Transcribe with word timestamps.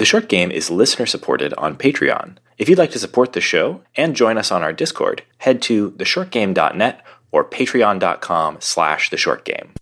The 0.00 0.06
short 0.06 0.30
game 0.30 0.50
is 0.50 0.70
listener 0.70 1.04
supported 1.04 1.52
on 1.58 1.76
Patreon. 1.76 2.38
If 2.56 2.70
you'd 2.70 2.78
like 2.78 2.90
to 2.92 2.98
support 2.98 3.34
the 3.34 3.42
show 3.42 3.82
and 3.94 4.16
join 4.16 4.38
us 4.38 4.50
on 4.50 4.62
our 4.62 4.72
Discord, 4.72 5.24
head 5.36 5.60
to 5.64 5.90
theshortgame.net 5.90 7.04
or 7.30 7.44
patreon.com 7.44 8.56
slash 8.60 9.10
theshortgame. 9.10 9.72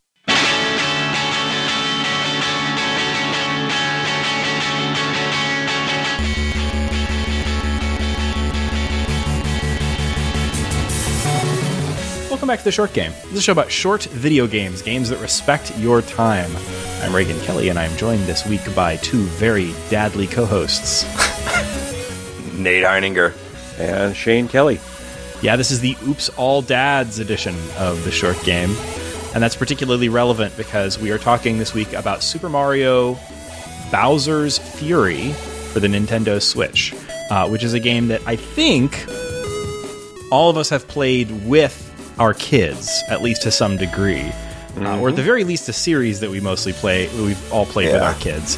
Welcome 12.28 12.48
back 12.48 12.58
to 12.58 12.64
The 12.64 12.72
Short 12.72 12.92
Game. 12.92 13.12
This 13.26 13.34
is 13.34 13.38
a 13.38 13.42
show 13.42 13.52
about 13.52 13.70
short 13.70 14.02
video 14.06 14.48
games, 14.48 14.82
games 14.82 15.10
that 15.10 15.20
respect 15.20 15.78
your 15.78 16.02
time. 16.02 16.50
I'm 17.00 17.14
Reagan 17.14 17.40
Kelly, 17.40 17.68
and 17.68 17.78
I'm 17.78 17.96
joined 17.96 18.24
this 18.24 18.44
week 18.46 18.74
by 18.74 18.96
two 18.96 19.22
very 19.22 19.68
dadly 19.88 20.30
co 20.30 20.44
hosts. 20.44 21.04
Nate 22.54 22.84
Heininger. 22.84 23.32
And 23.78 24.16
Shane 24.16 24.48
Kelly. 24.48 24.80
Yeah, 25.40 25.56
this 25.56 25.70
is 25.70 25.80
the 25.80 25.96
Oops 26.06 26.28
All 26.30 26.60
Dads 26.60 27.20
edition 27.20 27.54
of 27.78 28.04
The 28.04 28.10
Short 28.10 28.42
Game. 28.42 28.70
And 29.32 29.42
that's 29.42 29.54
particularly 29.54 30.08
relevant 30.08 30.56
because 30.56 30.98
we 30.98 31.10
are 31.12 31.18
talking 31.18 31.58
this 31.58 31.72
week 31.72 31.92
about 31.92 32.22
Super 32.22 32.48
Mario 32.48 33.16
Bowser's 33.92 34.58
Fury 34.58 35.32
for 35.72 35.80
the 35.80 35.86
Nintendo 35.86 36.42
Switch, 36.42 36.92
uh, 37.30 37.48
which 37.48 37.62
is 37.62 37.74
a 37.74 37.80
game 37.80 38.08
that 38.08 38.20
I 38.26 38.34
think 38.36 39.06
all 40.32 40.50
of 40.50 40.56
us 40.56 40.68
have 40.70 40.88
played 40.88 41.30
with 41.46 41.84
our 42.18 42.34
kids, 42.34 43.02
at 43.08 43.22
least 43.22 43.42
to 43.42 43.50
some 43.52 43.76
degree, 43.76 44.32
mm-hmm. 44.80 44.98
uh, 44.98 45.00
or 45.00 45.10
at 45.10 45.16
the 45.16 45.22
very 45.22 45.44
least, 45.44 45.68
a 45.68 45.72
series 45.72 46.20
that 46.20 46.30
we 46.30 46.40
mostly 46.40 46.72
play. 46.72 47.08
We've 47.08 47.52
all 47.52 47.66
played 47.66 47.88
yeah. 47.88 47.94
with 47.94 48.02
our 48.02 48.14
kids. 48.14 48.56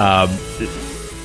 Um, 0.00 0.30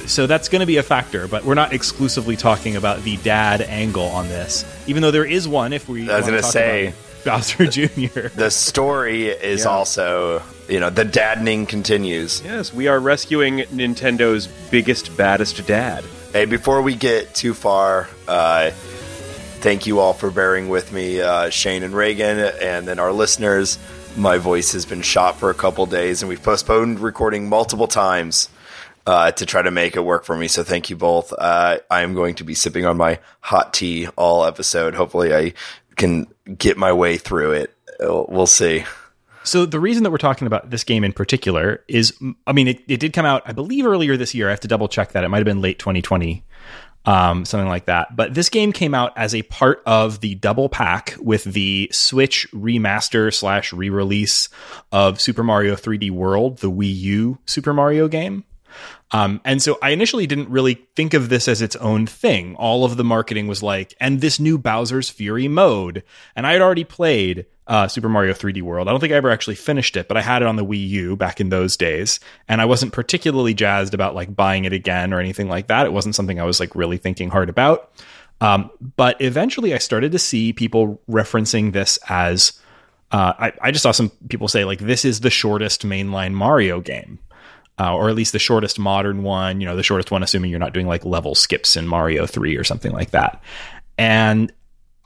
so 0.07 0.27
that's 0.27 0.49
going 0.49 0.59
to 0.59 0.65
be 0.65 0.77
a 0.77 0.83
factor, 0.83 1.27
but 1.27 1.43
we're 1.43 1.55
not 1.55 1.73
exclusively 1.73 2.35
talking 2.35 2.75
about 2.75 3.01
the 3.03 3.17
dad 3.17 3.61
angle 3.61 4.05
on 4.05 4.27
this, 4.27 4.65
even 4.87 5.01
though 5.01 5.11
there 5.11 5.25
is 5.25 5.47
one. 5.47 5.73
If 5.73 5.89
we, 5.89 6.09
I 6.09 6.17
was 6.17 6.27
going 6.27 6.41
to 6.41 6.47
say. 6.47 6.93
Bowser 7.25 7.65
Jr. 7.65 8.27
The 8.35 8.51
story 8.51 9.29
is 9.29 9.63
yeah. 9.63 9.71
also, 9.71 10.43
you 10.69 10.79
know, 10.79 10.91
the 10.91 11.03
daddening 11.03 11.65
continues. 11.65 12.39
Yes, 12.43 12.71
we 12.71 12.87
are 12.87 12.99
rescuing 12.99 13.61
Nintendo's 13.61 14.45
biggest, 14.69 15.17
baddest 15.17 15.65
dad. 15.65 16.05
Hey, 16.31 16.45
before 16.45 16.83
we 16.83 16.95
get 16.95 17.33
too 17.33 17.55
far, 17.55 18.07
uh, 18.27 18.69
thank 19.61 19.87
you 19.87 19.99
all 19.99 20.13
for 20.13 20.29
bearing 20.29 20.69
with 20.69 20.93
me, 20.93 21.19
uh, 21.19 21.49
Shane 21.49 21.81
and 21.81 21.95
Reagan, 21.95 22.37
and 22.37 22.87
then 22.87 22.99
our 22.99 23.11
listeners. 23.11 23.79
My 24.17 24.37
voice 24.37 24.71
has 24.71 24.85
been 24.85 25.01
shot 25.01 25.37
for 25.37 25.49
a 25.49 25.53
couple 25.53 25.85
days, 25.85 26.21
and 26.21 26.29
we've 26.29 26.41
postponed 26.41 26.99
recording 27.01 27.49
multiple 27.49 27.87
times 27.87 28.49
uh, 29.05 29.31
to 29.31 29.45
try 29.45 29.61
to 29.61 29.71
make 29.71 29.95
it 29.95 30.01
work 30.01 30.23
for 30.23 30.37
me. 30.37 30.47
So 30.47 30.63
thank 30.63 30.89
you 30.89 30.95
both. 30.95 31.33
Uh, 31.33 31.79
I 31.91 32.01
am 32.01 32.13
going 32.13 32.35
to 32.35 32.45
be 32.45 32.53
sipping 32.53 32.85
on 32.85 32.95
my 32.95 33.19
hot 33.41 33.73
tea 33.73 34.07
all 34.15 34.45
episode. 34.45 34.95
Hopefully, 34.95 35.33
I 35.33 35.53
can 35.97 36.27
get 36.57 36.77
my 36.77 36.93
way 36.93 37.17
through 37.17 37.51
it. 37.53 37.75
We'll 37.99 38.47
see. 38.47 38.85
So 39.43 39.65
the 39.65 39.79
reason 39.79 40.03
that 40.03 40.11
we're 40.11 40.17
talking 40.17 40.47
about 40.47 40.71
this 40.71 40.83
game 40.83 41.03
in 41.03 41.13
particular 41.13 41.83
is, 41.87 42.17
I 42.47 42.53
mean, 42.53 42.67
it, 42.67 42.81
it 42.87 42.99
did 42.99 43.13
come 43.13 43.25
out, 43.25 43.43
I 43.45 43.51
believe, 43.51 43.85
earlier 43.85 44.17
this 44.17 44.33
year. 44.33 44.47
I 44.47 44.51
have 44.51 44.61
to 44.61 44.67
double 44.67 44.87
check 44.87 45.11
that. 45.11 45.23
It 45.23 45.29
might 45.29 45.37
have 45.37 45.45
been 45.45 45.61
late 45.61 45.77
2020 45.77 46.43
um, 47.05 47.45
something 47.45 47.67
like 47.67 47.85
that. 47.85 48.15
But 48.15 48.33
this 48.33 48.49
game 48.49 48.71
came 48.71 48.93
out 48.93 49.13
as 49.15 49.35
a 49.35 49.43
part 49.43 49.81
of 49.85 50.21
the 50.21 50.35
double 50.35 50.69
pack 50.69 51.15
with 51.19 51.43
the 51.43 51.89
Switch 51.91 52.47
remaster 52.53 53.33
slash 53.33 53.73
re 53.73 53.89
release 53.89 54.49
of 54.91 55.21
Super 55.21 55.43
Mario 55.43 55.75
3D 55.75 56.11
World, 56.11 56.59
the 56.59 56.71
Wii 56.71 56.95
U 56.95 57.37
Super 57.45 57.73
Mario 57.73 58.07
game. 58.07 58.43
Um, 59.15 59.39
and 59.45 59.61
so 59.61 59.77
I 59.81 59.91
initially 59.91 60.27
didn't 60.27 60.49
really 60.49 60.73
think 60.97 61.13
of 61.13 61.29
this 61.29 61.47
as 61.47 61.61
its 61.61 61.77
own 61.77 62.05
thing. 62.05 62.53
All 62.57 62.83
of 62.83 62.97
the 62.97 63.03
marketing 63.05 63.47
was 63.47 63.63
like, 63.63 63.95
and 63.97 64.19
this 64.19 64.41
new 64.41 64.57
Bowser's 64.57 65.09
Fury 65.09 65.47
mode. 65.47 66.03
And 66.35 66.45
I 66.45 66.51
had 66.51 66.61
already 66.61 66.83
played 66.83 67.45
uh, 67.65 67.87
Super 67.87 68.09
Mario 68.09 68.33
3D 68.33 68.61
World. 68.61 68.89
I 68.89 68.91
don't 68.91 68.99
think 68.99 69.13
I 69.13 69.15
ever 69.15 69.29
actually 69.29 69.55
finished 69.55 69.95
it, 69.95 70.09
but 70.09 70.17
I 70.17 70.21
had 70.21 70.41
it 70.41 70.49
on 70.49 70.57
the 70.57 70.65
Wii 70.65 70.89
U 70.89 71.15
back 71.15 71.39
in 71.39 71.47
those 71.47 71.77
days. 71.77 72.19
And 72.49 72.59
I 72.59 72.65
wasn't 72.65 72.91
particularly 72.91 73.53
jazzed 73.53 73.93
about 73.93 74.15
like 74.15 74.35
buying 74.35 74.65
it 74.65 74.73
again 74.73 75.13
or 75.13 75.21
anything 75.21 75.47
like 75.47 75.67
that. 75.67 75.85
It 75.85 75.93
wasn't 75.93 76.15
something 76.15 76.37
I 76.37 76.43
was 76.43 76.59
like 76.59 76.75
really 76.75 76.97
thinking 76.97 77.29
hard 77.29 77.47
about. 77.47 77.93
Um, 78.41 78.69
but 78.97 79.21
eventually 79.21 79.73
I 79.73 79.77
started 79.77 80.11
to 80.11 80.19
see 80.19 80.51
people 80.51 81.01
referencing 81.09 81.71
this 81.71 81.97
as, 82.09 82.59
uh, 83.13 83.31
I, 83.39 83.53
I 83.61 83.71
just 83.71 83.83
saw 83.83 83.93
some 83.93 84.09
people 84.27 84.49
say 84.49 84.65
like, 84.65 84.79
this 84.79 85.05
is 85.05 85.21
the 85.21 85.29
shortest 85.29 85.87
mainline 85.87 86.33
Mario 86.33 86.81
game 86.81 87.19
uh, 87.79 87.93
or 87.95 88.09
at 88.09 88.15
least 88.15 88.31
the 88.31 88.39
shortest 88.39 88.79
modern 88.79 89.23
one, 89.23 89.59
you 89.59 89.67
know, 89.67 89.75
the 89.75 89.83
shortest 89.83 90.11
one, 90.11 90.23
assuming 90.23 90.49
you're 90.49 90.59
not 90.59 90.73
doing 90.73 90.87
like 90.87 91.05
level 91.05 91.35
skips 91.35 91.75
in 91.75 91.87
Mario 91.87 92.25
3 92.25 92.55
or 92.55 92.63
something 92.63 92.91
like 92.91 93.11
that. 93.11 93.41
And 93.97 94.51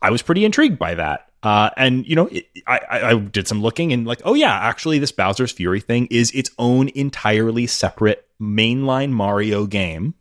I 0.01 0.11
was 0.11 0.21
pretty 0.21 0.45
intrigued 0.45 0.77
by 0.77 0.95
that. 0.95 1.29
Uh, 1.41 1.69
and 1.77 2.05
you 2.05 2.15
know, 2.15 2.27
it, 2.27 2.47
I, 2.67 2.79
I 2.89 3.15
did 3.15 3.47
some 3.47 3.61
looking 3.61 3.93
and 3.93 4.05
like, 4.05 4.21
oh 4.25 4.33
yeah, 4.33 4.53
actually, 4.53 4.99
this 4.99 5.11
Bowser's 5.11 5.51
Fury 5.51 5.79
thing 5.79 6.07
is 6.11 6.31
its 6.31 6.51
own 6.59 6.89
entirely 6.89 7.65
separate 7.65 8.27
mainline 8.41 9.11
Mario 9.11 9.65
game 9.65 10.15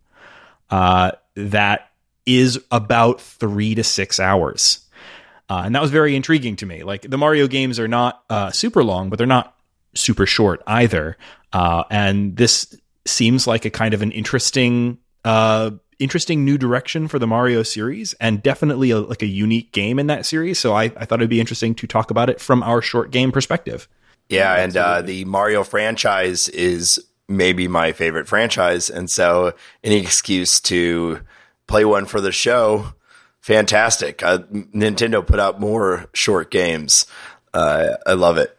uh, 0.69 1.11
that 1.35 1.91
is 2.25 2.59
about 2.71 3.19
three 3.19 3.75
to 3.75 3.83
six 3.83 4.19
hours. 4.19 4.85
Uh, 5.49 5.63
and 5.65 5.75
that 5.75 5.81
was 5.81 5.91
very 5.91 6.15
intriguing 6.15 6.55
to 6.57 6.65
me. 6.65 6.83
Like 6.83 7.01
the 7.01 7.17
Mario 7.17 7.47
games 7.47 7.79
are 7.79 7.87
not 7.87 8.23
uh, 8.29 8.51
super 8.51 8.83
long, 8.83 9.09
but 9.09 9.17
they're 9.17 9.27
not 9.27 9.58
super 9.95 10.25
short 10.25 10.61
either. 10.67 11.17
Uh, 11.53 11.83
and 11.89 12.37
this 12.37 12.75
seems 13.05 13.47
like 13.47 13.65
a 13.65 13.69
kind 13.69 13.93
of 13.93 14.01
an 14.01 14.11
interesting, 14.11 14.97
uh, 15.25 15.71
interesting 15.97 16.45
new 16.45 16.57
direction 16.57 17.07
for 17.07 17.19
the 17.19 17.27
Mario 17.27 17.63
series, 17.63 18.13
and 18.15 18.41
definitely 18.43 18.91
a, 18.91 18.99
like 18.99 19.21
a 19.21 19.27
unique 19.27 19.71
game 19.71 19.99
in 19.99 20.07
that 20.07 20.25
series. 20.25 20.59
So 20.59 20.73
I, 20.73 20.83
I 20.83 21.05
thought 21.05 21.19
it'd 21.19 21.29
be 21.29 21.39
interesting 21.39 21.75
to 21.75 21.87
talk 21.87 22.11
about 22.11 22.29
it 22.29 22.39
from 22.39 22.63
our 22.63 22.81
short 22.81 23.11
game 23.11 23.31
perspective. 23.31 23.87
Yeah, 24.29 24.55
and 24.55 24.77
uh, 24.77 25.01
the 25.01 25.25
Mario 25.25 25.63
franchise 25.63 26.47
is 26.49 27.03
maybe 27.27 27.67
my 27.67 27.91
favorite 27.91 28.27
franchise, 28.27 28.89
and 28.89 29.09
so 29.09 29.53
any 29.83 29.97
excuse 29.97 30.59
to 30.61 31.21
play 31.65 31.83
one 31.83 32.05
for 32.05 32.21
the 32.21 32.31
show, 32.31 32.93
fantastic. 33.41 34.21
Uh, 34.21 34.39
Nintendo 34.51 35.25
put 35.25 35.39
out 35.39 35.59
more 35.59 36.09
short 36.13 36.51
games. 36.51 37.07
Uh, 37.53 37.97
I 38.05 38.13
love 38.13 38.37
it. 38.37 38.55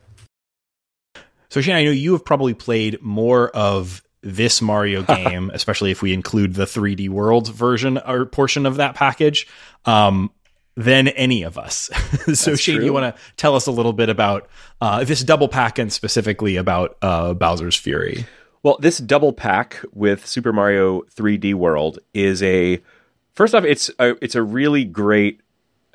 So 1.50 1.60
Shane, 1.60 1.76
I 1.76 1.84
know 1.84 1.90
you 1.90 2.12
have 2.12 2.24
probably 2.24 2.54
played 2.54 3.02
more 3.02 3.50
of 3.50 4.02
this 4.22 4.62
Mario 4.62 5.02
game, 5.24 5.50
especially 5.52 5.90
if 5.90 6.00
we 6.00 6.14
include 6.14 6.54
the 6.54 6.64
3D 6.64 7.08
World 7.08 7.52
version 7.52 7.98
or 7.98 8.24
portion 8.24 8.66
of 8.66 8.76
that 8.76 8.94
package, 8.94 9.46
um, 9.84 10.30
than 10.76 11.08
any 11.08 11.42
of 11.42 11.58
us. 11.58 11.90
so 12.34 12.54
Shane, 12.54 12.76
true. 12.76 12.84
you 12.84 12.92
want 12.92 13.14
to 13.14 13.22
tell 13.36 13.56
us 13.56 13.66
a 13.66 13.72
little 13.72 13.92
bit 13.92 14.08
about 14.08 14.48
uh, 14.80 15.04
this 15.04 15.22
double 15.22 15.48
pack 15.48 15.78
and 15.78 15.92
specifically 15.92 16.56
about 16.56 16.96
uh, 17.02 17.34
Bowser's 17.34 17.76
Fury? 17.76 18.26
Well, 18.62 18.78
this 18.80 18.98
double 18.98 19.32
pack 19.32 19.82
with 19.92 20.26
Super 20.26 20.52
Mario 20.52 21.02
3D 21.16 21.54
World 21.54 21.98
is 22.14 22.42
a 22.42 22.80
first 23.34 23.54
off, 23.54 23.64
it's 23.64 23.90
a, 23.98 24.22
it's 24.22 24.34
a 24.34 24.42
really 24.42 24.84
great 24.84 25.40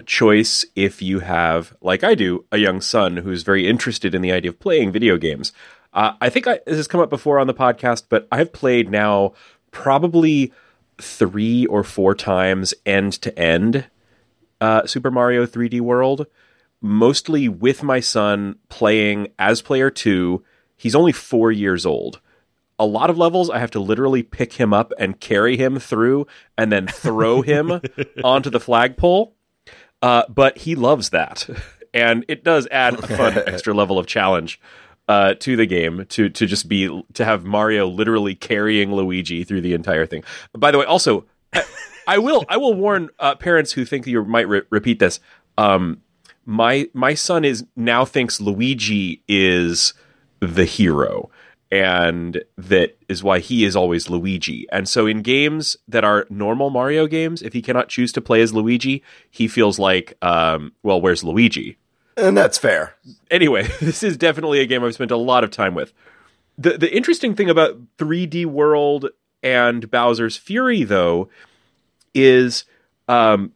choice 0.06 0.66
if 0.76 1.02
you 1.02 1.20
have, 1.20 1.76
like 1.82 2.04
I 2.04 2.16
do, 2.16 2.46
a 2.52 2.58
young 2.58 2.82
son 2.82 3.18
who's 3.18 3.44
very 3.44 3.68
interested 3.68 4.14
in 4.14 4.22
the 4.22 4.32
idea 4.32 4.52
of 4.52 4.60
playing 4.60 4.92
video 4.92 5.18
games. 5.18 5.54
Uh, 5.94 6.14
I 6.20 6.30
think 6.30 6.48
I, 6.48 6.60
this 6.66 6.76
has 6.78 6.88
come 6.88 7.02
up 7.02 7.10
before 7.10 7.40
on 7.40 7.48
the 7.48 7.54
podcast, 7.54 8.04
but 8.10 8.28
I've 8.32 8.52
played 8.52 8.90
now 8.90 9.34
probably 9.72 10.52
three 10.98 11.66
or 11.68 11.84
four 11.84 12.16
times 12.16 12.74
end 12.86 13.14
to 13.22 13.38
end 13.40 13.86
uh, 14.62 14.86
Super 14.86 15.12
Mario 15.12 15.46
3D 15.46 15.82
World, 15.82 16.28
mostly 16.82 17.48
with 17.48 17.84
my 17.84 18.00
son 18.00 18.58
playing 18.70 19.30
as 19.40 19.62
player 19.62 19.90
two. 19.90 20.44
He's 20.76 20.96
only 20.96 21.12
four 21.12 21.52
years 21.52 21.86
old. 21.86 22.20
A 22.78 22.86
lot 22.86 23.10
of 23.10 23.18
levels, 23.18 23.50
I 23.50 23.60
have 23.60 23.72
to 23.72 23.80
literally 23.80 24.22
pick 24.24 24.54
him 24.54 24.74
up 24.74 24.92
and 25.00 25.20
carry 25.20 25.56
him 25.56 25.80
through 25.80 26.28
and 26.58 26.72
then 26.72 26.88
throw 26.88 27.42
him 27.42 27.82
onto 28.24 28.50
the 28.50 28.60
flagpole 28.60 29.35
uh, 30.06 30.24
but 30.30 30.60
he 30.60 30.76
loves 30.76 31.10
that, 31.10 31.50
and 31.92 32.24
it 32.28 32.44
does 32.44 32.68
add 32.70 32.94
a 32.94 33.08
fun 33.08 33.34
extra 33.48 33.74
level 33.74 33.98
of 33.98 34.06
challenge 34.06 34.62
uh, 35.08 35.34
to 35.40 35.56
the 35.56 35.66
game 35.66 36.06
to 36.10 36.30
to 36.30 36.46
just 36.46 36.70
be 36.70 37.04
to 37.14 37.26
have 37.26 37.44
Mario 37.44 37.88
literally 37.88 38.36
carrying 38.36 38.94
Luigi 38.94 39.44
through 39.44 39.62
the 39.62 39.74
entire 39.74 40.06
thing. 40.06 40.24
By 40.54 40.70
the 40.70 40.78
way, 40.78 40.86
also 40.86 41.26
I, 42.08 42.20
will 42.20 42.46
I 42.48 42.58
will 42.58 42.76
warn 42.76 43.10
uh, 43.18 43.34
parents 43.34 43.72
who 43.72 43.84
think 43.84 44.06
you 44.06 44.24
might 44.24 44.48
re- 44.48 44.62
repeat 44.70 45.00
this. 45.00 45.20
Um, 45.58 46.02
my 46.46 46.88
my 46.94 47.16
son 47.16 47.44
is 47.44 47.66
now 47.76 48.06
thinks 48.06 48.40
Luigi 48.40 49.24
is 49.28 49.96
the 50.40 50.66
hero 50.66 51.32
and 51.82 52.44
that 52.58 52.98
is 53.10 53.24
why 53.24 53.40
he 53.40 53.66
is 53.66 53.76
always 53.76 54.10
Luigi. 54.10 54.68
And 54.72 54.88
so 54.88 55.06
in 55.06 55.22
games 55.22 55.78
that 55.88 56.04
are 56.04 56.28
normal 56.30 56.70
Mario 56.70 57.08
games, 57.08 57.42
if 57.42 57.54
he 57.54 57.62
cannot 57.62 57.90
choose 57.90 58.12
to 58.14 58.22
play 58.22 58.42
as 58.42 58.54
Luigi, 58.54 59.04
he 59.30 59.48
feels 59.48 59.80
like, 59.80 60.18
um, 60.22 60.74
well, 60.84 61.02
where's 61.02 61.24
Luigi? 61.24 61.78
And 62.18 62.38
that's 62.38 62.58
fair. 62.58 62.96
Anyway, 63.30 63.64
this 63.80 64.04
is 64.04 64.18
definitely 64.18 64.60
a 64.60 64.66
game 64.66 64.84
I've 64.84 64.94
spent 64.94 65.12
a 65.12 65.18
lot 65.18 65.44
of 65.44 65.52
time 65.52 65.76
with. 65.76 65.94
The 66.58 66.78
the 66.78 66.96
interesting 66.96 67.36
thing 67.36 67.50
about 67.50 67.78
3D 67.98 68.46
World 68.46 69.10
and 69.44 69.92
Bowser's 69.92 70.38
Fury, 70.38 70.84
though, 70.84 71.30
is 72.14 72.64
um, 73.10 73.52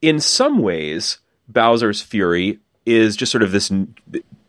in 0.00 0.20
some 0.20 0.60
ways 0.60 1.18
Bowser's 1.48 2.00
Fury 2.00 2.60
is 2.86 3.16
just 3.16 3.30
sort 3.30 3.42
of 3.42 3.52
this. 3.52 3.70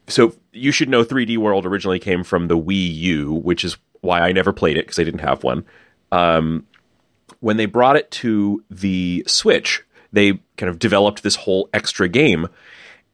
So 0.07 0.35
you 0.51 0.71
should 0.71 0.89
know 0.89 1.03
3D 1.03 1.37
World 1.37 1.65
originally 1.65 1.99
came 1.99 2.23
from 2.23 2.47
the 2.47 2.57
Wii 2.57 2.95
U, 2.95 3.33
which 3.33 3.63
is 3.63 3.77
why 4.01 4.21
I 4.21 4.31
never 4.31 4.53
played 4.53 4.77
it 4.77 4.85
because 4.85 4.99
I 4.99 5.03
didn't 5.03 5.21
have 5.21 5.43
one. 5.43 5.65
Um, 6.11 6.65
when 7.39 7.57
they 7.57 7.65
brought 7.65 7.95
it 7.95 8.11
to 8.11 8.63
the 8.69 9.23
Switch, 9.27 9.83
they 10.11 10.39
kind 10.57 10.69
of 10.69 10.79
developed 10.79 11.23
this 11.23 11.35
whole 11.35 11.69
extra 11.73 12.07
game, 12.07 12.47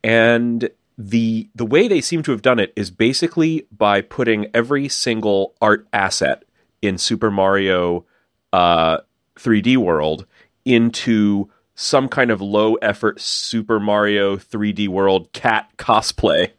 and 0.03 0.69
the 0.97 1.49
the 1.55 1.65
way 1.65 1.87
they 1.87 2.01
seem 2.01 2.21
to 2.23 2.31
have 2.31 2.41
done 2.41 2.59
it 2.59 2.73
is 2.75 2.91
basically 2.91 3.65
by 3.71 4.01
putting 4.01 4.47
every 4.53 4.87
single 4.87 5.55
art 5.61 5.87
asset 5.93 6.43
in 6.81 6.97
Super 6.97 7.31
Mario 7.31 8.05
uh, 8.53 8.97
3D 9.37 9.77
World 9.77 10.25
into 10.65 11.49
some 11.73 12.07
kind 12.07 12.29
of 12.29 12.41
low 12.41 12.75
effort 12.75 13.19
Super 13.19 13.79
Mario 13.79 14.35
3D 14.35 14.87
World 14.89 15.31
cat 15.31 15.71
cosplay 15.77 16.51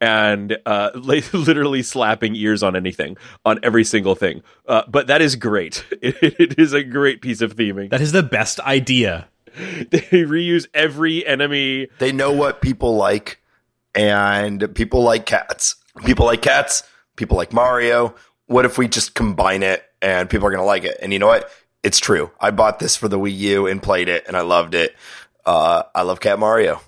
and 0.00 0.58
uh, 0.66 0.90
literally 0.94 1.82
slapping 1.82 2.34
ears 2.36 2.62
on 2.62 2.76
anything, 2.76 3.16
on 3.44 3.60
every 3.62 3.84
single 3.84 4.14
thing. 4.14 4.42
Uh, 4.66 4.82
but 4.88 5.06
that 5.06 5.22
is 5.22 5.36
great. 5.36 5.84
It, 6.02 6.16
it 6.40 6.58
is 6.58 6.72
a 6.72 6.82
great 6.82 7.22
piece 7.22 7.40
of 7.40 7.54
theming. 7.54 7.90
That 7.90 8.00
is 8.00 8.10
the 8.10 8.24
best 8.24 8.58
idea. 8.60 9.28
They 9.90 10.24
reuse 10.24 10.66
every 10.74 11.24
enemy. 11.26 11.88
They 11.98 12.10
know 12.10 12.32
what 12.32 12.60
people 12.60 12.96
like, 12.96 13.40
and 13.94 14.74
people 14.74 15.02
like 15.02 15.26
cats. 15.26 15.76
People 16.04 16.26
like 16.26 16.42
cats. 16.42 16.82
People 17.16 17.36
like 17.36 17.52
Mario. 17.52 18.14
What 18.46 18.64
if 18.64 18.78
we 18.78 18.88
just 18.88 19.14
combine 19.14 19.62
it 19.62 19.84
and 20.00 20.28
people 20.28 20.46
are 20.46 20.50
going 20.50 20.62
to 20.62 20.66
like 20.66 20.84
it? 20.84 20.96
And 21.02 21.12
you 21.12 21.18
know 21.18 21.26
what? 21.26 21.50
It's 21.82 21.98
true. 21.98 22.30
I 22.40 22.50
bought 22.50 22.78
this 22.78 22.96
for 22.96 23.08
the 23.08 23.18
Wii 23.18 23.36
U 23.36 23.66
and 23.66 23.82
played 23.82 24.08
it, 24.08 24.24
and 24.26 24.36
I 24.36 24.40
loved 24.40 24.74
it. 24.74 24.96
Uh, 25.44 25.82
I 25.94 26.02
love 26.02 26.20
Cat 26.20 26.38
Mario. 26.38 26.80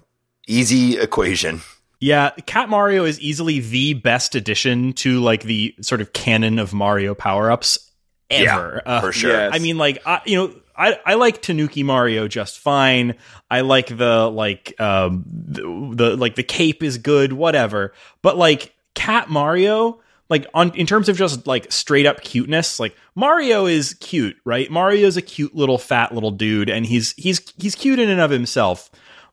Easy 0.47 0.99
equation. 0.99 1.61
Yeah, 2.01 2.31
Cat 2.47 2.69
Mario 2.69 3.05
is 3.05 3.21
easily 3.21 3.61
the 3.61 3.95
best 3.95 4.35
addition 4.35 4.93
to 4.95 5.21
like 5.21 5.43
the 5.43 5.75
sort 5.81 6.01
of 6.01 6.13
canon 6.13 6.59
of 6.59 6.73
Mario 6.73 7.15
power 7.15 7.51
ups 7.51 7.91
ever. 8.31 8.83
Yeah, 8.85 9.01
for 9.01 9.13
sure. 9.13 9.33
Yes. 9.33 9.53
I 9.55 9.59
mean, 9.59 9.79
like, 9.79 10.03
I, 10.07 10.21
you 10.27 10.37
know, 10.37 10.55
I, 10.77 10.99
I 11.07 11.15
like 11.15 11.41
Tanuki 11.41 11.83
Mario 11.83 12.29
just 12.29 12.59
fine. 12.59 13.15
I 13.51 13.61
like 13.61 13.97
the 13.97 14.29
like 14.29 14.79
um 14.81 15.25
the, 15.29 15.63
the 15.95 16.17
like 16.17 16.35
the 16.35 16.43
cape 16.43 16.83
is 16.83 16.99
good, 16.99 17.33
whatever. 17.33 17.93
But 18.23 18.37
like 18.37 18.75
Cat 18.95 19.31
Mario, 19.31 20.01
like 20.29 20.47
on 20.53 20.75
in 20.75 20.87
terms 20.87 21.09
of 21.09 21.17
just 21.17 21.47
like 21.47 21.71
straight 21.73 22.07
up 22.07 22.23
cuteness, 22.23 22.81
like 22.81 22.97
Mario 23.15 23.67
is 23.67 23.95
cute, 23.95 24.37
right? 24.45 24.71
Mario's 24.71 25.17
a 25.17 25.23
cute 25.23 25.55
little 25.55 25.79
fat 25.79 26.13
little 26.13 26.33
dude, 26.33 26.69
and 26.69 26.85
he's 26.85 27.13
he's 27.13 27.41
he's 27.57 27.77
cute 27.77 28.01
in 28.01 28.11
and 28.11 28.21
of 28.21 28.31
himself 28.31 28.91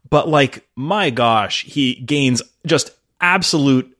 but 0.09 0.27
like 0.27 0.67
my 0.75 1.09
gosh, 1.09 1.63
he 1.63 1.95
gains 1.95 2.41
just 2.65 2.91
absolute 3.19 3.95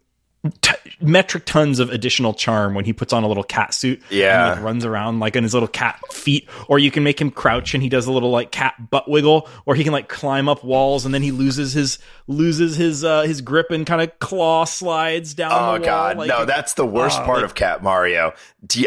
t- 0.62 0.74
metric 1.00 1.46
tons 1.46 1.80
of 1.80 1.90
additional 1.90 2.34
charm 2.34 2.74
when 2.74 2.86
he 2.86 2.94
puts 2.94 3.13
on 3.13 3.24
a 3.24 3.28
little 3.28 3.44
cat 3.44 3.74
suit. 3.74 4.02
Yeah, 4.10 4.52
and, 4.52 4.56
like, 4.56 4.66
runs 4.66 4.86
around 4.86 5.19
like 5.19 5.36
in 5.36 5.44
his 5.44 5.54
little 5.54 5.68
cat 5.68 6.00
feet, 6.12 6.48
or 6.68 6.80
you 6.80 6.92
can 6.92 7.04
make 7.04 7.19
him 7.19 7.31
crouch 7.31 7.74
and 7.74 7.84
he 7.84 7.90
does 7.90 8.08
a 8.08 8.12
little 8.12 8.31
like 8.31 8.52
cat 8.52 8.90
butt 8.90 9.10
wiggle, 9.10 9.48
or 9.66 9.75
he 9.75 9.84
can 9.84 9.94
like 9.94 10.10
climb 10.10 10.50
up 10.50 10.63
walls 10.63 11.06
and 11.06 11.13
then 11.13 11.22
he 11.22 11.31
loses 11.31 11.74
his 11.74 12.00
loses 12.28 12.75
his 12.75 13.04
uh, 13.04 13.22
his 13.24 13.42
grip 13.42 13.72
and 13.72 13.86
kind 13.86 14.02
of 14.02 14.18
claw 14.19 14.66
slides 14.66 15.34
down. 15.34 15.52
Oh 15.52 15.84
god, 15.84 16.18
like, 16.18 16.30
no, 16.30 16.46
that's 16.46 16.74
the 16.74 16.86
worst 16.86 17.19
uh, 17.19 17.25
part 17.25 17.38
like, 17.38 17.46
of 17.46 17.56
Cat 17.56 17.84
Mario. 17.84 18.34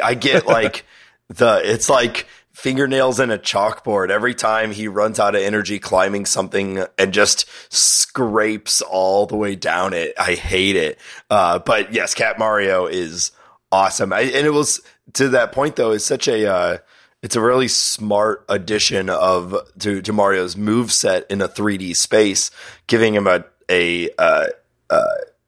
I 0.02 0.14
get 0.14 0.46
like 0.46 0.84
the 1.28 1.60
it's 1.64 1.88
like 1.88 2.26
fingernails 2.54 3.20
in 3.20 3.30
a 3.30 3.38
chalkboard 3.38 4.10
every 4.10 4.34
time 4.34 4.70
he 4.70 4.88
runs 4.88 5.18
out 5.18 5.34
of 5.34 5.42
energy 5.42 5.78
climbing 5.78 6.24
something 6.24 6.84
and 6.96 7.12
just 7.12 7.46
scrapes 7.72 8.80
all 8.80 9.26
the 9.26 9.36
way 9.36 9.56
down 9.56 9.92
it. 9.92 10.14
I 10.18 10.34
hate 10.34 10.76
it. 10.76 10.98
Uh, 11.28 11.58
but 11.58 11.92
yes, 11.92 12.14
Cat 12.14 12.38
Mario 12.38 12.86
is 12.86 13.32
awesome. 13.70 14.12
I, 14.12 14.20
and 14.20 14.46
it 14.46 14.52
was 14.52 14.80
to 15.14 15.28
that 15.30 15.52
point 15.52 15.76
though, 15.76 15.90
is 15.90 16.06
such 16.06 16.28
a, 16.28 16.46
uh, 16.46 16.78
it's 17.22 17.36
a 17.36 17.40
really 17.40 17.68
smart 17.68 18.44
addition 18.48 19.10
of 19.10 19.56
to, 19.80 20.00
to 20.00 20.12
Mario's 20.12 20.56
move 20.56 20.92
set 20.92 21.28
in 21.30 21.42
a 21.42 21.48
3D 21.48 21.96
space, 21.96 22.50
giving 22.86 23.14
him 23.14 23.26
a 23.26 23.44
a 23.70 24.10
uh, 24.18 24.46
uh, 24.90 25.04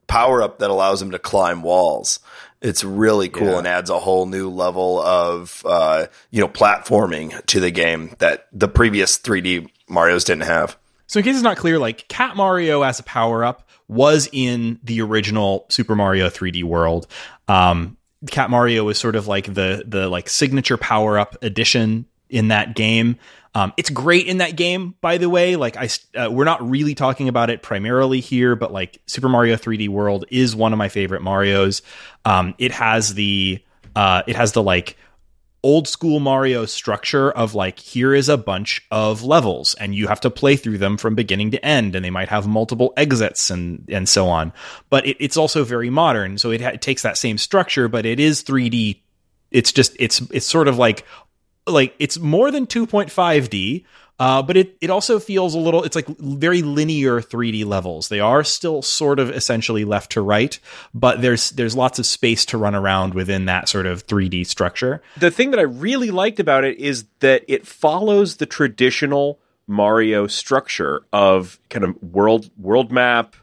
power 0.06 0.42
up 0.42 0.58
that 0.58 0.70
allows 0.70 1.00
him 1.00 1.10
to 1.10 1.18
climb 1.18 1.62
walls. 1.62 2.18
It's 2.66 2.82
really 2.82 3.28
cool 3.28 3.52
yeah. 3.52 3.58
and 3.58 3.66
adds 3.66 3.90
a 3.90 3.98
whole 3.98 4.26
new 4.26 4.50
level 4.50 5.00
of 5.00 5.62
uh, 5.64 6.06
you 6.30 6.40
know 6.40 6.48
platforming 6.48 7.44
to 7.46 7.60
the 7.60 7.70
game 7.70 8.14
that 8.18 8.48
the 8.52 8.68
previous 8.68 9.18
3D 9.18 9.70
Mario's 9.88 10.24
didn't 10.24 10.44
have. 10.44 10.76
So 11.06 11.20
in 11.20 11.24
case 11.24 11.36
it's 11.36 11.44
not 11.44 11.56
clear, 11.56 11.78
like 11.78 12.08
Cat 12.08 12.36
Mario 12.36 12.82
as 12.82 12.98
a 12.98 13.04
power 13.04 13.44
up 13.44 13.68
was 13.86 14.28
in 14.32 14.80
the 14.82 15.00
original 15.00 15.66
Super 15.68 15.94
Mario 15.94 16.28
3D 16.28 16.64
World. 16.64 17.06
Um, 17.46 17.96
Cat 18.30 18.50
Mario 18.50 18.82
was 18.82 18.98
sort 18.98 19.14
of 19.14 19.28
like 19.28 19.46
the 19.46 19.84
the 19.86 20.08
like 20.08 20.28
signature 20.28 20.76
power 20.76 21.18
up 21.18 21.36
edition 21.42 22.06
in 22.28 22.48
that 22.48 22.74
game. 22.74 23.18
Um, 23.54 23.72
it's 23.78 23.88
great 23.88 24.26
in 24.26 24.38
that 24.38 24.54
game, 24.54 24.94
by 25.00 25.16
the 25.16 25.30
way. 25.30 25.56
Like 25.56 25.76
I, 25.78 25.88
uh, 26.14 26.30
we're 26.30 26.44
not 26.44 26.68
really 26.68 26.94
talking 26.94 27.28
about 27.28 27.48
it 27.48 27.62
primarily 27.62 28.20
here, 28.20 28.54
but 28.54 28.70
like 28.70 29.00
Super 29.06 29.30
Mario 29.30 29.56
3D 29.56 29.88
World 29.88 30.26
is 30.30 30.54
one 30.54 30.74
of 30.74 30.78
my 30.78 30.90
favorite 30.90 31.22
Mario's. 31.22 31.80
Um, 32.26 32.54
it 32.58 32.72
has 32.72 33.14
the, 33.14 33.64
uh, 33.94 34.22
it 34.26 34.36
has 34.36 34.52
the 34.52 34.62
like 34.62 34.98
old 35.62 35.88
school 35.88 36.20
Mario 36.20 36.66
structure 36.66 37.30
of 37.30 37.54
like 37.54 37.78
here 37.78 38.14
is 38.14 38.28
a 38.28 38.36
bunch 38.36 38.86
of 38.90 39.22
levels 39.22 39.74
and 39.74 39.94
you 39.94 40.06
have 40.06 40.20
to 40.20 40.30
play 40.30 40.54
through 40.54 40.78
them 40.78 40.98
from 40.98 41.14
beginning 41.14 41.50
to 41.52 41.64
end, 41.64 41.96
and 41.96 42.04
they 42.04 42.10
might 42.10 42.28
have 42.28 42.46
multiple 42.46 42.92
exits 42.96 43.48
and 43.48 43.88
and 43.88 44.06
so 44.06 44.28
on. 44.28 44.52
But 44.90 45.06
it, 45.06 45.16
it's 45.18 45.38
also 45.38 45.64
very 45.64 45.88
modern, 45.88 46.36
so 46.36 46.50
it, 46.50 46.60
ha- 46.60 46.68
it 46.74 46.82
takes 46.82 47.02
that 47.02 47.16
same 47.16 47.38
structure, 47.38 47.88
but 47.88 48.04
it 48.04 48.20
is 48.20 48.44
3D 48.44 49.00
it's 49.50 49.72
just 49.72 49.96
it's 49.98 50.20
it's 50.32 50.46
sort 50.46 50.68
of 50.68 50.76
like 50.76 51.04
like 51.66 51.94
it's 51.98 52.18
more 52.18 52.50
than 52.50 52.66
2.5D, 52.66 53.84
uh, 54.18 54.42
but 54.42 54.56
it 54.56 54.76
it 54.80 54.88
also 54.88 55.18
feels 55.18 55.54
a 55.54 55.58
little. 55.58 55.84
It's 55.84 55.96
like 55.96 56.06
very 56.06 56.62
linear 56.62 57.20
3D 57.20 57.66
levels. 57.66 58.08
They 58.08 58.20
are 58.20 58.44
still 58.44 58.80
sort 58.80 59.18
of 59.18 59.30
essentially 59.30 59.84
left 59.84 60.12
to 60.12 60.22
right, 60.22 60.58
but 60.94 61.20
there's 61.20 61.50
there's 61.50 61.76
lots 61.76 61.98
of 61.98 62.06
space 62.06 62.46
to 62.46 62.58
run 62.58 62.74
around 62.74 63.12
within 63.14 63.44
that 63.46 63.68
sort 63.68 63.84
of 63.84 64.06
3D 64.06 64.46
structure. 64.46 65.02
The 65.18 65.30
thing 65.30 65.50
that 65.50 65.60
I 65.60 65.64
really 65.64 66.10
liked 66.10 66.40
about 66.40 66.64
it 66.64 66.78
is 66.78 67.04
that 67.20 67.44
it 67.46 67.66
follows 67.66 68.36
the 68.36 68.46
traditional 68.46 69.38
Mario 69.66 70.26
structure 70.26 71.02
of 71.12 71.58
kind 71.68 71.84
of 71.84 72.02
world 72.02 72.50
world 72.56 72.90
map. 72.90 73.36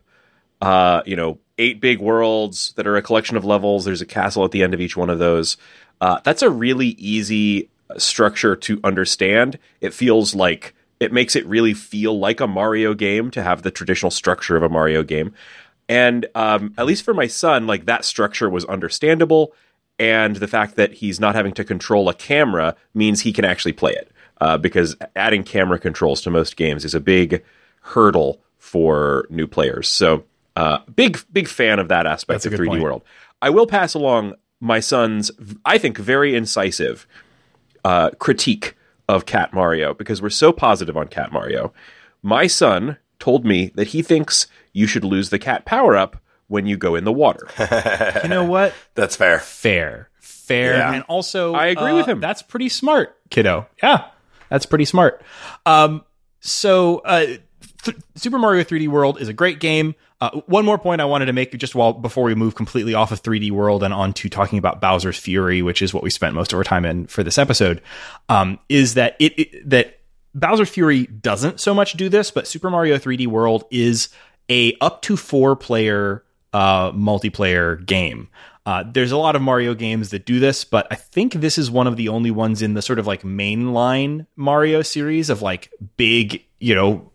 Uh, 0.59 1.03
you 1.05 1.17
know, 1.17 1.37
eight 1.57 1.81
big 1.81 1.99
worlds 1.99 2.73
that 2.77 2.87
are 2.87 2.95
a 2.95 3.01
collection 3.01 3.37
of 3.37 3.45
levels. 3.45 3.85
There's 3.85 4.01
a 4.01 4.05
castle 4.05 4.45
at 4.45 4.51
the 4.51 4.63
end 4.63 4.73
of 4.73 4.81
each 4.81 4.97
one 4.97 5.09
of 5.09 5.19
those. 5.19 5.57
Uh, 6.01 6.19
that's 6.23 6.41
a 6.41 6.49
really 6.49 6.87
easy 6.87 7.69
structure 7.97 8.55
to 8.55 8.79
understand. 8.83 9.57
It 9.81 9.93
feels 9.93 10.35
like 10.35 10.73
it 10.99 11.11
makes 11.11 11.35
it 11.35 11.45
really 11.45 11.73
feel 11.73 12.17
like 12.17 12.39
a 12.39 12.47
Mario 12.47 12.93
game 12.93 13.29
to 13.31 13.43
have 13.43 13.61
the 13.61 13.71
traditional 13.71 14.11
structure 14.11 14.55
of 14.55 14.63
a 14.63 14.69
Mario 14.69 15.03
game. 15.03 15.33
And 15.89 16.25
um, 16.33 16.73
at 16.77 16.85
least 16.85 17.03
for 17.03 17.13
my 17.13 17.27
son, 17.27 17.67
like 17.67 17.85
that 17.85 18.05
structure 18.05 18.49
was 18.49 18.65
understandable. 18.65 19.53
And 19.99 20.37
the 20.37 20.47
fact 20.47 20.75
that 20.75 20.93
he's 20.93 21.19
not 21.19 21.35
having 21.35 21.53
to 21.53 21.63
control 21.63 22.09
a 22.09 22.13
camera 22.13 22.75
means 22.93 23.21
he 23.21 23.33
can 23.33 23.45
actually 23.45 23.73
play 23.73 23.91
it. 23.91 24.09
Uh, 24.41 24.57
because 24.57 24.95
adding 25.15 25.43
camera 25.43 25.79
controls 25.79 26.21
to 26.21 26.29
most 26.29 26.57
games 26.57 26.83
is 26.83 26.93
a 26.93 26.99
big 26.99 27.43
hurdle 27.81 28.41
for 28.57 29.25
new 29.29 29.47
players. 29.47 29.87
So, 29.87 30.25
uh, 30.55 30.79
big 30.95 31.19
big 31.31 31.47
fan 31.47 31.79
of 31.79 31.87
that 31.89 32.05
aspect 32.05 32.43
That's 32.43 32.53
of 32.53 32.59
3D 32.59 32.67
point. 32.67 32.83
World. 32.83 33.03
I 33.41 33.51
will 33.51 33.67
pass 33.67 33.93
along 33.93 34.33
my 34.59 34.79
son's, 34.79 35.31
I 35.65 35.77
think, 35.77 35.97
very 35.97 36.35
incisive 36.35 37.05
uh, 37.83 38.11
critique 38.11 38.75
of 39.07 39.25
Cat 39.25 39.53
Mario 39.53 39.93
because 39.93 40.21
we're 40.21 40.29
so 40.29 40.51
positive 40.51 40.97
on 40.97 41.07
Cat 41.07 41.31
Mario. 41.31 41.73
My 42.21 42.47
son 42.47 42.97
told 43.19 43.45
me 43.45 43.71
that 43.75 43.87
he 43.87 44.01
thinks 44.01 44.47
you 44.71 44.87
should 44.87 45.03
lose 45.03 45.29
the 45.29 45.39
cat 45.39 45.65
power 45.65 45.95
up 45.95 46.21
when 46.47 46.65
you 46.65 46.77
go 46.77 46.95
in 46.95 47.03
the 47.03 47.11
water. 47.11 47.47
you 48.23 48.29
know 48.29 48.43
what? 48.43 48.73
That's 48.95 49.15
fair. 49.15 49.39
Fair. 49.39 50.09
Fair. 50.19 50.77
Yeah. 50.77 50.93
And 50.93 51.03
also, 51.07 51.53
I 51.53 51.67
agree 51.67 51.91
uh, 51.91 51.95
with 51.95 52.05
him. 52.05 52.19
That's 52.19 52.41
pretty 52.41 52.69
smart, 52.69 53.17
kiddo. 53.29 53.67
Yeah, 53.81 54.05
that's 54.49 54.65
pretty 54.65 54.85
smart. 54.85 55.21
Um, 55.65 56.03
so, 56.41 56.97
uh, 56.99 57.37
th- 57.83 57.97
Super 58.15 58.39
Mario 58.39 58.63
3D 58.63 58.87
World 58.87 59.21
is 59.21 59.27
a 59.27 59.33
great 59.33 59.59
game. 59.59 59.95
Uh, 60.21 60.41
one 60.45 60.65
more 60.65 60.77
point 60.77 61.01
I 61.01 61.05
wanted 61.05 61.25
to 61.25 61.33
make 61.33 61.57
just 61.57 61.75
while 61.75 61.93
before 61.93 62.23
we 62.23 62.35
move 62.35 62.55
completely 62.55 62.93
off 62.93 63.11
of 63.11 63.21
3D 63.21 63.51
World 63.51 63.83
and 63.83 63.93
on 63.93 64.13
to 64.13 64.29
talking 64.29 64.57
about 64.57 64.81
Bowser's 64.81 65.17
Fury, 65.17 65.61
which 65.61 65.81
is 65.81 65.93
what 65.93 66.03
we 66.03 66.09
spent 66.09 66.33
most 66.35 66.53
of 66.53 66.57
our 66.57 66.63
time 66.63 66.85
in 66.85 67.07
for 67.07 67.23
this 67.23 67.37
episode, 67.37 67.81
um, 68.29 68.59
is 68.69 68.93
that 68.93 69.15
it, 69.19 69.37
it 69.37 69.69
that 69.69 69.99
Bowser's 70.33 70.69
Fury 70.69 71.05
doesn't 71.05 71.59
so 71.59 71.73
much 71.73 71.93
do 71.93 72.09
this, 72.09 72.31
but 72.31 72.47
Super 72.47 72.69
Mario 72.69 72.97
3D 72.97 73.27
World 73.27 73.65
is 73.69 74.09
a 74.49 74.75
up 74.81 75.01
to 75.03 75.17
four 75.17 75.55
player 75.55 76.23
uh, 76.53 76.91
multiplayer 76.91 77.83
game. 77.85 78.29
Uh, 78.65 78.83
there's 78.89 79.11
a 79.11 79.17
lot 79.17 79.35
of 79.35 79.41
Mario 79.41 79.73
games 79.73 80.11
that 80.11 80.25
do 80.25 80.39
this, 80.39 80.63
but 80.63 80.87
I 80.89 80.95
think 80.95 81.33
this 81.33 81.57
is 81.57 81.69
one 81.69 81.85
of 81.85 81.97
the 81.97 82.07
only 82.07 82.31
ones 82.31 82.61
in 82.61 82.75
the 82.75 82.81
sort 82.81 82.97
of 82.97 83.05
like 83.05 83.23
mainline 83.23 84.25
Mario 84.37 84.81
series 84.81 85.29
of 85.29 85.41
like 85.41 85.69
big, 85.97 86.45
you 86.59 86.73
know, 86.73 87.11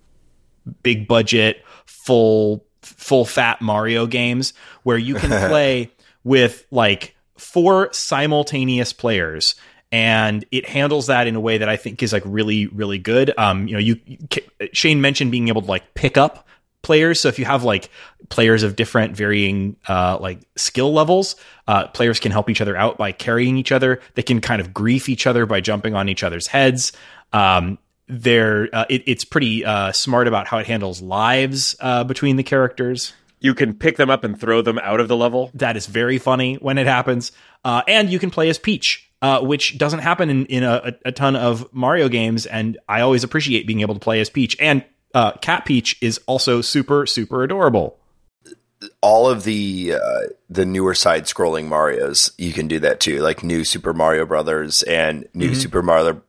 big 0.82 1.08
budget, 1.08 1.64
full 1.86 2.64
full 2.82 3.24
fat 3.24 3.60
Mario 3.60 4.06
games 4.06 4.54
where 4.82 4.98
you 4.98 5.14
can 5.14 5.28
play 5.48 5.90
with 6.24 6.66
like 6.70 7.14
four 7.36 7.92
simultaneous 7.92 8.92
players 8.92 9.54
and 9.90 10.44
it 10.50 10.68
handles 10.68 11.06
that 11.06 11.26
in 11.26 11.34
a 11.34 11.40
way 11.40 11.58
that 11.58 11.68
I 11.68 11.76
think 11.76 12.02
is 12.02 12.12
like 12.12 12.22
really 12.26 12.66
really 12.66 12.98
good. 12.98 13.32
Um, 13.38 13.68
you 13.68 13.74
know, 13.74 13.80
you 13.80 14.00
Shane 14.72 15.00
mentioned 15.00 15.30
being 15.30 15.48
able 15.48 15.62
to 15.62 15.68
like 15.68 15.94
pick 15.94 16.16
up 16.16 16.46
players. 16.82 17.20
So 17.20 17.28
if 17.28 17.38
you 17.38 17.44
have 17.44 17.64
like 17.64 17.90
players 18.28 18.62
of 18.62 18.76
different 18.76 19.16
varying 19.16 19.76
uh, 19.88 20.18
like 20.20 20.40
skill 20.56 20.92
levels, 20.92 21.36
uh, 21.66 21.88
players 21.88 22.20
can 22.20 22.32
help 22.32 22.48
each 22.50 22.60
other 22.60 22.76
out 22.76 22.98
by 22.98 23.12
carrying 23.12 23.56
each 23.56 23.72
other. 23.72 24.00
They 24.14 24.22
can 24.22 24.40
kind 24.40 24.60
of 24.60 24.72
grief 24.72 25.08
each 25.08 25.26
other 25.26 25.46
by 25.46 25.60
jumping 25.60 25.94
on 25.94 26.08
each 26.08 26.22
other's 26.22 26.46
heads. 26.46 26.92
Um, 27.32 27.78
they're 28.08 28.68
uh, 28.72 28.86
it, 28.88 29.02
it's 29.06 29.24
pretty 29.24 29.64
uh, 29.64 29.92
smart 29.92 30.26
about 30.28 30.46
how 30.46 30.58
it 30.58 30.66
handles 30.66 31.00
lives 31.02 31.76
uh, 31.80 32.04
between 32.04 32.36
the 32.36 32.42
characters. 32.42 33.12
You 33.40 33.54
can 33.54 33.74
pick 33.74 33.96
them 33.96 34.10
up 34.10 34.24
and 34.24 34.38
throw 34.38 34.62
them 34.62 34.78
out 34.78 35.00
of 35.00 35.08
the 35.08 35.16
level. 35.16 35.50
That 35.54 35.76
is 35.76 35.86
very 35.86 36.18
funny 36.18 36.56
when 36.56 36.76
it 36.76 36.86
happens. 36.86 37.30
Uh, 37.64 37.82
and 37.86 38.10
you 38.10 38.18
can 38.18 38.30
play 38.30 38.48
as 38.48 38.58
Peach, 38.58 39.08
uh, 39.22 39.40
which 39.40 39.78
doesn't 39.78 40.00
happen 40.00 40.28
in, 40.28 40.46
in 40.46 40.62
a, 40.64 40.94
a, 41.04 41.12
ton 41.12 41.36
of 41.36 41.72
Mario 41.72 42.08
games. 42.08 42.46
And 42.46 42.78
I 42.88 43.02
always 43.02 43.22
appreciate 43.22 43.66
being 43.66 43.80
able 43.80 43.94
to 43.94 44.00
play 44.00 44.20
as 44.20 44.28
Peach. 44.28 44.56
And 44.58 44.84
uh, 45.14 45.32
Cat 45.32 45.64
Peach 45.64 45.96
is 46.00 46.20
also 46.26 46.60
super, 46.62 47.06
super 47.06 47.44
adorable 47.44 47.98
all 49.00 49.28
of 49.28 49.44
the 49.44 49.94
uh, 49.94 50.28
the 50.48 50.64
newer 50.64 50.94
side 50.94 51.24
scrolling 51.24 51.66
Mario's, 51.66 52.32
you 52.38 52.52
can 52.52 52.68
do 52.68 52.78
that 52.80 53.00
too, 53.00 53.20
like 53.20 53.42
new 53.42 53.64
Super 53.64 53.92
Mario 53.92 54.24
Brothers 54.24 54.82
and 54.82 55.28
new 55.34 55.50
mm-hmm. 55.50 55.60
Super 55.60 55.82
Mario 55.82 56.22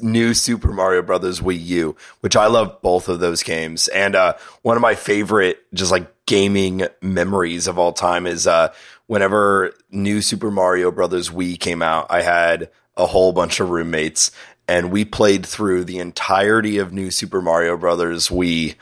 new 0.00 0.32
Super 0.32 0.72
Mario 0.72 1.02
Brothers 1.02 1.40
Wii 1.40 1.64
U, 1.66 1.96
which 2.20 2.36
I 2.36 2.46
love 2.46 2.80
both 2.80 3.08
of 3.08 3.20
those 3.20 3.42
games. 3.42 3.88
And 3.88 4.14
uh, 4.14 4.34
one 4.62 4.76
of 4.76 4.82
my 4.82 4.94
favorite 4.94 5.58
just 5.74 5.90
like 5.90 6.12
gaming 6.26 6.86
memories 7.02 7.66
of 7.66 7.78
all 7.78 7.92
time 7.92 8.26
is 8.26 8.46
uh, 8.46 8.72
whenever 9.06 9.74
new 9.90 10.22
Super 10.22 10.50
Mario 10.50 10.90
Brothers 10.90 11.30
Wii 11.30 11.58
came 11.58 11.82
out, 11.82 12.06
I 12.10 12.22
had 12.22 12.70
a 12.96 13.06
whole 13.06 13.32
bunch 13.32 13.60
of 13.60 13.70
roommates 13.70 14.30
and 14.68 14.90
we 14.90 15.04
played 15.04 15.46
through 15.46 15.84
the 15.84 15.98
entirety 15.98 16.78
of 16.78 16.92
new 16.92 17.10
Super 17.10 17.40
Mario 17.40 17.76
Brothers 17.76 18.28
Wii 18.28 18.74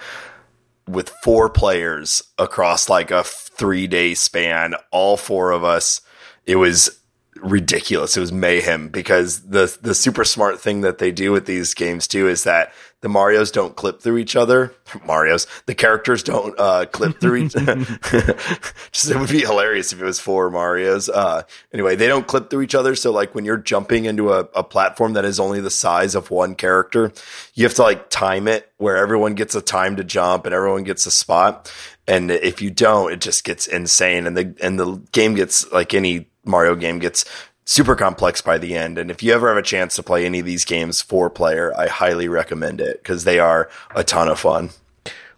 with 0.89 1.11
four 1.23 1.49
players 1.49 2.23
across 2.39 2.89
like 2.89 3.11
a 3.11 3.25
three 3.25 3.87
day 3.87 4.15
span, 4.15 4.75
all 4.91 5.17
four 5.17 5.51
of 5.51 5.65
us. 5.65 6.01
It 6.47 6.57
was 6.57 7.01
ridiculous. 7.37 8.17
It 8.17 8.21
was 8.21 8.33
mayhem 8.33 8.89
because 8.89 9.41
the 9.43 9.77
the 9.83 9.95
super 9.95 10.25
smart 10.25 10.61
thing 10.61 10.83
that 10.83 10.99
they 10.99 11.11
do 11.11 11.33
with 11.33 11.47
these 11.47 11.75
games 11.75 12.07
too 12.07 12.29
is 12.29 12.45
that 12.45 12.73
the 13.01 13.09
Mario's 13.11 13.51
don't 13.51 13.77
clip 13.77 14.01
through 14.01 14.17
each 14.17 14.35
other. 14.35 14.75
Mario's 15.07 15.47
the 15.67 15.75
characters 15.75 16.23
don't 16.23 16.59
uh, 16.59 16.87
clip 16.87 17.21
through 17.21 17.37
each. 17.37 17.53
Just 18.93 19.11
it 19.11 19.17
would 19.19 19.29
be 19.29 19.41
hilarious 19.41 19.93
if 19.93 20.01
it 20.01 20.05
was 20.05 20.19
four 20.19 20.51
Mario's. 20.51 21.09
Uh, 21.09 21.43
anyway, 21.73 21.97
they 21.97 22.07
don't 22.07 22.27
clip 22.27 22.49
through 22.49 22.63
each 22.63 22.75
other. 22.75 22.95
So 22.95 23.13
like 23.13 23.35
when 23.35 23.45
you're 23.45 23.59
jumping 23.59 24.07
into 24.07 24.33
a, 24.33 24.49
a 24.55 24.65
platform 24.65 25.13
that 25.15 25.27
is 25.27 25.39
only 25.39 25.61
the 25.61 25.71
size 25.71 26.15
of 26.15 26.31
one 26.31 26.55
character, 26.55 27.13
you 27.53 27.65
have 27.65 27.75
to 27.75 27.83
like 27.83 28.09
time 28.09 28.49
it 28.49 28.73
where 28.79 28.97
everyone 28.97 29.35
gets 29.35 29.55
a 29.55 29.61
time 29.61 29.97
to 29.97 30.05
jump 30.05 30.47
and 30.47 30.55
everyone 30.55 30.85
gets 30.85 31.05
a 31.05 31.11
spot. 31.11 31.71
And 32.07 32.31
if 32.31 32.63
you 32.63 32.71
don't, 32.71 33.13
it 33.13 33.21
just 33.21 33.45
gets 33.45 33.67
insane. 33.67 34.27
And 34.27 34.37
the 34.37 34.57
and 34.63 34.79
the 34.79 34.97
game 35.13 35.35
gets 35.35 35.71
like 35.73 35.95
any 35.95 36.31
Mario 36.45 36.75
game 36.75 36.99
gets 36.99 37.25
super 37.65 37.97
complex 37.97 38.41
by 38.41 38.59
the 38.59 38.75
end. 38.75 38.99
And 38.99 39.11
if 39.11 39.23
you 39.23 39.33
ever 39.33 39.49
have 39.49 39.57
a 39.57 39.63
chance 39.63 39.97
to 39.97 40.03
play 40.03 40.27
any 40.27 40.41
of 40.41 40.47
these 40.47 40.65
games 40.65 41.01
four 41.01 41.31
player, 41.31 41.73
I 41.77 41.89
highly 41.89 42.29
recommend 42.29 42.81
it 42.81 43.03
because 43.03 43.25
they 43.25 43.39
are 43.39 43.71
a 43.95 44.05
ton 44.05 44.29
of 44.29 44.39
fun. 44.39 44.71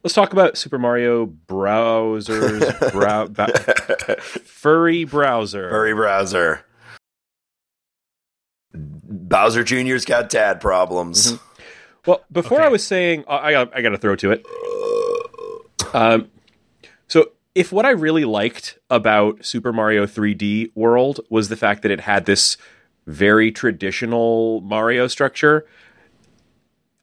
Let's 0.03 0.15
talk 0.15 0.33
about 0.33 0.57
Super 0.57 0.79
Mario 0.79 1.27
browsers, 1.27 2.93
brow, 2.93 3.27
ba- 3.27 4.21
furry 4.21 5.05
browser, 5.05 5.69
furry 5.69 5.95
browser. 5.95 6.65
Bowser 8.73 9.65
Jr.'s 9.65 10.05
got 10.05 10.29
dad 10.29 10.61
problems. 10.61 11.33
Mm-hmm. 11.33 11.45
Well, 12.07 12.25
before 12.31 12.59
okay. 12.59 12.67
I 12.67 12.69
was 12.69 12.87
saying, 12.87 13.25
I 13.27 13.51
got, 13.51 13.77
I 13.77 13.81
got 13.81 13.91
to 13.91 13.99
throw 13.99 14.15
to 14.17 14.31
it. 14.31 14.47
Um, 15.93 16.31
so 17.09 17.33
if 17.57 17.73
what 17.73 17.87
I 17.87 17.91
really 17.91 18.27
liked 18.27 18.79
about 18.91 19.43
Super 19.43 19.73
Mario 19.73 20.05
3D 20.05 20.73
World 20.75 21.21
was 21.31 21.49
the 21.49 21.57
fact 21.57 21.81
that 21.81 21.91
it 21.91 22.01
had 22.01 22.27
this 22.27 22.59
very 23.07 23.51
traditional 23.51 24.61
Mario 24.61 25.07
structure, 25.07 25.65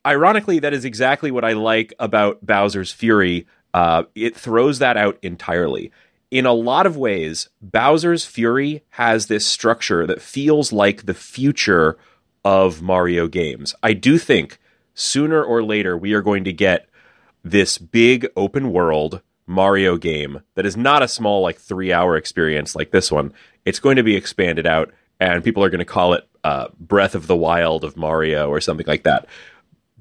ironically, 0.05 0.60
that 0.60 0.72
is 0.72 0.86
exactly 0.86 1.31
what 1.31 1.43
I 1.43 1.53
like 1.53 1.91
about 1.98 2.45
Bowser's 2.45 2.91
Fury. 2.91 3.48
Uh, 3.74 4.03
it 4.13 4.36
throws 4.36 4.77
that 4.77 4.95
out 4.95 5.17
entirely. 5.24 5.91
In 6.29 6.45
a 6.45 6.53
lot 6.53 6.86
of 6.86 6.98
ways, 6.98 7.50
Bowser's 7.60 8.24
Fury 8.24 8.83
has 8.89 9.25
this 9.25 9.48
structure 9.48 10.05
that 10.05 10.22
feels 10.22 10.72
like 10.72 11.07
the 11.07 11.15
future 11.15 11.98
of 12.45 12.79
Mario 12.79 13.27
games. 13.27 13.74
I 13.81 13.93
do 13.93 14.19
think 14.19 14.60
sooner 14.93 15.43
or 15.43 15.63
later 15.63 15.98
we 15.98 16.13
are 16.13 16.22
going 16.22 16.43
to 16.43 16.53
get 16.53 16.88
this 17.43 17.79
big 17.79 18.27
open 18.36 18.72
world 18.72 19.24
Mario 19.46 19.98
game 19.98 20.42
that 20.56 20.66
is 20.66 20.78
not 20.78 21.04
a 21.04 21.08
small 21.08 21.42
like 21.42 21.58
three 21.58 21.92
hour 21.92 22.16
experience 22.16 22.76
like 22.76 22.92
this 22.92 23.12
one. 23.12 23.34
It's 23.66 23.80
going 23.80 23.98
to 23.98 24.04
be 24.04 24.16
expanded 24.16 24.66
out, 24.66 24.92
and 25.20 25.44
people 25.44 25.64
are 25.64 25.70
going 25.70 25.80
to 25.80 25.86
call 25.86 26.14
it 26.14 26.28
uh, 26.44 26.68
Breath 26.80 27.16
of 27.16 27.28
the 27.28 27.36
Wild 27.36 27.84
of 27.84 27.98
Mario 27.98 28.50
or 28.50 28.62
something 28.62 28.88
like 28.88 29.04
that. 29.04 29.28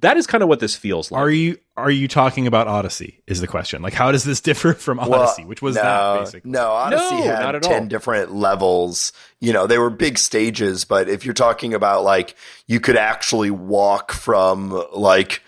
That 0.01 0.17
is 0.17 0.27
kind 0.27 0.43
of 0.43 0.49
what 0.49 0.59
this 0.59 0.75
feels 0.75 1.13
like. 1.13 1.21
Are 1.21 1.31
you 1.31 1.59
are 1.77 1.91
you 1.91 2.09
talking 2.09 2.49
about 2.49 2.67
Odyssey? 2.67 3.23
Is 3.29 3.41
the 3.41 3.47
question 3.47 3.83
like 3.83 3.95
how 3.95 4.11
does 4.11 4.25
this 4.25 4.41
differ 4.49 4.75
from 4.75 4.99
Odyssey, 4.99 5.43
well, 5.43 5.49
which 5.49 5.63
was 5.63 5.77
no, 5.77 5.83
that 5.83 6.21
basically? 6.25 6.51
No, 6.51 6.71
Odyssey 6.73 7.15
no, 7.17 7.23
had 7.23 7.63
ten 7.63 7.83
all. 7.83 7.89
different 7.89 8.33
levels. 8.35 9.13
You 9.41 9.53
know, 9.53 9.67
they 9.67 9.79
were 9.79 9.91
big 9.91 10.19
stages, 10.19 10.85
but 10.85 11.09
if 11.09 11.25
you're 11.25 11.35
talking 11.35 11.73
about 11.73 12.03
like 12.03 12.37
you 12.67 12.81
could 12.81 12.97
actually 12.97 13.51
walk 13.51 14.11
from 14.11 14.85
like 14.93 15.43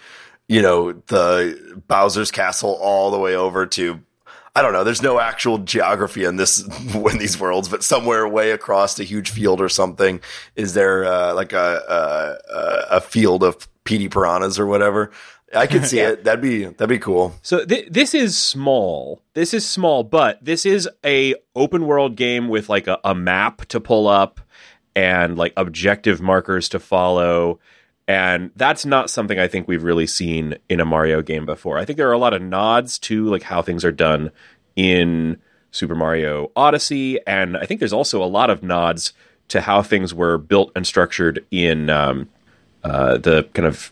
you 0.48 0.62
know, 0.62 0.92
the 0.92 1.82
Bowser's 1.88 2.30
castle 2.30 2.78
all 2.80 3.10
the 3.10 3.18
way 3.18 3.34
over 3.34 3.66
to 3.66 4.00
I 4.56 4.62
don't 4.62 4.72
know. 4.72 4.84
There's 4.84 5.02
no 5.02 5.18
actual 5.18 5.58
geography 5.58 6.24
in 6.24 6.36
this 6.36 6.60
in 6.94 7.18
these 7.18 7.38
worlds, 7.38 7.68
but 7.68 7.82
somewhere 7.82 8.26
way 8.28 8.52
across 8.52 8.98
a 9.00 9.04
huge 9.04 9.30
field 9.30 9.60
or 9.60 9.68
something 9.68 10.20
is 10.54 10.74
there 10.74 11.04
uh, 11.04 11.34
like 11.34 11.52
a, 11.52 12.38
a, 12.48 12.96
a 12.96 13.00
field 13.00 13.42
of 13.42 13.68
PD 13.84 14.10
piranhas 14.10 14.58
or 14.58 14.66
whatever. 14.66 15.10
I 15.54 15.66
could 15.66 15.86
see 15.86 15.98
yeah. 15.98 16.10
it. 16.10 16.24
That'd 16.24 16.40
be 16.40 16.64
that'd 16.64 16.88
be 16.88 17.00
cool. 17.00 17.34
So 17.42 17.64
th- 17.64 17.88
this 17.90 18.14
is 18.14 18.36
small. 18.36 19.20
This 19.34 19.54
is 19.54 19.68
small, 19.68 20.04
but 20.04 20.44
this 20.44 20.64
is 20.64 20.88
a 21.04 21.34
open 21.56 21.86
world 21.86 22.14
game 22.14 22.48
with 22.48 22.68
like 22.68 22.86
a, 22.86 23.00
a 23.02 23.14
map 23.14 23.66
to 23.66 23.80
pull 23.80 24.06
up 24.06 24.40
and 24.94 25.36
like 25.36 25.52
objective 25.56 26.20
markers 26.20 26.68
to 26.68 26.78
follow 26.78 27.58
and 28.06 28.50
that's 28.56 28.84
not 28.84 29.10
something 29.10 29.38
I 29.38 29.48
think 29.48 29.66
we've 29.66 29.82
really 29.82 30.06
seen 30.06 30.56
in 30.68 30.80
a 30.80 30.84
Mario 30.84 31.22
game 31.22 31.46
before. 31.46 31.78
I 31.78 31.84
think 31.84 31.96
there 31.96 32.08
are 32.08 32.12
a 32.12 32.18
lot 32.18 32.34
of 32.34 32.42
nods 32.42 32.98
to 33.00 33.26
like 33.26 33.42
how 33.42 33.62
things 33.62 33.84
are 33.84 33.92
done 33.92 34.30
in 34.76 35.38
Super 35.70 35.94
Mario 35.94 36.50
Odyssey, 36.54 37.18
and 37.26 37.56
I 37.56 37.64
think 37.66 37.80
there's 37.80 37.92
also 37.92 38.22
a 38.22 38.26
lot 38.26 38.50
of 38.50 38.62
nods 38.62 39.12
to 39.48 39.60
how 39.60 39.82
things 39.82 40.14
were 40.14 40.38
built 40.38 40.70
and 40.74 40.86
structured 40.86 41.44
in 41.50 41.90
um, 41.90 42.28
uh, 42.82 43.18
the 43.18 43.48
kind 43.54 43.66
of 43.66 43.90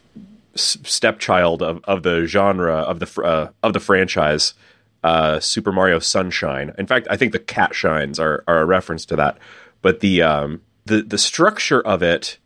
stepchild 0.55 1.63
of, 1.63 1.81
of 1.85 2.03
the 2.03 2.27
genre 2.27 2.77
of 2.77 3.01
the 3.01 3.23
uh, 3.23 3.49
of 3.63 3.73
the 3.73 3.81
franchise, 3.81 4.55
uh, 5.03 5.41
Super 5.41 5.73
Mario 5.73 5.99
Sunshine. 5.99 6.73
In 6.77 6.87
fact, 6.87 7.07
I 7.11 7.17
think 7.17 7.33
the 7.33 7.39
cat 7.39 7.75
shines 7.75 8.19
are 8.19 8.45
are 8.47 8.61
a 8.61 8.67
reference 8.67 9.07
to 9.07 9.17
that. 9.17 9.39
But 9.81 10.01
the 10.01 10.23
um, 10.23 10.61
the 10.85 11.03
the 11.03 11.19
structure 11.19 11.81
of 11.81 12.03
it 12.03 12.39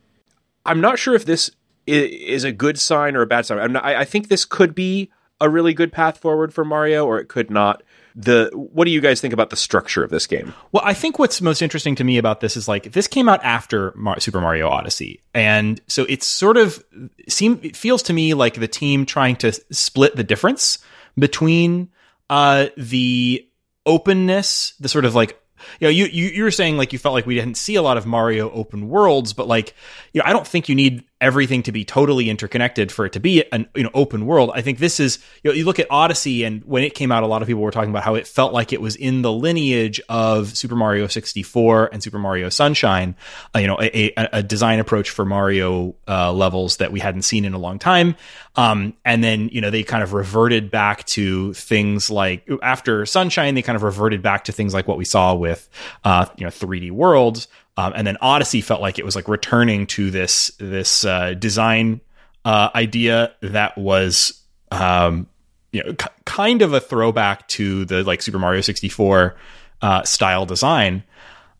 I'm 0.67 0.81
not 0.81 0.99
sure 0.99 1.15
if 1.15 1.25
this 1.25 1.51
is 1.87 2.43
a 2.43 2.51
good 2.51 2.77
sign 2.79 3.15
or 3.15 3.21
a 3.21 3.27
bad 3.27 3.45
sign. 3.45 3.73
Not, 3.73 3.83
I, 3.83 4.01
I 4.01 4.05
think 4.05 4.27
this 4.27 4.45
could 4.45 4.75
be 4.75 5.09
a 5.39 5.49
really 5.49 5.73
good 5.73 5.91
path 5.91 6.17
forward 6.17 6.53
for 6.53 6.65
Mario, 6.65 7.05
or 7.05 7.19
it 7.19 7.27
could 7.27 7.49
not. 7.49 7.83
The 8.15 8.49
what 8.53 8.85
do 8.85 8.91
you 8.91 8.99
guys 8.99 9.21
think 9.21 9.33
about 9.33 9.51
the 9.51 9.55
structure 9.55 10.03
of 10.03 10.09
this 10.09 10.25
game? 10.25 10.53
Well, 10.71 10.81
I 10.83 10.95
think 10.95 11.19
what's 11.19 11.39
most 11.39 11.61
interesting 11.61 11.93
to 11.95 12.03
me 12.03 12.17
about 12.17 12.41
this 12.41 12.57
is 12.57 12.67
like 12.67 12.91
this 12.93 13.07
came 13.07 13.29
out 13.29 13.43
after 13.43 13.93
Mar- 13.95 14.19
Super 14.19 14.41
Mario 14.41 14.69
Odyssey, 14.69 15.21
and 15.35 15.79
so 15.87 16.03
it's 16.09 16.25
sort 16.25 16.57
of 16.57 16.83
seem 17.29 17.59
it 17.61 17.75
feels 17.75 18.01
to 18.03 18.13
me 18.13 18.33
like 18.33 18.55
the 18.55 18.67
team 18.67 19.05
trying 19.05 19.35
to 19.37 19.51
split 19.71 20.15
the 20.15 20.23
difference 20.23 20.79
between 21.17 21.89
uh, 22.31 22.67
the 22.75 23.47
openness, 23.85 24.73
the 24.79 24.89
sort 24.89 25.05
of 25.05 25.13
like 25.13 25.39
you 25.79 25.87
know, 25.87 25.91
you, 25.91 26.05
you 26.05 26.25
you 26.29 26.43
were 26.43 26.51
saying 26.51 26.77
like 26.77 26.93
you 26.93 26.99
felt 26.99 27.13
like 27.13 27.25
we 27.25 27.35
didn't 27.35 27.57
see 27.57 27.75
a 27.75 27.81
lot 27.81 27.97
of 27.97 28.05
Mario 28.05 28.49
open 28.51 28.89
worlds, 28.89 29.33
but 29.33 29.47
like, 29.47 29.75
you 30.13 30.19
know, 30.19 30.25
I 30.27 30.33
don't 30.33 30.47
think 30.47 30.69
you 30.69 30.75
need 30.75 31.03
everything 31.19 31.63
to 31.63 31.71
be 31.71 31.83
totally 31.83 32.29
interconnected 32.29 32.91
for 32.91 33.05
it 33.05 33.13
to 33.13 33.19
be 33.19 33.43
an 33.51 33.67
you 33.75 33.83
know 33.83 33.89
open 33.93 34.25
world. 34.25 34.51
I 34.53 34.61
think 34.61 34.77
this 34.77 34.99
is 34.99 35.19
you 35.43 35.49
know 35.49 35.55
you 35.55 35.65
look 35.65 35.79
at 35.79 35.87
Odyssey 35.89 36.43
and 36.43 36.63
when 36.63 36.83
it 36.83 36.93
came 36.93 37.11
out, 37.11 37.23
a 37.23 37.27
lot 37.27 37.41
of 37.41 37.47
people 37.47 37.61
were 37.61 37.71
talking 37.71 37.89
about 37.89 38.03
how 38.03 38.15
it 38.15 38.27
felt 38.27 38.53
like 38.53 38.71
it 38.71 38.81
was 38.81 38.95
in 38.95 39.21
the 39.21 39.31
lineage 39.31 39.99
of 40.09 40.55
Super 40.55 40.75
Mario 40.75 41.07
64 41.07 41.89
and 41.91 42.03
Super 42.03 42.19
Mario 42.19 42.49
Sunshine. 42.49 43.15
Uh, 43.55 43.59
you 43.59 43.67
know, 43.67 43.79
a, 43.81 44.13
a, 44.17 44.29
a, 44.33 44.43
design 44.43 44.79
approach 44.79 45.09
for 45.09 45.25
Mario 45.25 45.95
uh, 46.07 46.31
levels 46.31 46.77
that 46.77 46.91
we 46.91 46.99
hadn't 46.99 47.23
seen 47.23 47.45
in 47.45 47.53
a 47.53 47.59
long 47.59 47.79
time. 47.79 48.15
Um, 48.55 48.93
and 49.03 49.23
then 49.23 49.49
you 49.49 49.61
know 49.61 49.69
they 49.69 49.83
kind 49.83 50.03
of 50.03 50.13
reverted 50.13 50.69
back 50.69 51.05
to 51.07 51.53
things 51.53 52.09
like 52.09 52.47
after 52.61 53.05
Sunshine, 53.05 53.55
they 53.55 53.61
kind 53.61 53.75
of 53.75 53.83
reverted 53.83 54.21
back 54.21 54.45
to 54.45 54.51
things 54.51 54.73
like 54.73 54.87
what 54.87 54.97
we 54.97 55.05
saw 55.05 55.33
with 55.33 55.67
uh, 56.03 56.27
you 56.37 56.45
know 56.45 56.51
3D 56.51 56.91
worlds. 56.91 57.47
Um, 57.77 57.93
and 57.95 58.07
then 58.07 58.17
Odyssey 58.21 58.61
felt 58.61 58.81
like 58.81 58.97
it 58.97 59.05
was 59.05 59.15
like 59.15 59.27
returning 59.27 59.85
to 59.87 60.09
this 60.09 60.51
this 60.57 61.05
uh, 61.05 61.35
design 61.35 62.01
uh, 62.43 62.69
idea 62.73 63.33
that 63.41 63.77
was 63.77 64.43
um, 64.71 65.27
you 65.71 65.83
know 65.83 65.93
k- 65.93 66.09
kind 66.25 66.63
of 66.63 66.73
a 66.73 66.79
throwback 66.79 67.47
to 67.49 67.85
the 67.85 68.03
like 68.03 68.21
Super 68.21 68.39
Mario 68.39 68.61
64 68.61 69.35
uh, 69.81 70.03
style 70.03 70.45
design. 70.45 71.03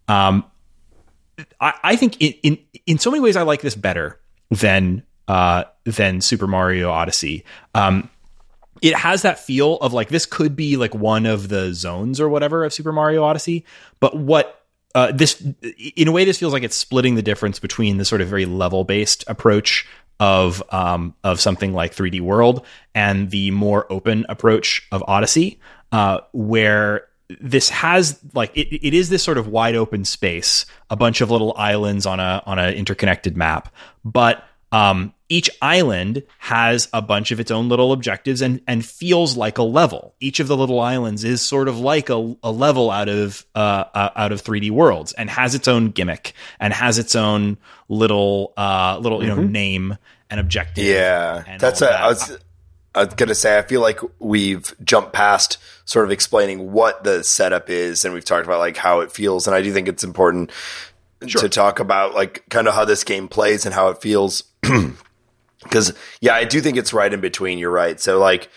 Um, 0.08 0.44
I, 1.60 1.74
I, 1.84 1.96
think 1.96 2.20
in, 2.20 2.34
in 2.42 2.58
in 2.88 2.98
so 2.98 3.12
many 3.12 3.22
ways 3.22 3.36
I 3.36 3.44
like 3.44 3.62
this 3.62 3.76
better 3.76 4.20
than 4.50 5.04
uh, 5.28 5.66
than 5.84 6.22
Super 6.22 6.48
Mario 6.48 6.90
Odyssey. 6.90 7.46
Um, 7.76 8.10
it 8.82 8.96
has 8.96 9.24
that 9.24 9.40
feel 9.40 9.76
of 9.78 9.94
like 9.94 10.10
this 10.10 10.26
could 10.26 10.56
be 10.56 10.78
like 10.78 10.96
one 10.96 11.26
of 11.26 11.50
the 11.50 11.74
zones 11.74 12.20
or 12.20 12.30
whatever 12.30 12.64
of 12.64 12.74
Super 12.74 12.92
Mario 12.92 13.24
Odyssey, 13.24 13.66
but 14.00 14.16
what 14.18 14.66
uh, 14.98 15.12
this 15.12 15.40
in 15.96 16.08
a 16.08 16.12
way 16.12 16.26
this 16.26 16.40
feels 16.40 16.52
like 16.52 16.64
it's 16.64 16.76
splitting 16.76 17.14
the 17.14 17.22
difference 17.22 17.60
between 17.60 17.98
the 17.98 18.04
sort 18.04 18.20
of 18.20 18.28
very 18.28 18.48
level 18.48 18.84
based 18.84 19.24
approach 19.28 19.88
of 20.20 20.64
um, 20.74 21.14
of 21.24 21.40
something 21.40 21.72
like 21.72 21.94
3D 21.94 22.20
World 22.20 22.66
and 22.96 23.30
the 23.30 23.52
more 23.52 23.86
open 23.94 24.26
approach 24.28 24.88
of 24.92 25.04
Odyssey, 25.08 25.60
uh, 25.92 26.22
where 26.34 27.06
this 27.40 27.70
has 27.70 28.20
like 28.34 28.58
it, 28.58 28.76
it 28.76 28.96
is 28.96 29.10
this 29.10 29.22
sort 29.22 29.38
of 29.38 29.48
wide 29.48 29.76
open 29.76 30.04
space, 30.04 30.66
a 30.90 30.96
bunch 30.96 31.22
of 31.22 31.30
little 31.30 31.54
islands 31.58 32.08
on 32.08 32.20
a 32.20 32.42
on 32.48 32.58
an 32.58 32.74
interconnected 32.74 33.38
map, 33.38 33.72
but 34.04 34.44
um, 34.72 35.14
each 35.30 35.50
island 35.62 36.24
has 36.40 36.88
a 36.94 37.02
bunch 37.02 37.32
of 37.32 37.40
its 37.40 37.52
own 37.52 37.70
little 37.70 37.92
objectives 37.92 38.42
and 38.42 38.62
and 38.68 38.86
feels 38.86 39.36
like 39.36 39.58
a 39.58 39.64
level. 39.64 40.16
Each 40.20 40.40
of 40.40 40.48
the 40.48 40.58
little 40.58 40.80
islands 40.80 41.24
is 41.24 41.42
sort 41.42 41.68
of 41.68 41.80
like 41.80 42.10
a, 42.10 42.36
a 42.44 42.52
level 42.52 42.92
out 42.92 43.10
of 43.10 43.46
uh, 43.56 43.86
uh, 43.94 44.10
out 44.16 44.32
of 44.32 44.44
3D 44.44 44.72
worlds 44.72 45.14
and 45.14 45.30
has 45.30 45.56
its 45.56 45.68
own 45.68 45.90
gimmick 45.90 46.34
and 46.60 46.74
has 46.74 46.98
its 46.98 47.16
own 47.16 47.58
little 47.90 48.54
uh, 48.58 48.98
little 49.02 49.22
you 49.22 49.30
know 49.30 49.38
mm-hmm. 49.38 49.52
name 49.52 49.98
and 50.30 50.40
objective. 50.40 50.86
Yeah, 50.86 51.58
that's 51.60 51.82
a, 51.82 51.86
that. 51.86 52.02
I 52.02 52.08
was 52.08 52.38
I 52.96 53.06
was 53.06 53.14
gonna 53.14 53.36
say 53.36 53.58
I 53.58 53.62
feel 53.64 53.82
like 53.82 54.00
we've 54.20 54.74
jumped 54.84 55.14
past 55.14 55.58
sort 55.86 56.06
of 56.06 56.12
explaining 56.12 56.72
what 56.72 57.04
the 57.04 57.24
setup 57.24 57.70
is 57.70 58.04
and 58.04 58.14
we've 58.14 58.26
talked 58.26 58.46
about 58.46 58.60
like 58.60 58.76
how 58.76 59.00
it 59.02 59.12
feels 59.12 59.48
and 59.48 59.56
I 59.56 59.62
do 59.62 59.72
think 59.72 59.88
it's 59.88 60.04
important 60.04 60.52
sure. 61.26 61.42
to 61.42 61.50
talk 61.50 61.80
about 61.80 62.14
like 62.14 62.48
kind 62.50 62.68
of 62.68 62.74
how 62.74 62.86
this 62.86 63.04
game 63.04 63.28
plays 63.28 63.66
and 63.66 63.74
how 63.74 63.90
it 63.90 64.02
feels. 64.02 64.44
Because 65.64 65.94
yeah, 66.22 66.34
I 66.34 66.46
do 66.46 66.62
think 66.62 66.78
it's 66.78 66.94
right 66.94 67.12
in 67.12 67.20
between. 67.20 67.58
You're 67.58 67.72
right. 67.72 68.00
So 68.00 68.20
like 68.20 68.50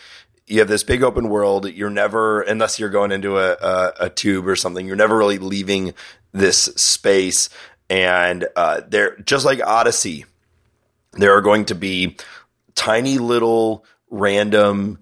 you 0.50 0.58
have 0.58 0.68
this 0.68 0.82
big 0.82 1.02
open 1.02 1.28
world. 1.28 1.70
You're 1.70 1.90
never, 1.90 2.42
unless 2.42 2.78
you're 2.78 2.90
going 2.90 3.12
into 3.12 3.38
a, 3.38 3.52
a, 3.52 3.92
a 4.00 4.10
tube 4.10 4.46
or 4.46 4.56
something, 4.56 4.86
you're 4.86 4.96
never 4.96 5.16
really 5.16 5.38
leaving 5.38 5.94
this 6.32 6.64
space. 6.76 7.48
And 7.88 8.46
uh, 8.56 8.82
there, 8.86 9.16
just 9.18 9.44
like 9.44 9.60
Odyssey, 9.64 10.24
there 11.12 11.36
are 11.36 11.40
going 11.40 11.64
to 11.66 11.74
be 11.74 12.16
tiny 12.74 13.18
little 13.18 13.84
random 14.10 14.98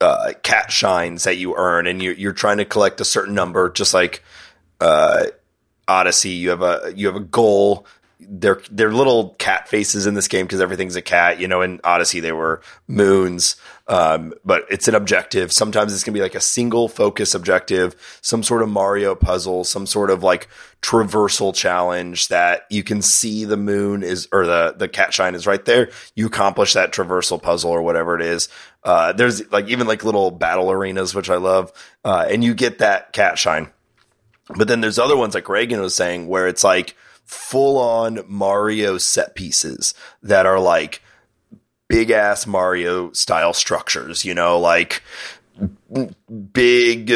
uh, 0.00 0.32
cat 0.42 0.72
shines 0.72 1.24
that 1.24 1.36
you 1.36 1.54
earn, 1.56 1.86
and 1.86 2.02
you're, 2.02 2.14
you're 2.14 2.32
trying 2.32 2.58
to 2.58 2.64
collect 2.64 3.00
a 3.00 3.04
certain 3.04 3.34
number, 3.34 3.70
just 3.70 3.92
like 3.92 4.22
uh, 4.80 5.26
Odyssey, 5.86 6.30
you 6.30 6.50
have 6.50 6.62
a 6.62 6.92
you 6.94 7.06
have 7.06 7.16
a 7.16 7.20
goal. 7.20 7.86
They're 8.28 8.60
they're 8.70 8.92
little 8.92 9.30
cat 9.38 9.68
faces 9.68 10.06
in 10.06 10.14
this 10.14 10.28
game 10.28 10.46
because 10.46 10.60
everything's 10.60 10.96
a 10.96 11.02
cat. 11.02 11.40
You 11.40 11.48
know, 11.48 11.62
in 11.62 11.80
Odyssey 11.84 12.20
they 12.20 12.32
were 12.32 12.60
moons, 12.86 13.56
um, 13.88 14.34
but 14.44 14.64
it's 14.70 14.88
an 14.88 14.94
objective. 14.94 15.52
Sometimes 15.52 15.92
it's 15.92 16.04
gonna 16.04 16.14
be 16.14 16.22
like 16.22 16.34
a 16.34 16.40
single 16.40 16.88
focus 16.88 17.34
objective, 17.34 17.94
some 18.22 18.42
sort 18.42 18.62
of 18.62 18.68
Mario 18.68 19.14
puzzle, 19.14 19.64
some 19.64 19.86
sort 19.86 20.10
of 20.10 20.22
like 20.22 20.48
traversal 20.82 21.54
challenge 21.54 22.28
that 22.28 22.66
you 22.70 22.82
can 22.82 23.02
see 23.02 23.44
the 23.44 23.56
moon 23.56 24.02
is 24.02 24.28
or 24.32 24.46
the 24.46 24.74
the 24.76 24.88
cat 24.88 25.12
shine 25.12 25.34
is 25.34 25.46
right 25.46 25.64
there. 25.64 25.90
You 26.14 26.26
accomplish 26.26 26.74
that 26.74 26.92
traversal 26.92 27.42
puzzle 27.42 27.70
or 27.70 27.82
whatever 27.82 28.16
it 28.16 28.22
is. 28.22 28.48
Uh, 28.84 29.12
there's 29.12 29.50
like 29.52 29.68
even 29.68 29.86
like 29.86 30.04
little 30.04 30.30
battle 30.30 30.70
arenas 30.70 31.14
which 31.14 31.30
I 31.30 31.36
love, 31.36 31.72
uh, 32.04 32.26
and 32.28 32.42
you 32.42 32.54
get 32.54 32.78
that 32.78 33.12
cat 33.12 33.38
shine 33.38 33.70
but 34.56 34.68
then 34.68 34.80
there's 34.80 34.98
other 34.98 35.16
ones 35.16 35.34
like 35.34 35.48
Reagan 35.48 35.80
was 35.80 35.94
saying 35.94 36.28
where 36.28 36.48
it's 36.48 36.64
like 36.64 36.96
full 37.30 37.78
on 37.78 38.24
Mario 38.26 38.98
set 38.98 39.36
pieces 39.36 39.94
that 40.20 40.46
are 40.46 40.58
like 40.58 41.00
big 41.88 42.10
ass 42.10 42.44
Mario 42.44 43.12
style 43.12 43.52
structures, 43.52 44.24
you 44.24 44.34
know, 44.34 44.58
like 44.58 45.02
big 46.52 47.12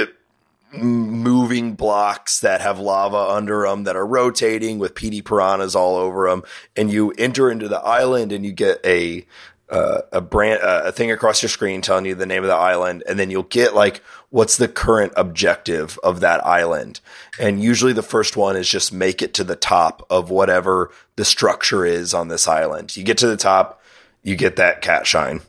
moving 0.73 1.75
blocks 1.75 2.41
that 2.41 2.61
have 2.61 2.79
lava 2.79 3.17
under 3.17 3.63
them 3.63 3.85
that 3.85 3.97
are 3.97 4.07
rotating 4.07 4.79
with 4.79 4.95
PD 4.95 5.25
piranhas 5.25 5.75
all 5.75 5.97
over 5.97 6.29
them. 6.29 6.45
And 6.77 6.93
you 6.93 7.11
enter 7.19 7.51
into 7.51 7.67
the 7.67 7.81
island 7.81 8.31
and 8.31 8.47
you 8.47 8.53
get 8.53 8.79
a 8.87 9.27
uh, 9.69 10.03
a 10.13 10.21
brand 10.21 10.63
uh, 10.63 10.83
a 10.85 10.93
thing 10.93 11.11
across 11.11 11.43
your 11.43 11.49
screen 11.49 11.81
telling 11.81 12.05
you 12.05 12.15
the 12.15 12.27
name 12.27 12.43
of 12.43 12.49
the 12.49 12.55
island, 12.55 13.03
and 13.09 13.19
then 13.19 13.31
you'll 13.31 13.43
get 13.43 13.75
like 13.75 14.03
what's 14.35 14.57
the 14.57 14.67
current 14.67 15.13
objective 15.17 15.97
of 16.03 16.19
that 16.19 16.45
island. 16.45 16.99
And 17.39 17.63
usually 17.63 17.93
the 17.93 18.03
first 18.03 18.37
one 18.37 18.57
is 18.57 18.69
just 18.69 18.93
make 18.93 19.23
it 19.23 19.33
to 19.35 19.45
the 19.45 19.55
top 19.55 20.05
of 20.11 20.29
whatever 20.29 20.91
the 21.15 21.25
structure 21.25 21.87
is 21.87 22.13
on 22.13 22.27
this 22.27 22.49
island. 22.49 22.97
You 22.97 23.05
get 23.05 23.19
to 23.19 23.29
the 23.29 23.37
top, 23.37 23.81
you 24.25 24.35
get 24.35 24.57
that 24.57 24.83
cat 24.83 25.07
shine. 25.07 25.43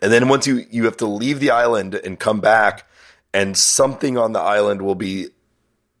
And 0.00 0.10
then 0.10 0.30
once 0.30 0.46
you 0.46 0.64
you 0.70 0.86
have 0.86 0.96
to 0.96 1.06
leave 1.06 1.40
the 1.40 1.50
island 1.50 1.94
and 1.94 2.18
come 2.18 2.40
back, 2.40 2.88
and 3.34 3.54
something 3.54 4.16
on 4.16 4.32
the 4.32 4.40
island 4.40 4.80
will 4.80 4.94
be 4.94 5.28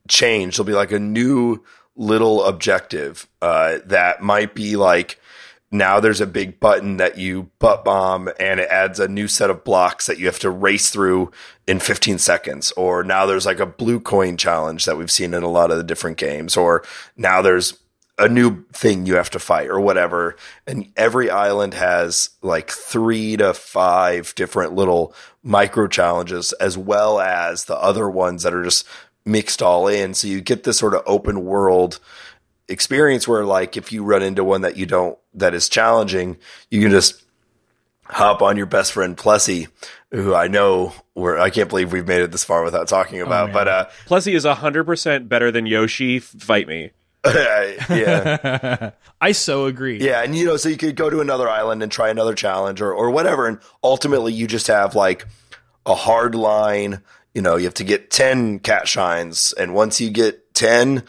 changed. 0.08 0.56
There'll 0.56 0.66
be 0.68 0.72
like 0.72 0.92
a 0.92 0.98
new 0.98 1.62
little 1.96 2.42
objective 2.44 3.28
uh, 3.42 3.80
that 3.84 4.22
might 4.22 4.54
be 4.54 4.76
like 4.76 5.19
now 5.72 6.00
there's 6.00 6.20
a 6.20 6.26
big 6.26 6.58
button 6.58 6.96
that 6.96 7.16
you 7.16 7.50
butt 7.60 7.84
bomb 7.84 8.28
and 8.40 8.58
it 8.58 8.68
adds 8.68 8.98
a 8.98 9.06
new 9.06 9.28
set 9.28 9.50
of 9.50 9.62
blocks 9.62 10.06
that 10.06 10.18
you 10.18 10.26
have 10.26 10.40
to 10.40 10.50
race 10.50 10.90
through 10.90 11.30
in 11.66 11.78
15 11.78 12.18
seconds. 12.18 12.72
Or 12.72 13.04
now 13.04 13.26
there's 13.26 13.46
like 13.46 13.60
a 13.60 13.66
blue 13.66 14.00
coin 14.00 14.36
challenge 14.36 14.84
that 14.86 14.96
we've 14.96 15.10
seen 15.10 15.32
in 15.32 15.44
a 15.44 15.48
lot 15.48 15.70
of 15.70 15.76
the 15.76 15.84
different 15.84 16.16
games. 16.16 16.56
Or 16.56 16.82
now 17.16 17.40
there's 17.40 17.78
a 18.18 18.28
new 18.28 18.64
thing 18.72 19.06
you 19.06 19.14
have 19.14 19.30
to 19.30 19.38
fight 19.38 19.68
or 19.68 19.80
whatever. 19.80 20.36
And 20.66 20.92
every 20.96 21.30
island 21.30 21.74
has 21.74 22.30
like 22.42 22.70
three 22.70 23.36
to 23.36 23.54
five 23.54 24.34
different 24.34 24.74
little 24.74 25.14
micro 25.42 25.86
challenges 25.86 26.52
as 26.54 26.76
well 26.76 27.20
as 27.20 27.64
the 27.64 27.78
other 27.78 28.10
ones 28.10 28.42
that 28.42 28.54
are 28.54 28.64
just 28.64 28.86
mixed 29.24 29.62
all 29.62 29.86
in. 29.86 30.14
So 30.14 30.26
you 30.26 30.40
get 30.40 30.64
this 30.64 30.78
sort 30.78 30.94
of 30.94 31.02
open 31.06 31.44
world 31.44 32.00
experience 32.70 33.28
where 33.28 33.44
like 33.44 33.76
if 33.76 33.92
you 33.92 34.04
run 34.04 34.22
into 34.22 34.44
one 34.44 34.62
that 34.62 34.76
you 34.76 34.86
don't 34.86 35.18
that 35.34 35.54
is 35.54 35.68
challenging, 35.68 36.38
you 36.70 36.80
can 36.80 36.90
just 36.90 37.22
hop 38.04 38.42
on 38.42 38.56
your 38.56 38.66
best 38.66 38.92
friend 38.92 39.16
Plessie, 39.16 39.68
who 40.10 40.34
I 40.34 40.48
know 40.48 40.92
where 41.14 41.38
I 41.38 41.50
can't 41.50 41.68
believe 41.68 41.92
we've 41.92 42.06
made 42.08 42.22
it 42.22 42.32
this 42.32 42.44
far 42.44 42.62
without 42.62 42.88
talking 42.88 43.20
about. 43.20 43.50
Oh, 43.50 43.52
but 43.52 43.68
uh 43.68 43.86
Plessie 44.06 44.34
is 44.34 44.44
hundred 44.44 44.84
percent 44.84 45.28
better 45.28 45.50
than 45.50 45.66
Yoshi. 45.66 46.18
Fight 46.18 46.66
me. 46.66 46.92
yeah. 47.26 48.92
I 49.20 49.32
so 49.32 49.66
agree. 49.66 50.00
Yeah, 50.00 50.22
and 50.22 50.34
you 50.34 50.46
know, 50.46 50.56
so 50.56 50.70
you 50.70 50.78
could 50.78 50.96
go 50.96 51.10
to 51.10 51.20
another 51.20 51.48
island 51.48 51.82
and 51.82 51.92
try 51.92 52.08
another 52.08 52.34
challenge 52.34 52.80
or 52.80 52.92
or 52.92 53.10
whatever, 53.10 53.46
and 53.46 53.58
ultimately 53.84 54.32
you 54.32 54.46
just 54.46 54.68
have 54.68 54.94
like 54.94 55.26
a 55.84 55.94
hard 55.94 56.34
line. 56.34 57.02
You 57.34 57.42
know, 57.42 57.56
you 57.56 57.64
have 57.64 57.74
to 57.74 57.84
get 57.84 58.10
ten 58.10 58.58
cat 58.58 58.88
shines, 58.88 59.52
and 59.52 59.74
once 59.74 60.00
you 60.00 60.10
get 60.10 60.54
ten, 60.54 61.02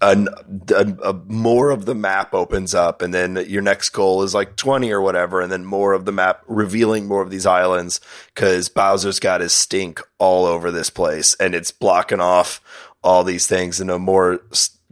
a, 0.00 0.26
a, 0.70 1.10
a, 1.10 1.12
more 1.26 1.70
of 1.70 1.84
the 1.84 1.94
map 1.94 2.32
opens 2.32 2.74
up 2.74 3.02
and 3.02 3.12
then 3.12 3.44
your 3.48 3.62
next 3.62 3.90
goal 3.90 4.22
is 4.22 4.34
like 4.34 4.56
20 4.56 4.92
or 4.92 5.00
whatever 5.00 5.40
and 5.40 5.50
then 5.50 5.64
more 5.64 5.92
of 5.92 6.04
the 6.04 6.12
map 6.12 6.42
revealing 6.46 7.06
more 7.06 7.22
of 7.22 7.30
these 7.30 7.46
islands 7.46 8.00
because 8.34 8.68
bowser's 8.68 9.18
got 9.18 9.40
his 9.40 9.52
stink 9.52 10.00
all 10.18 10.44
over 10.44 10.70
this 10.70 10.90
place 10.90 11.34
and 11.40 11.54
it's 11.54 11.72
blocking 11.72 12.20
off 12.20 12.60
all 13.02 13.24
these 13.24 13.46
things 13.46 13.80
and 13.80 13.90
the 13.90 13.98
more 13.98 14.40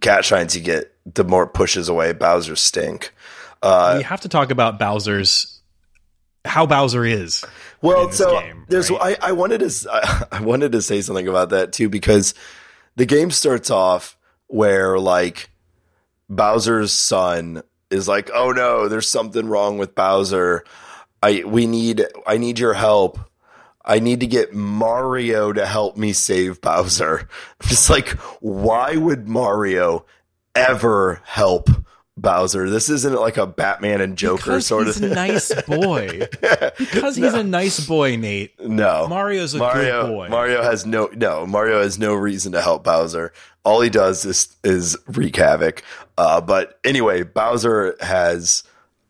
cat 0.00 0.24
shines 0.24 0.56
you 0.56 0.62
get 0.62 0.92
the 1.14 1.24
more 1.24 1.44
it 1.44 1.54
pushes 1.54 1.88
away 1.88 2.12
bowser's 2.12 2.60
stink 2.60 3.12
uh, 3.62 3.94
we 3.96 4.02
have 4.02 4.20
to 4.20 4.28
talk 4.28 4.50
about 4.50 4.78
bowser's 4.78 5.60
how 6.44 6.66
bowser 6.66 7.04
is 7.04 7.44
well 7.80 8.10
so 8.10 8.40
game, 8.40 8.64
there's 8.68 8.90
right? 8.90 9.16
I, 9.22 9.28
I 9.28 9.32
wanted 9.32 9.60
to 9.60 10.26
i 10.32 10.40
wanted 10.40 10.72
to 10.72 10.82
say 10.82 11.00
something 11.00 11.28
about 11.28 11.50
that 11.50 11.72
too 11.72 11.88
because 11.88 12.34
the 12.96 13.06
game 13.06 13.30
starts 13.30 13.70
off 13.70 14.15
where 14.48 14.98
like 14.98 15.50
Bowser's 16.28 16.92
son 16.92 17.62
is 17.90 18.08
like, 18.08 18.30
"Oh 18.34 18.50
no, 18.50 18.88
there's 18.88 19.08
something 19.08 19.46
wrong 19.48 19.78
with 19.78 19.94
Bowser. 19.94 20.64
I 21.22 21.42
we 21.46 21.66
need 21.66 22.04
I 22.26 22.36
need 22.38 22.58
your 22.58 22.74
help. 22.74 23.18
I 23.84 24.00
need 24.00 24.20
to 24.20 24.26
get 24.26 24.52
Mario 24.52 25.52
to 25.52 25.64
help 25.64 25.96
me 25.96 26.12
save 26.12 26.60
Bowser." 26.60 27.28
I'm 27.60 27.68
just 27.68 27.88
like, 27.90 28.08
why 28.40 28.96
would 28.96 29.28
Mario 29.28 30.04
ever 30.54 31.20
help 31.24 31.68
Bowser? 32.16 32.68
This 32.68 32.88
isn't 32.88 33.14
like 33.14 33.36
a 33.36 33.46
Batman 33.46 34.00
and 34.00 34.16
Joker 34.18 34.42
because 34.42 34.66
sort 34.66 34.86
he's 34.86 34.96
of 34.96 35.02
thing. 35.02 35.14
nice 35.14 35.62
boy. 35.66 36.26
Because 36.78 37.14
he's 37.14 37.34
a 37.34 37.44
nice 37.44 37.86
boy, 37.86 38.16
Nate. 38.16 38.58
No, 38.60 39.06
Mario's 39.06 39.54
a 39.54 39.58
Mario, 39.58 40.02
good 40.02 40.12
boy. 40.12 40.28
Mario 40.28 40.62
has 40.62 40.84
no 40.84 41.08
no. 41.14 41.46
Mario 41.46 41.80
has 41.82 41.98
no 41.98 42.14
reason 42.14 42.52
to 42.52 42.60
help 42.60 42.82
Bowser. 42.84 43.32
All 43.66 43.80
he 43.80 43.90
does 43.90 44.24
is 44.24 44.56
is 44.64 44.96
wreak 45.08 45.36
havoc. 45.36 45.82
Uh, 46.16 46.40
but 46.40 46.78
anyway, 46.84 47.24
Bowser 47.24 47.96
has 48.00 48.62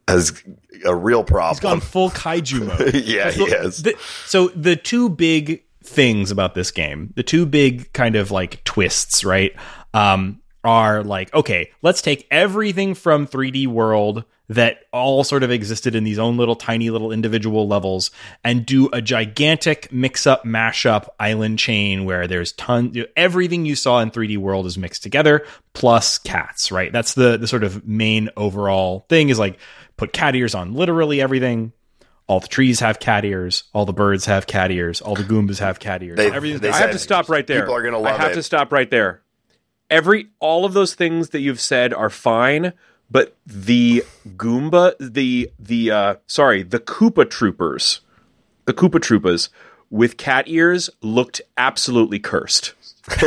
has 0.09 0.43
a 0.85 0.95
real 0.95 1.23
problem. 1.23 1.55
He's 1.55 1.61
gone 1.61 1.81
full 1.81 2.11
kaiju 2.11 2.67
mode. 2.67 2.95
yeah, 3.05 3.31
he 3.31 3.51
has. 3.51 3.83
The- 3.83 3.97
so 4.25 4.49
the 4.49 4.75
two 4.75 5.09
big 5.11 5.63
things 5.85 6.31
about 6.31 6.55
this 6.55 6.71
game, 6.71 7.13
the 7.17 7.23
two 7.23 7.45
big 7.47 7.93
kind 7.93 8.17
of 8.17 8.31
like 8.31 8.65
twists, 8.65 9.25
right? 9.25 9.53
Um, 9.95 10.41
are 10.65 11.05
like, 11.05 11.33
okay, 11.33 11.71
let's 11.83 12.03
take 12.03 12.27
everything 12.31 12.95
from 12.95 13.27
3D 13.27 13.69
World 13.69 14.25
that 14.49 14.79
all 14.93 15.25
sort 15.25 15.43
of 15.43 15.51
existed 15.51 15.95
in 15.95 16.05
these 16.05 16.19
own 16.19 16.37
little 16.37 16.55
tiny 16.55 16.91
little 16.91 17.11
individual 17.11 17.67
levels 17.67 18.11
and 18.45 18.65
do 18.65 18.89
a 18.93 19.03
gigantic 19.03 19.91
mix 19.93 20.27
up 20.27 20.45
mashup 20.45 21.09
island 21.19 21.59
chain 21.59 22.05
where 22.05 22.27
there's 22.29 22.53
tons 22.53 22.97
everything 23.17 23.67
you 23.67 23.75
saw 23.75 24.01
in 24.01 24.11
3D 24.11 24.39
World 24.39 24.67
is 24.67 24.79
mixed 24.79 25.03
together 25.03 25.45
plus 25.73 26.19
cats, 26.19 26.71
right? 26.71 26.93
That's 26.93 27.15
the 27.15 27.37
the 27.37 27.47
sort 27.49 27.65
of 27.65 27.87
main 27.87 28.31
overall 28.37 29.05
thing 29.09 29.29
is 29.31 29.39
like 29.39 29.59
put 29.97 30.13
cat 30.13 30.37
ears 30.37 30.55
on 30.55 30.75
literally 30.75 31.21
everything 31.21 31.73
all 32.29 32.41
the 32.41 32.49
trees 32.49 32.81
have 32.81 32.99
cat 32.99 33.25
ears. 33.25 33.65
All 33.73 33.85
the 33.87 33.93
birds 33.93 34.25
have 34.25 34.49
cat 34.49 34.73
ears. 34.73 35.01
All 35.01 35.15
the 35.15 35.23
Goombas 35.23 35.61
have 35.61 35.79
cat 35.79 36.03
ears. 36.03 36.17
They- 36.17 36.31
Everything's 36.33 36.61
they 36.61 36.71
I 36.71 36.79
have 36.79 36.91
to 36.91 36.99
stop 36.99 37.29
right 37.29 37.47
there. 37.47 37.61
people 37.61 37.75
are 37.77 37.83
gonna 37.83 37.99
love 37.99 38.15
it. 38.15 38.19
I 38.19 38.23
have 38.23 38.33
it. 38.33 38.35
to 38.37 38.43
stop 38.43 38.73
right 38.73 38.91
there. 38.91 39.23
Every 39.89 40.29
all 40.41 40.65
of 40.65 40.73
those 40.73 40.95
things 40.95 41.31
that 41.31 41.41
you've 41.41 41.61
said 41.61 41.95
are 41.95 42.11
fine, 42.11 42.73
but 43.11 43.37
the 43.47 44.05
Goomba, 44.37 44.95
the 45.01 45.51
the 45.59 45.91
uh 45.91 46.15
sorry, 46.27 46.63
the 46.63 46.81
Koopa 46.81 47.29
Troopers, 47.31 48.01
the 48.65 48.73
Koopa 48.75 48.99
Troopas 49.01 49.49
with 49.91 50.17
cat 50.17 50.45
ears 50.49 50.91
looked 51.03 51.41
absolutely 51.57 52.19
cursed. 52.19 52.73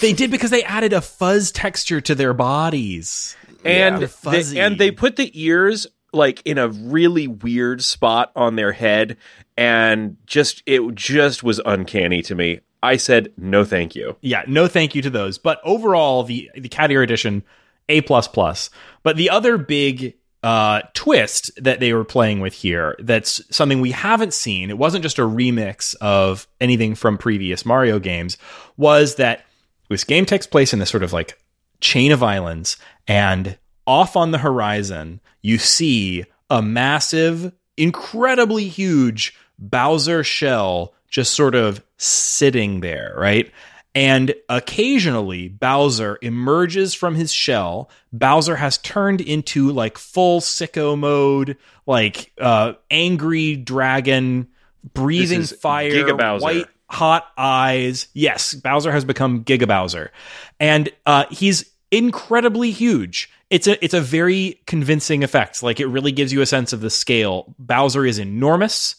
They 0.00 0.12
did 0.12 0.30
because 0.30 0.50
they 0.50 0.62
added 0.64 0.92
a 0.92 1.00
fuzz 1.00 1.52
texture 1.52 2.00
to 2.02 2.14
their 2.14 2.32
bodies. 2.34 3.36
and 3.64 3.94
They're 3.96 4.00
they, 4.00 4.06
fuzzy. 4.06 4.60
and 4.60 4.78
they 4.78 4.90
put 4.90 5.16
the 5.16 5.30
ears 5.40 5.86
like 6.12 6.42
in 6.44 6.58
a 6.58 6.68
really 6.68 7.28
weird 7.28 7.82
spot 7.84 8.32
on 8.34 8.56
their 8.56 8.72
head 8.72 9.16
and 9.56 10.16
just 10.26 10.62
it 10.66 10.94
just 10.94 11.42
was 11.44 11.60
uncanny 11.64 12.20
to 12.22 12.34
me 12.34 12.58
i 12.82 12.96
said 12.96 13.32
no 13.36 13.64
thank 13.64 13.94
you 13.94 14.16
Yeah, 14.20 14.42
no 14.48 14.66
thank 14.66 14.94
you 14.96 15.02
to 15.02 15.10
those. 15.10 15.38
But 15.38 15.60
overall, 15.62 16.24
the 16.24 16.50
the 16.56 16.68
cat 16.68 16.90
ear 16.90 17.02
edition, 17.02 17.44
A 17.90 18.00
plus 18.00 18.28
plus. 18.28 18.70
But 19.02 19.16
the 19.16 19.30
other 19.30 19.58
big 19.58 20.14
uh, 20.42 20.82
twist 20.94 21.50
that 21.62 21.80
they 21.80 21.92
were 21.92 22.04
playing 22.04 22.40
with 22.40 22.54
here, 22.54 22.96
that's 23.00 23.42
something 23.54 23.80
we 23.80 23.90
haven't 23.90 24.32
seen. 24.32 24.70
It 24.70 24.78
wasn't 24.78 25.02
just 25.02 25.18
a 25.18 25.22
remix 25.22 25.94
of 25.96 26.46
anything 26.60 26.94
from 26.94 27.18
previous 27.18 27.66
Mario 27.66 27.98
games. 27.98 28.38
Was 28.76 29.16
that 29.16 29.44
this 29.88 30.04
game 30.04 30.24
takes 30.24 30.46
place 30.46 30.72
in 30.72 30.78
this 30.78 30.90
sort 30.90 31.02
of 31.02 31.12
like 31.12 31.38
chain 31.80 32.12
of 32.12 32.22
islands, 32.22 32.76
and 33.06 33.58
off 33.86 34.16
on 34.16 34.30
the 34.30 34.38
horizon, 34.38 35.20
you 35.42 35.58
see 35.58 36.24
a 36.48 36.62
massive, 36.62 37.52
incredibly 37.76 38.68
huge 38.68 39.36
Bowser 39.58 40.24
shell 40.24 40.94
just 41.08 41.34
sort 41.34 41.54
of 41.54 41.84
sitting 41.98 42.80
there, 42.80 43.12
right? 43.16 43.52
And 43.94 44.34
occasionally, 44.48 45.48
Bowser 45.48 46.18
emerges 46.22 46.94
from 46.94 47.16
his 47.16 47.32
shell. 47.32 47.90
Bowser 48.12 48.56
has 48.56 48.78
turned 48.78 49.20
into 49.20 49.72
like 49.72 49.98
full 49.98 50.40
sicko 50.40 50.96
mode, 50.96 51.56
like 51.86 52.32
uh, 52.40 52.74
angry 52.90 53.56
dragon, 53.56 54.46
breathing 54.94 55.42
fire, 55.42 55.90
Giga 55.90 56.40
white 56.40 56.66
hot 56.88 57.26
eyes. 57.36 58.06
Yes, 58.12 58.54
Bowser 58.54 58.92
has 58.92 59.04
become 59.04 59.44
Giga 59.44 59.66
Bowser, 59.66 60.12
and 60.60 60.88
uh, 61.04 61.24
he's 61.30 61.68
incredibly 61.90 62.70
huge. 62.70 63.28
It's 63.50 63.66
a 63.66 63.82
it's 63.84 63.94
a 63.94 64.00
very 64.00 64.60
convincing 64.66 65.24
effect. 65.24 65.64
Like 65.64 65.80
it 65.80 65.86
really 65.86 66.12
gives 66.12 66.32
you 66.32 66.42
a 66.42 66.46
sense 66.46 66.72
of 66.72 66.80
the 66.80 66.90
scale. 66.90 67.54
Bowser 67.58 68.06
is 68.06 68.20
enormous, 68.20 68.96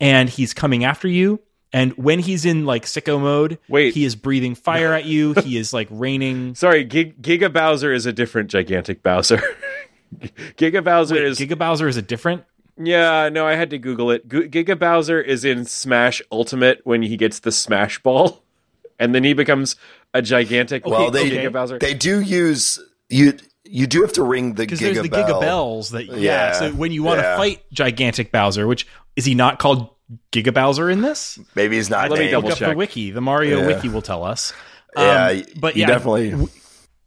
and 0.00 0.28
he's 0.28 0.52
coming 0.52 0.84
after 0.84 1.08
you. 1.08 1.40
And 1.74 1.92
when 1.98 2.20
he's 2.20 2.44
in 2.46 2.64
like 2.64 2.84
sicko 2.86 3.20
mode, 3.20 3.58
Wait. 3.68 3.92
he 3.94 4.04
is 4.06 4.14
breathing 4.16 4.54
fire 4.54 4.92
at 4.94 5.04
you. 5.04 5.34
he 5.34 5.58
is 5.58 5.72
like 5.74 5.88
raining. 5.90 6.54
sorry 6.54 6.84
Gig- 6.84 7.20
giga 7.20 7.52
bowser 7.52 7.92
is 7.92 8.06
a 8.06 8.12
different 8.12 8.48
gigantic 8.50 9.02
bowser 9.02 9.42
giga 10.56 10.82
bowser 10.82 11.16
is 11.16 11.38
Giga 11.38 11.58
Bowser 11.58 11.88
is 11.88 11.96
a 11.96 12.02
different. 12.02 12.44
yeah 12.78 13.28
no 13.28 13.46
i 13.46 13.54
had 13.54 13.70
to 13.70 13.78
google 13.78 14.10
it 14.10 14.28
G- 14.28 14.48
giga 14.48 14.78
bowser 14.78 15.20
is 15.20 15.44
in 15.44 15.64
smash 15.64 16.22
ultimate 16.30 16.80
when 16.84 17.02
he 17.02 17.16
gets 17.16 17.40
the 17.40 17.50
smash 17.52 18.00
ball 18.02 18.42
and 18.98 19.14
then 19.14 19.24
he 19.24 19.32
becomes 19.34 19.76
a 20.12 20.22
gigantic 20.22 20.86
Well, 20.86 21.10
they 21.10 21.28
giga 21.30 21.52
bowser 21.52 21.78
they 21.78 21.94
do 21.94 22.20
use 22.20 22.78
you. 23.08 23.36
You 23.66 23.86
do 23.86 24.02
have 24.02 24.12
to 24.12 24.22
ring 24.22 24.50
the 24.54 24.62
Because 24.64 24.78
Giga 24.78 24.92
there's 24.94 25.02
the 25.02 25.08
Bell. 25.08 25.24
Giga 25.26 25.40
Bells 25.40 25.90
that 25.90 26.04
yeah. 26.04 26.16
Yeah, 26.18 26.52
So 26.52 26.72
when 26.72 26.92
you 26.92 27.02
want 27.02 27.18
to 27.20 27.22
yeah. 27.22 27.36
fight 27.38 27.64
gigantic 27.72 28.30
Bowser, 28.30 28.66
which 28.66 28.86
is 29.16 29.24
he 29.24 29.34
not 29.34 29.58
called 29.58 29.88
Giga 30.32 30.52
Bowser 30.52 30.90
in 30.90 31.00
this? 31.02 31.38
Maybe 31.54 31.76
he's 31.76 31.90
not. 31.90 32.10
Let 32.10 32.18
me 32.18 32.30
double 32.30 32.48
Look 32.50 32.60
up 32.62 32.70
the 32.70 32.76
wiki. 32.76 33.10
The 33.10 33.20
Mario 33.20 33.60
Yeah. 33.60 33.66
wiki 33.68 33.88
will 33.88 34.02
tell 34.02 34.24
us. 34.24 34.52
Yeah, 34.96 35.02
Um, 35.28 35.36
y- 35.38 35.44
but 35.56 35.76
yeah, 35.76 35.86
definitely. 35.86 36.30
w- 36.30 36.48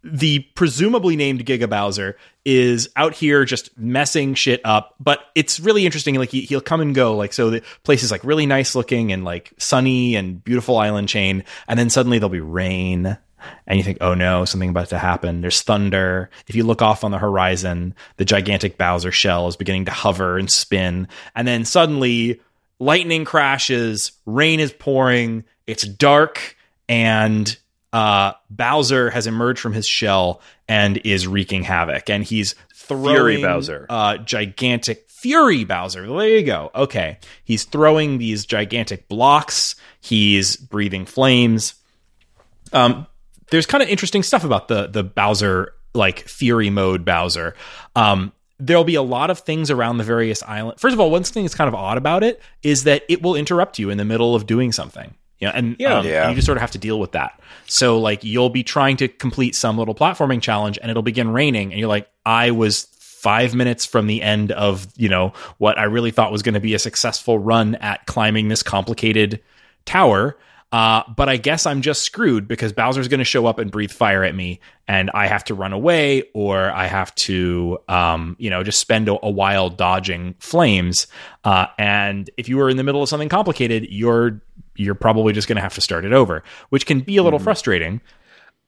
the 0.04 0.40
presumably 0.56 1.16
named 1.16 1.46
Giga 1.46 1.70
Bowser 1.70 2.18
is 2.46 2.90
out 2.96 3.14
here 3.14 3.44
just 3.46 3.78
messing 3.78 4.34
shit 4.36 4.62
up. 4.64 4.96
But 5.00 5.20
it's 5.36 5.60
really 5.60 5.86
interesting. 5.86 6.16
Like 6.16 6.30
he, 6.30 6.42
he'll 6.42 6.62
come 6.62 6.82
and 6.82 6.96
go. 6.96 7.16
Like 7.16 7.34
so, 7.34 7.50
the 7.50 7.62
place 7.84 8.04
is 8.04 8.12
like 8.12 8.24
really 8.24 8.46
nice 8.46 8.74
looking 8.76 9.12
and 9.12 9.24
like 9.26 9.52
sunny 9.58 10.16
and 10.16 10.44
beautiful 10.44 10.78
island 10.78 11.10
chain, 11.10 11.44
and 11.68 11.78
then 11.78 11.90
suddenly 11.90 12.20
there'll 12.20 12.30
be 12.30 12.40
rain. 12.40 13.18
And 13.68 13.78
you 13.78 13.84
think, 13.84 14.00
oh 14.02 14.14
no, 14.16 14.46
something 14.46 14.70
about 14.72 14.90
to 14.90 14.98
happen. 14.98 15.42
There's 15.42 15.62
thunder. 15.62 16.30
If 16.48 16.56
you 16.56 16.64
look 16.64 16.82
off 16.82 17.04
on 17.04 17.12
the 17.12 17.20
horizon, 17.20 17.94
the 18.18 18.26
gigantic 18.26 18.78
Bowser 18.78 19.12
shell 19.12 19.48
is 19.48 19.56
beginning 19.56 19.86
to 19.86 19.92
hover 19.92 20.38
and 20.38 20.50
spin. 20.50 21.08
And 21.36 21.48
then 21.48 21.64
suddenly, 21.64 22.42
lightning 22.80 23.26
crashes, 23.26 24.12
rain 24.26 24.60
is 24.60 24.72
pouring, 24.72 25.44
it's 25.66 25.84
dark, 25.84 26.56
and 26.88 27.58
uh, 27.94 28.34
Bowser 28.50 29.10
has 29.10 29.28
emerged 29.28 29.60
from 29.60 29.74
his 29.74 29.88
shell 29.88 30.42
and 30.68 30.98
is 31.06 31.28
wreaking 31.28 31.64
havoc. 31.64 32.10
And 32.10 32.24
he's 32.24 32.56
throwing 32.76 33.16
Fury 33.16 33.42
Bowser. 33.42 33.86
uh, 33.90 34.18
gigantic 34.18 35.10
Fury 35.10 35.64
Bowser. 35.64 36.08
There 36.08 36.28
you 36.28 36.44
go. 36.44 36.72
Okay, 36.76 37.18
he's 37.44 37.64
throwing 37.64 38.18
these 38.18 38.46
gigantic 38.46 39.08
blocks. 39.08 39.76
He's 40.00 40.56
breathing 40.56 41.06
flames. 41.06 41.74
Um, 42.72 43.08
there's 43.50 43.66
kind 43.66 43.82
of 43.82 43.90
interesting 43.90 44.24
stuff 44.24 44.44
about 44.44 44.68
the 44.68 44.88
the 44.88 45.04
Bowser 45.04 45.74
like 45.94 46.20
Fury 46.28 46.70
mode 46.70 47.04
Bowser. 47.04 47.56
Um, 47.96 48.32
there'll 48.60 48.84
be 48.84 48.96
a 48.96 49.02
lot 49.02 49.30
of 49.30 49.40
things 49.40 49.70
around 49.70 49.98
the 49.98 50.04
various 50.04 50.42
islands. 50.44 50.82
First 50.82 50.94
of 50.94 51.00
all, 51.00 51.12
one 51.12 51.24
thing 51.24 51.44
that's 51.44 51.56
kind 51.56 51.68
of 51.68 51.76
odd 51.76 51.98
about 51.98 52.24
it 52.24 52.42
is 52.64 52.84
that 52.86 53.04
it 53.08 53.22
will 53.22 53.36
interrupt 53.36 53.78
you 53.80 53.90
in 53.90 53.98
the 53.98 54.06
middle 54.06 54.34
of 54.36 54.46
doing 54.46 54.72
something. 54.72 55.14
You 55.40 55.48
know, 55.48 55.54
and, 55.54 55.76
Yeah. 55.78 56.00
um, 56.00 56.06
Yeah. 56.08 56.24
and 56.24 56.32
you 56.32 56.36
just 56.36 56.48
sort 56.48 56.58
of 56.58 56.62
have 56.62 56.72
to 56.72 56.80
deal 56.80 57.00
with 57.00 57.12
that. 57.12 57.40
So 57.68 58.00
like 58.00 58.24
you'll 58.24 58.50
be 58.50 58.64
trying 58.64 58.98
to 58.98 59.08
complete 59.08 59.54
some 59.54 59.78
little 59.78 59.94
platforming 59.94 60.42
challenge 60.42 60.80
and 60.82 60.90
it'll 60.90 61.04
begin 61.04 61.30
raining 61.30 61.72
and 61.72 61.80
you're 61.80 61.88
like, 61.90 62.08
I 62.26 62.50
was 62.52 62.88
five 63.00 63.54
minutes 63.54 63.86
from 63.86 64.08
the 64.08 64.22
end 64.24 64.52
of, 64.54 64.88
you 64.96 65.10
know, 65.10 65.34
what 65.60 65.78
I 65.78 65.84
really 65.84 66.10
thought 66.10 66.32
was 66.32 66.42
going 66.42 66.56
to 66.56 66.60
be 66.60 66.74
a 66.74 66.80
successful 66.80 67.38
run 67.38 67.76
at 67.76 68.06
climbing 68.08 68.48
this 68.48 68.64
complicated 68.64 69.40
tower. 69.86 70.36
Uh, 70.72 71.02
but 71.16 71.30
I 71.30 71.38
guess 71.38 71.66
I'm 71.66 71.82
just 71.82 72.02
screwed 72.02 72.46
because 72.46 72.74
Bowser's 72.74 73.08
going 73.08 73.20
to 73.20 73.26
show 73.26 73.46
up 73.46 73.58
and 73.58 73.72
breathe 73.72 73.92
fire 73.92 74.24
at 74.24 74.36
me, 74.36 74.60
and 74.86 75.10
I 75.14 75.28
have 75.28 75.46
to 75.46 75.54
run 75.54 75.72
away, 75.72 76.24
or 76.34 76.72
I 76.72 76.88
have 76.88 77.16
to, 77.16 77.78
um, 77.88 78.36
you 78.38 78.50
know, 78.50 78.64
just 78.64 78.82
spend 78.82 79.08
a, 79.08 79.18
a 79.24 79.30
while 79.30 79.70
dodging 79.70 80.36
flames. 80.40 81.08
Uh, 81.46 81.68
and 81.78 82.30
if 82.36 82.50
you 82.50 82.58
were 82.58 82.70
in 82.70 82.76
the 82.76 82.84
middle 82.84 83.02
of 83.02 83.08
something 83.08 83.30
complicated, 83.30 83.88
you're 83.90 84.42
you're 84.76 84.96
probably 84.96 85.34
just 85.34 85.48
going 85.48 85.56
to 85.56 85.62
have 85.62 85.74
to 85.76 85.82
start 85.82 86.04
it 86.04 86.14
over, 86.14 86.44
which 86.70 86.86
can 86.86 87.00
be 87.00 87.18
a 87.18 87.24
little 87.24 87.40
frustrating. 87.40 88.02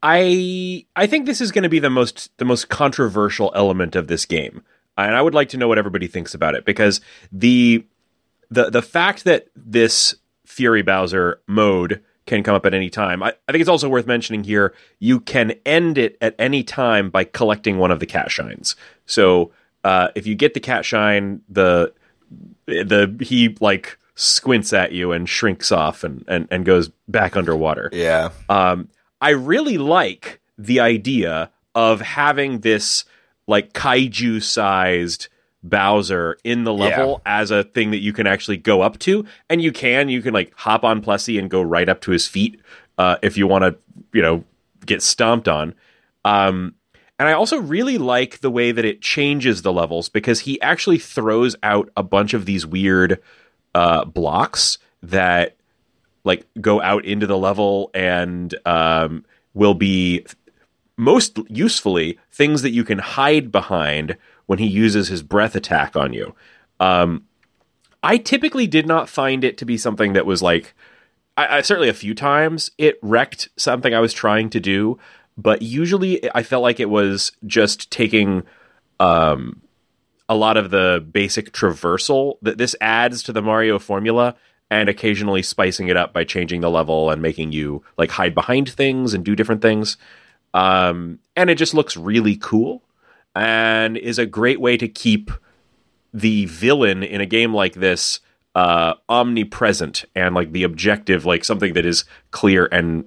I 0.02 0.86
I 0.96 1.06
think 1.06 1.26
this 1.26 1.42
is 1.42 1.52
going 1.52 1.64
to 1.64 1.70
be 1.70 1.80
the 1.80 1.90
most 1.90 2.36
the 2.38 2.46
most 2.46 2.70
controversial 2.70 3.52
element 3.54 3.98
of 3.98 4.08
this 4.08 4.26
game, 4.26 4.64
and 4.98 5.16
I 5.16 5.22
would 5.22 5.34
like 5.34 5.50
to 5.50 5.58
know 5.58 5.68
what 5.68 5.78
everybody 5.78 6.08
thinks 6.08 6.34
about 6.34 6.56
it 6.56 6.64
because 6.64 7.02
the 7.34 7.86
the 8.50 8.70
the 8.70 8.82
fact 8.82 9.26
that 9.26 9.48
this 9.54 10.16
Fury 10.60 10.82
Bowser 10.82 11.40
mode 11.48 12.04
can 12.26 12.44
come 12.44 12.54
up 12.54 12.66
at 12.66 12.74
any 12.74 12.90
time. 12.90 13.24
I, 13.24 13.30
I 13.48 13.54
think 13.54 13.62
it's 13.62 13.70
also 13.70 13.88
worth 13.88 14.06
mentioning 14.06 14.44
here 14.44 14.74
you 15.00 15.22
can 15.22 15.54
end 15.66 15.98
it 15.98 16.18
at 16.20 16.36
any 16.38 16.64
time 16.64 17.10
by 17.10 17.24
collecting 17.24 17.78
one 17.78 17.92
of 17.92 18.02
the 18.02 18.06
cat 18.06 18.30
shines. 18.30 18.76
So 19.06 19.54
uh, 19.86 20.10
if 20.16 20.28
you 20.28 20.36
get 20.36 20.56
the 20.56 20.60
cat 20.60 20.84
shine, 20.84 21.40
the 21.48 21.94
the 22.66 23.18
he 23.22 23.56
like 23.62 23.98
squints 24.16 24.74
at 24.74 24.92
you 24.92 25.14
and 25.14 25.30
shrinks 25.30 25.72
off 25.72 26.04
and, 26.04 26.26
and, 26.28 26.46
and 26.52 26.66
goes 26.66 26.90
back 27.08 27.38
underwater. 27.38 27.90
Yeah. 27.94 28.32
Um, 28.50 28.90
I 29.22 29.30
really 29.30 29.78
like 29.78 30.42
the 30.58 30.82
idea 30.82 31.52
of 31.74 32.02
having 32.02 32.60
this 32.60 33.06
like 33.48 33.72
kaiju 33.72 34.44
sized 34.44 35.30
Bowser 35.62 36.38
in 36.44 36.64
the 36.64 36.74
level 36.74 37.22
yeah. 37.26 37.42
as 37.42 37.52
a 37.52 37.64
thing 37.64 37.92
that 37.92 38.00
you 38.00 38.14
can 38.14 38.28
actually 38.28 38.58
go 38.58 38.82
up 38.82 38.98
to, 39.00 39.26
and 39.50 39.62
you 39.62 39.72
can 39.72 40.10
you 40.10 40.22
can 40.22 40.34
like 40.34 40.54
hop 40.56 40.84
on 40.84 41.02
Plessie 41.02 41.38
and 41.38 41.50
go 41.50 41.62
right 41.62 41.90
up 41.90 42.02
to 42.02 42.12
his 42.12 42.28
feet 42.28 42.60
uh, 42.98 43.18
if 43.22 43.38
you 43.38 43.48
want 43.48 43.64
to 43.64 43.76
you 44.14 44.22
know 44.22 44.44
get 44.86 45.02
stomped 45.02 45.48
on. 45.48 45.74
Um, 46.24 46.76
and 47.18 47.28
I 47.28 47.34
also 47.34 47.60
really 47.60 47.98
like 47.98 48.40
the 48.40 48.50
way 48.50 48.72
that 48.72 48.86
it 48.86 49.02
changes 49.02 49.62
the 49.62 49.74
levels 49.74 50.08
because 50.08 50.42
he 50.42 50.62
actually 50.62 51.00
throws 51.00 51.56
out 51.62 51.90
a 51.98 52.04
bunch 52.04 52.34
of 52.34 52.46
these 52.46 52.66
weird 52.66 53.22
uh, 53.76 54.06
blocks 54.06 54.78
that 55.04 55.58
like 56.24 56.46
go 56.62 56.82
out 56.82 57.04
into 57.06 57.28
the 57.28 57.38
level 57.38 57.92
and 57.94 58.56
um, 58.66 59.26
will 59.54 59.74
be 59.74 60.26
most 60.98 61.40
usefully 61.50 62.18
things 62.32 62.62
that 62.62 62.72
you 62.72 62.84
can 62.84 63.00
hide 63.00 63.52
behind 63.52 64.18
when 64.50 64.58
he 64.58 64.66
uses 64.66 65.10
his 65.10 65.22
breath 65.22 65.56
attack 65.56 65.96
on 65.96 66.12
you. 66.12 66.34
Um, 66.80 67.26
I 68.02 68.18
typically 68.18 68.66
did 68.66 68.88
not 68.88 69.08
find 69.08 69.44
it 69.44 69.60
to 69.60 69.66
be 69.66 69.78
something 69.78 70.14
that 70.14 70.26
was 70.26 70.42
like, 70.42 70.74
I, 71.38 71.58
I, 71.58 71.62
certainly 71.62 71.88
a 71.88 71.94
few 71.94 72.16
times 72.16 72.72
it 72.80 72.98
wrecked 73.04 73.50
something 73.58 73.94
I 73.94 74.00
was 74.00 74.12
trying 74.12 74.50
to 74.50 74.60
do, 74.60 74.98
but 75.38 75.62
usually 75.62 76.34
I 76.34 76.42
felt 76.42 76.64
like 76.64 76.80
it 76.80 76.90
was 76.90 77.32
just 77.46 77.92
taking 77.92 78.42
um, 79.00 79.62
a 80.28 80.36
lot 80.36 80.58
of 80.58 80.72
the 80.72 81.08
basic 81.12 81.52
traversal 81.52 82.40
that 82.42 82.58
this 82.58 82.76
adds 82.82 83.22
to 83.24 83.32
the 83.32 83.44
Mario 83.44 83.78
formula 83.78 84.34
and 84.72 84.90
occasionally 84.90 85.44
spicing 85.44 85.90
it 85.90 85.98
up 85.98 86.12
by 86.12 86.24
changing 86.24 86.62
the 86.62 86.72
level 86.72 87.12
and 87.12 87.22
making 87.22 87.52
you 87.52 87.84
like 88.00 88.10
hide 88.10 88.34
behind 88.34 88.68
things 88.68 89.14
and 89.14 89.24
do 89.24 89.36
different 89.36 89.62
things. 89.62 89.96
Um, 90.56 91.20
and 91.36 91.52
it 91.52 91.60
just 91.60 91.76
looks 91.76 91.96
really 91.96 92.36
cool 92.36 92.82
and 93.40 93.98
is 93.98 94.20
a 94.20 94.26
great 94.26 94.60
way 94.60 94.78
to 94.78 94.88
keep 94.88 95.32
the 96.14 96.46
villain 96.46 97.04
in 97.04 97.22
a 97.22 97.26
game 97.26 97.54
like 97.54 97.76
this 97.76 98.20
uh, 98.56 98.96
omnipresent 99.08 100.06
and 100.16 100.36
like 100.36 100.52
the 100.52 100.64
objective, 100.64 101.26
like 101.26 101.46
something 101.46 101.74
that 101.74 101.86
is 101.86 102.06
clear 102.32 102.68
and 102.72 103.06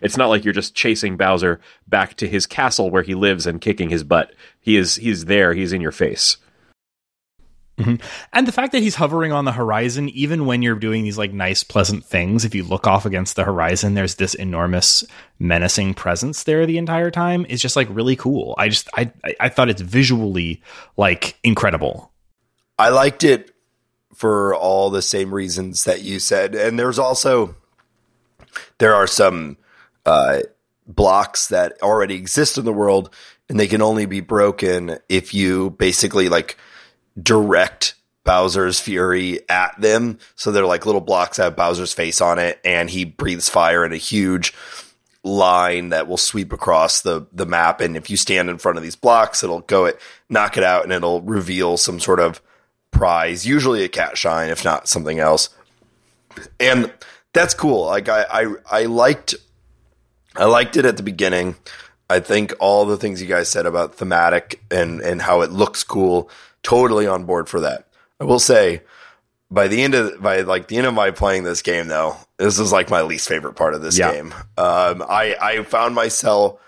it's 0.00 0.16
not 0.16 0.28
like 0.28 0.44
you're 0.44 0.52
just 0.52 0.74
chasing 0.74 1.16
Bowser 1.16 1.60
back 1.86 2.16
to 2.16 2.28
his 2.28 2.44
castle 2.44 2.90
where 2.90 3.02
he 3.02 3.14
lives 3.14 3.46
and 3.46 3.60
kicking 3.60 3.88
his 3.88 4.02
butt. 4.02 4.34
He 4.60 4.76
is 4.76 4.96
he's 4.96 5.26
there. 5.26 5.54
He's 5.54 5.72
in 5.72 5.80
your 5.80 5.92
face. 5.92 6.38
Mm-hmm. 7.78 7.94
And 8.32 8.46
the 8.46 8.52
fact 8.52 8.72
that 8.72 8.82
he's 8.82 8.96
hovering 8.96 9.32
on 9.32 9.44
the 9.46 9.52
horizon, 9.52 10.08
even 10.10 10.44
when 10.44 10.62
you're 10.62 10.74
doing 10.74 11.04
these 11.04 11.16
like 11.16 11.32
nice, 11.32 11.64
pleasant 11.64 12.04
things, 12.04 12.44
if 12.44 12.54
you 12.54 12.64
look 12.64 12.86
off 12.86 13.06
against 13.06 13.34
the 13.34 13.44
horizon, 13.44 13.94
there's 13.94 14.16
this 14.16 14.34
enormous, 14.34 15.04
menacing 15.38 15.94
presence 15.94 16.42
there 16.44 16.66
the 16.66 16.78
entire 16.78 17.10
time. 17.10 17.46
Is 17.48 17.62
just 17.62 17.76
like 17.76 17.88
really 17.90 18.14
cool. 18.14 18.54
I 18.58 18.68
just 18.68 18.88
I 18.94 19.10
I 19.40 19.48
thought 19.48 19.70
it's 19.70 19.80
visually 19.80 20.62
like 20.96 21.38
incredible. 21.42 22.12
I 22.78 22.90
liked 22.90 23.24
it 23.24 23.54
for 24.14 24.54
all 24.54 24.90
the 24.90 25.02
same 25.02 25.32
reasons 25.32 25.84
that 25.84 26.02
you 26.02 26.18
said, 26.18 26.54
and 26.54 26.78
there's 26.78 26.98
also 26.98 27.56
there 28.78 28.94
are 28.94 29.06
some 29.06 29.56
uh, 30.04 30.40
blocks 30.86 31.48
that 31.48 31.80
already 31.82 32.16
exist 32.16 32.58
in 32.58 32.66
the 32.66 32.72
world, 32.72 33.08
and 33.48 33.58
they 33.58 33.66
can 33.66 33.80
only 33.80 34.04
be 34.04 34.20
broken 34.20 34.98
if 35.08 35.32
you 35.32 35.70
basically 35.70 36.28
like 36.28 36.58
direct 37.20 37.94
Bowser's 38.24 38.78
fury 38.78 39.40
at 39.48 39.80
them. 39.80 40.18
So 40.36 40.52
they're 40.52 40.66
like 40.66 40.86
little 40.86 41.00
blocks 41.00 41.36
that 41.36 41.44
have 41.44 41.56
Bowser's 41.56 41.92
face 41.92 42.20
on 42.20 42.38
it, 42.38 42.60
and 42.64 42.88
he 42.88 43.04
breathes 43.04 43.48
fire 43.48 43.84
in 43.84 43.92
a 43.92 43.96
huge 43.96 44.54
line 45.24 45.90
that 45.90 46.08
will 46.08 46.16
sweep 46.16 46.52
across 46.52 47.00
the 47.02 47.26
the 47.32 47.46
map. 47.46 47.80
And 47.80 47.96
if 47.96 48.10
you 48.10 48.16
stand 48.16 48.48
in 48.48 48.58
front 48.58 48.78
of 48.78 48.84
these 48.84 48.96
blocks, 48.96 49.42
it'll 49.42 49.60
go 49.60 49.86
it, 49.86 50.00
knock 50.28 50.56
it 50.56 50.64
out, 50.64 50.84
and 50.84 50.92
it'll 50.92 51.22
reveal 51.22 51.76
some 51.76 51.98
sort 51.98 52.20
of 52.20 52.40
prize, 52.90 53.44
usually 53.46 53.82
a 53.82 53.88
cat 53.88 54.16
shine, 54.16 54.50
if 54.50 54.64
not 54.64 54.86
something 54.86 55.18
else. 55.18 55.48
And 56.60 56.92
that's 57.32 57.54
cool. 57.54 57.86
Like 57.86 58.08
I, 58.08 58.24
I, 58.30 58.54
I 58.70 58.84
liked, 58.84 59.34
I 60.36 60.44
liked 60.44 60.76
it 60.76 60.84
at 60.84 60.96
the 60.96 61.02
beginning. 61.02 61.56
I 62.08 62.20
think 62.20 62.52
all 62.60 62.84
the 62.84 62.96
things 62.96 63.20
you 63.20 63.28
guys 63.28 63.48
said 63.48 63.66
about 63.66 63.94
thematic 63.94 64.62
and 64.70 65.00
and 65.00 65.22
how 65.22 65.40
it 65.40 65.50
looks 65.50 65.82
cool 65.82 66.30
totally 66.62 67.06
on 67.06 67.24
board 67.24 67.48
for 67.48 67.60
that. 67.60 67.86
I 68.20 68.24
will 68.24 68.38
say, 68.38 68.82
by 69.50 69.68
the 69.68 69.82
end 69.82 69.94
of 69.94 70.22
by 70.22 70.40
like 70.40 70.68
the 70.68 70.78
end 70.78 70.86
of 70.86 70.94
my 70.94 71.10
playing 71.10 71.44
this 71.44 71.62
game 71.62 71.88
though, 71.88 72.16
this 72.38 72.58
is 72.58 72.72
like 72.72 72.90
my 72.90 73.02
least 73.02 73.28
favorite 73.28 73.54
part 73.54 73.74
of 73.74 73.82
this 73.82 73.98
yeah. 73.98 74.12
game. 74.12 74.34
Um, 74.56 75.02
I 75.08 75.36
I 75.40 75.62
found 75.64 75.94
myself 75.94 76.58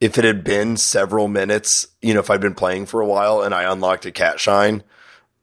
if 0.00 0.16
it 0.16 0.24
had 0.24 0.42
been 0.42 0.76
several 0.76 1.28
minutes, 1.28 1.86
you 2.00 2.14
know, 2.14 2.20
if 2.20 2.30
I'd 2.30 2.40
been 2.40 2.54
playing 2.54 2.86
for 2.86 3.00
a 3.00 3.06
while 3.06 3.42
and 3.42 3.54
I 3.54 3.70
unlocked 3.70 4.06
a 4.06 4.10
cat 4.10 4.40
shine, 4.40 4.82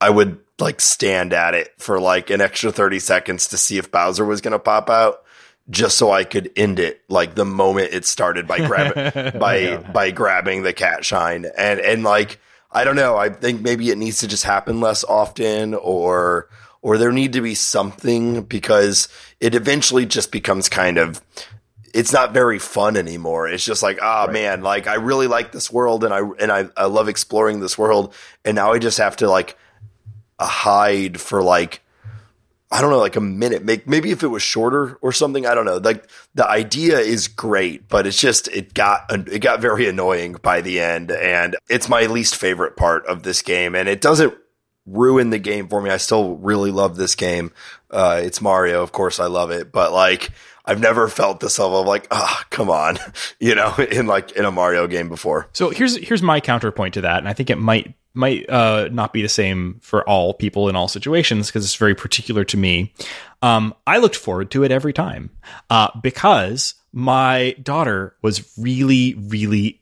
I 0.02 0.10
would 0.10 0.40
like 0.60 0.82
stand 0.82 1.34
at 1.34 1.54
it 1.54 1.74
for 1.78 2.00
like 2.00 2.32
an 2.32 2.42
extra 2.42 2.72
30 2.72 3.00
seconds 3.00 3.48
to 3.50 3.58
see 3.58 3.78
if 3.78 3.92
Bowser 3.92 4.26
was 4.26 4.42
going 4.42 4.54
to 4.54 4.60
pop 4.60 4.90
out 4.90 5.24
just 5.70 5.98
so 5.98 6.12
I 6.12 6.24
could 6.24 6.52
end 6.56 6.80
it 6.80 7.02
like 7.10 7.36
the 7.36 7.46
moment 7.46 7.94
it 7.94 8.06
started 8.06 8.48
by 8.48 8.66
grabbing 8.66 9.40
by 9.40 9.58
yeah. 9.58 9.78
by 9.92 10.12
grabbing 10.12 10.64
the 10.64 10.74
cat 10.74 11.04
shine 11.06 11.46
and 11.58 11.80
and 11.80 12.04
like 12.04 12.40
I 12.78 12.84
don't 12.84 12.96
know. 12.96 13.18
I 13.18 13.30
think 13.30 13.62
maybe 13.62 13.90
it 13.90 13.98
needs 13.98 14.20
to 14.20 14.28
just 14.28 14.44
happen 14.44 14.80
less 14.80 15.04
often 15.04 15.74
or 15.74 16.48
or 16.84 17.00
there 17.00 17.12
need 17.12 17.34
to 17.34 17.42
be 17.42 17.56
something 17.56 18.44
because 18.44 19.08
it 19.40 19.56
eventually 19.56 20.06
just 20.06 20.32
becomes 20.32 20.70
kind 20.70 21.00
of 21.00 21.20
it's 21.92 22.14
not 22.14 22.34
very 22.34 22.60
fun 22.60 22.96
anymore. 22.96 23.48
It's 23.48 23.66
just 23.66 23.82
like, 23.82 23.98
ah, 24.00 24.22
oh, 24.22 24.26
right. 24.26 24.34
man, 24.34 24.62
like 24.62 24.86
I 24.86 24.96
really 24.96 25.26
like 25.26 25.52
this 25.52 25.72
world 25.72 26.04
and 26.04 26.14
I 26.14 26.20
and 26.40 26.52
I, 26.52 26.68
I 26.78 26.86
love 26.86 27.10
exploring 27.10 27.62
this 27.62 27.80
world, 27.80 28.14
and 28.46 28.54
now 28.54 28.74
I 28.74 28.78
just 28.78 29.00
have 29.00 29.18
to 29.18 29.28
like 29.28 29.58
hide 30.40 31.20
for 31.20 31.42
like 31.42 31.82
I 32.70 32.82
don't 32.82 32.90
know, 32.90 33.00
like 33.00 33.16
a 33.16 33.22
minute. 33.22 33.66
Maybe 33.88 34.12
if 34.12 34.24
it 34.24 34.28
was 34.28 34.44
shorter 34.44 34.98
or 35.02 35.14
something, 35.14 35.46
I 35.46 35.56
don't 35.56 35.66
know. 35.66 35.78
Like 35.78 36.10
the 36.36 36.48
idea 36.50 37.00
is 37.00 37.30
great, 37.30 37.88
but 37.88 38.06
it's 38.06 38.20
just 38.20 38.50
it 38.50 38.74
got 38.74 39.06
it 39.10 39.40
got 39.40 39.62
very 39.62 39.88
annoying 39.88 40.34
by 40.42 40.60
the 40.60 40.82
end, 40.82 41.12
and 41.12 41.56
it's 41.70 41.88
my 41.88 42.08
least 42.08 42.36
favorite 42.36 42.76
part 42.76 43.06
of 43.06 43.24
this 43.24 43.42
game. 43.42 43.74
And 43.74 43.88
it 43.88 44.02
doesn't 44.02 44.34
ruin 44.86 45.30
the 45.30 45.40
game 45.40 45.70
for 45.70 45.82
me. 45.82 45.90
I 45.90 45.98
still 45.98 46.36
really 46.36 46.72
love 46.72 46.98
this 46.98 47.16
game. 47.16 47.54
Uh, 47.90 48.22
it's 48.24 48.42
Mario, 48.42 48.84
of 48.84 48.92
course, 48.92 49.20
I 49.20 49.28
love 49.28 49.52
it, 49.52 49.72
but 49.72 49.94
like 49.94 50.32
I've 50.66 50.82
never 50.82 51.08
felt 51.08 51.40
this 51.40 51.60
level 51.60 51.80
of 51.80 51.88
like, 51.88 52.08
ah, 52.12 52.40
oh, 52.42 52.44
come 52.50 52.70
on, 52.70 52.98
you 53.40 53.56
know, 53.56 53.74
in 53.76 54.08
like 54.08 54.34
in 54.34 54.44
a 54.44 54.52
Mario 54.52 54.88
game 54.88 55.08
before. 55.08 55.48
So 55.54 55.70
here's 55.70 55.96
here's 55.96 56.22
my 56.22 56.42
counterpoint 56.42 56.96
to 56.96 57.02
that, 57.02 57.20
and 57.20 57.30
I 57.30 57.34
think 57.34 57.50
it 57.50 57.58
might 57.58 57.96
might 58.18 58.50
uh, 58.50 58.90
not 58.92 59.14
be 59.14 59.22
the 59.22 59.30
same 59.30 59.80
for 59.82 60.08
all 60.10 60.34
people 60.34 60.68
in 60.68 60.76
all 60.76 60.88
situations 60.88 61.48
because 61.48 61.64
it's 61.64 61.76
very 61.76 61.96
particular 61.96 62.44
to 62.46 62.58
me. 62.58 62.94
Um, 63.42 63.74
I 63.86 64.00
looked 64.00 64.16
forward 64.16 64.52
to 64.52 64.64
it 64.64 64.72
every 64.72 64.94
time 64.94 65.30
uh, 65.70 65.90
because 66.02 66.74
my 66.92 67.56
daughter 67.62 68.16
was 68.22 68.52
really, 68.58 69.14
really 69.14 69.80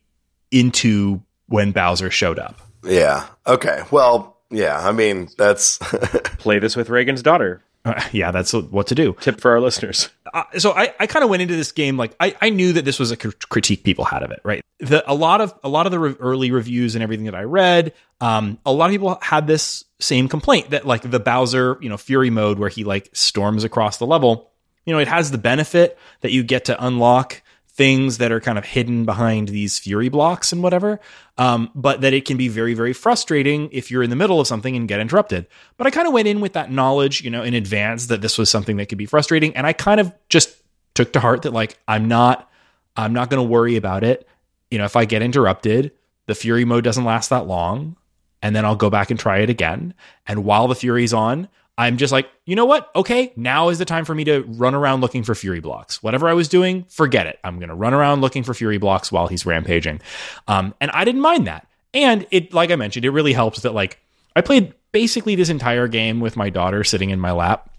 into 0.51 1.21
when 1.47 1.71
Bowser 1.71 2.11
showed 2.11 2.37
up. 2.37 2.59
Yeah. 2.83 3.25
Okay. 3.47 3.81
Well, 3.89 4.37
yeah. 4.51 4.85
I 4.85 4.91
mean, 4.91 5.29
that's 5.37 5.77
play 6.37 6.59
this 6.59 6.75
with 6.75 6.89
Reagan's 6.89 7.23
daughter. 7.23 7.63
Uh, 7.85 8.01
yeah, 8.11 8.31
that's 8.31 8.51
what 8.51 8.87
to 8.87 8.95
do. 8.95 9.15
Tip 9.21 9.39
for 9.39 9.51
our 9.51 9.61
listeners. 9.61 10.09
Uh, 10.33 10.43
so 10.57 10.71
I, 10.71 10.93
I 10.99 11.07
kind 11.07 11.23
of 11.23 11.29
went 11.29 11.41
into 11.41 11.55
this 11.55 11.71
game 11.71 11.95
like 11.95 12.15
I, 12.19 12.35
I 12.41 12.49
knew 12.49 12.73
that 12.73 12.83
this 12.83 12.99
was 12.99 13.11
a 13.11 13.17
critique 13.17 13.83
people 13.83 14.03
had 14.03 14.23
of 14.23 14.31
it, 14.31 14.41
right? 14.43 14.61
The, 14.79 15.09
a 15.09 15.13
lot 15.13 15.39
of 15.39 15.53
a 15.63 15.69
lot 15.69 15.85
of 15.85 15.91
the 15.91 15.99
re- 15.99 16.15
early 16.19 16.51
reviews 16.51 16.95
and 16.95 17.03
everything 17.03 17.25
that 17.25 17.35
I 17.35 17.43
read, 17.43 17.93
um, 18.19 18.57
a 18.65 18.73
lot 18.73 18.87
of 18.87 18.91
people 18.91 19.17
had 19.21 19.47
this 19.47 19.85
same 19.99 20.27
complaint 20.27 20.71
that 20.71 20.85
like 20.85 21.09
the 21.09 21.19
Bowser, 21.19 21.77
you 21.79 21.87
know, 21.87 21.97
Fury 21.97 22.29
mode 22.29 22.59
where 22.59 22.69
he 22.69 22.83
like 22.83 23.09
storms 23.13 23.63
across 23.63 23.97
the 23.97 24.05
level, 24.05 24.51
you 24.85 24.93
know, 24.93 24.99
it 24.99 25.07
has 25.07 25.31
the 25.31 25.37
benefit 25.37 25.97
that 26.21 26.31
you 26.31 26.43
get 26.43 26.65
to 26.65 26.85
unlock 26.85 27.41
things 27.75 28.19
that 28.19 28.31
are 28.31 28.39
kind 28.39 28.57
of 28.57 28.63
hidden 28.63 29.03
behind 29.03 29.49
these 29.49 29.77
fury 29.77 30.07
blocks 30.07 30.53
and 30.53 30.63
whatever. 30.63 30.99
Um, 31.37 31.69
but 31.75 32.01
that 32.01 32.13
it 32.13 32.23
can 32.23 32.37
be 32.37 32.47
very, 32.47 32.73
very 32.73 32.93
frustrating 32.93 33.69
if 33.73 33.91
you're 33.91 34.01
in 34.01 34.09
the 34.09 34.15
middle 34.15 34.39
of 34.39 34.47
something 34.47 34.75
and 34.77 34.87
get 34.87 35.01
interrupted. 35.01 35.45
But 35.75 35.85
I 35.85 35.91
kind 35.91 36.07
of 36.07 36.13
went 36.13 36.29
in 36.29 36.39
with 36.39 36.53
that 36.53 36.71
knowledge, 36.71 37.21
you 37.21 37.29
know, 37.29 37.43
in 37.43 37.53
advance 37.53 38.07
that 38.07 38.21
this 38.21 38.37
was 38.37 38.49
something 38.49 38.77
that 38.77 38.87
could 38.87 38.97
be 38.97 39.05
frustrating. 39.05 39.55
And 39.57 39.67
I 39.67 39.73
kind 39.73 39.99
of 39.99 40.13
just 40.29 40.55
took 40.93 41.11
to 41.13 41.19
heart 41.19 41.41
that 41.41 41.51
like, 41.51 41.77
I'm 41.85 42.07
not, 42.07 42.49
I'm 42.95 43.11
not 43.11 43.29
going 43.29 43.45
to 43.45 43.51
worry 43.51 43.75
about 43.75 44.05
it. 44.05 44.25
You 44.71 44.77
know, 44.77 44.85
if 44.85 44.95
I 44.95 45.03
get 45.03 45.21
interrupted, 45.21 45.91
the 46.27 46.35
fury 46.35 46.63
mode 46.63 46.85
doesn't 46.85 47.03
last 47.03 47.29
that 47.29 47.45
long. 47.45 47.97
And 48.41 48.55
then 48.55 48.63
I'll 48.63 48.75
go 48.77 48.89
back 48.89 49.11
and 49.11 49.19
try 49.19 49.39
it 49.39 49.49
again. 49.49 49.93
And 50.25 50.45
while 50.45 50.69
the 50.69 50.75
fury's 50.75 51.13
on, 51.13 51.49
I'm 51.77 51.97
just 51.97 52.13
like, 52.13 52.29
you 52.45 52.55
know 52.55 52.65
what? 52.65 52.89
Okay, 52.95 53.33
now 53.35 53.69
is 53.69 53.79
the 53.79 53.85
time 53.85 54.05
for 54.05 54.15
me 54.15 54.23
to 54.25 54.43
run 54.43 54.75
around 54.75 55.01
looking 55.01 55.23
for 55.23 55.35
Fury 55.35 55.59
blocks. 55.59 56.01
Whatever 56.01 56.29
I 56.29 56.33
was 56.33 56.47
doing, 56.47 56.85
forget 56.85 57.27
it. 57.27 57.37
I'm 57.43 57.57
going 57.59 57.69
to 57.69 57.75
run 57.75 57.93
around 57.93 58.21
looking 58.21 58.43
for 58.43 58.53
Fury 58.53 58.77
blocks 58.77 59.11
while 59.11 59.27
he's 59.27 59.45
rampaging. 59.45 60.01
Um, 60.47 60.73
and 60.79 60.89
I 60.91 61.03
didn't 61.03 61.21
mind 61.21 61.47
that. 61.47 61.67
And 61.93 62.25
it, 62.31 62.53
like 62.53 62.71
I 62.71 62.75
mentioned, 62.75 63.05
it 63.05 63.09
really 63.09 63.33
helps 63.33 63.61
that 63.61 63.73
like 63.73 63.99
I 64.35 64.41
played 64.41 64.73
basically 64.91 65.35
this 65.35 65.49
entire 65.49 65.87
game 65.87 66.21
with 66.21 66.37
my 66.37 66.49
daughter 66.49 66.83
sitting 66.83 67.09
in 67.09 67.19
my 67.19 67.31
lap 67.31 67.69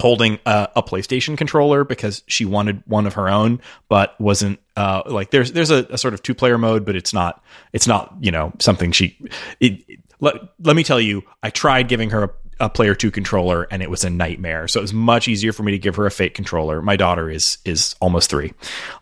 holding 0.00 0.38
a, 0.44 0.68
a, 0.76 0.82
PlayStation 0.82 1.38
controller 1.38 1.84
because 1.84 2.22
she 2.26 2.44
wanted 2.44 2.82
one 2.86 3.06
of 3.06 3.14
her 3.14 3.28
own, 3.28 3.60
but 3.88 4.18
wasn't 4.20 4.58
uh, 4.76 5.02
like 5.06 5.30
there's 5.30 5.52
there's 5.52 5.70
a, 5.70 5.86
a, 5.90 5.98
sort 5.98 6.14
of 6.14 6.22
two 6.22 6.34
player 6.34 6.58
mode, 6.58 6.84
but 6.84 6.96
it's 6.96 7.12
not 7.12 7.42
it's 7.72 7.86
not 7.86 8.14
you 8.20 8.32
know 8.32 8.52
something 8.58 8.92
she. 8.92 9.16
It, 9.60 9.84
it, 9.88 10.00
let, 10.20 10.34
let 10.60 10.76
me 10.76 10.84
tell 10.84 11.00
you, 11.00 11.22
I 11.42 11.50
tried 11.50 11.88
giving 11.88 12.10
her 12.10 12.34
a, 12.60 12.68
player 12.68 12.94
two 12.94 13.10
controller 13.10 13.66
and 13.70 13.82
it 13.82 13.90
was 13.90 14.04
a 14.04 14.10
nightmare. 14.10 14.68
So 14.68 14.80
it 14.80 14.82
was 14.82 14.92
much 14.92 15.28
easier 15.28 15.52
for 15.52 15.62
me 15.62 15.72
to 15.72 15.78
give 15.78 15.96
her 15.96 16.06
a 16.06 16.10
fake 16.10 16.34
controller. 16.34 16.82
My 16.82 16.96
daughter 16.96 17.30
is 17.30 17.58
is 17.64 17.94
almost 18.00 18.30
three, 18.30 18.52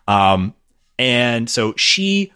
um, 0.07 0.53
and 0.97 1.49
so 1.49 1.73
she 1.75 2.33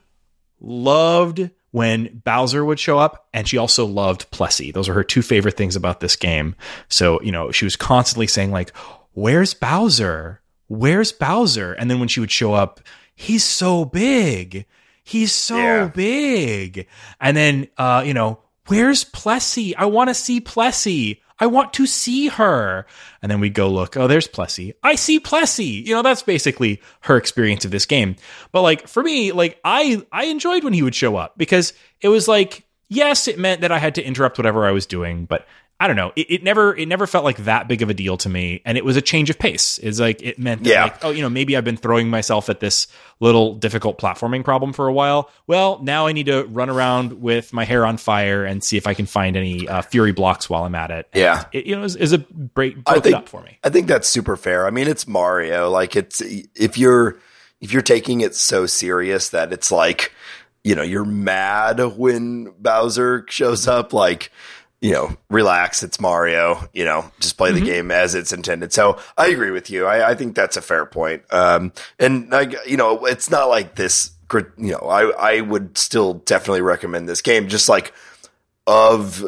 loved 0.59 1.49
when 1.71 2.21
Bowser 2.23 2.65
would 2.65 2.79
show 2.79 2.97
up, 2.97 3.27
and 3.33 3.47
she 3.47 3.57
also 3.57 3.85
loved 3.85 4.31
Plessie. 4.31 4.73
Those 4.73 4.89
are 4.89 4.93
her 4.93 5.03
two 5.03 5.21
favorite 5.21 5.57
things 5.57 5.75
about 5.75 5.99
this 5.99 6.15
game. 6.15 6.55
So, 6.89 7.21
you 7.21 7.31
know, 7.31 7.51
she 7.51 7.65
was 7.65 7.75
constantly 7.75 8.27
saying, 8.27 8.51
like, 8.51 8.75
Where's 9.13 9.53
Bowser? 9.53 10.41
Where's 10.67 11.11
Bowser? 11.11 11.73
And 11.73 11.89
then 11.89 11.99
when 11.99 12.07
she 12.07 12.19
would 12.19 12.31
show 12.31 12.53
up, 12.53 12.81
he's 13.15 13.43
so 13.43 13.85
big. 13.85 14.65
He's 15.03 15.31
so 15.31 15.57
yeah. 15.57 15.87
big. 15.87 16.87
And 17.19 17.35
then, 17.35 17.67
uh, 17.77 18.03
you 18.05 18.13
know, 18.13 18.39
where's 18.67 19.03
Plessie? 19.03 19.73
I 19.77 19.85
want 19.85 20.09
to 20.09 20.13
see 20.13 20.41
Plessie. 20.41 21.19
I 21.39 21.45
want 21.45 21.73
to 21.73 21.85
see 21.85 22.27
her. 22.27 22.85
And 23.21 23.31
then 23.31 23.39
we'd 23.39 23.53
go 23.53 23.69
look, 23.69 23.95
oh, 23.95 24.07
there's 24.07 24.27
Plessie. 24.27 24.73
I 24.83 24.95
see 24.95 25.19
Plessie. 25.19 25.85
You 25.85 25.93
know, 25.93 26.01
that's 26.01 26.23
basically 26.23 26.81
her 27.01 27.17
experience 27.17 27.65
of 27.65 27.71
this 27.71 27.85
game. 27.85 28.15
But 28.51 28.63
like 28.63 28.87
for 28.87 29.03
me, 29.03 29.31
like 29.31 29.59
I 29.63 30.05
I 30.11 30.25
enjoyed 30.25 30.63
when 30.63 30.73
he 30.73 30.81
would 30.81 30.95
show 30.95 31.15
up 31.15 31.37
because 31.37 31.73
it 32.01 32.09
was 32.09 32.27
like, 32.27 32.65
yes, 32.89 33.27
it 33.27 33.37
meant 33.37 33.61
that 33.61 33.71
I 33.71 33.77
had 33.77 33.95
to 33.95 34.03
interrupt 34.03 34.37
whatever 34.37 34.65
I 34.65 34.71
was 34.71 34.85
doing, 34.85 35.25
but 35.25 35.45
I 35.79 35.85
don't 35.85 35.95
know. 35.95 36.11
It, 36.15 36.31
it, 36.31 36.43
never 36.43 36.75
it 36.75 36.87
never 36.87 37.05
felt 37.05 37.23
like 37.23 37.37
that 37.37 37.67
big 37.67 37.83
of 37.83 37.89
a 37.91 37.93
deal 37.93 38.17
to 38.17 38.29
me, 38.29 38.61
and 38.65 38.79
it 38.79 38.85
was 38.85 38.97
a 38.97 39.01
change 39.01 39.29
of 39.29 39.37
pace. 39.37 39.77
It's 39.77 39.99
like 39.99 40.23
it 40.23 40.39
meant 40.39 40.63
that, 40.63 40.69
yeah. 40.69 40.83
like, 40.85 41.05
oh, 41.05 41.11
you 41.11 41.21
know, 41.21 41.29
maybe 41.29 41.55
I've 41.55 41.63
been 41.63 41.77
throwing 41.77 42.09
myself 42.09 42.49
at 42.49 42.59
this 42.59 42.87
little 43.19 43.53
difficult 43.53 43.99
platforming 43.99 44.43
problem 44.43 44.73
for 44.73 44.87
a 44.87 44.93
while. 44.93 45.29
Well, 45.45 45.79
now 45.83 46.07
I 46.07 46.13
need 46.13 46.25
to 46.25 46.45
run 46.45 46.71
around 46.71 47.21
with 47.21 47.53
my 47.53 47.63
hair 47.63 47.85
on 47.85 47.97
fire 47.97 48.43
and 48.43 48.63
see 48.63 48.77
if 48.77 48.87
I 48.87 48.95
can 48.95 49.05
find 49.05 49.37
any 49.37 49.67
uh, 49.67 49.83
fury 49.83 50.13
blocks 50.13 50.49
while 50.49 50.63
I'm 50.63 50.73
at 50.73 50.89
it. 50.89 51.09
And 51.13 51.21
yeah, 51.21 51.45
it, 51.51 51.67
you 51.67 51.75
know, 51.75 51.83
is, 51.83 51.95
is 51.95 52.11
a 52.11 52.17
break 52.17 52.83
broke 52.83 53.03
think, 53.03 53.15
it 53.15 53.17
up 53.17 53.29
for 53.29 53.43
me. 53.43 53.59
I 53.63 53.69
think 53.69 53.85
that's 53.85 54.07
super 54.07 54.35
fair. 54.35 54.65
I 54.65 54.71
mean, 54.71 54.87
it's 54.87 55.07
Mario. 55.07 55.69
Like, 55.69 55.95
it's 55.95 56.21
if 56.21 56.79
you're 56.79 57.19
if 57.61 57.71
you're 57.71 57.83
taking 57.83 58.21
it 58.21 58.33
so 58.33 58.65
serious 58.65 59.29
that 59.29 59.53
it's 59.53 59.71
like, 59.71 60.11
you 60.63 60.73
know, 60.73 60.81
you're 60.81 61.05
mad 61.05 61.79
when 61.97 62.51
Bowser 62.59 63.25
shows 63.29 63.67
up, 63.67 63.93
like 63.93 64.31
you 64.81 64.91
know, 64.91 65.15
relax. 65.29 65.83
It's 65.83 65.99
Mario. 65.99 66.67
You 66.73 66.85
know, 66.85 67.11
just 67.19 67.37
play 67.37 67.51
the 67.51 67.57
mm-hmm. 67.57 67.65
game 67.65 67.91
as 67.91 68.15
it's 68.15 68.31
intended. 68.31 68.73
So 68.73 68.99
I 69.17 69.27
agree 69.27 69.51
with 69.51 69.69
you. 69.69 69.85
I, 69.85 70.11
I 70.11 70.15
think 70.15 70.35
that's 70.35 70.57
a 70.57 70.61
fair 70.61 70.85
point. 70.85 71.23
Um, 71.31 71.73
and 71.99 72.33
I, 72.33 72.53
you 72.65 72.77
know, 72.77 73.05
it's 73.05 73.29
not 73.29 73.45
like 73.45 73.75
this. 73.75 74.11
You 74.33 74.71
know, 74.73 74.79
I 74.89 75.37
I 75.37 75.41
would 75.41 75.77
still 75.77 76.15
definitely 76.15 76.61
recommend 76.61 77.07
this 77.07 77.21
game. 77.21 77.47
Just 77.47 77.69
like 77.69 77.93
of 78.67 79.25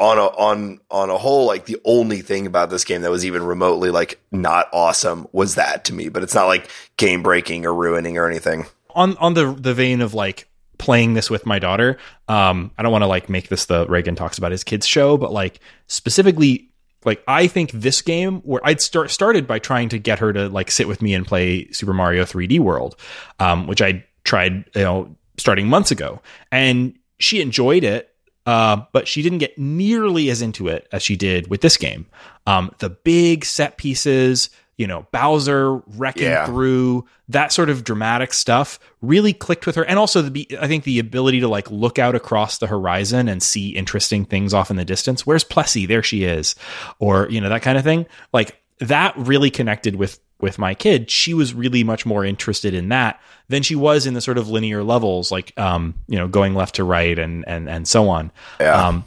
on 0.00 0.18
a 0.18 0.24
on 0.24 0.80
on 0.90 1.08
a 1.08 1.16
whole, 1.16 1.46
like 1.46 1.66
the 1.66 1.80
only 1.84 2.20
thing 2.20 2.46
about 2.46 2.68
this 2.68 2.84
game 2.84 3.02
that 3.02 3.10
was 3.10 3.24
even 3.24 3.44
remotely 3.44 3.90
like 3.90 4.20
not 4.32 4.68
awesome 4.72 5.28
was 5.30 5.54
that 5.54 5.84
to 5.84 5.94
me. 5.94 6.08
But 6.08 6.24
it's 6.24 6.34
not 6.34 6.46
like 6.46 6.68
game 6.96 7.22
breaking 7.22 7.64
or 7.64 7.72
ruining 7.72 8.18
or 8.18 8.28
anything. 8.28 8.66
On 8.94 9.16
on 9.18 9.34
the 9.34 9.52
the 9.52 9.72
vein 9.72 10.00
of 10.00 10.14
like 10.14 10.48
playing 10.80 11.12
this 11.12 11.30
with 11.30 11.44
my 11.44 11.58
daughter. 11.58 11.98
Um, 12.26 12.72
I 12.78 12.82
don't 12.82 12.90
want 12.90 13.02
to 13.02 13.06
like 13.06 13.28
make 13.28 13.48
this 13.48 13.66
the 13.66 13.86
Reagan 13.86 14.16
talks 14.16 14.38
about 14.38 14.50
his 14.50 14.64
kids 14.64 14.86
show, 14.86 15.16
but 15.18 15.30
like 15.30 15.60
specifically, 15.86 16.70
like 17.04 17.22
I 17.28 17.46
think 17.46 17.70
this 17.70 18.00
game 18.02 18.40
where 18.40 18.62
I'd 18.64 18.80
start 18.80 19.10
started 19.10 19.46
by 19.46 19.58
trying 19.58 19.90
to 19.90 19.98
get 19.98 20.18
her 20.18 20.32
to 20.32 20.48
like 20.48 20.70
sit 20.70 20.88
with 20.88 21.02
me 21.02 21.14
and 21.14 21.26
play 21.26 21.70
Super 21.70 21.92
Mario 21.92 22.24
3D 22.24 22.58
World, 22.60 22.96
um, 23.38 23.66
which 23.66 23.82
I 23.82 24.04
tried, 24.24 24.64
you 24.74 24.82
know, 24.82 25.14
starting 25.36 25.68
months 25.68 25.90
ago, 25.90 26.20
and 26.50 26.98
she 27.18 27.40
enjoyed 27.40 27.84
it. 27.84 28.08
Uh, 28.46 28.84
but 28.92 29.06
she 29.06 29.20
didn't 29.20 29.38
get 29.38 29.56
nearly 29.58 30.30
as 30.30 30.40
into 30.40 30.66
it 30.66 30.88
as 30.92 31.02
she 31.02 31.14
did 31.14 31.48
with 31.48 31.60
this 31.60 31.76
game. 31.76 32.06
Um, 32.46 32.74
the 32.78 32.88
big 32.88 33.44
set 33.44 33.76
pieces, 33.76 34.48
you 34.80 34.86
know, 34.86 35.06
Bowser 35.12 35.76
wrecking 35.98 36.22
yeah. 36.22 36.46
through 36.46 37.04
that 37.28 37.52
sort 37.52 37.68
of 37.68 37.84
dramatic 37.84 38.32
stuff 38.32 38.80
really 39.02 39.34
clicked 39.34 39.66
with 39.66 39.74
her. 39.74 39.84
And 39.84 39.98
also 39.98 40.22
the, 40.22 40.48
I 40.58 40.68
think 40.68 40.84
the 40.84 40.98
ability 40.98 41.40
to 41.40 41.48
like 41.48 41.70
look 41.70 41.98
out 41.98 42.14
across 42.14 42.56
the 42.56 42.66
horizon 42.66 43.28
and 43.28 43.42
see 43.42 43.76
interesting 43.76 44.24
things 44.24 44.54
off 44.54 44.70
in 44.70 44.78
the 44.78 44.84
distance. 44.86 45.26
Where's 45.26 45.44
Plessie? 45.44 45.86
There 45.86 46.02
she 46.02 46.24
is. 46.24 46.54
Or, 46.98 47.28
you 47.28 47.42
know, 47.42 47.50
that 47.50 47.60
kind 47.60 47.76
of 47.76 47.84
thing. 47.84 48.06
Like 48.32 48.58
that 48.78 49.12
really 49.18 49.50
connected 49.50 49.96
with, 49.96 50.18
with 50.40 50.58
my 50.58 50.72
kid. 50.72 51.10
She 51.10 51.34
was 51.34 51.52
really 51.52 51.84
much 51.84 52.06
more 52.06 52.24
interested 52.24 52.72
in 52.72 52.88
that 52.88 53.20
than 53.50 53.62
she 53.62 53.76
was 53.76 54.06
in 54.06 54.14
the 54.14 54.22
sort 54.22 54.38
of 54.38 54.48
linear 54.48 54.82
levels, 54.82 55.30
like, 55.30 55.52
um, 55.58 55.92
you 56.08 56.16
know, 56.16 56.26
going 56.26 56.54
left 56.54 56.76
to 56.76 56.84
right 56.84 57.18
and, 57.18 57.44
and, 57.46 57.68
and 57.68 57.86
so 57.86 58.08
on. 58.08 58.32
Yeah. 58.58 58.88
Um, 58.88 59.04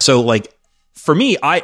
so 0.00 0.20
like, 0.20 0.52
for 0.94 1.14
me, 1.14 1.36
I, 1.40 1.62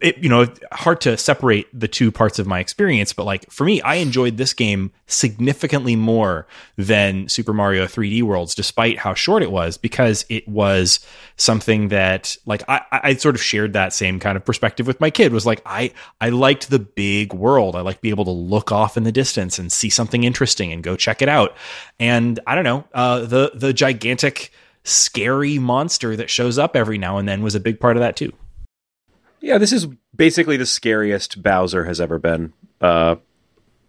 it, 0.00 0.18
you 0.18 0.28
know, 0.28 0.46
hard 0.72 1.00
to 1.02 1.16
separate 1.16 1.66
the 1.78 1.88
two 1.88 2.10
parts 2.10 2.38
of 2.38 2.46
my 2.46 2.60
experience, 2.60 3.12
but 3.12 3.24
like 3.24 3.50
for 3.50 3.64
me, 3.64 3.80
I 3.82 3.96
enjoyed 3.96 4.36
this 4.36 4.52
game 4.52 4.92
significantly 5.06 5.96
more 5.96 6.46
than 6.76 7.28
Super 7.28 7.52
Mario 7.52 7.86
3D 7.86 8.22
Worlds, 8.22 8.54
despite 8.54 8.98
how 8.98 9.14
short 9.14 9.42
it 9.42 9.50
was, 9.50 9.76
because 9.76 10.24
it 10.28 10.46
was 10.48 11.00
something 11.36 11.88
that 11.88 12.36
like 12.46 12.62
I, 12.68 12.82
I 12.90 13.14
sort 13.14 13.34
of 13.34 13.42
shared 13.42 13.72
that 13.74 13.92
same 13.92 14.18
kind 14.18 14.36
of 14.36 14.44
perspective 14.44 14.86
with 14.86 15.00
my 15.00 15.10
kid. 15.10 15.32
Was 15.32 15.46
like 15.46 15.62
I 15.64 15.92
I 16.20 16.30
liked 16.30 16.70
the 16.70 16.78
big 16.78 17.32
world. 17.32 17.76
I 17.76 17.80
like 17.80 18.00
be 18.00 18.10
able 18.10 18.24
to 18.24 18.30
look 18.30 18.72
off 18.72 18.96
in 18.96 19.04
the 19.04 19.12
distance 19.12 19.58
and 19.58 19.70
see 19.70 19.90
something 19.90 20.24
interesting 20.24 20.72
and 20.72 20.82
go 20.82 20.96
check 20.96 21.22
it 21.22 21.28
out. 21.28 21.56
And 22.00 22.40
I 22.46 22.54
don't 22.54 22.64
know, 22.64 22.84
uh, 22.94 23.20
the 23.20 23.52
the 23.54 23.72
gigantic 23.72 24.52
scary 24.82 25.58
monster 25.58 26.14
that 26.16 26.30
shows 26.30 26.58
up 26.58 26.76
every 26.76 26.96
now 26.98 27.18
and 27.18 27.28
then 27.28 27.42
was 27.42 27.54
a 27.54 27.60
big 27.60 27.80
part 27.80 27.96
of 27.96 28.00
that 28.00 28.16
too. 28.16 28.32
Yeah, 29.46 29.58
this 29.58 29.72
is 29.72 29.86
basically 30.14 30.56
the 30.56 30.66
scariest 30.66 31.40
Bowser 31.40 31.84
has 31.84 32.00
ever 32.00 32.18
been. 32.18 32.52
Uh, 32.80 33.14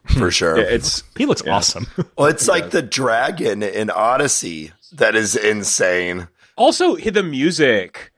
for 0.05 0.29
sure. 0.29 0.55
It's 0.55 1.03
he 1.17 1.25
looks 1.25 1.41
yeah. 1.43 1.55
awesome. 1.55 1.87
well, 2.17 2.27
it's 2.27 2.47
like 2.47 2.69
the 2.69 2.83
dragon 2.83 3.63
in 3.63 3.89
Odyssey 3.89 4.71
that 4.91 5.15
is 5.15 5.35
insane. 5.35 6.27
Also, 6.57 6.95
the 6.95 7.23
music. 7.23 8.11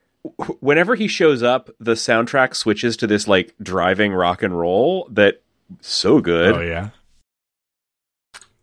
Whenever 0.60 0.96
he 0.96 1.08
shows 1.08 1.42
up, 1.42 1.70
the 1.80 1.94
soundtrack 1.94 2.54
switches 2.54 2.94
to 2.98 3.06
this 3.06 3.26
like 3.26 3.54
driving 3.62 4.12
rock 4.12 4.42
and 4.42 4.58
roll 4.58 5.08
that 5.10 5.40
so 5.80 6.20
good. 6.20 6.56
Oh 6.56 6.60
yeah. 6.60 6.90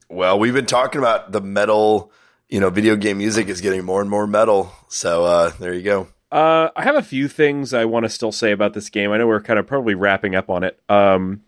Well, 0.08 0.38
we've 0.38 0.54
been 0.54 0.68
talking 0.68 1.00
about 1.00 1.32
the 1.32 1.42
metal, 1.42 2.12
you 2.48 2.60
know, 2.60 2.70
video 2.70 2.96
game 2.96 3.18
music 3.18 3.48
is 3.48 3.60
getting 3.60 3.84
more 3.84 4.02
and 4.02 4.10
more 4.10 4.28
metal. 4.28 4.72
So 4.88 5.26
uh 5.26 5.50
there 5.60 5.74
you 5.74 5.82
go. 5.82 6.10
Uh, 6.38 6.70
I 6.76 6.84
have 6.84 6.94
a 6.94 7.02
few 7.02 7.28
things 7.28 7.74
I 7.74 7.86
want 7.86 8.04
to 8.04 8.10
still 8.10 8.32
say 8.32 8.52
about 8.52 8.76
this 8.76 8.92
game. 8.92 9.12
I 9.12 9.18
know 9.18 9.26
we're 9.26 9.42
kind 9.42 9.58
of 9.58 9.66
probably 9.66 9.96
wrapping 9.96 10.36
up 10.36 10.52
on 10.52 10.64
it. 10.64 10.80
Um, 10.88 11.42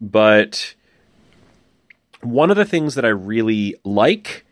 but 0.00 0.74
one 2.22 2.50
of 2.50 2.56
the 2.56 2.64
things 2.64 2.94
that 2.94 3.04
I 3.04 3.10
really 3.10 3.76
like 3.84 4.46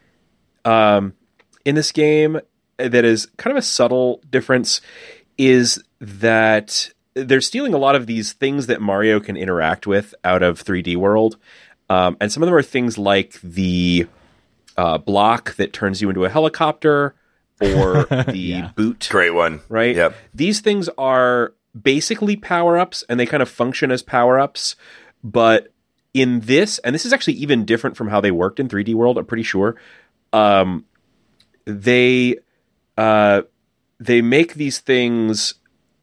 um, 0.66 1.14
in 1.64 1.76
this 1.76 1.92
game 1.92 2.40
that 2.76 3.06
is 3.06 3.24
kind 3.38 3.56
of 3.56 3.58
a 3.58 3.66
subtle 3.66 4.20
difference 4.28 4.82
is 5.38 5.82
that 5.98 6.92
they're 7.14 7.40
stealing 7.40 7.72
a 7.72 7.78
lot 7.78 7.96
of 7.96 8.06
these 8.06 8.34
things 8.34 8.66
that 8.66 8.82
Mario 8.82 9.18
can 9.18 9.34
interact 9.34 9.86
with 9.86 10.14
out 10.24 10.42
of 10.42 10.62
3D 10.62 10.94
World. 10.96 11.38
Um, 11.88 12.18
and 12.20 12.30
some 12.30 12.42
of 12.42 12.48
them 12.48 12.54
are 12.54 12.60
things 12.60 12.98
like 12.98 13.40
the 13.40 14.08
uh, 14.76 14.98
block 14.98 15.54
that 15.54 15.72
turns 15.72 16.02
you 16.02 16.10
into 16.10 16.26
a 16.26 16.28
helicopter 16.28 17.14
or 17.72 18.04
the 18.24 18.36
yeah. 18.36 18.70
boot. 18.74 19.08
Great 19.10 19.34
one. 19.34 19.60
Right? 19.68 19.96
Yep. 19.96 20.16
These 20.34 20.60
things 20.60 20.88
are 20.98 21.54
basically 21.80 22.36
power 22.36 22.78
ups 22.78 23.04
and 23.08 23.18
they 23.18 23.26
kind 23.26 23.42
of 23.42 23.48
function 23.48 23.90
as 23.90 24.02
power 24.02 24.38
ups. 24.38 24.76
But 25.22 25.72
in 26.12 26.40
this, 26.40 26.78
and 26.80 26.94
this 26.94 27.04
is 27.04 27.12
actually 27.12 27.34
even 27.34 27.64
different 27.64 27.96
from 27.96 28.08
how 28.08 28.20
they 28.20 28.30
worked 28.30 28.60
in 28.60 28.68
3D 28.68 28.94
World, 28.94 29.18
I'm 29.18 29.26
pretty 29.26 29.42
sure. 29.42 29.76
Um, 30.32 30.84
they 31.64 32.36
uh, 32.96 33.42
they 33.98 34.22
make 34.22 34.54
these 34.54 34.78
things 34.78 35.54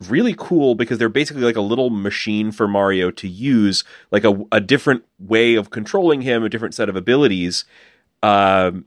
really 0.10 0.34
cool 0.38 0.76
because 0.76 0.98
they're 0.98 1.10
basically 1.10 1.44
like 1.44 1.56
a 1.56 1.62
little 1.62 1.90
machine 1.90 2.52
for 2.52 2.68
Mario 2.68 3.12
to 3.12 3.28
use, 3.28 3.84
like 4.10 4.24
a, 4.24 4.44
a 4.52 4.60
different 4.60 5.06
way 5.20 5.56
of 5.56 5.70
controlling 5.70 6.22
him, 6.22 6.44
a 6.44 6.50
different 6.50 6.74
set 6.74 6.90
of 6.90 6.96
abilities. 6.96 7.66
Um, 8.24 8.86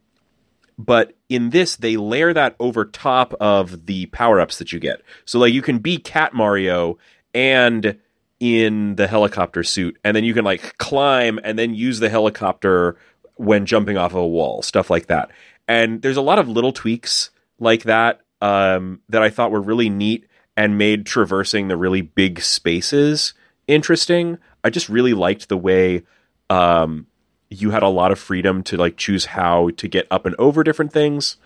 but 0.77 1.15
in 1.35 1.51
this 1.51 1.77
they 1.77 1.97
layer 1.97 2.33
that 2.33 2.55
over 2.61 2.85
top 2.85 3.35
of 3.41 3.87
the 3.87 4.07
power-ups 4.07 4.59
that 4.59 4.73
you 4.73 4.79
get 4.79 5.03
so 5.25 5.39
like 5.39 5.53
you 5.53 5.63
can 5.63 5.79
be 5.79 5.99
cat 5.99 6.33
mario 6.33 6.97
and 7.35 7.99
in 8.41 8.97
the 8.97 9.07
helicopter 9.07 9.63
suit, 9.63 9.99
and 10.05 10.17
then 10.17 10.23
you 10.25 10.35
can 10.35 10.45
like 10.45 10.77
climb 10.79 11.41
and 11.43 11.59
then 11.59 11.75
use 11.75 11.99
the 11.99 12.11
helicopter 12.11 12.97
when 13.37 13.65
jumping 13.67 13.97
off 13.97 14.13
of 14.13 14.19
a 14.19 14.27
wall, 14.27 14.63
stuff 14.63 14.91
like 14.91 15.07
that. 15.07 15.31
And 15.67 16.03
there's 16.03 16.19
a 16.19 16.23
lot 16.23 16.39
of 16.39 16.47
little 16.47 16.73
tweaks 16.73 17.31
like 17.59 17.85
that 17.85 18.21
um, 18.43 19.01
that 19.09 19.23
I 19.23 19.31
thought 19.31 19.51
were 19.51 19.63
really 19.63 19.89
neat 19.89 20.27
and 20.57 20.77
made 20.77 21.07
traversing 21.07 21.69
the 21.69 21.77
really 21.77 22.03
big 22.03 22.41
spaces 22.41 23.35
interesting. 23.67 24.37
I 24.63 24.69
just 24.69 24.91
really 24.91 25.15
liked 25.15 25.49
the 25.49 25.57
way 25.57 26.03
um, 26.51 27.07
you 27.55 27.71
had 27.71 27.83
a 27.83 27.89
lot 27.89 28.13
of 28.13 28.19
freedom 28.19 28.63
to 28.65 28.77
like 28.77 28.97
choose 28.97 29.27
how 29.27 29.71
to 29.77 29.89
get 29.89 30.07
up 30.11 30.27
and 30.27 30.35
over 30.39 30.65
different 30.65 30.93
things. 30.93 31.37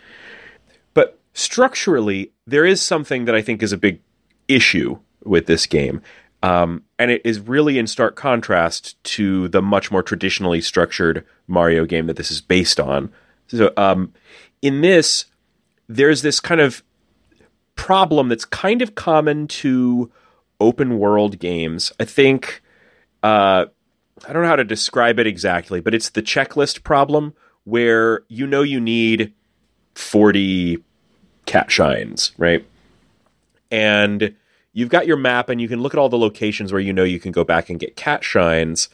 But 0.94 1.18
structurally, 1.34 2.32
there 2.46 2.64
is 2.64 2.82
something 2.82 3.24
that 3.26 3.34
I 3.34 3.42
think 3.42 3.62
is 3.62 3.72
a 3.72 3.78
big 3.78 4.00
issue 4.48 4.98
with 5.24 5.46
this 5.46 5.66
game. 5.66 6.02
Um, 6.42 6.84
and 6.98 7.10
it 7.10 7.22
is 7.24 7.40
really 7.40 7.78
in 7.78 7.86
stark 7.86 8.14
contrast 8.14 9.02
to 9.04 9.48
the 9.48 9.60
much 9.60 9.90
more 9.90 10.02
traditionally 10.02 10.60
structured 10.60 11.24
Mario 11.48 11.84
game 11.84 12.06
that 12.06 12.16
this 12.16 12.30
is 12.30 12.40
based 12.40 12.78
on. 12.78 13.10
So, 13.48 13.72
um, 13.76 14.12
in 14.62 14.80
this, 14.80 15.26
there's 15.88 16.22
this 16.22 16.38
kind 16.38 16.60
of 16.60 16.82
problem 17.74 18.28
that's 18.28 18.44
kind 18.44 18.82
of 18.82 18.94
common 18.94 19.48
to 19.48 20.12
open 20.60 20.98
world 20.98 21.38
games. 21.38 21.92
I 21.98 22.04
think 22.04 22.62
uh, 23.22 23.66
I 24.26 24.32
don't 24.32 24.42
know 24.42 24.48
how 24.48 24.56
to 24.56 24.64
describe 24.64 25.18
it 25.18 25.26
exactly, 25.26 25.80
but 25.80 25.94
it's 25.94 26.10
the 26.10 26.22
checklist 26.22 26.82
problem 26.82 27.34
where 27.64 28.22
you 28.28 28.46
know 28.46 28.62
you 28.62 28.80
need 28.80 29.32
40 29.94 30.82
cat 31.46 31.70
shines, 31.70 32.32
right? 32.38 32.64
And 33.70 34.34
you've 34.72 34.88
got 34.88 35.06
your 35.06 35.16
map 35.16 35.48
and 35.48 35.60
you 35.60 35.68
can 35.68 35.82
look 35.82 35.94
at 35.94 35.98
all 35.98 36.08
the 36.08 36.18
locations 36.18 36.72
where 36.72 36.80
you 36.80 36.92
know 36.92 37.04
you 37.04 37.20
can 37.20 37.32
go 37.32 37.44
back 37.44 37.68
and 37.68 37.78
get 37.78 37.96
cat 37.96 38.24
shines, 38.24 38.88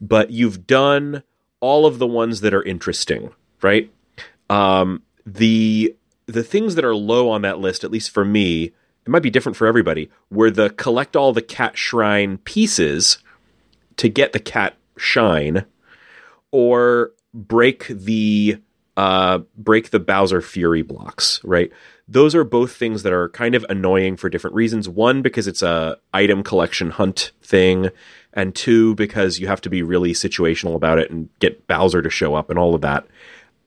but 0.00 0.30
you've 0.30 0.66
done 0.66 1.22
all 1.60 1.86
of 1.86 1.98
the 1.98 2.06
ones 2.06 2.40
that 2.40 2.54
are 2.54 2.62
interesting, 2.62 3.30
right? 3.62 3.90
Um, 4.50 5.02
the 5.26 5.94
the 6.26 6.44
things 6.44 6.74
that 6.74 6.84
are 6.84 6.94
low 6.94 7.30
on 7.30 7.42
that 7.42 7.58
list, 7.58 7.84
at 7.84 7.90
least 7.90 8.10
for 8.10 8.24
me, 8.24 8.64
it 8.64 9.08
might 9.08 9.22
be 9.22 9.30
different 9.30 9.56
for 9.56 9.66
everybody, 9.66 10.10
were 10.30 10.50
the 10.50 10.70
collect 10.70 11.16
all 11.16 11.32
the 11.32 11.40
cat 11.40 11.78
shrine 11.78 12.38
pieces 12.38 13.18
to 13.98 14.08
get 14.08 14.32
the 14.32 14.40
cat 14.40 14.76
shine, 14.96 15.64
or 16.50 17.12
break 17.34 17.86
the 17.88 18.58
uh, 18.96 19.38
break 19.56 19.90
the 19.90 20.00
Bowser 20.00 20.40
Fury 20.40 20.82
blocks, 20.82 21.40
right? 21.44 21.70
Those 22.08 22.34
are 22.34 22.42
both 22.42 22.72
things 22.72 23.04
that 23.04 23.12
are 23.12 23.28
kind 23.28 23.54
of 23.54 23.64
annoying 23.68 24.16
for 24.16 24.28
different 24.28 24.56
reasons. 24.56 24.88
One, 24.88 25.22
because 25.22 25.46
it's 25.46 25.62
a 25.62 25.98
item 26.12 26.42
collection 26.42 26.90
hunt 26.90 27.30
thing, 27.40 27.90
and 28.32 28.54
two, 28.54 28.96
because 28.96 29.38
you 29.38 29.46
have 29.46 29.60
to 29.60 29.70
be 29.70 29.82
really 29.82 30.12
situational 30.14 30.74
about 30.74 30.98
it 30.98 31.10
and 31.10 31.28
get 31.38 31.68
Bowser 31.68 32.02
to 32.02 32.10
show 32.10 32.34
up 32.34 32.50
and 32.50 32.58
all 32.58 32.74
of 32.74 32.80
that. 32.80 33.06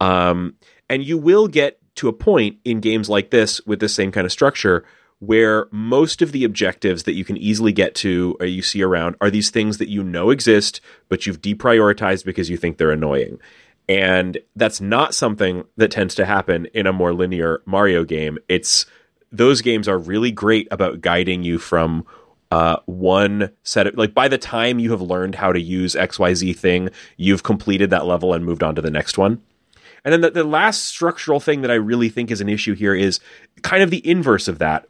Um, 0.02 0.56
and 0.90 1.04
you 1.04 1.18
will 1.18 1.48
get 1.48 1.80
to 1.96 2.08
a 2.08 2.14
point 2.14 2.58
in 2.66 2.80
games 2.80 3.10
like 3.10 3.30
this 3.30 3.66
with 3.66 3.80
the 3.80 3.88
same 3.90 4.12
kind 4.12 4.26
of 4.26 4.32
structure 4.32 4.84
where 5.22 5.67
most 5.69 6.24
of 6.24 6.32
the 6.32 6.43
objectives 6.43 7.03
that 7.03 7.13
you 7.13 7.24
can 7.24 7.38
easily 7.38 7.72
get 7.72 7.93
to 7.93 8.36
or 8.39 8.47
you 8.47 8.63
see 8.63 8.82
around 8.82 9.15
are 9.22 9.30
these 9.30 9.51
things 9.51 9.78
that 9.78 9.88
you 9.88 10.03
know 10.03 10.32
exist, 10.32 10.82
but 11.09 11.28
you've 11.28 11.41
deprioritized 11.41 12.26
because 12.26 12.49
you 12.49 12.57
think 12.57 12.78
they're 12.78 12.91
annoying. 12.91 13.39
And 13.88 14.39
that's 14.55 14.82
not 14.82 15.13
something 15.13 15.63
that 15.78 15.91
tends 15.91 16.15
to 16.15 16.26
happen 16.26 16.65
in 16.74 16.88
a 16.88 16.93
more 16.93 17.13
linear 17.13 17.61
Mario 17.67 18.03
game. 18.03 18.39
It's 18.49 18.88
those 19.32 19.61
games 19.61 19.88
are 19.88 19.97
really 19.97 20.32
great 20.32 20.67
about 20.72 21.01
guiding 21.01 21.43
you 21.43 21.59
from 21.59 22.03
uh, 22.49 22.78
one 22.86 23.51
set 23.61 23.86
of 23.88 23.95
like 23.97 24.15
by 24.15 24.28
the 24.28 24.39
time 24.39 24.80
you 24.80 24.89
have 24.89 25.01
learned 25.01 25.36
how 25.36 25.53
to 25.53 25.61
use 25.61 25.93
XYZ 25.93 26.57
thing, 26.57 26.89
you've 27.17 27.43
completed 27.43 27.91
that 27.91 28.07
level 28.07 28.34
and 28.34 28.43
moved 28.43 28.63
on 28.63 28.74
to 28.74 28.82
the 28.82 28.89
next 28.89 29.19
one. 29.19 29.39
And 30.03 30.11
then 30.11 30.22
the, 30.22 30.32
the 30.32 30.43
last 30.43 30.86
structural 30.86 31.39
thing 31.39 31.61
that 31.61 31.69
I 31.69 31.76
really 31.76 32.09
think 32.09 32.32
is 32.32 32.41
an 32.41 32.49
issue 32.49 32.74
here 32.74 32.95
is 32.95 33.19
kind 33.61 33.84
of 33.84 33.91
the 33.91 34.05
inverse 34.09 34.47
of 34.47 34.57
that, 34.57 34.88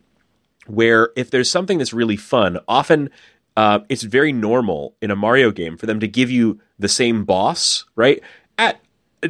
where 0.67 1.09
if 1.15 1.31
there's 1.31 1.49
something 1.49 1.77
that's 1.77 1.93
really 1.93 2.17
fun, 2.17 2.59
often 2.67 3.09
uh, 3.57 3.79
it's 3.89 4.03
very 4.03 4.31
normal 4.31 4.95
in 5.01 5.11
a 5.11 5.15
Mario 5.15 5.51
game 5.51 5.77
for 5.77 5.85
them 5.85 5.99
to 5.99 6.07
give 6.07 6.29
you 6.31 6.59
the 6.79 6.87
same 6.87 7.25
boss, 7.25 7.85
right? 7.95 8.21
At 8.57 8.81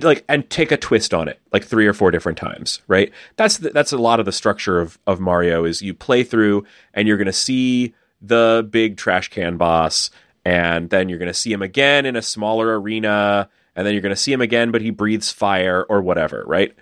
like 0.02 0.24
and 0.30 0.50
take 0.50 0.72
a 0.72 0.78
twist 0.78 1.14
on 1.14 1.28
it 1.28 1.40
like 1.52 1.66
three 1.66 1.86
or 1.86 1.94
four 1.94 2.12
different 2.12 2.38
times 2.38 2.82
right 2.88 3.12
that's 3.36 3.58
the, 3.58 3.72
that's 3.72 3.92
a 3.92 3.98
lot 3.98 4.20
of 4.20 4.26
the 4.26 4.32
structure 4.32 4.80
of 4.80 4.98
of 5.06 5.20
mario 5.20 5.66
is 5.66 5.82
you 5.82 5.94
play 5.94 6.24
through 6.24 6.64
and 6.94 7.08
you're 7.08 7.18
going 7.18 7.26
to 7.26 7.34
see 7.34 7.94
the 8.22 8.66
big 8.70 8.96
trash 8.96 9.28
can 9.28 9.58
boss 9.58 10.10
and 10.46 10.90
then 10.92 11.10
you're 11.10 11.18
going 11.18 11.28
to 11.28 11.34
see 11.34 11.52
him 11.52 11.62
again 11.62 12.06
in 12.06 12.16
a 12.16 12.22
smaller 12.22 12.80
arena 12.80 13.50
and 13.76 13.86
then 13.86 13.94
you're 13.94 14.02
going 14.02 14.16
to 14.16 14.22
see 14.22 14.32
him 14.32 14.42
again 14.42 14.72
but 14.72 14.82
he 14.82 14.92
breathes 14.92 15.30
fire 15.30 15.86
or 15.90 16.02
whatever 16.02 16.44
right 16.48 16.74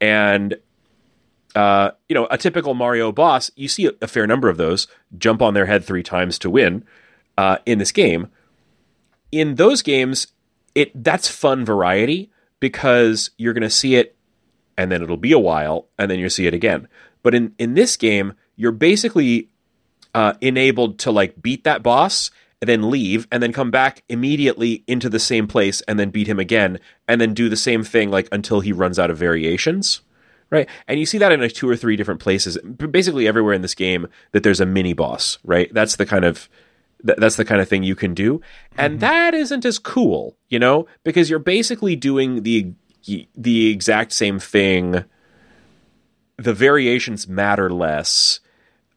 and 0.00 0.54
uh, 1.54 1.90
you 2.08 2.14
know, 2.14 2.26
a 2.30 2.38
typical 2.38 2.74
Mario 2.74 3.12
boss, 3.12 3.50
you 3.56 3.68
see 3.68 3.86
a, 3.86 3.92
a, 4.02 4.06
fair 4.06 4.26
number 4.26 4.48
of 4.48 4.56
those 4.56 4.86
jump 5.16 5.40
on 5.40 5.54
their 5.54 5.66
head 5.66 5.84
three 5.84 6.02
times 6.02 6.38
to 6.38 6.50
win 6.50 6.84
uh, 7.36 7.58
in 7.64 7.78
this 7.78 7.92
game. 7.92 8.28
In 9.32 9.54
those 9.54 9.82
games, 9.82 10.28
it 10.74 11.02
that's 11.02 11.28
fun 11.28 11.64
variety 11.64 12.30
because 12.60 13.30
you're 13.38 13.54
going 13.54 13.62
to 13.62 13.70
see 13.70 13.96
it, 13.96 14.16
and 14.76 14.92
then 14.92 15.02
it'll 15.02 15.16
be 15.16 15.32
a 15.32 15.38
while, 15.38 15.88
and 15.98 16.10
then 16.10 16.18
you'll 16.18 16.30
see 16.30 16.46
it 16.46 16.54
again. 16.54 16.88
But 17.22 17.34
in 17.34 17.54
in 17.58 17.74
this 17.74 17.96
game, 17.96 18.34
you're 18.56 18.72
basically 18.72 19.48
uh, 20.14 20.34
enabled 20.40 20.98
to 21.00 21.10
like 21.10 21.40
beat 21.40 21.64
that 21.64 21.82
boss 21.82 22.30
and 22.60 22.68
then 22.68 22.90
leave 22.90 23.26
and 23.30 23.42
then 23.42 23.52
come 23.52 23.70
back 23.70 24.02
immediately 24.08 24.82
into 24.86 25.08
the 25.08 25.18
same 25.18 25.46
place 25.46 25.80
and 25.82 25.98
then 25.98 26.10
beat 26.10 26.26
him 26.26 26.38
again 26.38 26.78
and 27.06 27.20
then 27.20 27.34
do 27.34 27.48
the 27.48 27.56
same 27.56 27.84
thing 27.84 28.10
like 28.10 28.28
until 28.32 28.60
he 28.60 28.72
runs 28.72 28.98
out 28.98 29.10
of 29.10 29.18
variations 29.18 30.00
right? 30.50 30.68
And 30.86 30.98
you 30.98 31.06
see 31.06 31.18
that 31.18 31.32
in 31.32 31.40
like 31.40 31.52
two 31.52 31.68
or 31.68 31.76
three 31.76 31.96
different 31.96 32.20
places, 32.20 32.58
basically 32.58 33.28
everywhere 33.28 33.54
in 33.54 33.62
this 33.62 33.74
game 33.74 34.08
that 34.32 34.42
there's 34.42 34.60
a 34.60 34.66
mini 34.66 34.92
boss, 34.92 35.38
right? 35.44 35.72
That's 35.72 35.96
the 35.96 36.06
kind 36.06 36.24
of 36.24 36.48
that's 37.02 37.36
the 37.36 37.44
kind 37.44 37.60
of 37.60 37.68
thing 37.68 37.84
you 37.84 37.94
can 37.94 38.12
do, 38.12 38.40
and 38.76 38.94
mm-hmm. 38.94 39.00
that 39.00 39.34
isn't 39.34 39.64
as 39.64 39.78
cool, 39.78 40.36
you 40.48 40.58
know, 40.58 40.86
because 41.04 41.30
you're 41.30 41.38
basically 41.38 41.94
doing 41.94 42.42
the 42.42 42.72
the 43.36 43.70
exact 43.70 44.12
same 44.12 44.38
thing. 44.38 45.04
The 46.38 46.54
variations 46.54 47.28
matter 47.28 47.70
less. 47.70 48.40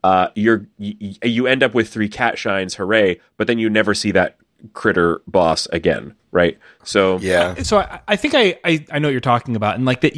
Uh, 0.03 0.29
you're 0.35 0.67
you, 0.79 1.15
you 1.23 1.47
end 1.47 1.61
up 1.61 1.75
with 1.75 1.89
three 1.89 2.09
cat 2.09 2.39
shines, 2.39 2.75
hooray! 2.75 3.19
But 3.37 3.45
then 3.45 3.59
you 3.59 3.69
never 3.69 3.93
see 3.93 4.11
that 4.11 4.37
critter 4.73 5.21
boss 5.27 5.67
again, 5.67 6.15
right? 6.31 6.57
So 6.83 7.19
yeah. 7.19 7.61
So 7.61 7.77
I, 7.77 8.01
I 8.07 8.15
think 8.15 8.33
I, 8.33 8.59
I, 8.63 8.85
I 8.91 8.99
know 8.99 9.09
what 9.09 9.11
you're 9.11 9.21
talking 9.21 9.55
about, 9.55 9.75
and 9.75 9.85
like 9.85 10.01
that 10.01 10.15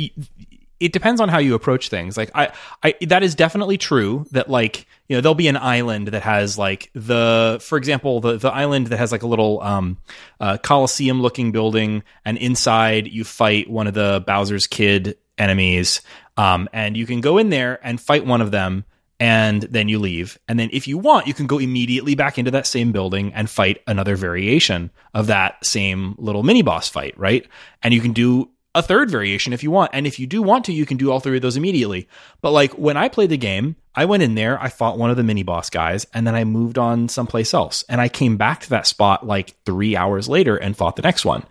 it 0.83 0.91
depends 0.91 1.21
on 1.21 1.29
how 1.29 1.37
you 1.37 1.55
approach 1.55 1.87
things. 1.87 2.17
Like 2.17 2.29
I, 2.35 2.51
I 2.83 2.95
that 3.05 3.23
is 3.23 3.35
definitely 3.35 3.77
true 3.77 4.25
that 4.31 4.49
like 4.49 4.85
you 5.07 5.15
know 5.15 5.21
there'll 5.21 5.33
be 5.33 5.47
an 5.47 5.55
island 5.55 6.09
that 6.09 6.23
has 6.23 6.57
like 6.57 6.91
the 6.93 7.57
for 7.61 7.77
example 7.77 8.19
the 8.19 8.37
the 8.37 8.51
island 8.51 8.87
that 8.87 8.97
has 8.97 9.11
like 9.11 9.23
a 9.23 9.27
little 9.27 9.61
um 9.61 9.97
uh, 10.41 10.57
coliseum 10.57 11.21
looking 11.21 11.53
building 11.53 12.03
and 12.25 12.37
inside 12.37 13.07
you 13.07 13.23
fight 13.23 13.69
one 13.69 13.87
of 13.87 13.93
the 13.93 14.21
Bowser's 14.27 14.67
kid 14.67 15.17
enemies 15.37 16.01
um 16.35 16.67
and 16.73 16.97
you 16.97 17.05
can 17.05 17.21
go 17.21 17.37
in 17.37 17.49
there 17.49 17.79
and 17.81 17.99
fight 17.99 18.25
one 18.25 18.41
of 18.41 18.51
them 18.51 18.83
and 19.19 19.63
then 19.63 19.87
you 19.87 19.99
leave 19.99 20.37
and 20.47 20.59
then 20.59 20.69
if 20.73 20.87
you 20.87 20.97
want 20.97 21.27
you 21.27 21.33
can 21.33 21.47
go 21.47 21.59
immediately 21.59 22.13
back 22.13 22.37
into 22.37 22.51
that 22.51 22.67
same 22.67 22.91
building 22.91 23.33
and 23.33 23.49
fight 23.49 23.81
another 23.87 24.15
variation 24.15 24.91
of 25.13 25.27
that 25.27 25.63
same 25.65 26.13
little 26.17 26.43
mini 26.43 26.61
boss 26.61 26.89
fight 26.89 27.17
right 27.17 27.47
and 27.81 27.93
you 27.93 28.01
can 28.01 28.13
do 28.13 28.49
a 28.75 28.81
third 28.81 29.11
variation 29.11 29.53
if 29.53 29.63
you 29.63 29.71
want. 29.71 29.91
And 29.93 30.07
if 30.07 30.19
you 30.19 30.27
do 30.27 30.41
want 30.41 30.65
to, 30.65 30.73
you 30.73 30.85
can 30.85 30.97
do 30.97 31.11
all 31.11 31.19
three 31.19 31.37
of 31.37 31.41
those 31.41 31.57
immediately. 31.57 32.07
But 32.41 32.51
like 32.51 32.71
when 32.73 32.97
I 32.97 33.07
played 33.07 33.29
the 33.29 33.37
game, 33.37 33.75
I 33.95 34.05
went 34.05 34.23
in 34.23 34.35
there, 34.35 34.59
I 34.61 34.69
fought 34.69 34.97
one 34.97 35.11
of 35.11 35.17
the 35.17 35.23
mini 35.23 35.43
boss 35.43 35.69
guys, 35.69 36.07
and 36.13 36.25
then 36.25 36.33
I 36.33 36.43
moved 36.43 36.79
on 36.79 37.07
someplace 37.09 37.53
else. 37.53 37.83
And 37.87 38.01
I 38.01 38.09
came 38.09 38.37
back 38.37 38.61
to 38.61 38.69
that 38.71 38.87
spot 38.87 39.25
like 39.25 39.55
three 39.65 39.95
hours 39.95 40.27
later 40.27 40.55
and 40.57 40.75
fought 40.75 40.95
the 40.95 41.03
next 41.03 41.25
one. 41.25 41.43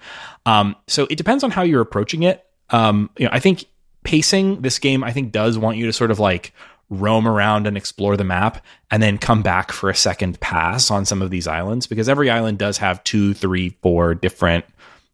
Um, 0.45 0.75
so 0.89 1.07
it 1.09 1.17
depends 1.17 1.45
on 1.45 1.53
how 1.53 1.63
you're 1.63 1.81
approaching 1.81 2.25
it. 2.25 2.45
Um, 2.71 3.11
you 3.17 3.27
know, 3.27 3.31
I 3.33 3.39
think 3.39 3.67
pacing 4.03 4.63
this 4.63 4.81
game, 4.81 5.05
I 5.05 5.13
think, 5.13 5.31
does 5.31 5.57
want 5.57 5.77
you 5.77 5.87
to 5.87 5.93
sort 5.93 6.11
of 6.11 6.19
like 6.19 6.53
roam 6.91 7.27
around 7.27 7.67
and 7.67 7.77
explore 7.77 8.17
the 8.17 8.25
map 8.25 8.65
and 8.91 9.03
then 9.03 9.17
come 9.17 9.43
back 9.43 9.73
for 9.73 9.89
a 9.89 9.95
second 9.95 10.39
pass 10.41 10.91
on 10.91 11.05
some 11.05 11.23
of 11.23 11.31
these 11.31 11.47
islands 11.47 11.87
because 11.87 12.09
every 12.09 12.29
island 12.29 12.59
does 12.59 12.79
have 12.79 13.03
two, 13.05 13.33
three, 13.35 13.71
four 13.83 14.15
different 14.15 14.65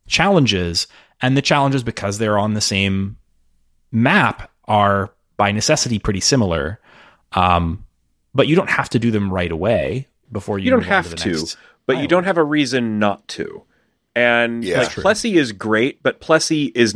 challenges 0.08 0.86
and 1.20 1.36
the 1.36 1.42
challenges, 1.42 1.82
because 1.82 2.18
they're 2.18 2.38
on 2.38 2.54
the 2.54 2.60
same 2.60 3.16
map, 3.90 4.50
are 4.66 5.12
by 5.36 5.52
necessity 5.52 5.98
pretty 5.98 6.20
similar. 6.20 6.80
Um, 7.32 7.84
but 8.34 8.46
you 8.46 8.56
don't 8.56 8.70
have 8.70 8.88
to 8.90 8.98
do 8.98 9.10
them 9.10 9.32
right 9.32 9.50
away 9.50 10.06
before 10.30 10.58
you. 10.58 10.66
You 10.66 10.70
don't 10.70 10.82
have 10.82 11.14
to, 11.14 11.16
to 11.16 11.56
but 11.86 11.94
island. 11.94 12.02
you 12.02 12.08
don't 12.08 12.24
have 12.24 12.36
a 12.36 12.44
reason 12.44 12.98
not 12.98 13.26
to. 13.28 13.64
And 14.14 14.64
yeah, 14.64 14.80
like 14.80 14.90
Plessie 14.90 15.34
is 15.34 15.52
great, 15.52 16.02
but 16.02 16.20
Plessie 16.20 16.72
is 16.74 16.94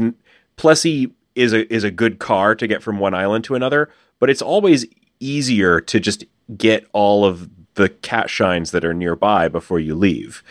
Plessie 0.57 1.13
is 1.35 1.53
a 1.53 1.73
is 1.73 1.85
a 1.85 1.91
good 1.91 2.19
car 2.19 2.55
to 2.55 2.67
get 2.67 2.83
from 2.83 2.99
one 2.99 3.15
island 3.15 3.45
to 3.45 3.55
another. 3.55 3.91
But 4.19 4.31
it's 4.31 4.43
always 4.43 4.87
easier 5.21 5.81
to 5.81 6.01
just 6.01 6.25
get 6.57 6.87
all 6.93 7.25
of 7.25 7.49
the 7.75 7.89
cat 7.89 8.29
shines 8.29 8.71
that 8.73 8.85
are 8.85 8.95
nearby 8.95 9.49
before 9.49 9.81
you 9.81 9.95
leave. 9.95 10.43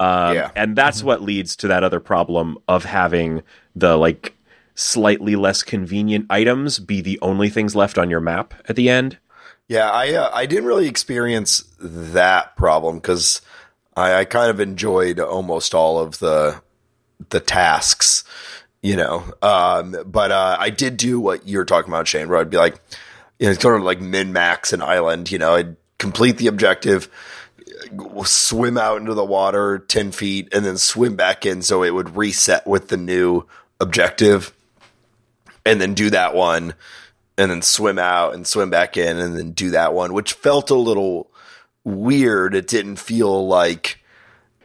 Um, 0.00 0.34
Yeah. 0.34 0.50
and 0.56 0.76
that's 0.76 1.02
what 1.02 1.22
leads 1.22 1.56
to 1.56 1.68
that 1.68 1.84
other 1.84 2.00
problem 2.00 2.58
of 2.68 2.84
having 2.84 3.42
the 3.76 3.96
like 3.96 4.34
slightly 4.74 5.36
less 5.36 5.62
convenient 5.62 6.26
items 6.30 6.78
be 6.80 7.00
the 7.00 7.18
only 7.22 7.48
things 7.48 7.76
left 7.76 7.96
on 7.96 8.10
your 8.10 8.20
map 8.20 8.54
at 8.68 8.74
the 8.76 8.88
end. 8.90 9.18
Yeah, 9.68 9.88
I 9.90 10.12
uh, 10.14 10.30
I 10.34 10.46
didn't 10.46 10.66
really 10.66 10.88
experience 10.88 11.64
that 11.78 12.54
problem 12.56 12.96
because 12.96 13.40
I, 13.96 14.14
I 14.14 14.24
kind 14.24 14.50
of 14.50 14.60
enjoyed 14.60 15.18
almost 15.20 15.74
all 15.74 15.98
of 15.98 16.18
the 16.18 16.60
the 17.30 17.40
tasks, 17.40 18.24
you 18.82 18.96
know. 18.96 19.24
Um, 19.40 19.96
but 20.04 20.30
uh, 20.32 20.56
I 20.58 20.70
did 20.70 20.96
do 20.96 21.18
what 21.18 21.48
you're 21.48 21.64
talking 21.64 21.90
about, 21.90 22.08
Shane, 22.08 22.28
where 22.28 22.40
I'd 22.40 22.50
be 22.50 22.58
like, 22.58 22.78
you 23.38 23.46
know, 23.46 23.52
it's 23.52 23.62
sort 23.62 23.76
of 23.76 23.82
like 23.84 24.00
min 24.00 24.32
max 24.32 24.72
an 24.74 24.82
island. 24.82 25.30
You 25.30 25.38
know, 25.38 25.54
I'd 25.54 25.76
complete 25.98 26.36
the 26.36 26.48
objective, 26.48 27.08
swim 28.24 28.78
out 28.78 29.00
into 29.00 29.14
the 29.14 29.24
water 29.24 29.78
ten 29.78 30.12
feet, 30.12 30.48
and 30.52 30.64
then 30.64 30.78
swim 30.78 31.16
back 31.16 31.46
in, 31.46 31.62
so 31.62 31.82
it 31.82 31.94
would 31.94 32.16
reset 32.16 32.66
with 32.66 32.88
the 32.88 32.96
new 32.96 33.46
objective, 33.80 34.52
and 35.66 35.80
then 35.80 35.94
do 35.94 36.10
that 36.10 36.34
one 36.34 36.74
and 37.36 37.50
then 37.50 37.62
swim 37.62 37.98
out 37.98 38.34
and 38.34 38.46
swim 38.46 38.70
back 38.70 38.96
in 38.96 39.18
and 39.18 39.36
then 39.36 39.52
do 39.52 39.70
that 39.70 39.92
one, 39.92 40.12
which 40.12 40.32
felt 40.34 40.70
a 40.70 40.74
little 40.74 41.30
weird. 41.84 42.54
It 42.54 42.66
didn't 42.66 42.96
feel 42.96 43.46
like 43.46 44.00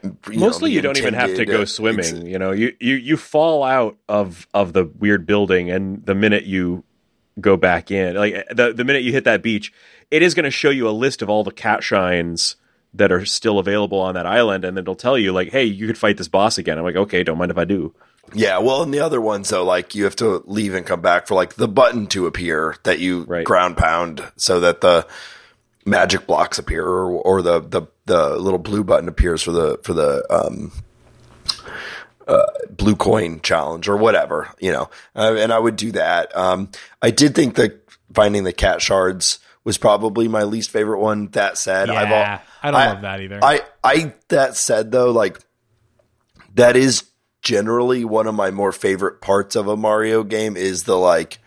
you 0.04 0.40
Mostly, 0.40 0.70
the 0.70 0.76
you 0.76 0.82
don't 0.82 0.98
even 0.98 1.14
have 1.14 1.36
to 1.36 1.46
go 1.46 1.66
swimming. 1.66 2.26
you 2.26 2.40
know, 2.40 2.52
you, 2.52 2.74
you 2.80 2.96
you 2.96 3.18
fall 3.18 3.64
out 3.64 3.98
of 4.08 4.48
of 4.54 4.74
the 4.74 4.86
weird 4.86 5.26
building, 5.26 5.70
and 5.70 6.06
the 6.06 6.16
minute 6.16 6.46
you 6.46 6.84
go 7.40 7.58
back 7.58 7.92
in, 7.92 8.16
like 8.16 8.46
the 8.50 8.72
the 8.74 8.86
minute 8.86 9.04
you 9.04 9.12
hit 9.12 9.26
that 9.26 9.42
beach, 9.42 9.74
it 10.12 10.22
is 10.22 10.34
going 10.34 10.46
to 10.46 10.52
show 10.52 10.70
you 10.70 10.88
a 10.88 10.92
list 10.92 11.22
of 11.22 11.30
all 11.30 11.44
the 11.44 11.52
cat 11.52 11.84
shines 11.84 12.56
that 12.94 13.12
are 13.12 13.26
still 13.26 13.60
available 13.60 14.00
on 14.00 14.16
that 14.16 14.26
island, 14.26 14.66
and 14.66 14.78
it'll 14.78 14.96
tell 14.96 15.18
you 15.18 15.32
like, 15.32 15.50
hey, 15.52 15.64
you 15.66 15.86
could 15.88 15.98
fight 15.98 16.18
this 16.18 16.28
boss 16.28 16.58
again. 16.58 16.78
I'm 16.78 16.84
like, 16.84 16.96
okay, 16.96 17.24
don't 17.24 17.38
mind 17.38 17.52
if 17.52 17.58
I 17.58 17.66
do. 17.66 17.94
Yeah, 18.34 18.60
well, 18.60 18.84
and 18.84 18.94
the 18.94 19.00
other 19.00 19.20
ones 19.22 19.50
though, 19.50 19.64
like 19.64 19.96
you 19.96 20.04
have 20.04 20.16
to 20.18 20.44
leave 20.46 20.74
and 20.76 20.86
come 20.86 21.02
back 21.02 21.28
for 21.28 21.34
like 21.36 21.56
the 21.56 21.68
button 21.68 22.08
to 22.08 22.28
appear 22.28 22.76
that 22.84 23.00
you 23.00 23.24
Right. 23.24 23.46
ground 23.46 23.78
pound 23.78 24.24
so 24.38 24.60
that 24.60 24.82
the 24.82 25.08
magic 25.86 26.28
blocks 26.28 26.60
appear, 26.60 26.86
or, 26.86 27.12
or 27.12 27.42
the, 27.42 27.60
the 27.62 27.84
the 28.06 28.38
little 28.38 28.60
blue 28.60 28.84
button 28.84 29.08
appears 29.08 29.42
for 29.42 29.52
the 29.52 29.80
for 29.84 29.94
the 29.94 30.24
um, 30.32 30.72
uh, 32.28 32.46
blue 32.70 32.96
coin 32.96 33.40
challenge 33.42 33.88
or 33.88 33.98
whatever, 33.98 34.50
you 34.60 34.72
know. 34.72 34.90
Uh, 35.16 35.36
and 35.40 35.52
I 35.52 35.58
would 35.60 35.76
do 35.76 35.92
that. 35.94 36.36
Um, 36.38 36.70
I 37.02 37.10
did 37.12 37.34
think 37.34 37.56
that 37.56 37.82
finding 38.14 38.44
the 38.44 38.54
cat 38.54 38.82
shards 38.82 39.40
was 39.70 39.78
probably 39.78 40.28
my 40.28 40.42
least 40.46 40.72
favorite 40.72 40.98
one. 40.98 41.28
That 41.34 41.56
said, 41.56 41.92
I've 41.92 42.10
Yeah, 42.10 42.42
al- 42.64 42.70
I 42.70 42.72
don't 42.72 42.94
love 42.96 43.02
that 43.04 43.22
either. 43.22 43.40
I, 43.40 43.62
I 43.84 44.16
that 44.30 44.56
said 44.56 44.92
though, 44.92 45.12
like 45.12 45.40
that 46.56 46.76
is 46.76 47.04
generally 47.44 48.04
one 48.04 48.26
of 48.26 48.34
my 48.34 48.50
more 48.50 48.72
favorite 48.72 49.22
parts 49.22 49.56
of 49.56 49.68
a 49.68 49.78
Mario 49.78 50.24
game 50.24 50.58
is 50.58 50.86
the 50.86 50.98
like 50.98 51.38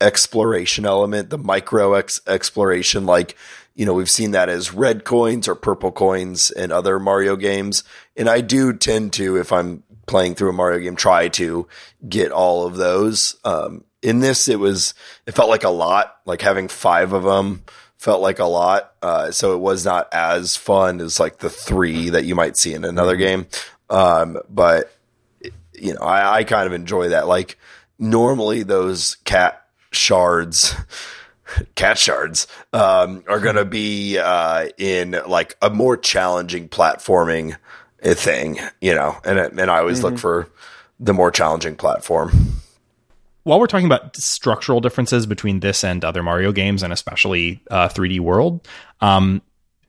exploration 0.00 0.86
element, 0.86 1.28
the 1.28 1.36
micro 1.36 1.92
ex- 1.92 2.22
exploration. 2.26 3.04
Like, 3.04 3.36
you 3.74 3.84
know, 3.84 3.92
we've 3.92 4.08
seen 4.08 4.30
that 4.30 4.48
as 4.48 4.72
red 4.72 5.04
coins 5.04 5.46
or 5.46 5.54
purple 5.54 5.92
coins 5.92 6.50
in 6.50 6.72
other 6.72 6.98
Mario 6.98 7.36
games. 7.36 7.84
And 8.16 8.26
I 8.26 8.40
do 8.40 8.72
tend 8.72 9.12
to, 9.14 9.36
if 9.36 9.52
I'm 9.52 9.82
playing 10.06 10.34
through 10.34 10.48
a 10.48 10.54
Mario 10.54 10.78
game, 10.78 10.96
try 10.96 11.28
to 11.28 11.68
get 12.08 12.32
all 12.32 12.66
of 12.66 12.76
those. 12.76 13.36
Um, 13.44 13.84
in 14.02 14.20
this, 14.20 14.48
it 14.48 14.58
was, 14.58 14.94
it 15.26 15.34
felt 15.34 15.50
like 15.50 15.64
a 15.64 15.70
lot, 15.70 16.16
like 16.24 16.40
having 16.40 16.68
five 16.68 17.12
of 17.12 17.22
them 17.22 17.62
felt 17.98 18.22
like 18.22 18.38
a 18.38 18.44
lot. 18.44 18.94
Uh, 19.02 19.30
so 19.30 19.54
it 19.54 19.58
was 19.58 19.84
not 19.84 20.08
as 20.12 20.56
fun 20.56 21.00
as 21.00 21.20
like 21.20 21.38
the 21.38 21.50
three 21.50 22.10
that 22.10 22.24
you 22.24 22.34
might 22.34 22.56
see 22.56 22.72
in 22.72 22.84
another 22.84 23.16
game. 23.16 23.46
Um, 23.90 24.38
but 24.48 24.92
you 25.74 25.94
know, 25.94 26.00
I, 26.00 26.38
I 26.38 26.44
kind 26.44 26.66
of 26.66 26.72
enjoy 26.72 27.10
that. 27.10 27.26
Like 27.26 27.58
normally 27.98 28.62
those 28.62 29.16
cat 29.24 29.66
shards, 29.92 30.74
cat 31.74 31.98
shards, 31.98 32.46
um, 32.72 33.22
are 33.28 33.40
going 33.40 33.56
to 33.56 33.66
be, 33.66 34.18
uh, 34.18 34.68
in 34.78 35.20
like 35.26 35.56
a 35.60 35.68
more 35.68 35.96
challenging 35.96 36.68
platforming 36.68 37.56
thing, 38.02 38.58
you 38.80 38.94
know, 38.94 39.18
and, 39.24 39.38
and 39.38 39.70
I 39.70 39.78
always 39.78 40.02
look 40.02 40.16
for 40.18 40.48
the 40.98 41.12
more 41.12 41.30
challenging 41.30 41.76
platform. 41.76 42.30
While 43.42 43.58
we're 43.58 43.66
talking 43.66 43.86
about 43.86 44.16
structural 44.16 44.80
differences 44.80 45.26
between 45.26 45.60
this 45.60 45.84
and 45.84 46.04
other 46.04 46.22
Mario 46.22 46.52
games, 46.52 46.82
and 46.82 46.92
especially 46.92 47.62
uh, 47.70 47.88
3D 47.88 48.20
World, 48.20 48.66
um, 49.00 49.42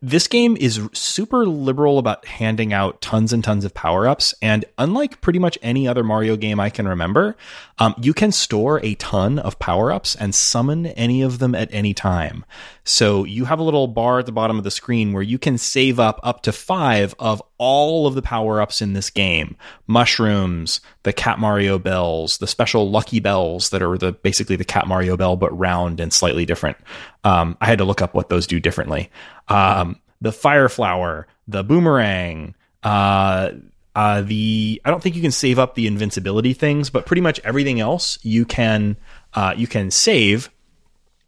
this 0.04 0.28
game 0.28 0.58
is 0.58 0.82
super 0.93 1.45
liberal 1.45 1.99
about 1.99 2.26
handing 2.26 2.74
out 2.74 3.02
tons 3.02 3.32
and 3.32 3.43
tons 3.43 3.64
of 3.64 3.74
power 3.76 4.08
ups. 4.08 4.34
And 4.41 4.66
unlike 4.80 5.22
pretty 5.22 5.38
much 5.38 5.60
any 5.62 5.88
other 5.88 6.04
Mario 6.04 6.36
game 6.36 6.60
I 6.60 6.72
can 6.72 6.88
remember, 6.88 7.38
um, 7.78 7.93
you 8.02 8.12
can 8.14 8.32
store 8.32 8.80
a 8.84 8.95
ton 8.95 9.38
of 9.38 9.60
power 9.60 9.91
ups 9.91 10.16
and 10.16 10.34
summon 10.34 10.88
any 10.88 11.22
of 11.22 11.38
them 11.38 11.54
at 11.54 11.72
any 11.72 11.93
time. 11.93 12.45
So 12.84 13.26
you 13.26 13.45
have 13.45 13.60
a 13.60 13.64
little 13.64 13.88
bar 13.88 14.20
at 14.20 14.26
the 14.26 14.32
bottom 14.32 14.58
of 14.58 14.64
the 14.64 14.72
screen 14.72 15.14
where 15.14 15.22
you 15.22 15.38
can 15.38 15.60
save 15.60 15.99
up 15.99 16.20
up 16.24 16.41
to 16.43 16.52
five 16.52 17.14
of 17.20 17.43
all 17.62 18.07
of 18.07 18.16
the 18.16 18.24
power 18.24 18.59
ups 18.59 18.82
in 18.82 18.93
this 18.93 19.12
game 19.12 19.55
mushrooms, 19.86 20.82
the 21.03 21.14
Cat 21.14 21.38
Mario 21.38 21.78
bells, 21.78 22.39
the 22.39 22.47
special 22.47 22.89
lucky 22.89 23.20
bells 23.20 23.70
that 23.70 23.84
are 23.84 23.99
the 23.99 24.14
basically 24.14 24.55
the 24.55 24.66
Cat 24.66 24.88
Mario 24.88 25.16
bell 25.16 25.36
but 25.36 25.55
round 25.55 25.99
and 25.99 26.12
slightly 26.12 26.43
different. 26.43 26.76
Um, 27.24 27.55
I 27.62 27.68
had 27.68 27.78
to 27.78 27.86
look 27.86 28.01
up 28.01 28.16
what 28.16 28.30
those 28.30 28.47
do 28.47 28.59
differently. 28.59 29.12
Um, 29.47 29.99
the 30.22 30.32
fire 30.32 30.70
flower, 30.70 31.28
the 31.47 31.64
boomerang, 31.64 32.55
uh, 32.82 33.51
uh, 33.95 34.22
the 34.24 34.82
I 34.84 34.89
don't 34.89 35.03
think 35.03 35.16
you 35.16 35.22
can 35.22 35.32
save 35.32 35.59
up 35.59 35.76
the 35.76 35.86
invincibility 35.86 36.53
things, 36.53 36.89
but 36.89 37.05
pretty 37.05 37.22
much 37.22 37.39
everything 37.43 37.80
else 37.80 38.18
you 38.24 38.43
can 38.43 38.97
uh, 39.36 39.53
you 39.55 39.68
can 39.68 39.91
save 39.91 40.49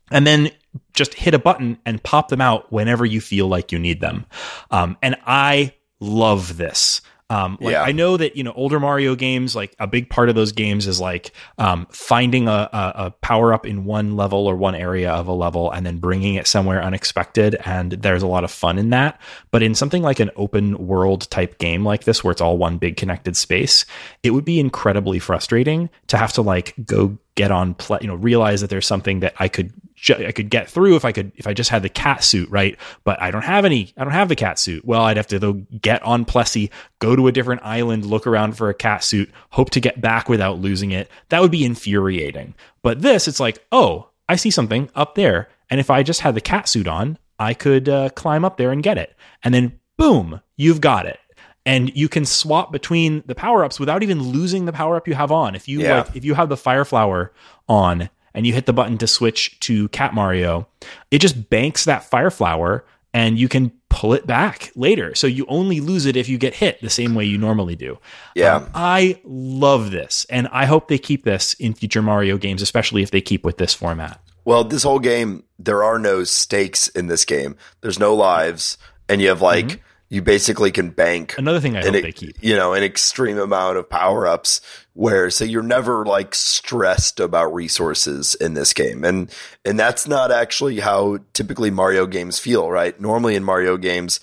and 0.10 0.26
then 0.26 0.50
just 0.94 1.14
hit 1.14 1.36
a 1.36 1.40
button 1.40 1.78
and 1.86 2.02
pop 2.02 2.30
them 2.30 2.42
out 2.42 2.72
whenever 2.72 3.06
you 3.06 3.22
feel 3.22 3.48
like 3.48 3.72
you 3.72 3.78
need 3.78 4.02
them. 4.02 4.26
Um, 4.72 4.98
and 5.04 5.16
I 5.28 5.74
love 6.04 6.58
this. 6.58 7.02
Um, 7.30 7.58
like 7.62 7.72
Yeah. 7.72 7.82
I 7.82 7.94
know 7.94 8.18
that 8.18 8.36
you 8.36 8.44
know 8.44 8.52
older 8.52 8.80
Mario 8.80 9.16
games, 9.16 9.56
like 9.56 9.76
a 9.80 9.88
big 9.88 10.10
part 10.10 10.30
of 10.30 10.36
those 10.36 10.52
games 10.52 10.88
is 10.88 11.00
like 11.00 11.32
um, 11.58 11.88
finding 11.90 12.48
a, 12.48 12.70
a, 12.72 12.94
a 12.96 13.12
power 13.22 13.54
up 13.54 13.66
in 13.66 13.86
one 13.86 14.16
level 14.16 14.46
or 14.46 14.56
one 14.56 14.76
area 14.76 15.12
of 15.12 15.28
a 15.28 15.34
level 15.34 15.72
and 15.72 15.86
then 15.86 15.98
bringing 15.98 16.36
it 16.36 16.46
somewhere 16.48 16.84
unexpected, 16.84 17.56
and 17.66 17.94
there's 17.94 18.24
a 18.24 18.28
lot 18.28 18.44
of 18.44 18.52
fun 18.52 18.78
in 18.78 18.92
that. 18.92 19.20
But 19.52 19.64
in 19.64 19.74
something 19.74 20.04
like 20.04 20.20
an 20.20 20.32
open 20.36 20.86
world 20.86 21.30
type 21.32 21.58
game 21.58 21.84
like 21.84 22.04
this, 22.04 22.24
where 22.24 22.32
it's 22.32 22.42
all 22.42 22.58
one 22.58 22.78
big 22.78 22.98
connected 22.98 23.36
space, 23.36 23.86
it 24.22 24.32
would 24.32 24.46
be 24.46 24.60
incredibly 24.60 25.18
frustrating 25.18 25.90
to 26.08 26.18
have 26.18 26.34
to 26.34 26.42
like 26.42 26.76
go 26.86 27.18
get 27.36 27.52
on 27.52 27.74
play, 27.74 28.00
you 28.02 28.08
know, 28.08 28.16
realize 28.16 28.62
that 28.62 28.70
there's 28.70 28.88
something 28.88 29.22
that 29.22 29.34
I 29.40 29.48
could 29.48 29.74
ju- 29.96 30.26
I 30.28 30.32
could 30.32 30.50
get 30.50 30.70
through 30.70 30.96
if 30.96 31.06
I 31.06 31.12
could 31.12 31.32
if 31.36 31.48
I 31.48 31.54
just 31.54 31.70
had 31.70 31.82
the 31.82 31.90
cat 31.90 32.24
suit, 32.24 32.50
right? 32.50 32.78
But 33.04 33.22
I 33.22 33.32
don't 33.32 33.44
have 33.44 33.66
any. 33.66 33.94
I 33.98 34.04
don't 34.04 34.14
have 34.14 34.30
the 34.30 34.36
cat 34.36 34.60
suit. 34.60 34.86
Well, 34.86 35.02
I'd 35.02 35.18
have 35.18 35.28
to 35.28 35.40
though 35.40 35.54
get 35.54 36.04
on 36.04 36.26
Plessie, 36.26 36.70
go 37.00 37.16
to 37.16 37.28
a 37.28 37.32
different 37.32 37.64
island, 37.64 38.06
look 38.06 38.28
around 38.28 38.58
for 38.58 38.70
a 38.70 38.74
cat 38.74 39.04
suit, 39.04 39.32
hope 39.50 39.72
to 39.72 39.80
get 39.80 40.02
back 40.02 40.30
without 40.30 40.60
losing 40.60 40.92
it. 40.92 41.10
That 41.30 41.42
would 41.42 41.52
be 41.52 41.66
infuriating. 41.66 42.54
But 42.82 43.02
this, 43.02 43.28
it's 43.28 43.40
like, 43.40 43.66
oh, 43.72 44.10
I 44.30 44.36
see 44.36 44.52
something 44.52 44.90
up 44.96 45.16
there, 45.16 45.50
and 45.70 45.80
if 45.80 45.90
I 45.90 46.04
just 46.04 46.22
had 46.22 46.36
the 46.36 46.42
cat 46.42 46.68
suit 46.68 46.88
on, 46.88 47.18
I 47.40 47.54
could 47.54 47.90
uh, 47.90 48.10
climb 48.10 48.46
up 48.46 48.58
there 48.58 48.72
and 48.72 48.84
get 48.84 48.98
it, 48.98 49.16
and 49.44 49.54
then 49.54 49.80
boom, 49.98 50.42
you've 50.56 50.82
got 50.82 51.06
it 51.06 51.20
and 51.66 51.96
you 51.96 52.10
can 52.10 52.26
swap 52.26 52.72
between 52.72 53.24
the 53.26 53.36
power 53.36 53.64
ups 53.64 53.80
without 53.80 54.04
even 54.04 54.22
losing 54.22 54.66
the 54.66 54.74
power 54.74 54.96
up 54.96 55.08
you 55.08 55.14
have 55.14 55.32
on. 55.32 55.56
If 55.56 55.68
you 55.68 55.82
Yeah. 55.82 56.00
like, 56.00 56.16
if 56.16 56.26
you 56.26 56.34
have 56.34 56.50
the 56.50 56.58
fire 56.58 56.86
flower 56.86 57.32
on 57.70 58.10
and 58.34 58.46
you 58.46 58.54
hit 58.54 58.66
the 58.66 58.74
button 58.74 58.98
to 58.98 59.08
switch 59.08 59.60
to 59.62 59.88
Cat 59.90 60.14
Mario, 60.14 60.68
it 61.12 61.20
just 61.20 61.50
banks 61.50 61.86
that 61.86 62.04
fire 62.04 62.32
flower 62.32 62.84
and 63.14 63.38
you 63.38 63.48
can 63.48 63.72
pull 63.90 64.14
it 64.14 64.26
back 64.26 64.72
later. 64.76 65.14
So 65.14 65.28
you 65.28 65.46
only 65.48 65.80
lose 65.80 66.08
it 66.08 66.18
if 66.18 66.28
you 66.28 66.40
get 66.40 66.56
hit 66.56 66.82
the 66.82 66.90
same 66.90 67.14
way 67.14 67.26
you 67.26 67.38
normally 67.38 67.76
do. 67.76 68.00
Yeah. 68.36 68.56
Um, 68.56 68.70
I 68.74 69.20
love 69.24 69.92
this, 69.92 70.26
and 70.32 70.48
I 70.52 70.66
hope 70.66 70.88
they 70.88 70.98
keep 70.98 71.24
this 71.24 71.54
in 71.54 71.76
future 71.76 72.02
Mario 72.02 72.38
games, 72.40 72.64
especially 72.64 73.04
if 73.04 73.12
they 73.12 73.22
keep 73.22 73.46
with 73.46 73.60
this 73.60 73.72
format. 73.74 74.20
Well, 74.46 74.64
this 74.64 74.82
whole 74.82 74.98
game, 75.00 75.44
there 75.60 75.84
are 75.84 76.00
no 76.00 76.24
stakes 76.24 76.88
in 76.88 77.06
this 77.06 77.24
game. 77.24 77.56
There's 77.82 78.00
no 78.00 78.16
lives, 78.16 78.80
and 79.08 79.22
you 79.22 79.30
have 79.30 79.44
like 79.44 79.84
you 80.14 80.22
basically 80.22 80.72
can 80.72 80.92
bank 80.92 81.36
Another 81.40 81.60
thing 81.60 81.76
I 81.76 81.82
an 81.82 81.94
hope 81.96 82.04
they 82.04 82.12
keep. 82.12 82.38
you 82.40 82.56
know 82.56 82.74
an 82.74 82.84
extreme 82.84 83.40
amount 83.40 83.78
of 83.78 83.90
power 83.90 84.28
ups. 84.28 84.62
Where 84.94 85.32
so 85.32 85.44
you're 85.44 85.64
never 85.64 86.06
like 86.06 86.36
stressed 86.36 87.20
about 87.20 87.52
resources 87.52 88.36
in 88.36 88.54
this 88.54 88.74
game, 88.74 89.04
and 89.04 89.32
and 89.66 89.80
that's 89.80 90.08
not 90.08 90.32
actually 90.32 90.80
how 90.82 91.18
typically 91.34 91.72
Mario 91.72 92.06
games 92.06 92.38
feel, 92.38 92.70
right? 92.70 93.00
Normally 93.02 93.36
in 93.36 93.44
Mario 93.44 93.76
games, 93.76 94.20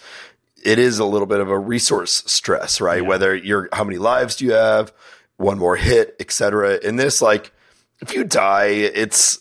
it 0.63 0.79
is 0.79 1.01
a 1.01 1.05
little 1.05 1.27
bit 1.27 1.41
of 1.41 1.51
a 1.51 1.59
resource 1.59 2.23
stress, 2.27 2.81
right? 2.81 3.05
Whether 3.05 3.35
you're 3.35 3.69
how 3.73 3.83
many 3.83 3.99
lives 3.99 4.37
do 4.37 4.45
you 4.45 4.53
have, 4.53 4.93
one 5.39 5.59
more 5.59 5.75
hit, 5.75 6.15
etc. 6.21 6.79
In 6.85 6.95
this, 6.95 7.21
like 7.21 7.51
if 8.01 8.15
you 8.15 8.23
die, 8.23 8.67
it's 8.67 9.41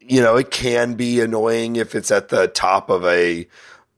you 0.00 0.20
know, 0.20 0.34
it 0.36 0.50
can 0.50 0.94
be 0.94 1.20
annoying 1.20 1.76
if 1.76 1.94
it's 1.94 2.10
at 2.10 2.28
the 2.28 2.48
top 2.48 2.90
of 2.90 3.04
a 3.04 3.46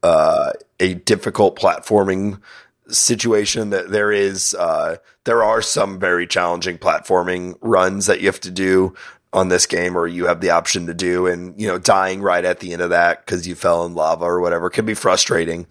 uh, 0.02 0.52
a 0.80 0.94
difficult 0.94 1.58
platforming 1.58 2.40
situation. 2.88 3.70
That 3.70 3.90
there 3.90 4.12
is 4.12 4.54
uh, 4.54 4.96
there 5.24 5.42
are 5.42 5.62
some 5.62 5.98
very 5.98 6.26
challenging 6.26 6.78
platforming 6.78 7.56
runs 7.60 8.06
that 8.06 8.20
you 8.20 8.26
have 8.26 8.40
to 8.40 8.50
do 8.50 8.94
on 9.32 9.48
this 9.48 9.66
game 9.66 9.96
or 9.96 10.06
you 10.06 10.26
have 10.26 10.40
the 10.40 10.50
option 10.50 10.86
to 10.86 10.94
do 10.94 11.26
and 11.26 11.60
you 11.60 11.68
know 11.68 11.78
dying 11.78 12.22
right 12.22 12.46
at 12.46 12.60
the 12.60 12.72
end 12.72 12.80
of 12.80 12.90
that 12.90 13.24
because 13.24 13.46
you 13.46 13.54
fell 13.54 13.84
in 13.84 13.94
lava 13.94 14.24
or 14.24 14.40
whatever 14.40 14.70
can 14.70 14.86
be 14.86 14.94
frustrating 14.94 15.66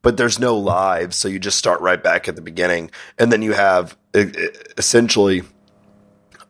but 0.00 0.16
there's 0.16 0.38
no 0.38 0.56
lives 0.56 1.14
so 1.14 1.28
you 1.28 1.38
just 1.38 1.58
start 1.58 1.78
right 1.82 2.02
back 2.02 2.26
at 2.26 2.36
the 2.36 2.40
beginning 2.42 2.90
and 3.18 3.30
then 3.30 3.42
you 3.42 3.52
have 3.52 3.98
essentially 4.14 5.42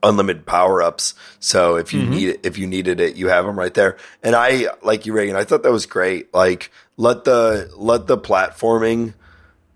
unlimited 0.02 0.44
power 0.46 0.82
ups. 0.82 1.14
So 1.40 1.76
if 1.76 1.92
you 1.92 2.02
mm-hmm. 2.02 2.10
need 2.10 2.28
it, 2.30 2.40
if 2.42 2.58
you 2.58 2.66
needed 2.66 3.00
it, 3.00 3.16
you 3.16 3.28
have 3.28 3.44
them 3.44 3.58
right 3.58 3.72
there. 3.72 3.96
And 4.22 4.34
I 4.34 4.68
like 4.82 5.06
you, 5.06 5.12
Reagan. 5.12 5.36
I 5.36 5.44
thought 5.44 5.62
that 5.62 5.72
was 5.72 5.86
great. 5.86 6.32
Like 6.34 6.70
let 6.97 7.24
the 7.24 7.70
let 7.76 8.07
the 8.07 8.18
platforming 8.18 9.14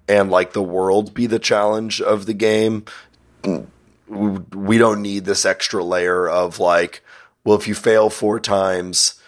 and 0.08 0.30
like 0.30 0.52
the 0.52 0.62
world 0.62 1.14
be 1.14 1.26
the 1.26 1.38
challenge 1.38 2.00
of 2.00 2.26
the 2.26 2.34
game 2.34 2.84
we 4.08 4.78
don't 4.78 5.02
need 5.02 5.24
this 5.24 5.44
extra 5.44 5.82
layer 5.82 6.28
of 6.28 6.58
like, 6.58 7.02
well, 7.44 7.56
if 7.56 7.66
you 7.66 7.74
fail 7.74 8.10
four 8.10 8.40
times, 8.40 9.20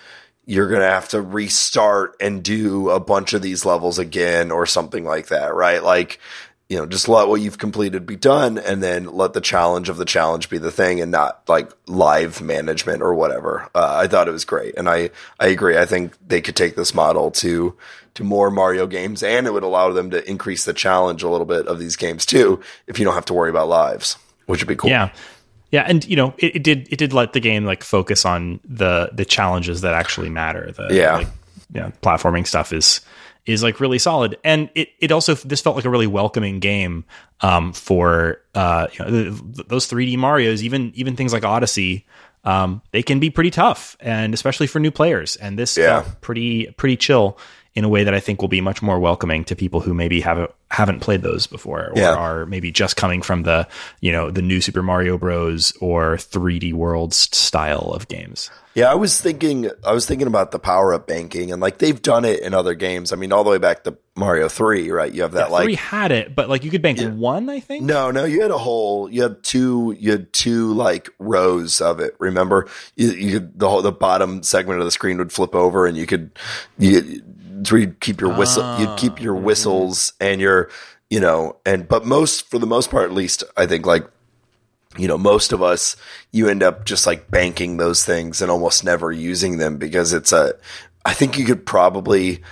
you're 0.46 0.68
going 0.68 0.80
to 0.80 0.86
have 0.86 1.08
to 1.10 1.20
restart 1.20 2.16
and 2.20 2.42
do 2.42 2.90
a 2.90 3.00
bunch 3.00 3.32
of 3.32 3.42
these 3.42 3.64
levels 3.64 3.98
again 3.98 4.50
or 4.50 4.66
something 4.66 5.04
like 5.04 5.28
that, 5.28 5.54
right? 5.54 5.82
Like, 5.82 6.20
you 6.68 6.76
know, 6.76 6.86
just 6.86 7.08
let 7.08 7.28
what 7.28 7.40
you've 7.40 7.58
completed 7.58 8.04
be 8.04 8.16
done 8.16 8.58
and 8.58 8.82
then 8.82 9.04
let 9.06 9.32
the 9.32 9.40
challenge 9.40 9.88
of 9.88 9.96
the 9.96 10.04
challenge 10.04 10.50
be 10.50 10.58
the 10.58 10.70
thing 10.70 11.00
and 11.00 11.10
not 11.10 11.42
like 11.48 11.70
live 11.86 12.42
management 12.42 13.00
or 13.00 13.14
whatever. 13.14 13.68
Uh, 13.74 13.96
I 13.96 14.06
thought 14.06 14.28
it 14.28 14.32
was 14.32 14.44
great. 14.44 14.76
And 14.76 14.88
I, 14.88 15.10
I 15.40 15.46
agree. 15.46 15.78
I 15.78 15.86
think 15.86 16.14
they 16.26 16.42
could 16.42 16.56
take 16.56 16.76
this 16.76 16.94
model 16.94 17.30
to, 17.30 17.74
to 18.14 18.24
more 18.24 18.50
Mario 18.50 18.86
games 18.86 19.22
and 19.22 19.46
it 19.46 19.52
would 19.52 19.62
allow 19.62 19.92
them 19.92 20.10
to 20.10 20.28
increase 20.28 20.66
the 20.66 20.74
challenge 20.74 21.22
a 21.22 21.28
little 21.30 21.46
bit 21.46 21.66
of 21.66 21.78
these 21.78 21.96
games 21.96 22.26
too, 22.26 22.60
if 22.86 22.98
you 22.98 23.04
don't 23.06 23.14
have 23.14 23.24
to 23.26 23.34
worry 23.34 23.50
about 23.50 23.68
lives 23.68 24.18
which 24.48 24.60
would 24.60 24.68
be 24.68 24.74
cool. 24.76 24.90
Yeah. 24.90 25.10
Yeah, 25.70 25.84
and 25.86 26.02
you 26.06 26.16
know, 26.16 26.32
it, 26.38 26.56
it, 26.56 26.62
did 26.62 26.88
it 26.90 26.96
did 26.96 27.12
let 27.12 27.34
the 27.34 27.40
game 27.40 27.66
like 27.66 27.84
focus 27.84 28.24
on 28.24 28.58
the 28.64 29.10
the 29.12 29.26
challenges 29.26 29.82
that 29.82 29.92
actually 29.92 30.30
matter. 30.30 30.72
The 30.72 30.88
yeah, 30.90 31.16
like, 31.18 31.28
yeah, 31.74 31.90
platforming 32.00 32.46
stuff 32.46 32.72
is 32.72 33.02
is 33.48 33.62
like 33.62 33.80
really 33.80 33.98
solid, 33.98 34.38
and 34.44 34.68
it 34.74 34.90
it 35.00 35.10
also 35.10 35.34
this 35.34 35.60
felt 35.60 35.74
like 35.74 35.86
a 35.86 35.90
really 35.90 36.06
welcoming 36.06 36.60
game 36.60 37.04
um, 37.40 37.72
for 37.72 38.42
uh, 38.54 38.88
you 38.92 39.04
know, 39.04 39.30
those 39.30 39.88
3D 39.88 40.18
Mario's, 40.18 40.62
even 40.62 40.92
even 40.94 41.16
things 41.16 41.32
like 41.32 41.44
Odyssey. 41.44 42.06
Um, 42.44 42.82
they 42.92 43.02
can 43.02 43.18
be 43.18 43.30
pretty 43.30 43.50
tough, 43.50 43.96
and 44.00 44.32
especially 44.32 44.66
for 44.66 44.78
new 44.78 44.90
players. 44.90 45.36
And 45.36 45.58
this 45.58 45.76
yeah. 45.76 46.04
pretty 46.20 46.66
pretty 46.76 46.96
chill 46.96 47.38
in 47.74 47.84
a 47.84 47.88
way 47.88 48.04
that 48.04 48.14
I 48.14 48.20
think 48.20 48.40
will 48.40 48.48
be 48.48 48.60
much 48.60 48.82
more 48.82 48.98
welcoming 48.98 49.44
to 49.44 49.56
people 49.56 49.80
who 49.80 49.94
maybe 49.94 50.20
haven't 50.20 50.50
haven't 50.70 51.00
played 51.00 51.22
those 51.22 51.46
before 51.46 51.88
or 51.88 51.92
yeah. 51.96 52.14
are 52.14 52.44
maybe 52.44 52.70
just 52.70 52.96
coming 52.96 53.22
from 53.22 53.44
the 53.44 53.66
you 54.00 54.12
know 54.12 54.30
the 54.30 54.42
new 54.42 54.60
Super 54.60 54.82
Mario 54.82 55.16
Bros 55.16 55.72
or 55.80 56.16
3D 56.16 56.72
Worlds 56.72 57.16
style 57.16 57.92
of 57.94 58.08
games. 58.08 58.50
Yeah, 58.74 58.92
I 58.92 58.94
was 58.94 59.20
thinking 59.20 59.70
I 59.84 59.92
was 59.92 60.06
thinking 60.06 60.26
about 60.26 60.50
the 60.50 60.58
power 60.58 60.94
up 60.94 61.06
banking 61.06 61.52
and 61.52 61.60
like 61.60 61.78
they've 61.78 62.00
done 62.00 62.24
it 62.24 62.40
in 62.40 62.54
other 62.54 62.74
games. 62.74 63.12
I 63.12 63.16
mean, 63.16 63.32
all 63.32 63.42
the 63.42 63.50
way 63.50 63.58
back 63.58 63.84
to 63.84 63.96
Mario 64.14 64.48
3, 64.48 64.90
right? 64.90 65.12
You 65.12 65.22
have 65.22 65.32
that 65.32 65.48
yeah, 65.48 65.52
like 65.52 65.64
3 65.64 65.74
had 65.74 66.12
it, 66.12 66.34
but 66.34 66.48
like 66.48 66.64
you 66.64 66.70
could 66.70 66.82
bank 66.82 67.00
yeah. 67.00 67.08
one, 67.08 67.48
I 67.48 67.60
think. 67.60 67.84
No, 67.84 68.10
no, 68.10 68.24
you 68.24 68.42
had 68.42 68.50
a 68.50 68.58
whole 68.58 69.10
you 69.10 69.22
had 69.22 69.42
two 69.42 69.96
you 69.98 70.12
had 70.12 70.32
two 70.32 70.74
like 70.74 71.08
rows 71.18 71.80
of 71.80 72.00
it. 72.00 72.14
Remember? 72.18 72.68
You, 72.94 73.10
you 73.10 73.40
could, 73.40 73.58
the 73.58 73.68
whole 73.68 73.82
the 73.82 73.92
bottom 73.92 74.42
segment 74.42 74.80
of 74.80 74.84
the 74.84 74.92
screen 74.92 75.18
would 75.18 75.32
flip 75.32 75.54
over 75.54 75.86
and 75.86 75.96
you 75.96 76.06
could 76.06 76.30
you 76.78 77.22
where 77.70 77.80
you'd 77.80 78.00
keep 78.00 78.20
your 78.20 78.36
whistle, 78.36 78.62
oh. 78.64 78.78
you'd 78.78 78.98
keep 78.98 79.20
your 79.20 79.36
ah. 79.36 79.40
whistles 79.40 80.12
and 80.20 80.40
your, 80.40 80.70
you 81.10 81.20
know, 81.20 81.56
and, 81.64 81.88
but 81.88 82.04
most, 82.04 82.48
for 82.50 82.58
the 82.58 82.66
most 82.66 82.90
part, 82.90 83.04
at 83.04 83.12
least, 83.12 83.44
I 83.56 83.66
think 83.66 83.86
like, 83.86 84.06
you 84.96 85.06
know, 85.06 85.18
most 85.18 85.52
of 85.52 85.62
us, 85.62 85.96
you 86.32 86.48
end 86.48 86.62
up 86.62 86.84
just 86.84 87.06
like 87.06 87.30
banking 87.30 87.76
those 87.76 88.04
things 88.04 88.40
and 88.42 88.50
almost 88.50 88.84
never 88.84 89.12
using 89.12 89.58
them 89.58 89.76
because 89.76 90.12
it's 90.12 90.32
a, 90.32 90.54
I 91.04 91.12
think 91.12 91.38
you 91.38 91.44
could 91.44 91.64
probably, 91.64 92.42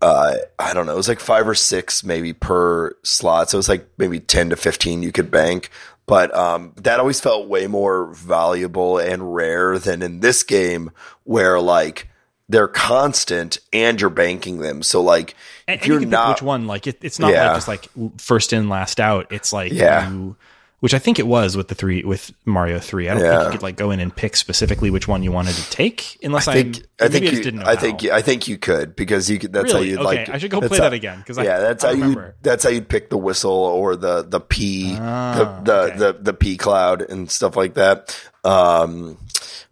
uh, 0.00 0.36
I 0.58 0.74
don't 0.74 0.86
know, 0.86 0.92
it 0.92 0.96
was 0.96 1.08
like 1.08 1.20
five 1.20 1.48
or 1.48 1.54
six 1.54 2.04
maybe 2.04 2.32
per 2.32 2.94
slot. 3.02 3.50
So 3.50 3.56
it 3.56 3.60
was 3.60 3.68
like 3.68 3.88
maybe 3.98 4.20
10 4.20 4.50
to 4.50 4.56
15 4.56 5.02
you 5.02 5.12
could 5.12 5.30
bank. 5.30 5.70
But 6.06 6.34
um, 6.34 6.72
that 6.76 7.00
always 7.00 7.20
felt 7.20 7.48
way 7.48 7.66
more 7.66 8.14
valuable 8.14 8.98
and 8.98 9.34
rare 9.34 9.78
than 9.78 10.00
in 10.00 10.20
this 10.20 10.42
game 10.42 10.90
where 11.24 11.60
like 11.60 12.08
they're 12.48 12.68
constant 12.68 13.58
and 13.72 14.00
you're 14.00 14.10
banking 14.10 14.58
them. 14.58 14.82
So 14.82 15.02
like 15.02 15.34
and, 15.66 15.80
if 15.80 15.86
you're 15.86 16.00
you 16.00 16.06
not 16.06 16.36
which 16.36 16.42
one, 16.42 16.66
like 16.66 16.86
it, 16.86 16.98
it's 17.02 17.18
not 17.18 17.32
yeah. 17.32 17.46
like 17.46 17.56
just 17.56 17.68
like 17.68 17.88
first 18.18 18.52
in 18.52 18.68
last 18.68 19.00
out. 19.00 19.32
It's 19.32 19.52
like 19.52 19.72
yeah. 19.72 20.10
You, 20.10 20.36
which 20.80 20.94
I 20.94 21.00
think 21.00 21.18
it 21.18 21.26
was 21.26 21.56
with 21.56 21.66
the 21.66 21.74
three 21.74 22.04
with 22.04 22.32
Mario 22.44 22.78
three. 22.78 23.08
I 23.08 23.14
don't 23.14 23.24
yeah. 23.24 23.38
think 23.38 23.44
you 23.46 23.50
could 23.58 23.62
like 23.62 23.76
go 23.76 23.90
in 23.90 23.98
and 23.98 24.14
pick 24.14 24.36
specifically 24.36 24.90
which 24.90 25.08
one 25.08 25.24
you 25.24 25.32
wanted 25.32 25.56
to 25.56 25.70
take, 25.70 26.16
unless 26.22 26.46
I 26.46 26.62
think 26.62 26.86
I, 27.00 27.06
I 27.06 27.08
think 27.08 27.32
you, 27.32 27.60
I, 27.60 27.72
I 27.72 27.76
think 27.76 28.04
I 28.04 28.22
think 28.22 28.46
you 28.46 28.58
could 28.58 28.94
because 28.94 29.28
you 29.28 29.40
could. 29.40 29.52
That's 29.52 29.72
really? 29.72 29.88
how 29.88 29.92
you 29.92 29.98
okay. 29.98 30.04
like. 30.04 30.28
I 30.28 30.38
should 30.38 30.52
go 30.52 30.60
play 30.60 30.78
how, 30.78 30.84
that 30.84 30.92
again 30.92 31.18
because 31.18 31.36
yeah, 31.36 31.56
I, 31.56 31.60
that's 31.60 31.82
how 31.82 31.90
you 31.90 32.32
that's 32.42 32.62
how 32.62 32.70
you'd 32.70 32.88
pick 32.88 33.10
the 33.10 33.18
whistle 33.18 33.50
or 33.50 33.96
the 33.96 34.22
the 34.22 34.38
P 34.38 34.96
ah, 34.96 35.34
the 35.64 35.72
the, 35.72 35.80
okay. 35.80 35.98
the, 35.98 36.12
the 36.12 36.32
P 36.34 36.56
cloud 36.56 37.02
and 37.02 37.28
stuff 37.28 37.56
like 37.56 37.74
that. 37.74 38.16
Um, 38.44 39.18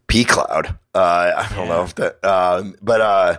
P 0.08 0.24
Cloud. 0.24 0.78
Uh, 0.96 1.32
I 1.36 1.54
don't 1.54 1.66
yeah. 1.66 1.74
know 1.74 1.82
if 1.84 1.94
that, 1.96 2.24
um, 2.24 2.74
but 2.80 3.00
uh, 3.02 3.38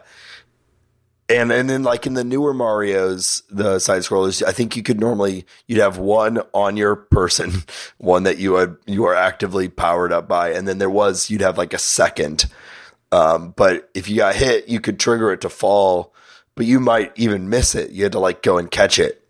and 1.28 1.52
and 1.52 1.68
then 1.68 1.82
like 1.82 2.06
in 2.06 2.14
the 2.14 2.24
newer 2.24 2.54
Mario's, 2.54 3.42
the 3.50 3.80
side 3.80 4.04
scrollers, 4.04 4.44
I 4.44 4.52
think 4.52 4.76
you 4.76 4.84
could 4.84 5.00
normally 5.00 5.44
you'd 5.66 5.80
have 5.80 5.98
one 5.98 6.40
on 6.54 6.78
your 6.78 6.96
person, 6.96 7.64
one 7.98 8.24
that 8.24 8.38
you 8.38 8.52
would 8.52 8.78
you 8.86 9.06
are 9.06 9.16
actively 9.16 9.70
powered 9.70 10.14
up 10.14 10.28
by, 10.28 10.52
and 10.52 10.68
then 10.68 10.78
there 10.78 10.90
was 10.90 11.32
you'd 11.32 11.42
have 11.42 11.58
like 11.58 11.74
a 11.74 11.80
second. 11.80 12.46
Um, 13.12 13.56
but 13.56 13.90
if 13.96 14.08
you 14.08 14.18
got 14.18 14.36
hit, 14.36 14.68
you 14.68 14.80
could 14.80 15.00
trigger 15.00 15.32
it 15.32 15.42
to 15.42 15.50
fall, 15.50 16.14
but 16.54 16.68
you 16.68 16.80
might 16.80 17.12
even 17.16 17.50
miss 17.50 17.74
it. 17.74 17.90
You 17.90 18.04
had 18.04 18.12
to 18.12 18.20
like 18.20 18.44
go 18.44 18.60
and 18.60 18.70
catch 18.70 19.00
it. 19.00 19.24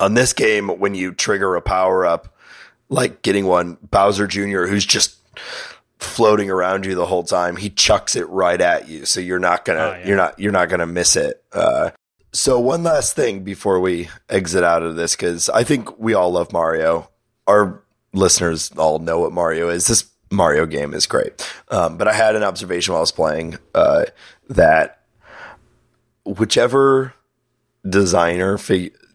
On 0.00 0.14
this 0.14 0.32
game, 0.32 0.68
when 0.68 0.94
you 0.94 1.12
trigger 1.12 1.56
a 1.56 1.60
power 1.60 2.06
up, 2.06 2.36
like 2.88 3.22
getting 3.22 3.46
one, 3.46 3.78
Bowser 3.90 4.28
Jr., 4.28 4.66
who's 4.66 4.86
just 4.86 5.16
floating 6.02 6.50
around 6.50 6.86
you 6.86 6.94
the 6.94 7.06
whole 7.06 7.22
time. 7.22 7.56
He 7.56 7.70
chucks 7.70 8.16
it 8.16 8.28
right 8.28 8.60
at 8.60 8.88
you, 8.88 9.06
so 9.06 9.20
you're 9.20 9.38
not 9.38 9.64
gonna 9.64 9.80
oh, 9.80 9.98
yeah. 9.98 10.06
you're 10.06 10.16
not 10.16 10.38
you're 10.38 10.52
not 10.52 10.68
gonna 10.68 10.86
miss 10.86 11.16
it. 11.16 11.42
Uh, 11.52 11.90
so 12.32 12.58
one 12.58 12.82
last 12.82 13.14
thing 13.14 13.44
before 13.44 13.80
we 13.80 14.08
exit 14.28 14.64
out 14.64 14.82
of 14.82 14.96
this, 14.96 15.14
because 15.14 15.48
I 15.48 15.64
think 15.64 15.98
we 15.98 16.14
all 16.14 16.32
love 16.32 16.52
Mario. 16.52 17.10
Our 17.46 17.82
listeners 18.12 18.70
all 18.76 18.98
know 18.98 19.20
what 19.20 19.32
Mario 19.32 19.68
is. 19.68 19.86
This 19.86 20.04
Mario 20.30 20.66
game 20.66 20.94
is 20.94 21.06
great, 21.06 21.46
um, 21.68 21.98
but 21.98 22.08
I 22.08 22.12
had 22.12 22.36
an 22.36 22.42
observation 22.42 22.92
while 22.92 23.00
I 23.00 23.02
was 23.02 23.12
playing 23.12 23.58
uh, 23.74 24.04
that 24.48 25.02
whichever 26.24 27.14
designer 27.88 28.58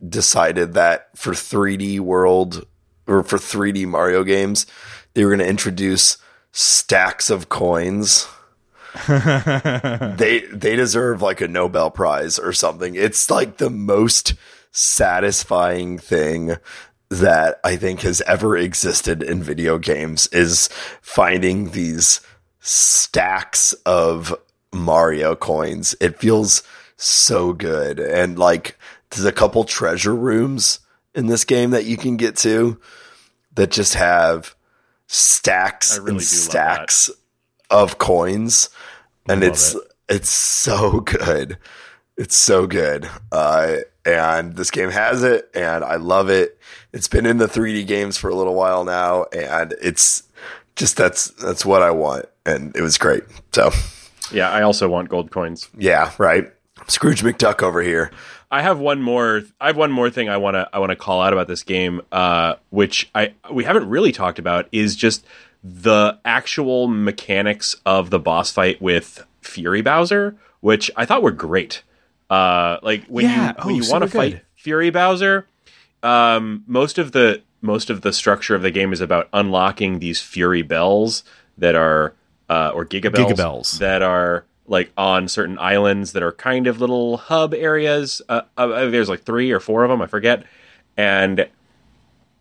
decided 0.07 0.73
that 0.73 1.09
for 1.17 1.31
3D 1.31 1.99
World 1.99 2.65
or 3.07 3.23
for 3.23 3.37
3D 3.37 3.87
Mario 3.87 4.23
games, 4.23 4.65
they 5.13 5.23
were 5.23 5.31
going 5.31 5.39
to 5.39 5.47
introduce 5.47 6.17
stacks 6.51 7.29
of 7.29 7.49
coins. 7.49 8.27
they 9.07 10.43
they 10.51 10.75
deserve 10.75 11.21
like 11.21 11.41
a 11.41 11.47
Nobel 11.47 11.91
Prize 11.91 12.39
or 12.39 12.53
something. 12.53 12.95
It's 12.95 13.29
like 13.29 13.57
the 13.57 13.69
most 13.69 14.33
satisfying 14.71 15.97
thing 15.97 16.57
that 17.09 17.59
I 17.63 17.75
think 17.75 18.01
has 18.01 18.21
ever 18.21 18.57
existed 18.57 19.23
in 19.23 19.41
video 19.41 19.77
games 19.77 20.27
is 20.27 20.67
finding 21.01 21.71
these 21.71 22.21
stacks 22.59 23.73
of 23.85 24.35
Mario 24.73 25.35
coins. 25.35 25.95
It 26.01 26.19
feels 26.19 26.63
so 26.97 27.53
good. 27.53 27.99
And 27.99 28.37
like 28.37 28.77
there's 29.09 29.25
a 29.25 29.31
couple 29.31 29.63
treasure 29.63 30.15
rooms 30.15 30.79
in 31.15 31.27
this 31.27 31.45
game 31.45 31.71
that 31.71 31.85
you 31.85 31.97
can 31.97 32.17
get 32.17 32.35
to 32.37 32.79
that 33.55 33.71
just 33.71 33.93
have 33.93 34.55
stacks 35.07 35.97
really 35.97 36.11
and 36.11 36.21
stacks 36.21 37.09
of 37.69 37.97
coins, 37.97 38.69
and 39.27 39.43
it's 39.43 39.75
it. 39.75 39.81
it's 40.09 40.29
so 40.29 40.99
good. 40.99 41.57
It's 42.17 42.35
so 42.35 42.65
good. 42.67 43.09
Uh, 43.31 43.77
and 44.05 44.55
this 44.55 44.71
game 44.71 44.89
has 44.89 45.23
it, 45.23 45.49
and 45.53 45.83
I 45.83 45.97
love 45.97 46.29
it. 46.29 46.57
It's 46.93 47.07
been 47.07 47.25
in 47.25 47.37
the 47.37 47.47
3D 47.47 47.85
games 47.85 48.17
for 48.17 48.29
a 48.29 48.35
little 48.35 48.55
while 48.55 48.85
now, 48.85 49.25
and 49.25 49.75
it's 49.81 50.23
just 50.75 50.95
that's 50.95 51.27
that's 51.31 51.65
what 51.65 51.81
I 51.81 51.91
want, 51.91 52.25
and 52.45 52.75
it 52.75 52.81
was 52.81 52.97
great. 52.97 53.23
So, 53.53 53.71
yeah, 54.31 54.49
I 54.49 54.61
also 54.61 54.87
want 54.87 55.09
gold 55.09 55.31
coins. 55.31 55.69
Yeah, 55.77 56.11
right. 56.17 56.51
Scrooge 56.87 57.21
McDuck 57.21 57.61
over 57.61 57.81
here. 57.81 58.11
I 58.49 58.61
have 58.61 58.79
one 58.79 59.01
more. 59.01 59.43
I 59.59 59.67
have 59.67 59.77
one 59.77 59.91
more 59.91 60.09
thing 60.09 60.29
I 60.29 60.37
want 60.37 60.55
to 60.55 60.69
I 60.71 60.79
want 60.79 60.91
to 60.91 60.95
call 60.95 61.21
out 61.21 61.33
about 61.33 61.47
this 61.47 61.63
game, 61.63 62.01
uh, 62.11 62.55
which 62.69 63.09
I 63.13 63.33
we 63.51 63.63
haven't 63.65 63.89
really 63.89 64.11
talked 64.11 64.39
about 64.39 64.67
is 64.71 64.95
just 64.95 65.25
the 65.63 66.17
actual 66.23 66.87
mechanics 66.87 67.75
of 67.85 68.09
the 68.09 68.19
boss 68.19 68.51
fight 68.51 68.81
with 68.81 69.25
Fury 69.41 69.81
Bowser, 69.81 70.35
which 70.61 70.89
I 70.95 71.05
thought 71.05 71.21
were 71.23 71.31
great. 71.31 71.83
Uh, 72.29 72.77
like 72.83 73.05
when 73.07 73.25
Yeah. 73.25 73.47
you 73.47 73.53
when 73.65 73.75
Oh, 73.75 73.77
you 73.85 73.91
want 73.91 74.03
to 74.03 74.09
good. 74.09 74.17
fight 74.33 74.41
Fury 74.55 74.89
Bowser, 74.91 75.45
um, 76.03 76.63
most 76.67 76.97
of 76.97 77.11
the 77.11 77.41
most 77.61 77.89
of 77.89 78.01
the 78.01 78.13
structure 78.13 78.55
of 78.55 78.61
the 78.61 78.71
game 78.71 78.93
is 78.93 79.01
about 79.01 79.27
unlocking 79.33 79.99
these 79.99 80.21
Fury 80.21 80.61
bells 80.61 81.23
that 81.57 81.75
are 81.75 82.13
uh, 82.49 82.71
or 82.73 82.85
Gigabells, 82.85 83.31
Gigabells. 83.33 83.79
that 83.79 84.01
are 84.01 84.45
like 84.67 84.91
on 84.97 85.27
certain 85.27 85.57
islands 85.59 86.13
that 86.13 86.23
are 86.23 86.31
kind 86.31 86.67
of 86.67 86.79
little 86.81 87.17
hub 87.17 87.53
areas. 87.53 88.21
Uh, 88.27 88.41
uh, 88.57 88.89
there's 88.89 89.09
like 89.09 89.23
three 89.23 89.51
or 89.51 89.59
four 89.59 89.83
of 89.83 89.89
them, 89.89 90.01
I 90.01 90.07
forget. 90.07 90.43
And 90.97 91.47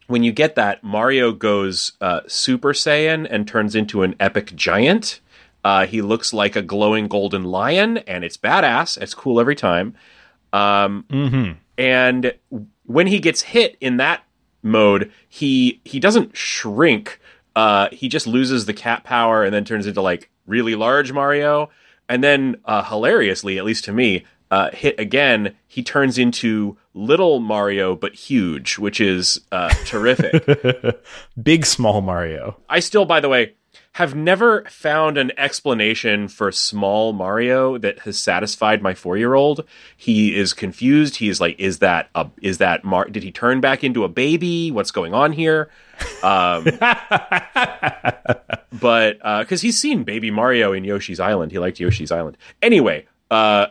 when 0.08 0.22
you 0.22 0.32
get 0.32 0.54
that, 0.56 0.82
Mario 0.84 1.32
goes 1.32 1.92
uh, 2.00 2.20
Super 2.26 2.72
Saiyan 2.72 3.26
and 3.30 3.46
turns 3.46 3.74
into 3.74 4.02
an 4.02 4.14
epic 4.20 4.54
giant. 4.54 5.20
Uh, 5.64 5.86
he 5.86 6.00
looks 6.00 6.32
like 6.32 6.54
a 6.54 6.62
glowing 6.62 7.08
golden 7.08 7.42
lion, 7.44 7.98
and 7.98 8.24
it's 8.24 8.36
badass. 8.36 9.00
It's 9.00 9.14
cool 9.14 9.40
every 9.40 9.56
time. 9.56 9.94
Um, 10.52 11.04
And 11.78 12.32
when 12.84 13.06
he 13.08 13.18
gets 13.18 13.42
hit 13.42 13.76
in 13.80 13.96
that 13.98 14.22
mode, 14.62 15.10
he 15.28 15.80
he 15.84 16.00
doesn't 16.00 16.36
shrink. 16.36 17.20
Uh, 17.54 17.88
he 17.90 18.08
just 18.08 18.26
loses 18.26 18.66
the 18.66 18.72
cat 18.72 19.02
power 19.04 19.42
and 19.44 19.52
then 19.52 19.64
turns 19.64 19.86
into 19.86 20.00
like 20.00 20.30
really 20.46 20.74
large 20.74 21.12
Mario. 21.12 21.68
And 22.08 22.22
then, 22.22 22.56
uh, 22.64 22.84
hilariously, 22.84 23.58
at 23.58 23.64
least 23.64 23.84
to 23.84 23.92
me, 23.92 24.24
uh, 24.50 24.70
hit 24.70 24.98
again, 25.00 25.54
he 25.66 25.82
turns 25.82 26.18
into 26.18 26.76
little 26.94 27.40
Mario 27.40 27.96
but 27.96 28.14
huge, 28.14 28.78
which 28.78 29.00
is 29.00 29.40
uh, 29.50 29.68
terrific. 29.84 31.00
Big 31.42 31.66
small 31.66 32.00
Mario. 32.00 32.56
I 32.68 32.80
still, 32.80 33.04
by 33.04 33.20
the 33.20 33.28
way, 33.28 33.54
have 33.92 34.14
never 34.14 34.64
found 34.64 35.16
an 35.16 35.32
explanation 35.38 36.28
for 36.28 36.52
small 36.52 37.12
Mario 37.14 37.78
that 37.78 38.00
has 38.00 38.18
satisfied 38.18 38.82
my 38.82 38.92
four 38.92 39.16
year 39.16 39.34
old. 39.34 39.64
He 39.96 40.36
is 40.36 40.52
confused. 40.52 41.16
He 41.16 41.28
is 41.28 41.40
like, 41.40 41.58
is 41.58 41.78
that 41.78 42.10
a, 42.14 42.28
is 42.42 42.58
that 42.58 42.84
Mar? 42.84 43.06
Did 43.06 43.22
he 43.22 43.32
turn 43.32 43.60
back 43.60 43.82
into 43.82 44.04
a 44.04 44.08
baby? 44.08 44.70
What's 44.70 44.90
going 44.90 45.14
on 45.14 45.32
here? 45.32 45.70
Um, 46.22 46.64
but 48.72 49.18
because 49.40 49.62
he's 49.62 49.78
seen 49.78 50.04
Baby 50.04 50.30
Mario 50.30 50.72
in 50.72 50.84
Yoshi's 50.84 51.20
Island, 51.20 51.52
he 51.52 51.58
liked 51.58 51.80
Yoshi's 51.80 52.12
Island. 52.12 52.36
Anyway, 52.60 53.06
uh, 53.30 53.68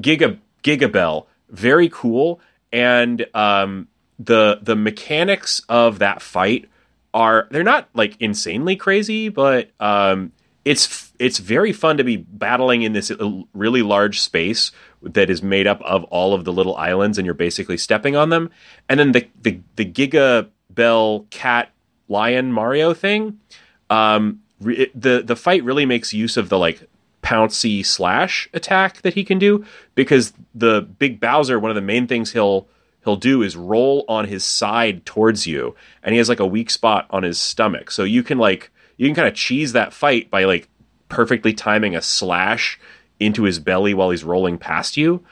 Giga 0.00 0.38
Gigabell, 0.62 1.26
very 1.50 1.88
cool, 1.90 2.40
and 2.72 3.26
um, 3.34 3.88
the 4.18 4.58
the 4.62 4.76
mechanics 4.76 5.62
of 5.68 5.98
that 6.00 6.22
fight 6.22 6.68
are 7.16 7.48
they're 7.50 7.64
not 7.64 7.88
like 7.94 8.14
insanely 8.20 8.76
crazy, 8.76 9.30
but 9.30 9.70
um, 9.80 10.32
it's 10.66 11.12
it's 11.18 11.38
very 11.38 11.72
fun 11.72 11.96
to 11.96 12.04
be 12.04 12.18
battling 12.18 12.82
in 12.82 12.92
this 12.92 13.10
really 13.54 13.80
large 13.80 14.20
space 14.20 14.70
that 15.00 15.30
is 15.30 15.42
made 15.42 15.66
up 15.66 15.80
of 15.80 16.04
all 16.04 16.34
of 16.34 16.44
the 16.44 16.52
little 16.52 16.76
islands, 16.76 17.16
and 17.16 17.24
you're 17.24 17.34
basically 17.34 17.78
stepping 17.78 18.16
on 18.16 18.28
them. 18.28 18.50
And 18.86 19.00
then 19.00 19.12
the 19.12 19.26
the, 19.40 19.60
the 19.76 19.86
Giga 19.86 20.50
Bell 20.68 21.26
Cat 21.30 21.70
Lion 22.08 22.52
Mario 22.52 22.92
thing, 22.92 23.40
um, 23.88 24.42
re- 24.60 24.90
the 24.94 25.22
the 25.24 25.36
fight 25.36 25.64
really 25.64 25.86
makes 25.86 26.12
use 26.12 26.36
of 26.36 26.50
the 26.50 26.58
like 26.58 26.86
pouncy 27.22 27.84
slash 27.84 28.46
attack 28.52 29.00
that 29.00 29.14
he 29.14 29.24
can 29.24 29.38
do 29.38 29.64
because 29.94 30.34
the 30.54 30.82
big 30.82 31.18
Bowser, 31.18 31.58
one 31.58 31.70
of 31.70 31.76
the 31.76 31.80
main 31.80 32.06
things 32.06 32.32
he'll 32.32 32.68
he'll 33.06 33.16
do 33.16 33.42
is 33.42 33.56
roll 33.56 34.04
on 34.08 34.26
his 34.26 34.44
side 34.44 35.06
towards 35.06 35.46
you, 35.46 35.74
and 36.02 36.12
he 36.12 36.18
has 36.18 36.28
like 36.28 36.40
a 36.40 36.46
weak 36.46 36.68
spot 36.68 37.06
on 37.08 37.22
his 37.22 37.38
stomach. 37.38 37.90
So 37.90 38.04
you 38.04 38.22
can 38.22 38.36
like 38.36 38.70
you 38.98 39.06
can 39.08 39.14
kind 39.14 39.28
of 39.28 39.34
cheese 39.34 39.72
that 39.72 39.94
fight 39.94 40.30
by 40.30 40.44
like 40.44 40.68
perfectly 41.08 41.54
timing 41.54 41.96
a 41.96 42.02
slash 42.02 42.78
into 43.18 43.44
his 43.44 43.58
belly 43.58 43.94
while 43.94 44.10
he's 44.10 44.24
rolling 44.24 44.58
past 44.58 44.96
you. 44.96 45.24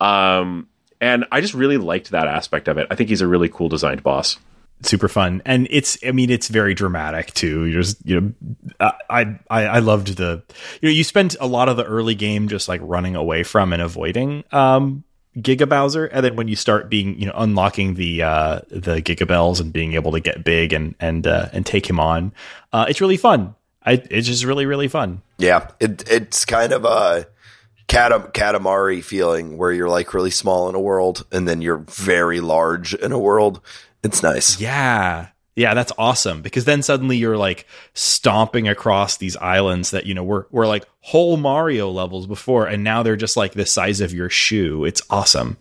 Um, 0.00 0.68
and 1.00 1.24
I 1.32 1.40
just 1.40 1.54
really 1.54 1.78
liked 1.78 2.10
that 2.10 2.28
aspect 2.28 2.68
of 2.68 2.78
it. 2.78 2.86
I 2.90 2.94
think 2.94 3.08
he's 3.08 3.22
a 3.22 3.26
really 3.26 3.48
cool 3.48 3.68
designed 3.68 4.02
boss. 4.02 4.38
super 4.82 5.08
fun 5.08 5.40
and 5.46 5.68
it's 5.70 5.96
i 6.04 6.10
mean 6.10 6.28
it's 6.28 6.48
very 6.48 6.74
dramatic 6.74 7.32
too 7.34 7.66
you're 7.66 7.82
just 7.82 8.04
you 8.04 8.20
know 8.20 8.32
I, 9.08 9.38
I 9.48 9.64
i 9.66 9.78
loved 9.78 10.16
the 10.16 10.42
you 10.80 10.88
know 10.88 10.92
you 10.92 11.04
spent 11.04 11.36
a 11.40 11.46
lot 11.46 11.68
of 11.68 11.76
the 11.76 11.84
early 11.84 12.16
game 12.16 12.48
just 12.48 12.68
like 12.68 12.80
running 12.82 13.14
away 13.14 13.44
from 13.44 13.72
and 13.72 13.80
avoiding 13.80 14.42
um 14.50 15.04
giga 15.38 15.68
bowser 15.68 16.06
and 16.06 16.24
then 16.24 16.36
when 16.36 16.46
you 16.46 16.56
start 16.56 16.90
being 16.90 17.18
you 17.18 17.26
know 17.26 17.32
unlocking 17.36 17.94
the 17.94 18.22
uh 18.22 18.60
the 18.68 19.00
gigabells 19.00 19.60
and 19.60 19.72
being 19.72 19.94
able 19.94 20.12
to 20.12 20.20
get 20.20 20.44
big 20.44 20.72
and 20.72 20.94
and 21.00 21.26
uh 21.26 21.48
and 21.52 21.64
take 21.64 21.88
him 21.88 21.98
on 21.98 22.32
uh 22.74 22.84
it's 22.88 23.00
really 23.00 23.16
fun 23.16 23.54
I, 23.84 23.92
it's 24.10 24.26
just 24.26 24.44
really 24.44 24.66
really 24.66 24.88
fun 24.88 25.22
Yeah, 25.38 25.68
it, 25.80 26.08
it's 26.08 26.44
kind 26.44 26.72
of 26.72 26.84
a 26.84 27.26
Katam- 27.88 28.32
Katamari 28.32 29.02
feeling 29.02 29.58
where 29.58 29.72
you're 29.72 29.88
like 29.88 30.14
really 30.14 30.30
small 30.30 30.68
in 30.68 30.74
a 30.74 30.80
world 30.80 31.26
and 31.32 31.48
then 31.48 31.60
you're 31.60 31.78
very 31.78 32.40
large 32.40 32.94
in 32.94 33.10
a 33.12 33.18
world. 33.18 33.60
It's 34.02 34.22
nice. 34.22 34.60
Yeah. 34.60 35.28
Yeah, 35.54 35.74
that's 35.74 35.92
awesome 35.98 36.40
because 36.40 36.64
then 36.64 36.82
suddenly 36.82 37.18
you're 37.18 37.36
like 37.36 37.66
stomping 37.92 38.68
across 38.68 39.18
these 39.18 39.36
islands 39.36 39.90
that 39.90 40.06
you 40.06 40.14
know 40.14 40.24
were 40.24 40.46
were 40.50 40.66
like 40.66 40.86
whole 41.00 41.36
Mario 41.36 41.90
levels 41.90 42.26
before, 42.26 42.66
and 42.66 42.82
now 42.82 43.02
they're 43.02 43.16
just 43.16 43.36
like 43.36 43.52
the 43.52 43.66
size 43.66 44.00
of 44.00 44.14
your 44.14 44.30
shoe. 44.30 44.84
It's 44.84 45.02
awesome. 45.10 45.58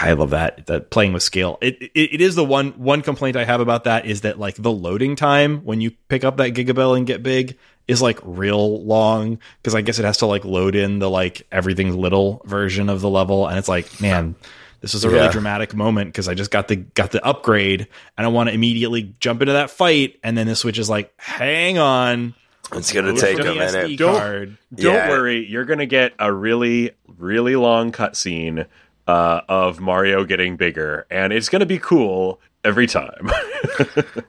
I 0.00 0.12
love 0.12 0.30
that 0.30 0.66
that 0.66 0.90
playing 0.90 1.12
with 1.12 1.22
scale. 1.22 1.58
It, 1.60 1.82
it 1.82 2.14
it 2.14 2.20
is 2.20 2.34
the 2.34 2.44
one 2.44 2.70
one 2.72 3.02
complaint 3.02 3.36
I 3.36 3.44
have 3.44 3.60
about 3.60 3.84
that 3.84 4.06
is 4.06 4.22
that 4.22 4.38
like 4.38 4.54
the 4.54 4.72
loading 4.72 5.16
time 5.16 5.58
when 5.64 5.80
you 5.80 5.90
pick 6.08 6.24
up 6.24 6.38
that 6.38 6.54
Gigabell 6.54 6.96
and 6.96 7.06
get 7.06 7.22
big 7.22 7.58
is 7.88 8.00
like 8.00 8.20
real 8.22 8.82
long 8.84 9.38
because 9.60 9.74
I 9.74 9.82
guess 9.82 9.98
it 9.98 10.04
has 10.04 10.18
to 10.18 10.26
like 10.26 10.44
load 10.44 10.76
in 10.76 10.98
the 10.98 11.10
like 11.10 11.46
everything's 11.52 11.96
little 11.96 12.40
version 12.46 12.88
of 12.88 13.02
the 13.02 13.10
level, 13.10 13.46
and 13.46 13.58
it's 13.58 13.68
like 13.68 14.00
man. 14.00 14.34
This 14.80 14.94
was 14.94 15.04
a 15.04 15.08
really 15.10 15.24
Yeah. 15.26 15.30
dramatic 15.32 15.74
moment 15.74 16.08
because 16.08 16.26
I 16.28 16.34
just 16.34 16.50
got 16.50 16.68
the 16.68 16.76
got 16.76 17.10
the 17.10 17.24
upgrade 17.24 17.86
and 18.16 18.24
I 18.26 18.28
want 18.28 18.48
to 18.48 18.54
immediately 18.54 19.14
jump 19.20 19.42
into 19.42 19.52
that 19.52 19.70
fight 19.70 20.18
and 20.22 20.36
then 20.38 20.46
the 20.46 20.56
Switch 20.56 20.78
is 20.78 20.88
like, 20.88 21.12
hang 21.18 21.78
on, 21.78 22.34
It's 22.72 22.92
going 22.92 23.04
to 23.06 23.12
load 23.12 23.20
take 23.20 23.38
a 23.40 23.44
minute. 23.44 23.74
SD 23.74 23.96
Don't- 23.98 24.16
card. 24.18 24.56
Don't 24.74 24.94
Yeah. 24.94 25.08
worry, 25.10 25.46
you're 25.46 25.64
gonna 25.64 25.86
get 25.86 26.12
a 26.18 26.32
really, 26.32 26.92
really 27.18 27.56
long 27.56 27.92
cutscene 27.92 28.66
uh, 29.08 29.40
of 29.48 29.80
Mario 29.80 30.24
getting 30.24 30.56
bigger, 30.56 31.04
and 31.10 31.32
it's 31.32 31.48
gonna 31.48 31.66
be 31.66 31.78
cool 31.78 32.40
every 32.64 32.86
time. 32.86 33.30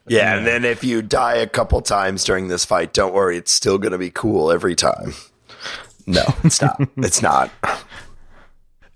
Yeah, 0.08 0.36
and 0.38 0.46
then 0.46 0.66
if 0.66 0.84
you 0.84 1.02
die 1.02 1.36
a 1.36 1.48
couple 1.48 1.82
times 1.82 2.24
during 2.26 2.48
this 2.50 2.66
fight, 2.66 2.92
don't 2.94 3.14
worry, 3.14 3.38
it's 3.38 3.52
still 3.52 3.78
going 3.78 3.94
to 3.94 3.98
be 3.98 4.10
cool 4.10 4.52
every 4.52 4.76
time. 4.76 5.14
No, 6.06 6.24
it's 6.44 6.62
not. 6.62 6.82
it's 6.98 7.22
not. 7.22 7.50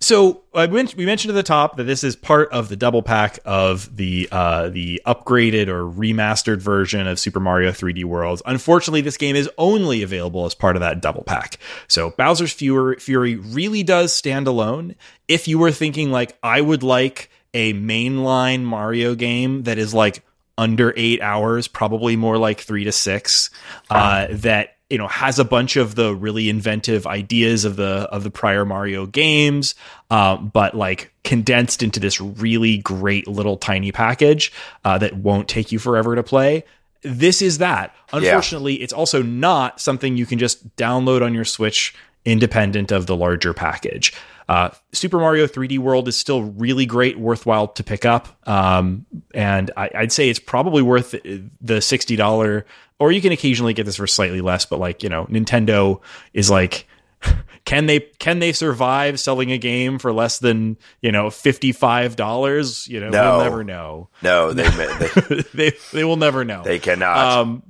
So 0.02 0.44
I 0.54 0.68
men- 0.68 0.90
we 0.98 1.06
mentioned 1.06 1.32
at 1.32 1.36
the 1.36 1.44
top 1.44 1.78
that 1.78 1.86
this 1.86 2.04
is 2.04 2.16
part 2.16 2.52
of 2.52 2.70
the 2.70 2.76
double 2.76 3.02
pack 3.02 3.40
of 3.46 3.96
the 3.96 4.28
uh, 4.32 4.70
the 4.70 5.02
upgraded 5.06 5.68
or 5.68 5.84
remastered 5.84 6.58
version 6.58 7.08
of 7.08 7.20
Super 7.20 7.40
Mario 7.40 7.72
3D 7.72 8.04
World. 8.04 8.42
Unfortunately, 8.46 9.02
this 9.02 9.18
game 9.18 9.36
is 9.36 9.50
only 9.58 10.04
available 10.04 10.46
as 10.46 10.54
part 10.54 10.76
of 10.76 10.82
that 10.82 11.02
double 11.02 11.24
pack. 11.24 11.58
So 11.88 12.12
Bowser's 12.12 12.54
Fury, 12.54 12.98
Fury 12.98 13.36
really 13.36 13.84
does 13.84 14.14
stand 14.14 14.48
alone. 14.48 14.96
If 15.28 15.48
you 15.48 15.58
were 15.58 15.72
thinking 15.72 16.12
like 16.12 16.38
I 16.44 16.62
would 16.62 16.84
like 16.84 17.32
a 17.54 17.74
mainline 17.74 18.64
Mario 18.64 19.16
game 19.16 19.64
that 19.64 19.78
is 19.78 19.94
like 19.94 20.24
under 20.58 20.94
eight 20.96 21.22
hours, 21.22 21.68
probably 21.68 22.16
more 22.16 22.38
like 22.38 22.62
three 22.62 22.84
to 22.84 22.92
six, 22.92 23.50
uh, 23.90 24.28
that 24.30 24.75
you 24.90 24.98
know 24.98 25.08
has 25.08 25.40
a 25.40 25.46
bunch 25.46 25.78
of 25.78 25.96
the 25.96 26.16
really 26.16 26.50
inventive 26.50 27.08
ideas 27.08 27.66
of 27.66 27.76
the 27.76 28.08
of 28.12 28.24
the 28.24 28.32
prior 28.32 28.66
Mario 28.66 29.06
games, 29.06 29.76
um, 30.10 30.50
but 30.50 30.76
like 30.76 31.12
condensed 31.24 31.82
into 31.82 32.00
this 32.00 32.22
really 32.22 32.78
great 32.78 33.28
little 33.28 33.58
tiny 33.58 33.92
package 33.92 34.52
uh, 34.84 34.98
that 34.98 35.16
won't 35.16 35.48
take 35.48 35.72
you 35.72 35.80
forever 35.80 36.16
to 36.16 36.24
play. 36.24 36.64
This 37.02 37.42
is 37.42 37.60
that. 37.60 37.96
Unfortunately, 38.14 38.76
it's 38.82 38.94
also 38.94 39.22
not 39.22 39.80
something 39.80 40.18
you 40.18 40.26
can 40.26 40.40
just 40.40 40.76
download 40.76 41.22
on 41.22 41.34
your 41.34 41.46
Switch 41.46 41.94
independent 42.26 42.92
of 42.92 43.06
the 43.06 43.16
larger 43.16 43.54
package. 43.54 44.14
Uh, 44.48 44.70
Super 44.92 45.18
Mario 45.18 45.48
3D 45.48 45.80
World 45.80 46.08
is 46.08 46.16
still 46.16 46.44
really 46.44 46.86
great, 46.86 47.18
worthwhile 47.18 47.68
to 47.70 47.84
pick 47.84 48.06
up, 48.06 48.28
um, 48.48 49.06
and 49.34 49.72
I, 49.76 49.90
I'd 49.96 50.12
say 50.12 50.30
it's 50.30 50.40
probably 50.40 50.84
worth 50.84 51.16
the 51.62 51.82
sixty 51.82 52.16
dollar. 52.16 52.66
Or 53.00 53.12
you 53.12 53.22
can 53.22 53.32
occasionally 53.34 53.74
get 53.74 53.86
this 53.86 53.98
for 53.98 54.08
slightly 54.08 54.42
less, 54.42 54.66
but 54.66 54.80
like 54.80 55.04
you 55.04 55.10
know, 55.10 55.26
Nintendo 55.26 56.00
is 56.34 56.50
like, 56.50 56.88
can 57.66 57.88
they 57.88 58.00
can 58.20 58.40
they 58.40 58.54
survive 58.54 59.20
selling 59.20 59.52
a 59.52 59.58
game 59.58 60.00
for 60.00 60.14
less 60.14 60.40
than 60.40 60.78
you 61.02 61.12
know 61.12 61.30
fifty 61.30 61.72
five 61.74 62.16
dollars? 62.16 62.88
You 62.88 63.02
know, 63.02 63.10
No. 63.10 63.36
we'll 63.38 63.44
never 63.46 63.64
know. 63.64 64.10
No, 64.22 64.54
they 64.54 64.70
they, 64.70 65.42
they 65.54 65.74
they 65.92 66.04
will 66.06 66.16
never 66.18 66.46
know. 66.46 66.64
they 66.64 66.80
cannot. 66.80 67.18
Um, 67.18 67.64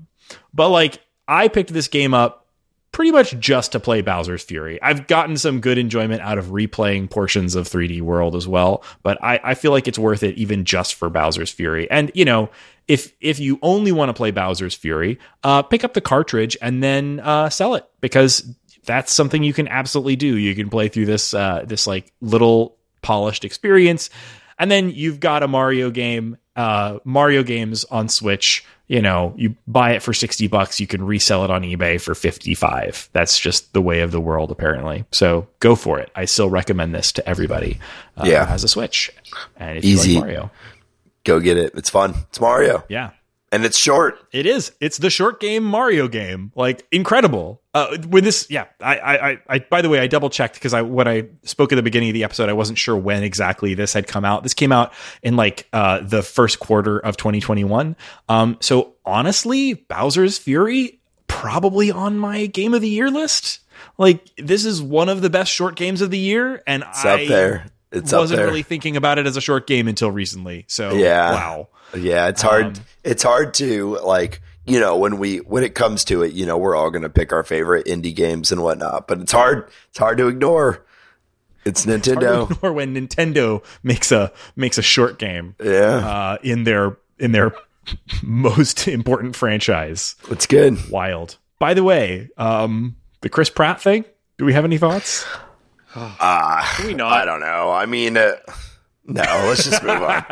but 0.54 0.70
like 0.70 1.00
I 1.28 1.48
picked 1.48 1.74
this 1.74 1.88
game 1.88 2.14
up 2.14 2.44
pretty 2.92 3.12
much 3.12 3.38
just 3.40 3.74
to 3.74 3.80
play 3.80 4.02
Bowser's 4.02 4.44
Fury. 4.44 4.82
I've 4.82 5.06
gotten 5.08 5.38
some 5.38 5.60
good 5.60 5.78
enjoyment 5.78 6.22
out 6.22 6.38
of 6.38 6.46
replaying 6.46 7.10
portions 7.10 7.56
of 7.56 7.68
3D 7.68 8.00
World 8.02 8.36
as 8.38 8.48
well, 8.48 8.84
but 9.04 9.18
I, 9.22 9.38
I 9.44 9.54
feel 9.56 9.72
like 9.72 9.88
it's 9.90 10.00
worth 10.00 10.24
it 10.24 10.38
even 10.38 10.64
just 10.64 10.94
for 10.96 11.10
Bowser's 11.10 11.52
Fury. 11.52 11.92
And 11.92 12.10
you 12.14 12.24
know, 12.24 12.50
if 12.88 13.14
if 13.22 13.40
you 13.40 13.60
only 13.62 13.92
want 13.92 14.10
to 14.10 14.14
play 14.14 14.32
Bowser's 14.32 14.76
Fury, 14.76 15.20
uh, 15.44 15.62
pick 15.64 15.84
up 15.84 15.94
the 15.94 16.02
cartridge 16.02 16.56
and 16.62 16.84
then 16.84 17.20
uh, 17.22 17.50
sell 17.50 17.76
it 17.76 17.86
because 18.02 18.48
that's 18.86 19.12
something 19.12 19.44
you 19.44 19.54
can 19.54 19.68
absolutely 19.68 20.16
do. 20.16 20.38
You 20.38 20.54
can 20.56 20.70
play 20.70 20.88
through 20.90 21.06
this 21.08 21.34
uh, 21.34 21.64
this 21.66 21.88
like 21.88 22.12
little 22.22 22.78
polished 23.02 23.44
experience, 23.46 24.10
and 24.60 24.70
then 24.70 24.92
you've 24.92 25.20
got 25.20 25.42
a 25.44 25.48
Mario 25.48 25.90
game, 25.90 26.38
uh, 26.56 27.00
Mario 27.04 27.44
games 27.44 27.84
on 27.86 28.10
Switch. 28.10 28.64
You 28.88 29.02
know, 29.02 29.34
you 29.36 29.56
buy 29.66 29.94
it 29.94 30.04
for 30.04 30.14
sixty 30.14 30.46
bucks, 30.48 30.80
you 30.80 30.86
can 30.86 31.04
resell 31.04 31.44
it 31.44 31.50
on 31.50 31.64
eBay 31.64 32.00
for 32.00 32.14
fifty 32.14 32.54
five. 32.54 33.10
That's 33.14 33.40
just 33.40 33.74
the 33.74 33.82
way 33.82 34.02
of 34.02 34.12
the 34.12 34.22
world, 34.22 34.52
apparently. 34.52 35.06
So 35.12 35.48
go 35.60 35.74
for 35.76 35.98
it. 35.98 36.12
I 36.16 36.26
still 36.26 36.52
recommend 36.52 36.94
this 36.94 37.12
to 37.14 37.28
everybody. 37.28 37.80
Uh, 38.16 38.26
Yeah. 38.28 38.46
who 38.46 38.52
has 38.52 38.64
a 38.64 38.68
Switch, 38.68 39.12
and 39.58 39.80
if 39.80 39.84
Easy. 39.84 40.12
you 40.12 40.20
like 40.20 40.26
Mario, 40.28 40.52
Go 41.26 41.40
get 41.40 41.58
it. 41.58 41.74
It's 41.76 41.90
fun. 41.90 42.14
It's 42.30 42.40
Mario, 42.40 42.86
yeah. 42.88 43.10
and 43.52 43.66
it's 43.66 43.78
short. 43.78 44.18
It 44.32 44.46
is. 44.46 44.72
It's 44.80 44.98
the 45.00 45.10
short 45.10 45.40
game 45.40 45.64
Mario 45.64 46.08
game. 46.08 46.52
Like 46.56 46.88
incredible. 46.92 47.62
Uh, 47.74 47.98
when 48.08 48.24
this, 48.24 48.48
yeah. 48.50 48.68
I, 48.80 48.98
I, 48.98 49.40
I, 49.50 49.60
by 49.60 49.82
the 49.82 49.90
way, 49.90 50.00
I 50.00 50.08
double 50.08 50.30
checked 50.30 50.54
because 50.54 50.74
I 50.74 50.82
when 50.84 51.08
I 51.08 51.28
spoke 51.44 51.74
at 51.74 51.76
the 51.76 51.84
beginning 51.84 52.10
of 52.10 52.14
the 52.14 52.24
episode, 52.24 52.48
I 52.48 52.54
wasn't 52.54 52.78
sure 52.78 52.96
when 52.96 53.24
exactly 53.24 53.74
this 53.74 53.92
had 53.92 54.08
come 54.08 54.24
out. 54.24 54.44
This 54.44 54.54
came 54.54 54.72
out 54.72 54.94
in 55.24 55.36
like 55.36 55.68
uh, 55.74 56.00
the 56.02 56.24
first 56.24 56.60
quarter 56.60 57.00
of 57.00 57.18
2021. 57.18 57.96
Um, 58.30 58.58
so 58.62 58.94
honestly, 59.04 59.74
Bowser's 59.74 60.38
Fury 60.38 61.00
probably 61.28 61.92
on 61.92 62.18
my 62.18 62.46
game 62.46 62.74
of 62.74 62.82
the 62.82 62.90
year 62.90 63.10
list. 63.10 63.60
Like 63.98 64.30
this 64.38 64.64
is 64.64 64.82
one 64.82 65.10
of 65.10 65.22
the 65.22 65.30
best 65.30 65.52
short 65.52 65.76
games 65.76 66.02
of 66.02 66.12
the 66.12 66.20
year, 66.20 66.64
and 66.68 66.84
It's 66.88 67.04
I 67.04 67.24
up 67.24 67.28
there. 67.28 67.66
It's 67.96 68.12
wasn't 68.12 68.42
really 68.42 68.64
thinking 68.64 68.98
about 68.98 69.18
it 69.18 69.26
as 69.26 69.38
a 69.38 69.42
short 69.42 69.68
game 69.68 69.88
until 69.88 70.12
recently. 70.12 70.66
So 70.68 70.94
Yeah. 70.94 71.32
wow. 71.32 71.68
Yeah, 71.96 72.28
it's 72.28 72.42
hard. 72.42 72.66
Um, 72.66 72.74
it's 73.04 73.24
hard 73.24 73.54
to 73.56 73.98
like 74.00 74.42
you 74.66 74.80
know 74.80 74.98
when 74.98 75.18
we 75.18 75.38
when 75.38 75.64
it 75.64 75.76
comes 75.76 76.04
to 76.06 76.24
it, 76.24 76.34
you 76.34 76.46
know, 76.46 76.58
we're 76.58 76.76
all 76.76 76.90
going 76.90 77.04
to 77.04 77.10
pick 77.10 77.32
our 77.32 77.44
favorite 77.44 77.86
indie 77.86 78.16
games 78.16 78.52
and 78.52 78.62
whatnot, 78.62 79.08
but 79.08 79.22
it's 79.22 79.32
hard. 79.32 79.70
It's 79.90 80.00
hard 80.00 80.18
to 80.18 80.28
ignore. 80.28 80.86
It's 81.64 81.86
Nintendo. 81.86 82.58
or 82.62 82.74
when 82.74 82.96
Nintendo 82.96 83.64
makes 83.82 84.12
a 84.12 84.32
makes 84.56 84.78
a 84.78 84.82
short 84.84 85.18
game 85.18 85.56
yeah, 85.64 85.98
uh, 85.98 86.38
in 86.44 86.64
their 86.64 86.98
in 87.18 87.32
their 87.32 87.54
most 88.24 88.88
important 88.88 89.36
franchise. 89.36 90.16
it's 90.30 90.46
good. 90.46 90.78
Wild. 90.90 91.38
By 91.60 91.74
the 91.74 91.84
way, 91.84 92.30
um, 92.38 92.98
the 93.22 93.30
Chris 93.30 93.50
Pratt 93.50 93.82
thing. 93.82 94.06
Do 94.38 94.46
we 94.46 94.54
have 94.54 94.66
any 94.66 94.78
thoughts? 94.78 95.26
Ah, 95.96 96.82
we 96.84 96.94
I 97.00 97.26
don't 97.26 97.40
know. 97.40 97.72
I 97.72 97.86
mean, 97.86 98.18
uh, 98.18 98.36
no. 99.06 99.22
Let's 99.48 99.64
just 99.66 99.84
move 99.84 100.02
on. 100.02 100.26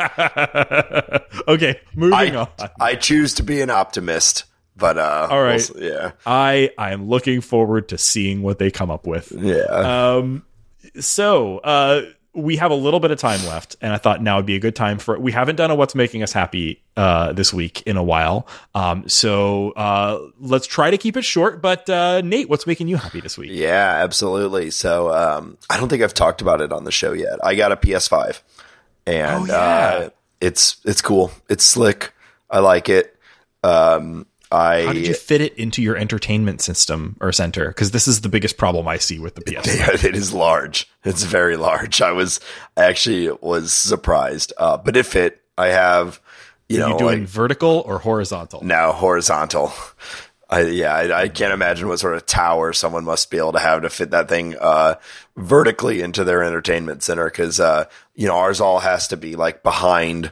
okay, 1.48 1.80
moving 1.94 2.36
I, 2.36 2.36
on. 2.36 2.48
I 2.80 2.94
choose 2.96 3.34
to 3.34 3.42
be 3.42 3.60
an 3.60 3.70
optimist, 3.70 4.44
but 4.76 4.98
uh, 4.98 5.28
All 5.30 5.42
right. 5.42 5.70
we'll 5.74 5.82
yeah, 5.84 6.12
I 6.26 6.70
I 6.78 6.92
am 6.92 7.08
looking 7.08 7.40
forward 7.40 7.88
to 7.90 7.98
seeing 7.98 8.42
what 8.42 8.58
they 8.58 8.70
come 8.70 8.90
up 8.90 9.06
with. 9.06 9.32
yeah. 9.32 9.62
Um, 9.64 10.44
so 11.00 11.58
uh, 11.58 12.02
we 12.34 12.56
have 12.56 12.70
a 12.70 12.74
little 12.74 13.00
bit 13.00 13.10
of 13.10 13.18
time 13.18 13.44
left, 13.46 13.76
and 13.80 13.92
I 13.92 13.96
thought 13.96 14.20
now 14.22 14.36
would 14.36 14.46
be 14.46 14.56
a 14.56 14.60
good 14.60 14.74
time 14.76 14.98
for. 14.98 15.18
We 15.18 15.30
haven't 15.32 15.56
done 15.56 15.70
a 15.70 15.74
what's 15.74 15.94
making 15.94 16.22
us 16.22 16.32
happy 16.32 16.82
uh, 16.96 17.32
this 17.32 17.54
week 17.54 17.82
in 17.86 17.96
a 17.96 18.02
while, 18.02 18.46
um, 18.74 19.08
so 19.08 19.70
uh, 19.72 20.18
let's 20.40 20.66
try 20.66 20.90
to 20.90 20.98
keep 20.98 21.16
it 21.16 21.24
short. 21.24 21.62
But 21.62 21.88
uh, 21.88 22.20
Nate, 22.22 22.48
what's 22.48 22.66
making 22.66 22.88
you 22.88 22.96
happy 22.96 23.20
this 23.20 23.38
week? 23.38 23.50
Yeah, 23.52 24.00
absolutely. 24.02 24.70
So 24.70 25.12
um, 25.14 25.58
I 25.70 25.78
don't 25.78 25.88
think 25.88 26.02
I've 26.02 26.14
talked 26.14 26.40
about 26.42 26.60
it 26.60 26.72
on 26.72 26.84
the 26.84 26.92
show 26.92 27.12
yet. 27.12 27.38
I 27.44 27.54
got 27.54 27.70
a 27.72 27.76
PS5, 27.76 28.40
and 29.06 29.42
Oh, 29.42 29.44
yeah. 29.46 29.54
uh, 29.54 30.08
it's 30.40 30.76
it's 30.84 31.00
cool. 31.00 31.30
It's 31.48 31.64
slick. 31.64 32.12
I 32.50 32.58
like 32.58 32.88
it. 32.88 33.16
Um, 33.62 34.26
I 34.54 34.84
How 34.84 34.92
did 34.92 35.06
you 35.06 35.14
fit 35.14 35.40
it 35.40 35.54
into 35.56 35.82
your 35.82 35.96
entertainment 35.96 36.60
system 36.60 37.16
or 37.20 37.32
center? 37.32 37.68
Because 37.68 37.90
this 37.90 38.06
is 38.06 38.20
the 38.20 38.28
biggest 38.28 38.56
problem 38.56 38.86
I 38.86 38.98
see 38.98 39.18
with 39.18 39.34
the 39.34 39.42
PS. 39.42 39.66
Yeah, 39.76 39.90
it 39.92 40.14
is 40.16 40.32
large. 40.32 40.88
It's 41.04 41.24
very 41.24 41.56
large. 41.56 42.00
I 42.00 42.12
was 42.12 42.40
I 42.76 42.84
actually 42.84 43.30
was 43.40 43.72
surprised, 43.72 44.52
uh, 44.56 44.76
but 44.76 44.96
it 44.96 45.04
fit. 45.04 45.42
I 45.58 45.68
have, 45.68 46.20
you 46.68 46.78
Are 46.78 46.80
know, 46.88 46.92
you 46.94 46.98
doing 46.98 47.20
like, 47.20 47.28
vertical 47.28 47.82
or 47.86 47.98
horizontal? 47.98 48.64
now 48.64 48.92
horizontal. 48.92 49.72
I, 50.50 50.60
yeah, 50.62 50.94
I, 50.94 51.22
I 51.22 51.28
can't 51.28 51.52
imagine 51.54 51.88
what 51.88 51.98
sort 51.98 52.14
of 52.14 52.26
tower 52.26 52.72
someone 52.72 53.04
must 53.04 53.30
be 53.30 53.38
able 53.38 53.52
to 53.52 53.58
have 53.58 53.82
to 53.82 53.90
fit 53.90 54.10
that 54.10 54.28
thing 54.28 54.54
uh, 54.60 54.96
vertically 55.36 56.00
into 56.02 56.22
their 56.22 56.44
entertainment 56.44 57.02
center 57.02 57.24
because 57.24 57.58
uh, 57.60 57.86
you 58.14 58.28
know 58.28 58.34
ours 58.36 58.60
all 58.60 58.78
has 58.80 59.08
to 59.08 59.16
be 59.16 59.36
like 59.36 59.62
behind 59.62 60.30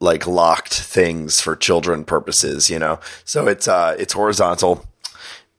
like 0.00 0.26
locked 0.26 0.74
things 0.74 1.40
for 1.40 1.54
children 1.54 2.04
purposes. 2.04 2.70
You 2.70 2.78
know, 2.78 3.00
so 3.24 3.46
it's 3.46 3.68
uh, 3.68 3.94
it's 3.98 4.14
horizontal 4.14 4.86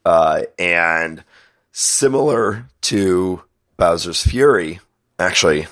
uh, 0.06 0.44
and 0.58 1.24
similar 1.72 2.66
to 2.82 3.44
Bowser's 3.78 4.24
Fury, 4.24 4.80
actually, 5.20 5.68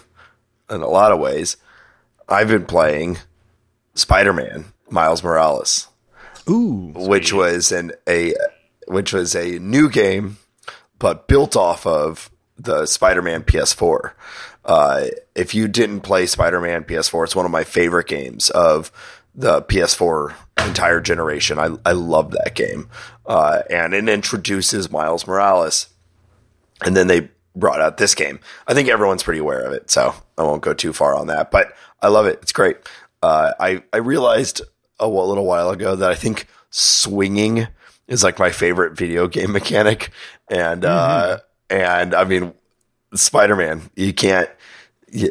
in 0.69 0.81
a 0.81 0.87
lot 0.87 1.11
of 1.11 1.19
ways. 1.19 1.57
I've 2.27 2.47
been 2.47 2.65
playing 2.65 3.17
Spider 3.95 4.33
Man 4.33 4.65
Miles 4.89 5.23
Morales 5.23 5.87
Ooh, 6.49 6.93
which 6.95 7.33
was 7.33 7.71
an 7.71 7.91
a 8.07 8.33
which 8.87 9.13
was 9.13 9.35
a 9.35 9.59
new 9.59 9.89
game, 9.89 10.37
but 10.97 11.27
built 11.27 11.55
off 11.55 11.85
of 11.85 12.29
the 12.59 12.85
Spider-Man 12.85 13.43
PS4. 13.43 14.11
Uh, 14.65 15.05
if 15.35 15.55
you 15.55 15.67
didn't 15.67 16.01
play 16.01 16.25
Spider-Man 16.25 16.83
PS4, 16.83 17.23
it's 17.23 17.35
one 17.35 17.45
of 17.45 17.51
my 17.51 17.63
favorite 17.63 18.07
games 18.07 18.49
of 18.49 18.91
the 19.33 19.61
PS4 19.63 20.35
entire 20.67 20.99
generation. 20.99 21.57
I 21.59 21.75
I 21.85 21.93
love 21.93 22.31
that 22.31 22.55
game, 22.55 22.89
uh, 23.25 23.61
and 23.69 23.93
it 23.93 24.09
introduces 24.09 24.91
Miles 24.91 25.25
Morales, 25.25 25.87
and 26.83 26.95
then 26.95 27.07
they 27.07 27.29
brought 27.55 27.81
out 27.81 27.97
this 27.97 28.15
game. 28.15 28.39
I 28.67 28.73
think 28.73 28.89
everyone's 28.89 29.23
pretty 29.23 29.39
aware 29.39 29.61
of 29.61 29.71
it, 29.73 29.89
so 29.89 30.13
I 30.37 30.43
won't 30.43 30.61
go 30.61 30.73
too 30.73 30.93
far 30.93 31.15
on 31.15 31.27
that. 31.27 31.51
But 31.51 31.73
I 32.01 32.09
love 32.09 32.25
it; 32.25 32.39
it's 32.41 32.51
great. 32.51 32.77
Uh, 33.23 33.53
I 33.59 33.83
I 33.93 33.97
realized 33.97 34.61
a 34.99 35.07
little 35.07 35.45
while 35.45 35.69
ago 35.69 35.95
that 35.95 36.11
I 36.11 36.15
think 36.15 36.47
swinging 36.69 37.67
is 38.07 38.23
like 38.23 38.39
my 38.39 38.51
favorite 38.51 38.97
video 38.97 39.27
game 39.27 39.51
mechanic, 39.53 40.09
and 40.49 40.83
uh, 40.83 41.39
and 41.69 42.13
I 42.13 42.23
mean 42.23 42.53
Spider 43.13 43.55
Man, 43.55 43.89
you 43.95 44.13
can't. 44.13 44.49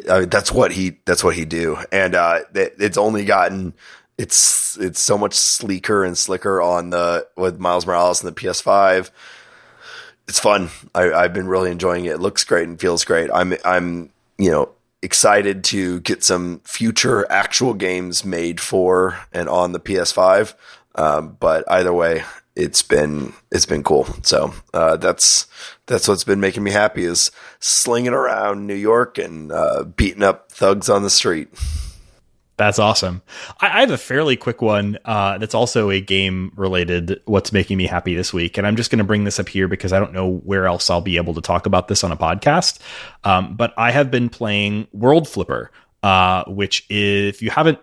I 0.09 0.21
mean, 0.21 0.29
that's 0.29 0.51
what 0.51 0.71
he. 0.71 0.97
That's 1.05 1.23
what 1.23 1.35
he 1.35 1.45
do, 1.45 1.77
and 1.91 2.15
uh, 2.15 2.41
it, 2.53 2.75
it's 2.79 2.97
only 2.97 3.25
gotten. 3.25 3.73
It's 4.17 4.77
it's 4.77 4.99
so 4.99 5.17
much 5.17 5.33
sleeker 5.33 6.03
and 6.03 6.17
slicker 6.17 6.61
on 6.61 6.89
the 6.89 7.27
with 7.37 7.59
Miles 7.59 7.85
Morales 7.85 8.21
and 8.21 8.35
the 8.35 8.39
PS5 8.39 9.11
it's 10.29 10.39
fun. 10.39 10.69
I, 10.93 11.11
I've 11.11 11.33
been 11.33 11.47
really 11.47 11.71
enjoying 11.71 12.05
it. 12.05 12.11
It 12.11 12.19
looks 12.19 12.43
great 12.43 12.67
and 12.67 12.79
feels 12.79 13.03
great. 13.03 13.31
I'm 13.33 13.55
I'm 13.65 14.11
you 14.37 14.51
know 14.51 14.69
excited 15.01 15.63
to 15.65 15.99
get 16.01 16.23
some 16.23 16.61
future 16.63 17.29
actual 17.31 17.73
games 17.73 18.23
made 18.23 18.61
for 18.61 19.19
and 19.33 19.49
on 19.49 19.71
the 19.71 19.79
PS5. 19.79 20.53
Um, 20.95 21.35
but 21.39 21.69
either 21.69 21.91
way, 21.91 22.23
it's 22.59 22.81
been 22.81 23.33
it's 23.51 23.65
been 23.65 23.83
cool. 23.83 24.05
So 24.23 24.53
uh, 24.73 24.97
that's 24.97 25.47
that's 25.85 26.07
what's 26.07 26.23
been 26.23 26.39
making 26.39 26.63
me 26.63 26.71
happy 26.71 27.03
is 27.03 27.31
slinging 27.59 28.13
around 28.13 28.67
New 28.67 28.75
York 28.75 29.17
and 29.17 29.51
uh, 29.51 29.83
beating 29.83 30.23
up 30.23 30.51
thugs 30.51 30.89
on 30.89 31.03
the 31.03 31.09
street. 31.09 31.47
That's 32.57 32.77
awesome. 32.77 33.21
I, 33.61 33.77
I 33.77 33.79
have 33.79 33.91
a 33.91 33.97
fairly 33.97 34.35
quick 34.35 34.61
one 34.61 34.99
uh, 35.05 35.37
that's 35.37 35.55
also 35.55 35.89
a 35.89 36.01
game 36.01 36.51
related. 36.57 37.21
What's 37.25 37.53
making 37.53 37.77
me 37.77 37.87
happy 37.87 38.15
this 38.15 38.33
week, 38.33 38.57
and 38.57 38.67
I'm 38.67 38.75
just 38.75 38.91
going 38.91 38.97
to 38.97 39.05
bring 39.05 39.23
this 39.23 39.39
up 39.39 39.47
here 39.47 39.69
because 39.69 39.93
I 39.93 39.99
don't 39.99 40.11
know 40.11 40.39
where 40.39 40.67
else 40.67 40.89
I'll 40.89 40.99
be 40.99 41.15
able 41.15 41.33
to 41.35 41.41
talk 41.41 41.65
about 41.65 41.87
this 41.87 42.03
on 42.03 42.11
a 42.11 42.17
podcast. 42.17 42.79
Um, 43.23 43.55
but 43.55 43.73
I 43.77 43.91
have 43.91 44.11
been 44.11 44.27
playing 44.27 44.87
World 44.91 45.27
Flipper, 45.27 45.71
uh, 46.03 46.43
which 46.47 46.85
if 46.89 47.41
you 47.41 47.49
haven't 47.49 47.79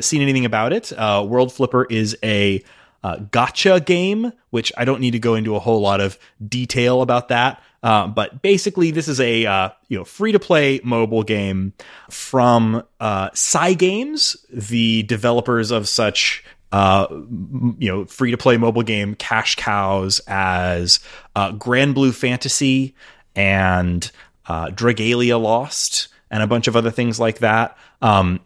seen 0.00 0.20
anything 0.20 0.44
about 0.44 0.74
it, 0.74 0.92
uh, 0.92 1.24
World 1.26 1.50
Flipper 1.50 1.86
is 1.86 2.16
a 2.22 2.62
uh, 3.02 3.16
gacha 3.16 3.84
game, 3.84 4.32
which 4.50 4.72
I 4.76 4.84
don't 4.84 5.00
need 5.00 5.12
to 5.12 5.18
go 5.18 5.34
into 5.34 5.56
a 5.56 5.58
whole 5.58 5.80
lot 5.80 6.00
of 6.00 6.18
detail 6.46 7.02
about 7.02 7.28
that. 7.28 7.62
Uh, 7.82 8.06
but 8.06 8.42
basically, 8.42 8.92
this 8.92 9.08
is 9.08 9.20
a 9.20 9.44
uh, 9.44 9.70
you 9.88 9.98
know 9.98 10.04
free 10.04 10.32
to 10.32 10.38
play 10.38 10.80
mobile 10.84 11.24
game 11.24 11.72
from 12.10 12.82
uh, 13.00 13.30
Cygames, 13.30 14.36
the 14.52 15.02
developers 15.02 15.72
of 15.72 15.88
such 15.88 16.44
uh, 16.70 17.06
you 17.10 17.88
know 17.90 18.04
free 18.04 18.30
to 18.30 18.38
play 18.38 18.56
mobile 18.56 18.82
game 18.82 19.14
cash 19.16 19.56
cows 19.56 20.20
as 20.28 21.00
uh, 21.34 21.52
Granblue 21.52 22.14
Fantasy 22.14 22.94
and 23.34 24.10
uh, 24.46 24.68
Dragalia 24.68 25.40
Lost 25.40 26.08
and 26.30 26.42
a 26.42 26.46
bunch 26.46 26.68
of 26.68 26.76
other 26.76 26.90
things 26.90 27.18
like 27.18 27.40
that. 27.40 27.76
Um, 28.00 28.40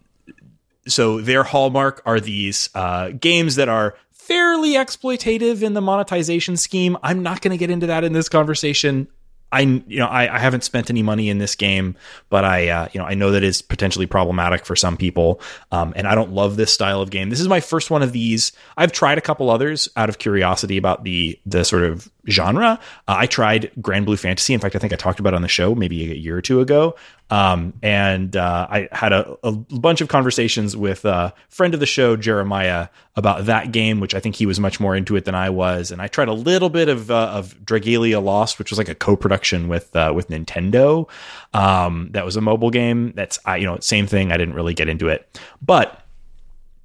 so 0.88 1.20
their 1.20 1.42
hallmark 1.42 2.02
are 2.06 2.20
these 2.20 2.70
uh, 2.74 3.10
games 3.10 3.56
that 3.56 3.68
are 3.68 3.96
fairly 4.26 4.72
exploitative 4.72 5.62
in 5.62 5.74
the 5.74 5.80
monetization 5.80 6.56
scheme. 6.56 6.96
I'm 7.02 7.22
not 7.22 7.40
going 7.42 7.52
to 7.52 7.56
get 7.56 7.70
into 7.70 7.86
that 7.86 8.02
in 8.02 8.12
this 8.12 8.28
conversation. 8.28 9.08
I 9.52 9.60
you 9.60 9.98
know 10.00 10.06
I, 10.06 10.34
I 10.34 10.38
haven't 10.40 10.64
spent 10.64 10.90
any 10.90 11.04
money 11.04 11.28
in 11.28 11.38
this 11.38 11.54
game, 11.54 11.94
but 12.30 12.44
I 12.44 12.68
uh, 12.68 12.88
you 12.92 13.00
know 13.00 13.06
I 13.06 13.14
know 13.14 13.30
that 13.30 13.44
is 13.44 13.62
potentially 13.62 14.06
problematic 14.06 14.66
for 14.66 14.74
some 14.74 14.96
people, 14.96 15.40
um, 15.70 15.92
and 15.96 16.08
I 16.08 16.16
don't 16.16 16.32
love 16.32 16.56
this 16.56 16.72
style 16.72 17.00
of 17.00 17.10
game. 17.10 17.30
This 17.30 17.40
is 17.40 17.46
my 17.46 17.60
first 17.60 17.88
one 17.88 18.02
of 18.02 18.10
these. 18.10 18.50
I've 18.76 18.90
tried 18.90 19.18
a 19.18 19.20
couple 19.20 19.48
others 19.48 19.88
out 19.94 20.08
of 20.08 20.18
curiosity 20.18 20.76
about 20.76 21.04
the 21.04 21.38
the 21.46 21.64
sort 21.64 21.84
of 21.84 22.10
genre. 22.28 22.78
Uh, 23.08 23.14
I 23.18 23.26
tried 23.26 23.70
Granblue 23.80 24.18
Fantasy. 24.18 24.54
In 24.54 24.60
fact, 24.60 24.76
I 24.76 24.78
think 24.78 24.92
I 24.92 24.96
talked 24.96 25.20
about 25.20 25.32
it 25.32 25.36
on 25.36 25.42
the 25.42 25.48
show 25.48 25.74
maybe 25.74 26.10
a 26.10 26.14
year 26.14 26.36
or 26.36 26.42
two 26.42 26.60
ago. 26.60 26.96
Um, 27.28 27.72
and 27.82 28.36
uh, 28.36 28.68
I 28.70 28.88
had 28.92 29.12
a, 29.12 29.36
a, 29.42 29.50
bunch 29.50 30.00
of 30.00 30.06
conversations 30.06 30.76
with 30.76 31.04
a 31.04 31.34
friend 31.48 31.74
of 31.74 31.80
the 31.80 31.86
show, 31.86 32.16
Jeremiah, 32.16 32.88
about 33.16 33.46
that 33.46 33.72
game, 33.72 33.98
which 33.98 34.14
I 34.14 34.20
think 34.20 34.36
he 34.36 34.46
was 34.46 34.60
much 34.60 34.78
more 34.78 34.94
into 34.94 35.16
it 35.16 35.24
than 35.24 35.34
I 35.34 35.50
was. 35.50 35.90
And 35.90 36.00
I 36.00 36.06
tried 36.06 36.28
a 36.28 36.32
little 36.32 36.70
bit 36.70 36.88
of 36.88 37.10
uh, 37.10 37.30
of 37.30 37.58
Dragalia 37.64 38.22
Lost, 38.22 38.60
which 38.60 38.70
was 38.70 38.78
like 38.78 38.88
a 38.88 38.94
co-production 38.94 39.66
with 39.66 39.94
uh, 39.96 40.12
with 40.14 40.28
Nintendo. 40.28 41.08
Um, 41.52 42.10
that 42.12 42.24
was 42.24 42.36
a 42.36 42.40
mobile 42.40 42.70
game. 42.70 43.12
That's 43.16 43.40
I 43.44 43.56
you 43.56 43.66
know 43.66 43.78
same 43.80 44.06
thing. 44.06 44.30
I 44.30 44.36
didn't 44.36 44.54
really 44.54 44.74
get 44.74 44.88
into 44.88 45.08
it, 45.08 45.40
but 45.60 46.06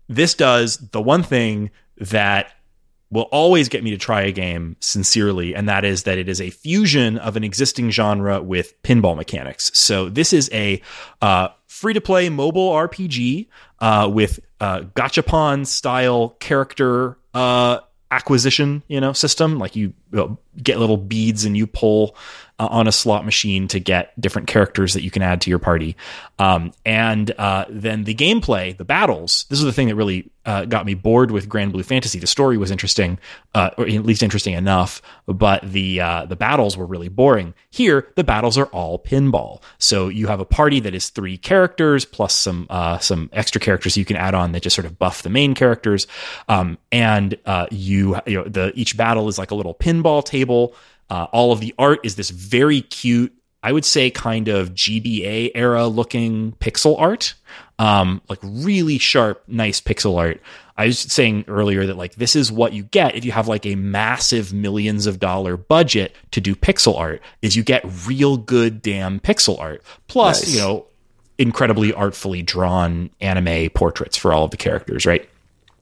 this 0.09 0.33
does 0.33 0.77
the 0.77 1.01
one 1.01 1.21
thing 1.21 1.69
that 1.97 2.51
will 3.11 3.23
always 3.23 3.69
get 3.69 3.83
me 3.83 3.91
to 3.91 3.97
try 3.97 4.21
a 4.21 4.31
game 4.31 4.77
sincerely, 4.79 5.53
and 5.53 5.67
that 5.67 5.83
is 5.83 6.03
that 6.03 6.17
it 6.17 6.29
is 6.29 6.39
a 6.39 6.49
fusion 6.49 7.17
of 7.17 7.35
an 7.35 7.43
existing 7.43 7.91
genre 7.91 8.41
with 8.41 8.81
pinball 8.83 9.15
mechanics. 9.15 9.69
So 9.73 10.09
this 10.09 10.33
is 10.33 10.49
a 10.53 10.81
uh, 11.21 11.49
free 11.67 11.93
to 11.93 12.01
play 12.01 12.29
mobile 12.29 12.71
RPG 12.71 13.47
uh, 13.79 14.09
with 14.11 14.39
uh, 14.59 14.81
gachapon 14.95 15.67
style 15.67 16.29
character 16.39 17.17
uh, 17.33 17.79
acquisition, 18.11 18.83
you 18.87 19.01
know, 19.01 19.13
system. 19.13 19.59
Like 19.59 19.75
you 19.75 19.93
get 20.61 20.79
little 20.79 20.97
beads 20.97 21.43
and 21.43 21.57
you 21.57 21.67
pull 21.67 22.15
uh, 22.61 22.67
on 22.67 22.87
a 22.87 22.91
slot 22.91 23.25
machine 23.25 23.67
to 23.67 23.79
get 23.79 24.19
different 24.21 24.47
characters 24.47 24.93
that 24.93 25.01
you 25.01 25.09
can 25.09 25.23
add 25.23 25.41
to 25.41 25.49
your 25.49 25.57
party. 25.57 25.95
Um, 26.37 26.73
and 26.85 27.31
uh, 27.31 27.65
then 27.69 28.03
the 28.03 28.13
gameplay, 28.13 28.77
the 28.77 28.85
battles. 28.85 29.45
This 29.49 29.57
is 29.57 29.65
the 29.65 29.73
thing 29.73 29.87
that 29.87 29.95
really 29.95 30.29
uh, 30.45 30.65
got 30.65 30.85
me 30.85 30.93
bored 30.93 31.31
with 31.31 31.49
Granblue 31.49 31.83
Fantasy. 31.83 32.19
The 32.19 32.27
story 32.27 32.59
was 32.59 32.69
interesting, 32.69 33.17
uh, 33.55 33.71
or 33.79 33.87
at 33.87 34.05
least 34.05 34.21
interesting 34.21 34.53
enough, 34.53 35.01
but 35.25 35.63
the 35.63 36.01
uh, 36.01 36.25
the 36.25 36.35
battles 36.35 36.77
were 36.77 36.85
really 36.85 37.09
boring. 37.09 37.55
Here, 37.71 38.07
the 38.15 38.23
battles 38.23 38.59
are 38.59 38.67
all 38.67 38.99
pinball. 38.99 39.63
So 39.79 40.09
you 40.09 40.27
have 40.27 40.39
a 40.39 40.45
party 40.45 40.79
that 40.81 40.93
is 40.93 41.09
three 41.09 41.39
characters 41.39 42.05
plus 42.05 42.35
some 42.35 42.67
uh, 42.69 42.99
some 42.99 43.31
extra 43.33 43.59
characters 43.59 43.97
you 43.97 44.05
can 44.05 44.17
add 44.17 44.35
on 44.35 44.51
that 44.51 44.61
just 44.61 44.75
sort 44.75 44.85
of 44.85 44.99
buff 44.99 45.23
the 45.23 45.29
main 45.29 45.55
characters. 45.55 46.05
Um, 46.47 46.77
and 46.91 47.39
you, 47.71 48.19
you 48.27 48.37
know, 48.37 48.43
the 48.43 48.71
each 48.75 48.95
battle 48.95 49.27
is 49.29 49.39
like 49.39 49.49
a 49.49 49.55
little 49.55 49.73
pinball 49.73 50.23
table 50.23 50.75
uh, 51.11 51.27
all 51.33 51.51
of 51.51 51.59
the 51.59 51.75
art 51.77 51.99
is 52.03 52.15
this 52.15 52.29
very 52.29 52.81
cute, 52.81 53.33
I 53.61 53.73
would 53.73 53.83
say, 53.83 54.09
kind 54.09 54.47
of 54.47 54.73
GBA 54.73 55.51
era 55.53 55.87
looking 55.87 56.53
pixel 56.53 56.97
art, 56.97 57.33
um, 57.77 58.21
like 58.29 58.39
really 58.41 58.97
sharp, 58.97 59.43
nice 59.45 59.81
pixel 59.81 60.17
art. 60.17 60.41
I 60.77 60.85
was 60.85 60.99
saying 60.99 61.45
earlier 61.49 61.85
that 61.85 61.97
like 61.97 62.15
this 62.15 62.37
is 62.37 62.49
what 62.49 62.71
you 62.71 62.83
get 62.83 63.15
if 63.15 63.25
you 63.25 63.33
have 63.33 63.49
like 63.49 63.65
a 63.65 63.75
massive 63.75 64.53
millions 64.53 65.05
of 65.05 65.19
dollar 65.19 65.57
budget 65.57 66.15
to 66.31 66.39
do 66.39 66.55
pixel 66.55 66.97
art 66.97 67.21
is 67.41 67.57
you 67.57 67.63
get 67.63 67.83
real 68.07 68.37
good 68.37 68.81
damn 68.81 69.19
pixel 69.19 69.59
art. 69.59 69.83
Plus, 70.07 70.41
nice. 70.41 70.55
you 70.55 70.61
know, 70.61 70.85
incredibly 71.37 71.91
artfully 71.91 72.41
drawn 72.41 73.09
anime 73.19 73.69
portraits 73.71 74.15
for 74.15 74.31
all 74.31 74.45
of 74.45 74.51
the 74.51 74.57
characters, 74.57 75.05
right? 75.05 75.27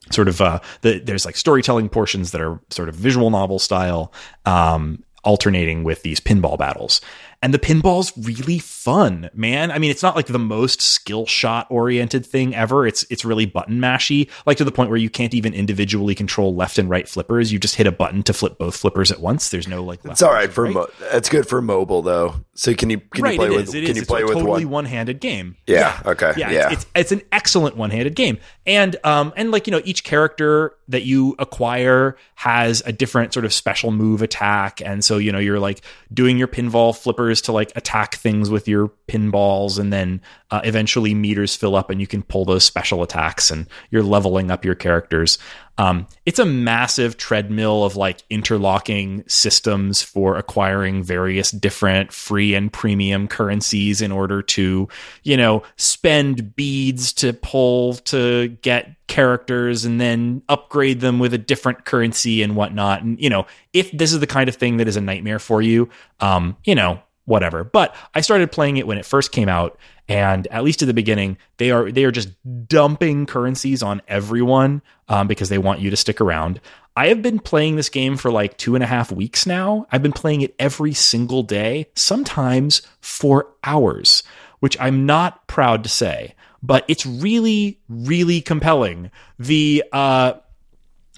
Sort 0.09 0.27
of 0.27 0.41
uh 0.41 0.59
the, 0.81 0.97
there's 0.97 1.23
like 1.23 1.37
storytelling 1.37 1.87
portions 1.87 2.31
that 2.31 2.41
are 2.41 2.59
sort 2.71 2.89
of 2.89 2.95
visual 2.95 3.29
novel 3.29 3.59
style 3.59 4.11
um 4.45 5.03
alternating 5.23 5.83
with 5.83 6.03
these 6.03 6.19
pinball 6.19 6.57
battles. 6.57 7.01
And 7.41 7.53
the 7.53 7.59
pinball's 7.59 8.11
really 8.17 8.59
fun, 8.59 9.29
man. 9.33 9.71
I 9.71 9.79
mean, 9.79 9.91
it's 9.91 10.03
not 10.03 10.13
like 10.13 10.25
the 10.25 10.37
most 10.37 10.81
skill 10.81 11.25
shot 11.25 11.67
oriented 11.69 12.25
thing 12.25 12.53
ever. 12.53 12.85
It's 12.85 13.05
it's 13.09 13.23
really 13.23 13.45
button 13.45 13.79
mashy, 13.79 14.29
like 14.45 14.57
to 14.57 14.65
the 14.65 14.73
point 14.73 14.89
where 14.89 14.99
you 14.99 15.09
can't 15.09 15.33
even 15.33 15.53
individually 15.53 16.15
control 16.15 16.53
left 16.53 16.77
and 16.77 16.89
right 16.89 17.07
flippers. 17.07 17.53
You 17.53 17.57
just 17.57 17.75
hit 17.75 17.87
a 17.87 17.93
button 17.93 18.23
to 18.23 18.33
flip 18.33 18.57
both 18.57 18.75
flippers 18.75 19.09
at 19.09 19.21
once. 19.21 19.49
There's 19.49 19.69
no 19.69 19.85
like. 19.85 20.01
It's 20.03 20.21
all 20.21 20.33
right 20.33 20.51
for 20.51 20.65
right. 20.65 20.73
Mo- 20.73 20.89
that's 21.11 21.29
good 21.29 21.47
for 21.47 21.61
mobile 21.61 22.01
though. 22.01 22.35
So 22.55 22.73
can 22.73 22.89
you 22.89 22.99
can 22.99 23.23
right, 23.23 23.33
you 23.33 23.39
play 23.39 23.49
with 23.51 23.71
can 23.71 23.83
you 23.83 23.89
is. 23.89 24.05
play 24.05 24.19
it's 24.19 24.29
with 24.29 24.37
a 24.37 24.41
totally 24.41 24.65
one 24.65 24.83
handed 24.83 25.21
game? 25.21 25.55
Yeah. 25.65 26.01
yeah. 26.03 26.11
Okay. 26.11 26.33
Yeah. 26.35 26.51
yeah. 26.51 26.71
It's, 26.73 26.83
it's 26.83 26.91
it's 26.95 27.11
an 27.13 27.21
excellent 27.31 27.77
one 27.77 27.89
handed 27.89 28.17
game, 28.17 28.39
and 28.65 28.97
um 29.05 29.31
and 29.37 29.51
like 29.51 29.65
you 29.65 29.71
know 29.71 29.81
each 29.85 30.03
character 30.03 30.75
that 30.89 31.03
you 31.03 31.35
acquire 31.39 32.17
has 32.35 32.81
a 32.85 32.91
different 32.91 33.31
sort 33.31 33.45
of 33.45 33.53
special 33.53 33.91
move 33.91 34.21
attack, 34.21 34.81
and 34.81 35.05
so 35.05 35.17
you 35.17 35.31
know 35.31 35.39
you're 35.39 35.59
like 35.59 35.81
doing 36.13 36.37
your 36.37 36.49
pinball 36.49 36.97
flippers 36.97 37.28
to 37.43 37.51
like 37.51 37.71
attack 37.75 38.15
things 38.15 38.49
with 38.49 38.67
your 38.67 38.91
pinballs, 39.07 39.79
and 39.79 39.91
then 39.91 40.21
uh, 40.51 40.61
eventually 40.63 41.13
meters 41.13 41.55
fill 41.55 41.75
up 41.75 41.89
and 41.89 42.01
you 42.01 42.07
can 42.07 42.23
pull 42.23 42.45
those 42.45 42.63
special 42.63 43.03
attacks, 43.03 43.51
and 43.51 43.67
you're 43.91 44.03
leveling 44.03 44.51
up 44.51 44.65
your 44.65 44.75
characters. 44.75 45.37
Um, 45.77 46.07
it's 46.25 46.39
a 46.39 46.45
massive 46.45 47.15
treadmill 47.15 47.85
of 47.85 47.95
like 47.95 48.23
interlocking 48.29 49.23
systems 49.27 50.01
for 50.01 50.35
acquiring 50.35 51.03
various 51.03 51.51
different 51.51 52.11
free 52.11 52.53
and 52.53 52.71
premium 52.73 53.29
currencies 53.29 54.01
in 54.01 54.11
order 54.11 54.41
to, 54.41 54.89
you 55.23 55.37
know, 55.37 55.63
spend 55.77 56.53
beads 56.55 57.13
to 57.13 57.31
pull 57.31 57.93
to 57.95 58.49
get 58.61 58.93
characters 59.07 59.85
and 59.85 60.01
then 60.01 60.41
upgrade 60.49 60.99
them 60.99 61.17
with 61.17 61.33
a 61.33 61.37
different 61.37 61.85
currency 61.85 62.43
and 62.43 62.57
whatnot. 62.57 63.01
And, 63.01 63.17
you 63.17 63.29
know, 63.29 63.45
if 63.71 63.89
this 63.91 64.11
is 64.11 64.19
the 64.19 64.27
kind 64.27 64.49
of 64.49 64.55
thing 64.55 64.77
that 64.77 64.87
is 64.89 64.97
a 64.97 65.01
nightmare 65.01 65.39
for 65.39 65.61
you, 65.61 65.89
um, 66.19 66.57
you 66.65 66.75
know, 66.75 67.01
whatever. 67.23 67.63
But 67.63 67.95
I 68.13 68.19
started 68.19 68.51
playing 68.51 68.77
it 68.77 68.87
when 68.87 68.97
it 68.97 69.05
first 69.05 69.31
came 69.31 69.47
out, 69.47 69.79
and 70.09 70.47
at 70.47 70.63
least 70.63 70.81
at 70.81 70.87
the 70.87 70.93
beginning, 70.93 71.37
they 71.57 71.69
are 71.69 71.91
they 71.91 72.03
are 72.03 72.11
just 72.11 72.29
dumping 72.67 73.27
currencies 73.27 73.83
on 73.83 74.01
everyone 74.07 74.81
um, 75.07 75.27
because 75.27 75.49
they 75.49 75.59
want 75.59 75.79
you 75.79 75.91
to 75.91 75.95
stick 75.95 76.19
around. 76.19 76.59
I 76.97 77.07
have 77.07 77.21
been 77.21 77.39
playing 77.39 77.75
this 77.75 77.89
game 77.89 78.17
for 78.17 78.31
like 78.31 78.57
two 78.57 78.75
and 78.75 78.83
a 78.83 78.87
half 78.87 79.11
weeks 79.11 79.45
now. 79.45 79.85
I've 79.91 80.01
been 80.01 80.11
playing 80.11 80.41
it 80.41 80.55
every 80.57 80.93
single 80.93 81.43
day, 81.43 81.87
sometimes 81.95 82.81
for 82.99 83.53
hours, 83.63 84.23
which 84.59 84.75
I'm 84.81 85.05
not 85.05 85.47
proud 85.47 85.83
to 85.83 85.89
say, 85.89 86.33
but 86.63 86.83
it's 86.87 87.05
really, 87.05 87.79
really 87.87 88.41
compelling. 88.41 89.11
The 89.37 89.83
uh, 89.93 90.33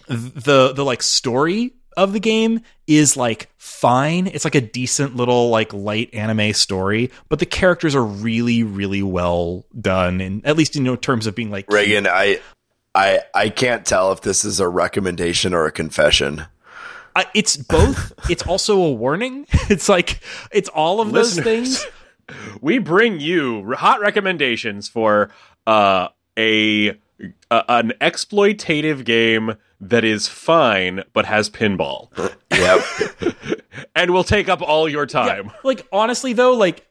the 0.08 0.74
the 0.74 0.84
like 0.84 1.02
story 1.02 1.74
of 1.98 2.14
the 2.14 2.20
game 2.20 2.62
is 2.88 3.16
like 3.18 3.50
fine. 3.58 4.28
It's 4.28 4.46
like 4.46 4.56
a 4.56 4.62
decent 4.62 5.16
little 5.16 5.50
like 5.50 5.74
light 5.74 6.14
anime 6.14 6.54
story, 6.54 7.12
but 7.30 7.40
the 7.40 7.46
characters 7.46 7.96
are 7.96 8.04
really 8.04 8.64
really 8.64 9.04
well 9.04 9.66
done 9.80 10.22
and 10.22 10.46
at 10.46 10.58
least 10.58 10.76
in 10.76 10.86
you 10.86 10.92
know, 10.92 10.96
terms 10.96 11.28
of 11.28 11.36
being 11.36 11.52
like 11.52 11.68
Raygan, 11.68 12.08
I 12.08 12.40
I 12.94 13.22
I 13.34 13.50
can't 13.50 13.86
tell 13.86 14.12
if 14.12 14.22
this 14.22 14.44
is 14.44 14.60
a 14.60 14.68
recommendation 14.68 15.54
or 15.54 15.66
a 15.66 15.72
confession. 15.72 16.46
Uh, 17.16 17.24
it's 17.34 17.58
both. 17.58 18.14
it's 18.30 18.44
also 18.44 18.82
a 18.82 18.92
warning. 18.92 19.48
It's 19.70 19.88
like 19.88 20.20
it's 20.52 20.68
all 20.70 21.00
of 21.00 21.12
those 21.12 21.40
things. 21.40 21.86
We 22.62 22.78
bring 22.78 23.20
you 23.20 23.74
hot 23.74 24.00
recommendations 24.00 24.88
for 24.88 25.32
uh, 25.68 26.08
a, 26.38 26.90
a 26.90 26.96
an 27.50 27.92
exploitative 28.00 29.04
game 29.04 29.56
that 29.82 30.04
is 30.06 30.28
fine 30.28 31.04
but 31.14 31.26
has 31.26 31.50
pinball. 31.50 32.10
Yep. 32.52 33.62
and 33.96 34.12
will 34.12 34.24
take 34.26 34.50
up 34.50 34.62
all 34.62 34.88
your 34.88 35.06
time. 35.06 35.46
Yeah, 35.48 35.52
like 35.64 35.88
honestly 35.92 36.34
though, 36.34 36.54
like 36.54 36.86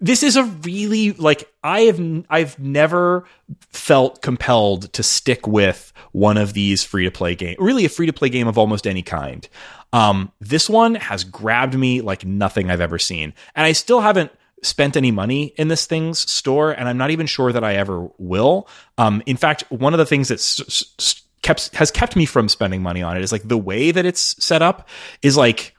this 0.00 0.22
is 0.22 0.36
a 0.36 0.44
really 0.44 1.12
like 1.12 1.52
I 1.62 1.80
have 1.82 2.00
I've 2.30 2.58
never 2.58 3.24
felt 3.70 4.22
compelled 4.22 4.92
to 4.94 5.02
stick 5.02 5.46
with 5.46 5.92
one 6.12 6.36
of 6.38 6.52
these 6.54 6.82
free 6.84 7.04
to 7.04 7.10
play 7.10 7.34
game. 7.34 7.56
Really 7.58 7.84
a 7.84 7.88
free 7.88 8.06
to 8.06 8.12
play 8.12 8.28
game 8.28 8.46
of 8.48 8.56
almost 8.58 8.86
any 8.86 9.02
kind. 9.02 9.46
Um 9.92 10.32
this 10.40 10.70
one 10.70 10.94
has 10.94 11.24
grabbed 11.24 11.74
me 11.74 12.00
like 12.00 12.24
nothing 12.24 12.70
I've 12.70 12.80
ever 12.80 12.98
seen. 12.98 13.34
And 13.54 13.66
I 13.66 13.72
still 13.72 14.00
haven't 14.00 14.30
spent 14.62 14.96
any 14.96 15.10
money 15.10 15.46
in 15.56 15.66
this 15.68 15.86
thing's 15.86 16.20
store 16.30 16.70
and 16.70 16.88
I'm 16.88 16.96
not 16.96 17.10
even 17.10 17.26
sure 17.26 17.52
that 17.52 17.64
I 17.64 17.74
ever 17.74 18.08
will. 18.18 18.68
Um 18.98 19.22
in 19.26 19.36
fact, 19.36 19.64
one 19.68 19.92
of 19.94 19.98
the 19.98 20.06
things 20.06 20.28
that's 20.28 20.60
s- 20.60 20.84
s- 20.98 21.21
kept 21.42 21.74
has 21.74 21.90
kept 21.90 22.16
me 22.16 22.24
from 22.24 22.48
spending 22.48 22.82
money 22.82 23.02
on 23.02 23.16
it. 23.16 23.22
Is 23.22 23.32
like 23.32 23.46
the 23.46 23.58
way 23.58 23.90
that 23.90 24.06
it's 24.06 24.42
set 24.44 24.62
up 24.62 24.88
is 25.22 25.36
like 25.36 25.74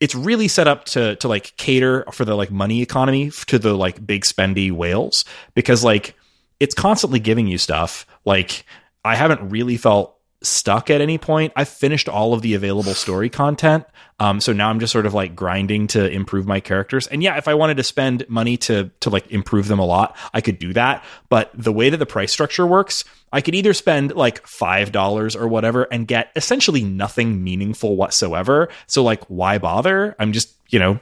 it's 0.00 0.14
really 0.14 0.48
set 0.48 0.66
up 0.66 0.84
to 0.86 1.16
to 1.16 1.28
like 1.28 1.56
cater 1.56 2.04
for 2.12 2.24
the 2.24 2.34
like 2.34 2.50
money 2.50 2.82
economy 2.82 3.30
to 3.46 3.58
the 3.58 3.74
like 3.74 4.04
big 4.06 4.24
spendy 4.24 4.72
whales 4.72 5.24
because 5.54 5.84
like 5.84 6.14
it's 6.58 6.74
constantly 6.74 7.20
giving 7.20 7.46
you 7.46 7.58
stuff. 7.58 8.06
Like 8.24 8.64
I 9.04 9.14
haven't 9.16 9.50
really 9.50 9.76
felt 9.76 10.16
stuck 10.42 10.90
at 10.90 11.00
any 11.00 11.18
point. 11.18 11.52
I've 11.56 11.68
finished 11.68 12.08
all 12.08 12.32
of 12.32 12.42
the 12.42 12.54
available 12.54 12.94
story 12.94 13.28
content. 13.28 13.84
Um, 14.18 14.40
so 14.40 14.52
now 14.52 14.68
I'm 14.68 14.80
just 14.80 14.92
sort 14.92 15.06
of 15.06 15.14
like 15.14 15.34
grinding 15.34 15.86
to 15.88 16.10
improve 16.10 16.46
my 16.46 16.60
characters. 16.60 17.06
And 17.06 17.22
yeah, 17.22 17.36
if 17.36 17.48
I 17.48 17.54
wanted 17.54 17.76
to 17.78 17.82
spend 17.82 18.28
money 18.28 18.56
to 18.58 18.90
to 19.00 19.10
like 19.10 19.30
improve 19.30 19.68
them 19.68 19.78
a 19.78 19.84
lot, 19.84 20.16
I 20.32 20.40
could 20.40 20.58
do 20.58 20.72
that. 20.74 21.04
But 21.28 21.50
the 21.54 21.72
way 21.72 21.90
that 21.90 21.96
the 21.96 22.06
price 22.06 22.32
structure 22.32 22.66
works, 22.66 23.04
I 23.32 23.40
could 23.40 23.54
either 23.54 23.74
spend 23.74 24.14
like 24.14 24.46
five 24.46 24.92
dollars 24.92 25.36
or 25.36 25.48
whatever 25.48 25.84
and 25.84 26.06
get 26.06 26.30
essentially 26.36 26.82
nothing 26.82 27.42
meaningful 27.42 27.96
whatsoever. 27.96 28.68
So 28.86 29.02
like, 29.02 29.24
why 29.24 29.58
bother? 29.58 30.16
I'm 30.18 30.32
just 30.32 30.54
you 30.68 30.78
know 30.78 31.00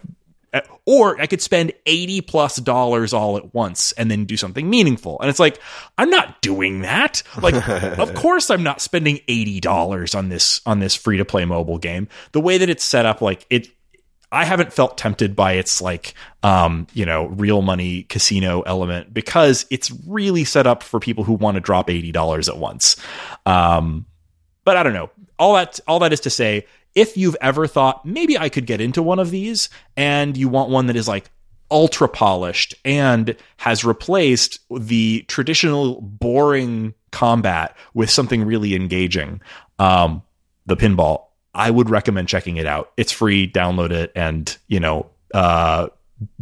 Or 0.86 1.20
I 1.20 1.26
could 1.26 1.42
spend 1.42 1.72
80 1.84 2.22
plus 2.22 2.56
dollars 2.56 3.12
all 3.12 3.36
at 3.36 3.54
once 3.54 3.92
and 3.92 4.10
then 4.10 4.24
do 4.24 4.36
something 4.36 4.68
meaningful. 4.68 5.20
And 5.20 5.28
it's 5.28 5.38
like, 5.38 5.60
I'm 5.98 6.10
not 6.10 6.40
doing 6.40 6.82
that. 6.82 7.22
Like, 7.40 7.54
of 7.98 8.14
course 8.14 8.50
I'm 8.50 8.62
not 8.62 8.80
spending 8.80 9.20
$80 9.28 10.16
on 10.16 10.28
this, 10.30 10.60
on 10.64 10.78
this 10.78 10.94
free 10.94 11.18
to 11.18 11.24
play 11.24 11.44
mobile 11.44 11.78
game. 11.78 12.08
The 12.32 12.40
way 12.40 12.58
that 12.58 12.70
it's 12.70 12.84
set 12.84 13.04
up, 13.04 13.20
like 13.20 13.46
it, 13.50 13.68
I 14.30 14.44
haven't 14.44 14.72
felt 14.72 14.98
tempted 14.98 15.34
by 15.34 15.52
its 15.52 15.80
like 15.80 16.14
um, 16.42 16.86
you 16.92 17.06
know, 17.06 17.26
real 17.26 17.62
money 17.62 18.02
casino 18.04 18.62
element 18.62 19.12
because 19.12 19.66
it's 19.70 19.90
really 20.06 20.44
set 20.44 20.66
up 20.66 20.82
for 20.82 21.00
people 21.00 21.24
who 21.24 21.32
want 21.32 21.56
to 21.56 21.60
drop 21.60 21.88
$80 21.88 22.48
at 22.48 22.58
once. 22.58 22.96
Um, 23.46 24.06
but 24.64 24.76
I 24.76 24.82
don't 24.82 24.92
know. 24.92 25.10
All 25.38 25.54
that 25.54 25.80
all 25.86 26.00
that 26.00 26.12
is 26.12 26.20
to 26.20 26.30
say, 26.30 26.66
if 26.98 27.16
you've 27.16 27.36
ever 27.40 27.68
thought 27.68 28.04
maybe 28.04 28.36
I 28.36 28.48
could 28.48 28.66
get 28.66 28.80
into 28.80 29.02
one 29.02 29.20
of 29.20 29.30
these 29.30 29.68
and 29.96 30.36
you 30.36 30.48
want 30.48 30.70
one 30.70 30.86
that 30.86 30.96
is 30.96 31.06
like 31.06 31.30
ultra 31.70 32.08
polished 32.08 32.74
and 32.84 33.36
has 33.58 33.84
replaced 33.84 34.58
the 34.68 35.24
traditional 35.28 36.00
boring 36.00 36.94
combat 37.12 37.76
with 37.94 38.10
something 38.10 38.44
really 38.44 38.74
engaging, 38.74 39.40
um, 39.78 40.22
the 40.66 40.76
pinball 40.76 41.26
I 41.54 41.70
would 41.70 41.88
recommend 41.88 42.28
checking 42.28 42.56
it 42.56 42.66
out. 42.66 42.92
It's 42.96 43.12
free, 43.12 43.50
download 43.50 43.90
it, 43.90 44.12
and 44.14 44.56
you 44.66 44.80
know, 44.80 45.10
uh, 45.32 45.88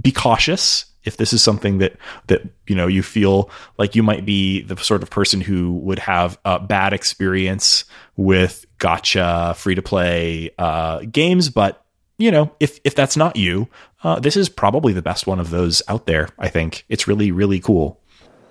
be 0.01 0.13
cautious 0.13 0.87
if 1.05 1.17
this 1.17 1.33
is 1.33 1.43
something 1.43 1.79
that 1.79 1.97
that 2.27 2.43
you 2.67 2.75
know 2.75 2.87
you 2.87 3.03
feel 3.03 3.51
like 3.79 3.95
you 3.95 4.03
might 4.03 4.25
be 4.25 4.63
the 4.63 4.77
sort 4.77 5.03
of 5.03 5.11
person 5.11 5.41
who 5.41 5.75
would 5.75 6.01
have 6.01 6.39
a 6.45 6.59
bad 6.59 6.93
experience 6.93 7.85
with 8.17 8.67
gacha 8.79 9.55
free 9.57 9.75
to 9.75 9.83
play 9.83 10.51
uh, 10.59 11.01
games. 11.11 11.51
But 11.51 11.85
you 12.19 12.31
know, 12.31 12.51
if 12.61 12.81
if 12.85 12.95
that's 12.95 13.17
not 13.17 13.37
you, 13.37 13.69
uh, 14.03 14.19
this 14.21 14.37
is 14.37 14.49
probably 14.49 14.93
the 14.93 15.03
best 15.03 15.27
one 15.27 15.39
of 15.41 15.51
those 15.51 15.83
out 15.89 16.07
there. 16.07 16.29
I 16.39 16.49
think 16.49 16.85
it's 16.89 17.07
really 17.07 17.31
really 17.31 17.61
cool. 17.61 18.01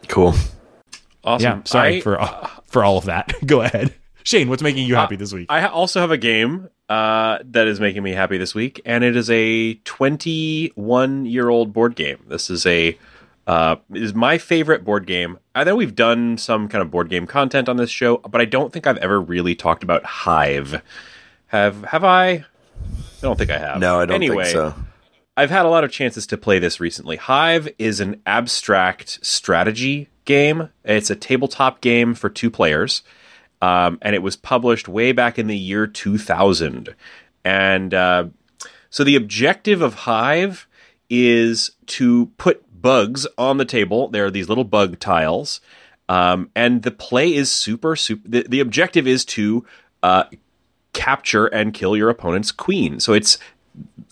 Cool. 0.08 0.34
Awesome. 1.24 1.60
Yeah, 1.60 1.64
sorry 1.66 1.98
I- 1.98 2.02
for 2.02 2.22
uh, 2.22 2.50
for 2.68 2.84
all 2.84 2.98
of 2.98 3.06
that. 3.06 3.34
Go 3.46 3.62
ahead, 3.62 3.94
Shane. 4.24 4.50
What's 4.50 4.62
making 4.62 4.86
you 4.88 4.96
happy 4.96 5.16
this 5.16 5.34
week? 5.34 5.48
I 5.50 5.66
also 5.68 6.00
have 6.02 6.12
a 6.12 6.18
game 6.18 6.70
uh, 6.88 7.40
that 7.46 7.68
is 7.68 7.80
making 7.80 8.04
me 8.04 8.12
happy 8.12 8.38
this 8.38 8.54
week, 8.54 8.80
and 8.86 9.04
it 9.04 9.16
is 9.16 9.30
a 9.32 9.74
21 9.74 11.26
year 11.26 11.50
old 11.50 11.74
board 11.74 11.96
game. 11.96 12.20
This 12.28 12.50
is 12.50 12.66
a 12.68 12.98
uh, 13.48 13.78
is 13.94 14.14
my 14.14 14.38
favorite 14.38 14.84
board 14.84 15.06
game. 15.06 15.38
I 15.54 15.64
know 15.64 15.76
we've 15.76 15.96
done 15.96 16.38
some 16.38 16.68
kind 16.68 16.82
of 16.82 16.92
board 16.92 17.10
game 17.10 17.28
content 17.28 17.70
on 17.70 17.78
this 17.78 17.90
show, 17.90 18.18
but 18.18 18.42
I 18.42 18.46
don't 18.46 18.74
think 18.74 18.88
I've 18.88 18.98
ever 18.98 19.22
really 19.22 19.56
talked 19.56 19.84
about 19.84 20.04
Hive. 20.04 20.82
Have 21.48 21.84
have 21.84 22.04
I? 22.04 22.30
I 22.30 22.46
don't 23.22 23.38
think 23.38 23.52
I 23.52 23.58
have. 23.58 23.80
No, 23.80 24.00
I 24.00 24.06
don't 24.06 24.16
anyway, 24.16 24.46
think 24.46 24.56
so. 24.56 24.76
I've 25.38 25.50
had 25.50 25.66
a 25.66 25.70
lot 25.70 25.84
of 25.84 25.92
chances 25.92 26.26
to 26.28 26.38
play 26.38 26.60
this 26.60 26.80
recently. 26.80 27.18
Hive 27.18 27.68
is 27.78 28.00
an 28.00 28.22
abstract 28.26 29.24
strategy 29.26 30.10
game. 30.24 30.70
It's 30.84 31.10
a 31.10 31.16
tabletop 31.16 31.82
game 31.82 32.16
for 32.16 32.30
two 32.30 32.50
players, 32.50 33.04
um, 33.62 34.00
and 34.02 34.16
it 34.16 34.24
was 34.24 34.36
published 34.36 34.88
way 34.88 35.12
back 35.12 35.38
in 35.38 35.48
the 35.48 35.58
year 35.58 35.88
2000. 35.88 36.96
And 37.44 37.94
uh, 37.94 38.26
so 38.90 39.04
the 39.04 39.16
objective 39.16 39.82
of 39.82 39.94
Hive 39.94 40.68
is 41.10 41.72
to 41.86 42.28
put 42.38 42.65
bugs 42.86 43.26
on 43.36 43.58
the 43.58 43.66
table. 43.66 44.10
There 44.10 44.28
are 44.28 44.30
these 44.30 44.48
little 44.48 44.64
bug 44.64 45.00
tiles, 45.00 45.60
um, 46.08 46.52
and 46.56 46.84
the 46.84 46.92
play 46.92 47.34
is 47.34 47.50
super 47.50 47.96
super. 47.96 48.30
The, 48.30 48.46
the 48.48 48.60
objective 48.60 49.08
is 49.08 49.26
to 49.26 49.66
uh, 50.04 50.26
capture 50.94 51.48
and 51.48 51.74
kill 51.74 51.98
your 51.98 52.12
opponent's 52.12 52.52
queen. 52.52 53.00
So 53.00 53.14
it's 53.14 53.40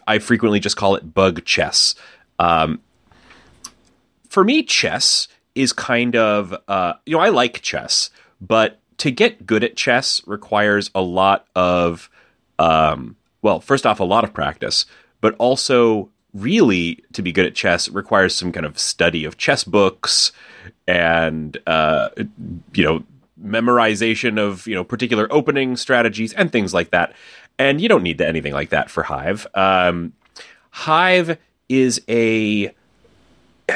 I 0.08 0.18
frequently 0.18 0.60
just 0.60 0.76
call 0.76 0.96
it 0.96 1.14
bug 1.14 1.46
chess. 1.46 1.94
Um, 2.40 2.82
for 4.28 4.44
me, 4.44 4.64
chess 4.64 5.28
is 5.54 5.72
kind 5.72 6.16
of 6.16 6.56
uh, 6.68 6.94
you 7.06 7.16
know 7.16 7.22
I 7.22 7.30
like 7.30 7.62
chess, 7.62 8.10
but 8.42 8.80
to 8.98 9.12
get 9.12 9.46
good 9.46 9.64
at 9.64 9.76
chess 9.76 10.20
requires 10.26 10.90
a 10.96 11.02
lot 11.04 11.46
of 11.56 12.10
um, 12.58 13.18
well, 13.44 13.60
first 13.60 13.86
off, 13.86 14.00
a 14.00 14.04
lot 14.04 14.24
of 14.24 14.34
practice, 14.34 14.88
but 15.22 15.36
also 15.38 16.10
really 16.34 17.04
to 17.14 17.22
be 17.22 17.32
good 17.32 17.46
at 17.46 17.56
chess 17.56 17.90
requires 17.90 18.36
some 18.36 18.52
kind 18.52 18.66
of 18.66 18.80
study 18.80 19.24
of 19.26 19.38
chess 19.38 19.64
books 19.64 20.32
and 20.88 21.58
uh, 21.68 22.10
you 22.74 22.84
know 22.84 23.04
memorization 23.42 24.40
of 24.40 24.66
you 24.68 24.76
know 24.76 24.84
particular 24.84 25.28
opening 25.32 25.76
strategies 25.76 26.34
and 26.34 26.52
things 26.52 26.74
like 26.74 26.92
that. 26.92 27.14
And 27.60 27.80
you 27.80 27.88
don't 27.88 28.04
need 28.04 28.20
anything 28.20 28.54
like 28.54 28.70
that 28.70 28.90
for 28.90 29.04
Hive. 29.04 29.46
Um, 29.54 30.14
Hive 30.72 31.38
is 31.70 32.02
a 32.10 32.74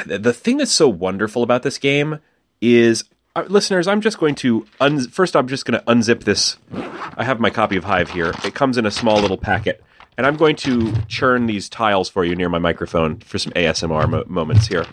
the 0.05 0.33
thing 0.33 0.57
that's 0.57 0.71
so 0.71 0.89
wonderful 0.89 1.43
about 1.43 1.63
this 1.63 1.77
game 1.77 2.19
is 2.61 3.03
uh, 3.35 3.45
listeners 3.47 3.87
i'm 3.87 4.01
just 4.01 4.19
going 4.19 4.35
to 4.35 4.65
un- 4.81 5.07
first 5.07 5.35
i'm 5.35 5.47
just 5.47 5.65
going 5.65 5.79
to 5.79 5.85
unzip 5.85 6.23
this 6.23 6.57
i 7.15 7.23
have 7.23 7.39
my 7.39 7.49
copy 7.49 7.77
of 7.77 7.85
hive 7.85 8.09
here 8.09 8.33
it 8.43 8.53
comes 8.53 8.77
in 8.77 8.85
a 8.85 8.91
small 8.91 9.19
little 9.19 9.37
packet 9.37 9.81
and 10.17 10.25
i'm 10.27 10.35
going 10.35 10.55
to 10.55 10.93
churn 11.07 11.45
these 11.45 11.69
tiles 11.69 12.09
for 12.09 12.25
you 12.25 12.35
near 12.35 12.49
my 12.49 12.59
microphone 12.59 13.17
for 13.19 13.37
some 13.37 13.51
asmr 13.53 14.09
mo- 14.09 14.23
moments 14.27 14.67
here 14.67 14.85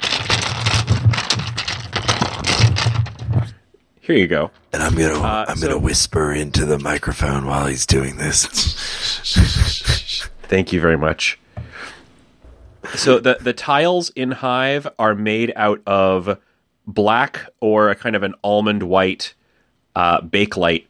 here 4.01 4.17
you 4.17 4.27
go 4.27 4.51
And 4.73 4.83
I'm 4.83 4.95
gonna 4.95 5.21
Uh, 5.21 5.47
I'm 5.49 5.57
so- 5.57 5.69
gonna 5.69 5.79
whisper 5.79 6.33
into 6.33 6.67
the 6.67 6.79
microphone 6.79 7.47
while 7.47 7.67
he's 7.67 7.87
doing 7.87 8.17
this. 8.17 8.45
Thank 10.43 10.73
you 10.75 10.81
very 10.81 10.99
much. 10.99 11.39
So 12.97 13.19
the 13.19 13.39
the 13.41 13.55
tiles 13.55 14.11
in 14.11 14.31
Hive 14.33 14.87
are 14.99 15.15
made 15.15 15.53
out 15.57 15.81
of 15.87 16.39
black 16.87 17.47
or 17.61 17.89
a 17.89 17.95
kind 17.95 18.15
of 18.15 18.23
an 18.23 18.35
almond 18.45 18.83
white 18.83 19.33
uh, 19.97 20.21
bakelite 20.21 20.85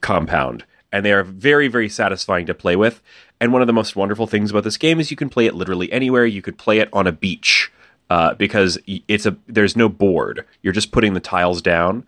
compound, 0.00 0.64
and 0.90 1.04
they 1.04 1.12
are 1.12 1.22
very 1.22 1.68
very 1.68 1.88
satisfying 1.88 2.46
to 2.46 2.54
play 2.54 2.74
with. 2.74 3.00
And 3.40 3.52
one 3.52 3.62
of 3.62 3.66
the 3.66 3.72
most 3.72 3.94
wonderful 3.94 4.26
things 4.26 4.50
about 4.50 4.64
this 4.64 4.76
game 4.76 4.98
is 4.98 5.10
you 5.10 5.16
can 5.16 5.28
play 5.28 5.46
it 5.46 5.54
literally 5.54 5.90
anywhere. 5.92 6.26
You 6.26 6.42
could 6.42 6.58
play 6.58 6.78
it 6.78 6.88
on 6.92 7.06
a 7.06 7.12
beach 7.12 7.70
uh, 8.10 8.34
because 8.34 8.78
it's 8.86 9.26
a 9.26 9.36
there's 9.46 9.76
no 9.76 9.88
board. 9.88 10.44
You're 10.62 10.72
just 10.72 10.92
putting 10.92 11.14
the 11.14 11.20
tiles 11.20 11.62
down. 11.62 12.04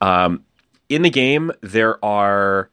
Um, 0.00 0.44
in 0.88 1.02
the 1.02 1.10
game, 1.10 1.52
there 1.60 2.04
are 2.04 2.70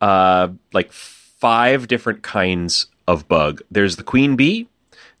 uh, 0.00 0.48
like 0.72 0.92
five 0.92 1.88
different 1.88 2.22
kinds 2.22 2.86
of 3.06 3.28
bug. 3.28 3.62
There's 3.70 3.96
the 3.96 4.02
queen 4.02 4.36
bee, 4.36 4.68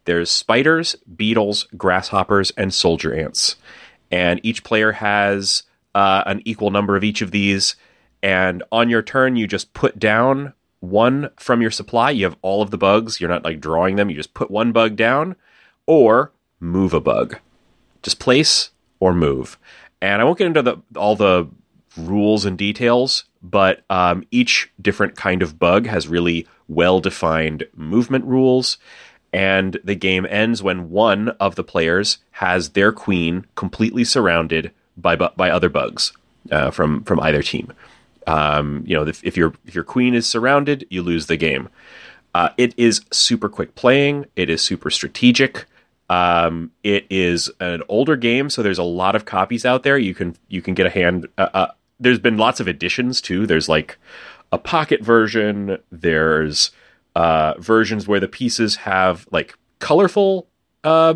there's 0.04 0.30
spiders, 0.30 0.96
beetles, 1.16 1.66
grasshoppers, 1.76 2.50
and 2.52 2.72
soldier 2.72 3.14
ants. 3.14 3.56
And 4.10 4.40
each 4.42 4.64
player 4.64 4.92
has 4.92 5.64
uh, 5.94 6.22
an 6.26 6.42
equal 6.44 6.70
number 6.70 6.96
of 6.96 7.04
each 7.04 7.22
of 7.22 7.30
these. 7.30 7.76
And 8.22 8.62
on 8.70 8.88
your 8.88 9.02
turn, 9.02 9.36
you 9.36 9.46
just 9.46 9.72
put 9.72 9.98
down 9.98 10.52
one 10.80 11.30
from 11.36 11.62
your 11.62 11.70
supply. 11.70 12.10
You 12.10 12.24
have 12.24 12.36
all 12.42 12.62
of 12.62 12.70
the 12.70 12.78
bugs. 12.78 13.20
You're 13.20 13.30
not 13.30 13.44
like 13.44 13.60
drawing 13.60 13.96
them. 13.96 14.10
You 14.10 14.16
just 14.16 14.34
put 14.34 14.50
one 14.50 14.72
bug 14.72 14.96
down 14.96 15.36
or 15.86 16.32
move 16.60 16.94
a 16.94 17.00
bug. 17.00 17.38
Just 18.02 18.18
place 18.18 18.70
or 19.00 19.14
move. 19.14 19.58
And 20.00 20.20
I 20.20 20.24
won't 20.24 20.38
get 20.38 20.46
into 20.46 20.62
the, 20.62 20.76
all 20.96 21.16
the 21.16 21.48
rules 21.96 22.44
and 22.44 22.58
details, 22.58 23.24
but 23.42 23.84
um, 23.90 24.24
each 24.30 24.70
different 24.80 25.16
kind 25.16 25.42
of 25.42 25.58
bug 25.58 25.86
has 25.86 26.08
really 26.08 26.46
well 26.68 27.00
defined 27.00 27.64
movement 27.74 28.24
rules. 28.24 28.78
And 29.32 29.78
the 29.84 29.94
game 29.94 30.26
ends 30.28 30.62
when 30.62 30.90
one 30.90 31.30
of 31.40 31.56
the 31.56 31.64
players 31.64 32.18
has 32.32 32.70
their 32.70 32.92
queen 32.92 33.46
completely 33.54 34.04
surrounded 34.04 34.72
by 34.96 35.16
by 35.16 35.50
other 35.50 35.68
bugs 35.68 36.12
uh, 36.50 36.70
from 36.70 37.04
from 37.04 37.20
either 37.20 37.42
team. 37.42 37.72
Um, 38.26 38.82
you 38.86 38.94
know, 38.94 39.06
if, 39.06 39.22
if 39.24 39.36
your 39.36 39.54
if 39.66 39.74
your 39.74 39.84
queen 39.84 40.14
is 40.14 40.26
surrounded, 40.26 40.86
you 40.90 41.02
lose 41.02 41.26
the 41.26 41.36
game. 41.36 41.68
Uh, 42.34 42.50
it 42.58 42.74
is 42.76 43.00
super 43.12 43.48
quick 43.48 43.74
playing. 43.74 44.26
It 44.36 44.50
is 44.50 44.60
super 44.60 44.90
strategic. 44.90 45.66
Um, 46.08 46.70
it 46.84 47.06
is 47.08 47.50
an 47.60 47.82
older 47.88 48.16
game, 48.16 48.50
so 48.50 48.62
there's 48.62 48.78
a 48.78 48.84
lot 48.84 49.16
of 49.16 49.24
copies 49.24 49.64
out 49.64 49.82
there. 49.82 49.98
You 49.98 50.14
can 50.14 50.36
you 50.48 50.62
can 50.62 50.74
get 50.74 50.86
a 50.86 50.90
hand. 50.90 51.28
Uh, 51.38 51.48
uh, 51.54 51.70
there's 51.98 52.18
been 52.18 52.36
lots 52.36 52.60
of 52.60 52.68
editions 52.68 53.20
too. 53.20 53.46
There's 53.46 53.68
like 53.68 53.98
a 54.52 54.58
pocket 54.58 55.02
version. 55.02 55.78
There's 55.90 56.70
uh, 57.14 57.54
versions 57.58 58.06
where 58.06 58.20
the 58.20 58.28
pieces 58.28 58.76
have 58.76 59.26
like 59.30 59.56
colorful 59.78 60.46
uh, 60.84 61.14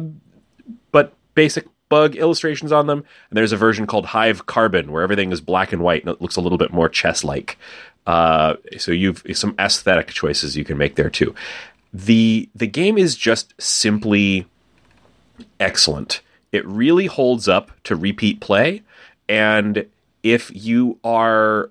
but 0.91 1.15
basic 1.35 1.67
bug 1.91 2.17
illustrations 2.17 2.73
on 2.73 2.87
them. 2.87 3.01
And 3.29 3.37
there's 3.37 3.53
a 3.53 3.59
version 3.59 3.87
called 3.87 4.07
Hive 4.07 4.47
Carbon 4.47 4.91
where 4.91 5.03
everything 5.03 5.33
is 5.33 5.43
black 5.43 5.75
and 5.75 5.83
white 5.83 6.03
and 6.03 6.11
it 6.11 6.23
looks 6.23 6.37
a 6.37 6.41
little 6.41 6.57
bit 6.57 6.73
more 6.73 6.89
chess 6.89 7.23
like. 7.23 7.59
Uh, 8.07 8.57
so 8.79 8.93
you've 8.93 9.23
some 9.35 9.55
aesthetic 9.59 10.09
choices 10.09 10.57
you 10.57 10.65
can 10.65 10.79
make 10.79 10.95
there 10.95 11.11
too. 11.11 11.35
The 11.93 12.49
the 12.55 12.67
game 12.67 12.97
is 12.97 13.15
just 13.17 13.53
simply 13.61 14.47
excellent. 15.59 16.23
It 16.53 16.67
really 16.67 17.07
holds 17.07 17.47
up 17.47 17.71
to 17.85 17.95
repeat 17.95 18.41
play. 18.41 18.83
And 19.29 19.87
if 20.23 20.51
you 20.55 20.99
are 21.05 21.71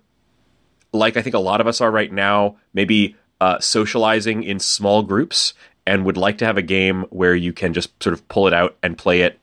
like 0.94 1.18
I 1.18 1.22
think 1.22 1.36
a 1.36 1.40
lot 1.40 1.62
of 1.62 1.68
us 1.68 1.82
are 1.82 1.90
right 1.90 2.12
now, 2.12 2.58
maybe 2.74 3.16
uh, 3.42 3.60
socializing 3.60 4.44
in 4.44 4.60
small 4.60 5.02
groups 5.02 5.54
and 5.88 6.06
would 6.06 6.18
like 6.18 6.38
to 6.40 6.46
have 6.46 6.58
a 6.58 6.62
game 6.62 7.06
where 7.10 7.36
you 7.36 7.54
can 7.54 7.74
just 7.74 7.92
sort 8.04 8.14
of 8.14 8.28
pull 8.28 8.48
it 8.48 8.54
out 8.54 8.78
and 8.84 8.98
play 8.98 9.22
it 9.22 9.40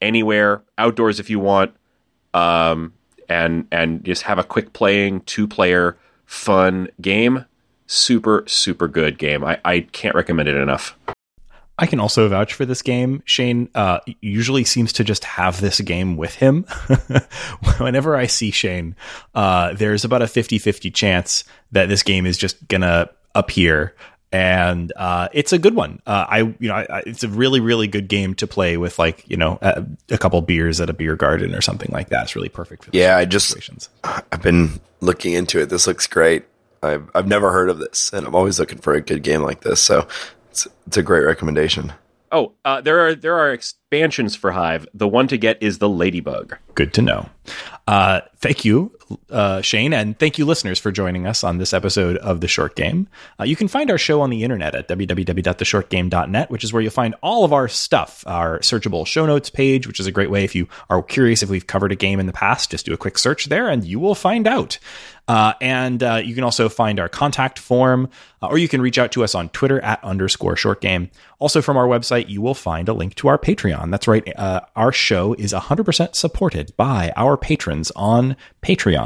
anywhere, 0.00 0.62
outdoors 0.76 1.20
if 1.20 1.30
you 1.30 1.38
want, 1.38 1.74
um, 2.34 2.92
and 3.28 3.66
and 3.70 4.04
just 4.04 4.22
have 4.22 4.38
a 4.38 4.44
quick 4.44 4.72
playing 4.72 5.20
two 5.22 5.46
player 5.46 5.96
fun 6.26 6.88
game. 7.00 7.44
Super 7.86 8.44
super 8.46 8.88
good 8.88 9.18
game. 9.18 9.44
I, 9.44 9.60
I 9.64 9.80
can't 9.80 10.14
recommend 10.14 10.48
it 10.48 10.56
enough. 10.56 10.96
I 11.78 11.86
can 11.86 12.00
also 12.00 12.28
vouch 12.28 12.54
for 12.54 12.66
this 12.66 12.82
game. 12.82 13.22
Shane 13.24 13.68
uh, 13.74 14.00
usually 14.20 14.64
seems 14.64 14.92
to 14.94 15.04
just 15.04 15.24
have 15.24 15.60
this 15.60 15.80
game 15.80 16.16
with 16.16 16.34
him. 16.34 16.64
Whenever 17.78 18.16
I 18.16 18.26
see 18.26 18.50
Shane, 18.50 18.96
uh, 19.34 19.74
there's 19.74 20.04
about 20.04 20.22
a 20.22 20.26
50 20.26 20.58
50 20.58 20.90
chance 20.90 21.44
that 21.70 21.88
this 21.88 22.02
game 22.02 22.26
is 22.26 22.36
just 22.36 22.66
going 22.66 22.80
to 22.80 23.08
appear. 23.34 23.94
And 24.30 24.92
uh, 24.94 25.28
it's 25.32 25.52
a 25.52 25.58
good 25.58 25.74
one. 25.74 26.02
Uh, 26.06 26.26
I, 26.28 26.38
you 26.40 26.68
know, 26.68 26.74
I, 26.74 27.02
it's 27.06 27.24
a 27.24 27.28
really, 27.28 27.60
really 27.60 27.86
good 27.86 28.08
game 28.08 28.34
to 28.36 28.46
play 28.46 28.76
with, 28.76 28.98
like, 28.98 29.24
you 29.28 29.38
know, 29.38 29.58
a, 29.62 29.84
a, 30.10 30.18
couple 30.18 30.40
beers 30.42 30.80
at 30.82 30.90
a 30.90 30.92
beer 30.92 31.16
garden 31.16 31.54
or 31.54 31.62
something 31.62 31.88
like 31.92 32.10
that. 32.10 32.24
It's 32.24 32.36
really 32.36 32.50
perfect 32.50 32.84
for. 32.84 32.90
Yeah, 32.92 33.16
I 33.16 33.24
just, 33.24 33.48
situations. 33.48 33.88
I've 34.04 34.42
been 34.42 34.80
looking 35.00 35.32
into 35.32 35.60
it. 35.60 35.70
This 35.70 35.86
looks 35.86 36.06
great. 36.06 36.44
I've 36.82 37.10
I've 37.14 37.26
never 37.26 37.50
heard 37.50 37.70
of 37.70 37.78
this, 37.78 38.12
and 38.12 38.26
I'm 38.26 38.34
always 38.34 38.58
looking 38.60 38.78
for 38.78 38.94
a 38.94 39.00
good 39.00 39.22
game 39.22 39.42
like 39.42 39.62
this. 39.62 39.80
So 39.80 40.06
it's, 40.50 40.68
it's 40.86 40.96
a 40.96 41.02
great 41.02 41.24
recommendation. 41.24 41.92
Oh, 42.30 42.52
uh, 42.64 42.80
there 42.80 43.06
are 43.06 43.14
there 43.14 43.36
are 43.36 43.52
expansions 43.52 44.36
for 44.36 44.52
Hive. 44.52 44.86
The 44.94 45.08
one 45.08 45.28
to 45.28 45.38
get 45.38 45.62
is 45.62 45.78
the 45.78 45.88
Ladybug. 45.88 46.56
Good 46.74 46.92
to 46.94 47.02
know. 47.02 47.28
Uh, 47.86 48.20
thank 48.36 48.64
you, 48.64 48.92
uh, 49.30 49.60
Shane, 49.62 49.92
and 49.92 50.18
thank 50.18 50.38
you, 50.38 50.44
listeners, 50.44 50.78
for 50.78 50.90
joining 50.92 51.26
us 51.26 51.44
on 51.44 51.58
this 51.58 51.72
episode 51.72 52.16
of 52.18 52.40
The 52.40 52.48
Short 52.48 52.76
Game. 52.76 53.08
Uh, 53.38 53.44
you 53.44 53.56
can 53.56 53.68
find 53.68 53.90
our 53.90 53.98
show 53.98 54.20
on 54.20 54.30
the 54.30 54.42
internet 54.42 54.74
at 54.74 54.88
www.theshortgame.net, 54.88 56.50
which 56.50 56.64
is 56.64 56.72
where 56.72 56.82
you'll 56.82 56.90
find 56.90 57.14
all 57.22 57.44
of 57.44 57.52
our 57.52 57.68
stuff, 57.68 58.24
our 58.26 58.58
searchable 58.60 59.06
show 59.06 59.26
notes 59.26 59.50
page, 59.50 59.86
which 59.86 60.00
is 60.00 60.06
a 60.06 60.12
great 60.12 60.30
way 60.30 60.44
if 60.44 60.54
you 60.54 60.68
are 60.90 61.02
curious 61.02 61.42
if 61.42 61.50
we've 61.50 61.66
covered 61.66 61.92
a 61.92 61.96
game 61.96 62.20
in 62.20 62.26
the 62.26 62.32
past, 62.32 62.70
just 62.70 62.86
do 62.86 62.92
a 62.92 62.98
quick 62.98 63.18
search 63.18 63.46
there 63.46 63.68
and 63.68 63.84
you 63.84 63.98
will 64.00 64.14
find 64.14 64.46
out. 64.46 64.78
Uh, 65.28 65.52
and 65.60 66.02
uh, 66.02 66.20
you 66.24 66.34
can 66.34 66.42
also 66.42 66.70
find 66.70 66.98
our 66.98 67.08
contact 67.08 67.58
form, 67.58 68.08
uh, 68.42 68.46
or 68.46 68.56
you 68.56 68.66
can 68.66 68.80
reach 68.80 68.98
out 68.98 69.12
to 69.12 69.22
us 69.22 69.34
on 69.34 69.50
Twitter 69.50 69.78
at 69.80 70.02
underscore 70.02 70.56
short 70.56 70.80
game. 70.80 71.10
Also, 71.38 71.60
from 71.60 71.76
our 71.76 71.86
website, 71.86 72.30
you 72.30 72.40
will 72.40 72.54
find 72.54 72.88
a 72.88 72.94
link 72.94 73.14
to 73.16 73.28
our 73.28 73.36
Patreon. 73.36 73.90
That's 73.90 74.08
right, 74.08 74.26
uh, 74.36 74.62
our 74.74 74.90
show 74.90 75.34
is 75.34 75.52
100% 75.52 76.14
supported 76.14 76.74
by 76.78 77.12
our 77.14 77.36
patrons 77.36 77.92
on 77.94 78.36
Patreon. 78.62 78.97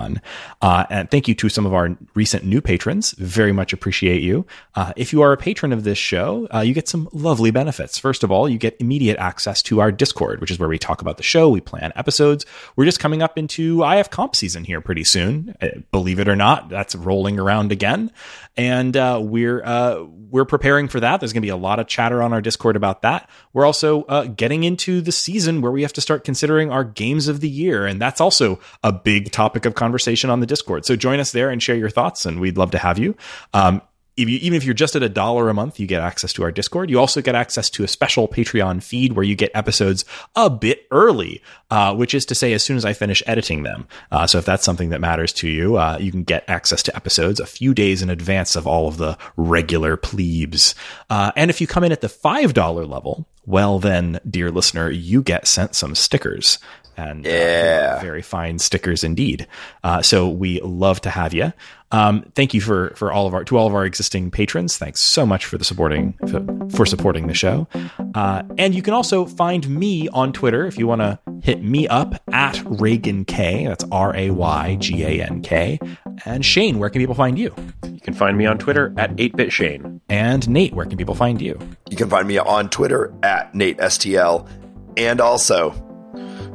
Uh, 0.60 0.84
and 0.88 1.10
thank 1.10 1.28
you 1.28 1.34
to 1.34 1.48
some 1.48 1.66
of 1.66 1.74
our 1.74 1.96
recent 2.14 2.44
new 2.44 2.60
patrons. 2.60 3.12
Very 3.12 3.52
much 3.52 3.72
appreciate 3.72 4.22
you. 4.22 4.46
Uh, 4.74 4.92
if 4.96 5.12
you 5.12 5.22
are 5.22 5.32
a 5.32 5.36
patron 5.36 5.72
of 5.72 5.84
this 5.84 5.98
show, 5.98 6.46
you 6.62 6.74
get 6.74 6.88
some 6.88 7.08
lovely 7.12 7.50
benefits. 7.50 7.98
First 7.98 8.22
of 8.22 8.30
all, 8.30 8.48
you 8.48 8.58
get 8.58 8.76
immediate 8.80 9.18
access 9.18 9.60
to 9.62 9.80
our 9.80 9.90
Discord, 9.90 10.40
which 10.40 10.50
is 10.50 10.58
where 10.58 10.68
we 10.68 10.78
talk 10.78 11.00
about 11.00 11.16
the 11.16 11.22
show, 11.22 11.48
we 11.48 11.60
plan 11.60 11.92
episodes. 11.96 12.46
We're 12.76 12.84
just 12.84 13.00
coming 13.00 13.22
up 13.22 13.36
into 13.36 13.82
IF 13.82 14.10
comp 14.10 14.36
season 14.36 14.64
here 14.64 14.80
pretty 14.80 15.04
soon. 15.04 15.56
believe 15.90 16.12
believe 16.12 16.26
it 16.26 16.30
or 16.30 16.36
not, 16.36 16.68
that's 16.68 16.94
rolling 16.94 17.38
around 17.38 17.72
again, 17.72 18.10
and 18.56 18.96
uh, 18.96 19.18
we're 19.22 19.62
uh, 19.64 20.02
we're 20.02 20.44
preparing 20.44 20.88
for 20.88 21.00
that. 21.00 21.20
There's 21.20 21.32
going 21.32 21.40
to 21.42 21.46
be 21.46 21.50
a 21.50 21.56
lot 21.56 21.78
of 21.78 21.86
chatter 21.86 22.22
on 22.22 22.32
our 22.32 22.40
Discord 22.40 22.76
about 22.76 23.02
that. 23.02 23.30
We're 23.52 23.64
also 23.64 24.02
uh, 24.04 24.24
getting 24.24 24.64
into 24.64 25.00
the 25.00 25.12
season 25.12 25.62
where 25.62 25.72
we 25.72 25.82
have 25.82 25.92
to 25.94 26.00
start 26.00 26.24
considering 26.24 26.70
our 26.70 26.84
games 26.84 27.28
of 27.28 27.40
the 27.40 27.48
year, 27.48 27.86
and 27.86 28.00
that's 28.00 28.20
also 28.20 28.58
a 28.82 28.92
big 28.92 29.30
topic 29.32 29.64
of 29.64 29.74
conversation 29.82 30.30
on 30.30 30.38
the 30.38 30.46
Discord. 30.46 30.84
So 30.84 30.94
join 30.94 31.18
us 31.18 31.32
there 31.32 31.50
and 31.50 31.60
share 31.60 31.76
your 31.76 31.90
thoughts, 31.90 32.24
and 32.24 32.40
we'd 32.40 32.56
love 32.56 32.70
to 32.70 32.78
have 32.78 32.98
you. 32.98 33.16
Um, 33.52 33.82
if 34.16 34.28
you, 34.28 34.38
even 34.42 34.56
if 34.56 34.64
you're 34.64 34.74
just 34.74 34.94
at 34.94 35.02
a 35.02 35.08
dollar 35.08 35.48
a 35.48 35.54
month, 35.54 35.80
you 35.80 35.86
get 35.86 36.02
access 36.02 36.32
to 36.34 36.42
our 36.42 36.52
Discord. 36.52 36.90
You 36.90 37.00
also 37.00 37.22
get 37.22 37.34
access 37.34 37.70
to 37.70 37.82
a 37.82 37.88
special 37.88 38.28
Patreon 38.28 38.82
feed 38.82 39.14
where 39.14 39.24
you 39.24 39.34
get 39.34 39.50
episodes 39.54 40.04
a 40.36 40.50
bit 40.50 40.86
early, 40.90 41.42
uh, 41.70 41.94
which 41.94 42.12
is 42.12 42.26
to 42.26 42.34
say, 42.34 42.52
as 42.52 42.62
soon 42.62 42.76
as 42.76 42.84
I 42.84 42.92
finish 42.92 43.22
editing 43.26 43.62
them. 43.62 43.88
Uh, 44.10 44.26
so 44.26 44.36
if 44.38 44.44
that's 44.44 44.64
something 44.64 44.90
that 44.90 45.00
matters 45.00 45.32
to 45.34 45.48
you, 45.48 45.76
uh, 45.76 45.96
you 45.98 46.10
can 46.10 46.24
get 46.24 46.44
access 46.46 46.82
to 46.84 46.94
episodes 46.94 47.40
a 47.40 47.46
few 47.46 47.72
days 47.72 48.02
in 48.02 48.10
advance 48.10 48.54
of 48.54 48.66
all 48.66 48.86
of 48.86 48.98
the 48.98 49.16
regular 49.36 49.96
plebes. 49.96 50.74
Uh, 51.08 51.32
and 51.34 51.50
if 51.50 51.60
you 51.60 51.66
come 51.66 51.82
in 51.82 51.92
at 51.92 52.02
the 52.02 52.08
$5 52.08 52.88
level, 52.88 53.26
well, 53.46 53.78
then, 53.78 54.20
dear 54.28 54.50
listener, 54.52 54.90
you 54.90 55.22
get 55.22 55.48
sent 55.48 55.74
some 55.74 55.94
stickers 55.94 56.58
and 56.96 57.26
uh, 57.26 57.30
yeah. 57.30 57.94
uh, 57.96 58.02
very 58.02 58.22
fine 58.22 58.58
stickers 58.58 59.04
indeed. 59.04 59.46
Uh, 59.84 60.02
so 60.02 60.28
we 60.28 60.60
love 60.60 61.00
to 61.02 61.10
have 61.10 61.32
you. 61.32 61.52
Um, 61.92 62.22
thank 62.34 62.54
you 62.54 62.60
for 62.60 62.94
for 62.96 63.12
all 63.12 63.26
of 63.26 63.34
our 63.34 63.44
to 63.44 63.58
all 63.58 63.66
of 63.66 63.74
our 63.74 63.84
existing 63.84 64.30
patrons. 64.30 64.78
Thanks 64.78 65.00
so 65.00 65.26
much 65.26 65.44
for 65.44 65.58
the 65.58 65.64
supporting 65.64 66.14
for, 66.28 66.44
for 66.74 66.86
supporting 66.86 67.26
the 67.26 67.34
show. 67.34 67.68
Uh, 68.14 68.42
and 68.56 68.74
you 68.74 68.80
can 68.80 68.94
also 68.94 69.26
find 69.26 69.68
me 69.68 70.08
on 70.08 70.32
Twitter 70.32 70.66
if 70.66 70.78
you 70.78 70.86
want 70.86 71.02
to 71.02 71.18
hit 71.42 71.62
me 71.62 71.86
up 71.88 72.14
at 72.32 72.54
Raygan 72.56 73.26
K. 73.26 73.66
That's 73.66 73.84
R 73.92 74.16
A 74.16 74.30
Y 74.30 74.76
G 74.76 75.04
A 75.04 75.22
N 75.22 75.42
K. 75.42 75.78
And 76.24 76.44
Shane, 76.44 76.78
where 76.78 76.88
can 76.88 77.00
people 77.00 77.14
find 77.14 77.38
you? 77.38 77.54
You 77.84 78.00
can 78.00 78.14
find 78.14 78.38
me 78.38 78.46
on 78.46 78.58
Twitter 78.58 78.94
at 78.96 79.14
8bit 79.16 79.50
Shane. 79.50 80.00
And 80.08 80.48
Nate, 80.48 80.74
where 80.74 80.86
can 80.86 80.96
people 80.96 81.14
find 81.14 81.40
you? 81.40 81.58
You 81.90 81.96
can 81.96 82.08
find 82.08 82.26
me 82.26 82.38
on 82.38 82.68
Twitter 82.70 83.14
at 83.22 83.54
Nate 83.54 83.78
STL. 83.78 84.48
And 84.96 85.20
also 85.20 85.70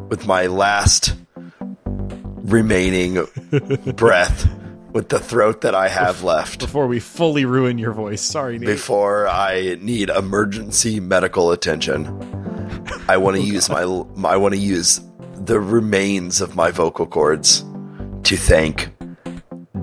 with 0.10 0.26
my 0.26 0.48
last 0.48 1.16
remaining 2.48 3.26
breath 3.96 4.50
with 4.94 5.10
the 5.10 5.20
throat 5.20 5.62
that 5.62 5.76
I 5.76 5.90
have 5.90 6.24
left. 6.24 6.60
Before 6.60 6.88
we 6.88 7.00
fully 7.00 7.46
ruin 7.46 7.78
your 7.78 7.92
voice. 7.92 8.22
Sorry, 8.22 8.58
Nate. 8.58 8.68
Before 8.68 9.28
I 9.28 9.78
need 9.82 10.10
emergency 10.10 11.00
medical 11.00 11.52
attention. 11.52 12.08
I 13.08 13.18
want 13.18 13.36
to 13.38 13.44
oh, 13.44 13.46
use 13.46 13.70
my 13.70 13.82
I 13.82 14.38
want 14.38 14.54
to 14.54 14.60
use 14.60 15.02
the 15.36 15.60
remains 15.60 16.42
of 16.42 16.56
my 16.56 16.72
vocal 16.72 17.06
cords 17.06 17.64
to 18.24 18.36
thank 18.38 18.90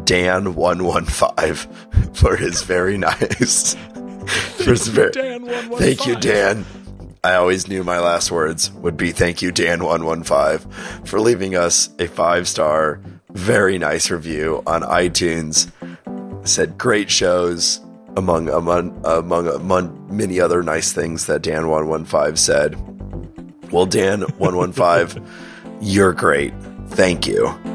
Dan 0.05 0.55
one 0.55 0.85
one 0.85 1.05
five 1.05 1.69
for 2.15 2.37
his 2.37 2.63
very 2.63 2.97
nice. 2.99 3.75
for 4.57 4.71
his 4.71 4.89
very, 4.89 5.13
Dan 5.13 5.47
Thank 5.77 6.07
you, 6.07 6.17
Dan. 6.17 6.65
I 7.25 7.37
always 7.37 7.69
knew 7.69 7.83
my 7.83 8.01
last 8.01 8.31
words 8.31 8.71
would 8.73 8.99
be 8.99 9.11
thank 9.11 9.41
you, 9.41 9.51
Dan115, 9.51 11.09
for 11.09 11.19
leaving 11.19 11.57
us 11.57 11.89
a 11.99 12.07
five 12.07 12.47
star, 12.47 13.01
very 13.31 13.79
nice 13.79 14.11
review 14.11 14.63
on 14.67 14.83
iTunes. 14.83 15.73
Said 16.47 16.77
great 16.77 17.11
shows, 17.11 17.81
among, 18.19 18.51
among, 18.51 19.01
among, 19.07 19.49
among 19.49 20.07
many 20.15 20.39
other 20.39 20.63
nice 20.63 20.93
things 20.93 21.25
that 21.25 21.41
Dan115 21.41 22.37
said. 22.37 22.75
Well, 23.73 23.87
Dan115, 23.87 25.27
you're 25.81 26.13
great. 26.13 26.53
Thank 26.89 27.27
you. 27.27 27.74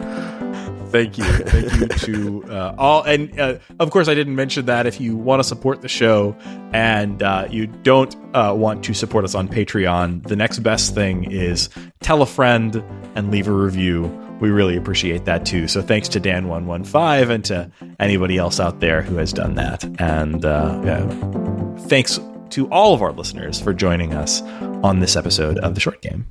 Thank 0.92 1.18
you. 1.18 1.24
Thank 1.24 1.74
you 1.74 1.88
to 1.88 2.44
uh, 2.52 2.76
all. 2.78 3.04
And 3.04 3.40
uh, 3.40 3.60
of 3.80 3.92
course, 3.92 4.08
I 4.08 4.16
didn't 4.16 4.36
mention 4.36 4.66
that 4.66 4.88
if 4.88 5.00
you 5.00 5.16
want 5.16 5.40
to 5.40 5.44
support 5.44 5.82
the 5.82 5.88
show 5.88 6.36
and 6.74 7.22
uh, 7.22 7.48
you 7.50 7.68
don't 7.68 8.16
uh, 8.34 8.54
want 8.58 8.84
to 8.86 8.94
support 8.94 9.24
us 9.24 9.36
on 9.36 9.48
Patreon, 9.48 10.28
the 10.28 10.36
next 10.36 10.60
best 10.60 10.96
thing 10.96 11.32
is 11.32 11.70
tell 12.02 12.22
a 12.22 12.26
friend 12.26 12.84
and 13.16 13.32
leave 13.32 13.48
a 13.48 13.52
review. 13.52 14.08
We 14.42 14.50
really 14.50 14.78
appreciate 14.78 15.26
that 15.26 15.46
too. 15.46 15.68
So 15.68 15.82
thanks 15.82 16.08
to 16.10 16.20
Dan115 16.20 17.30
and 17.30 17.46
to 17.46 17.72
anybody 18.00 18.38
else 18.38 18.60
out 18.60 18.80
there 18.80 19.02
who 19.02 19.18
has 19.18 19.34
done 19.34 19.56
that. 19.56 19.84
And 20.00 20.44
uh, 20.46 20.82
yeah, 20.84 21.76
thanks 21.88 22.20
to 22.52 22.68
all 22.70 22.94
of 22.94 23.02
our 23.02 23.12
listeners 23.12 23.60
for 23.60 23.74
joining 23.74 24.14
us 24.14 24.42
on 24.42 25.02
this 25.02 25.16
episode 25.16 25.60
of 25.60 25.76
The 25.76 25.82
Short 25.82 26.02
Game. 26.02 26.26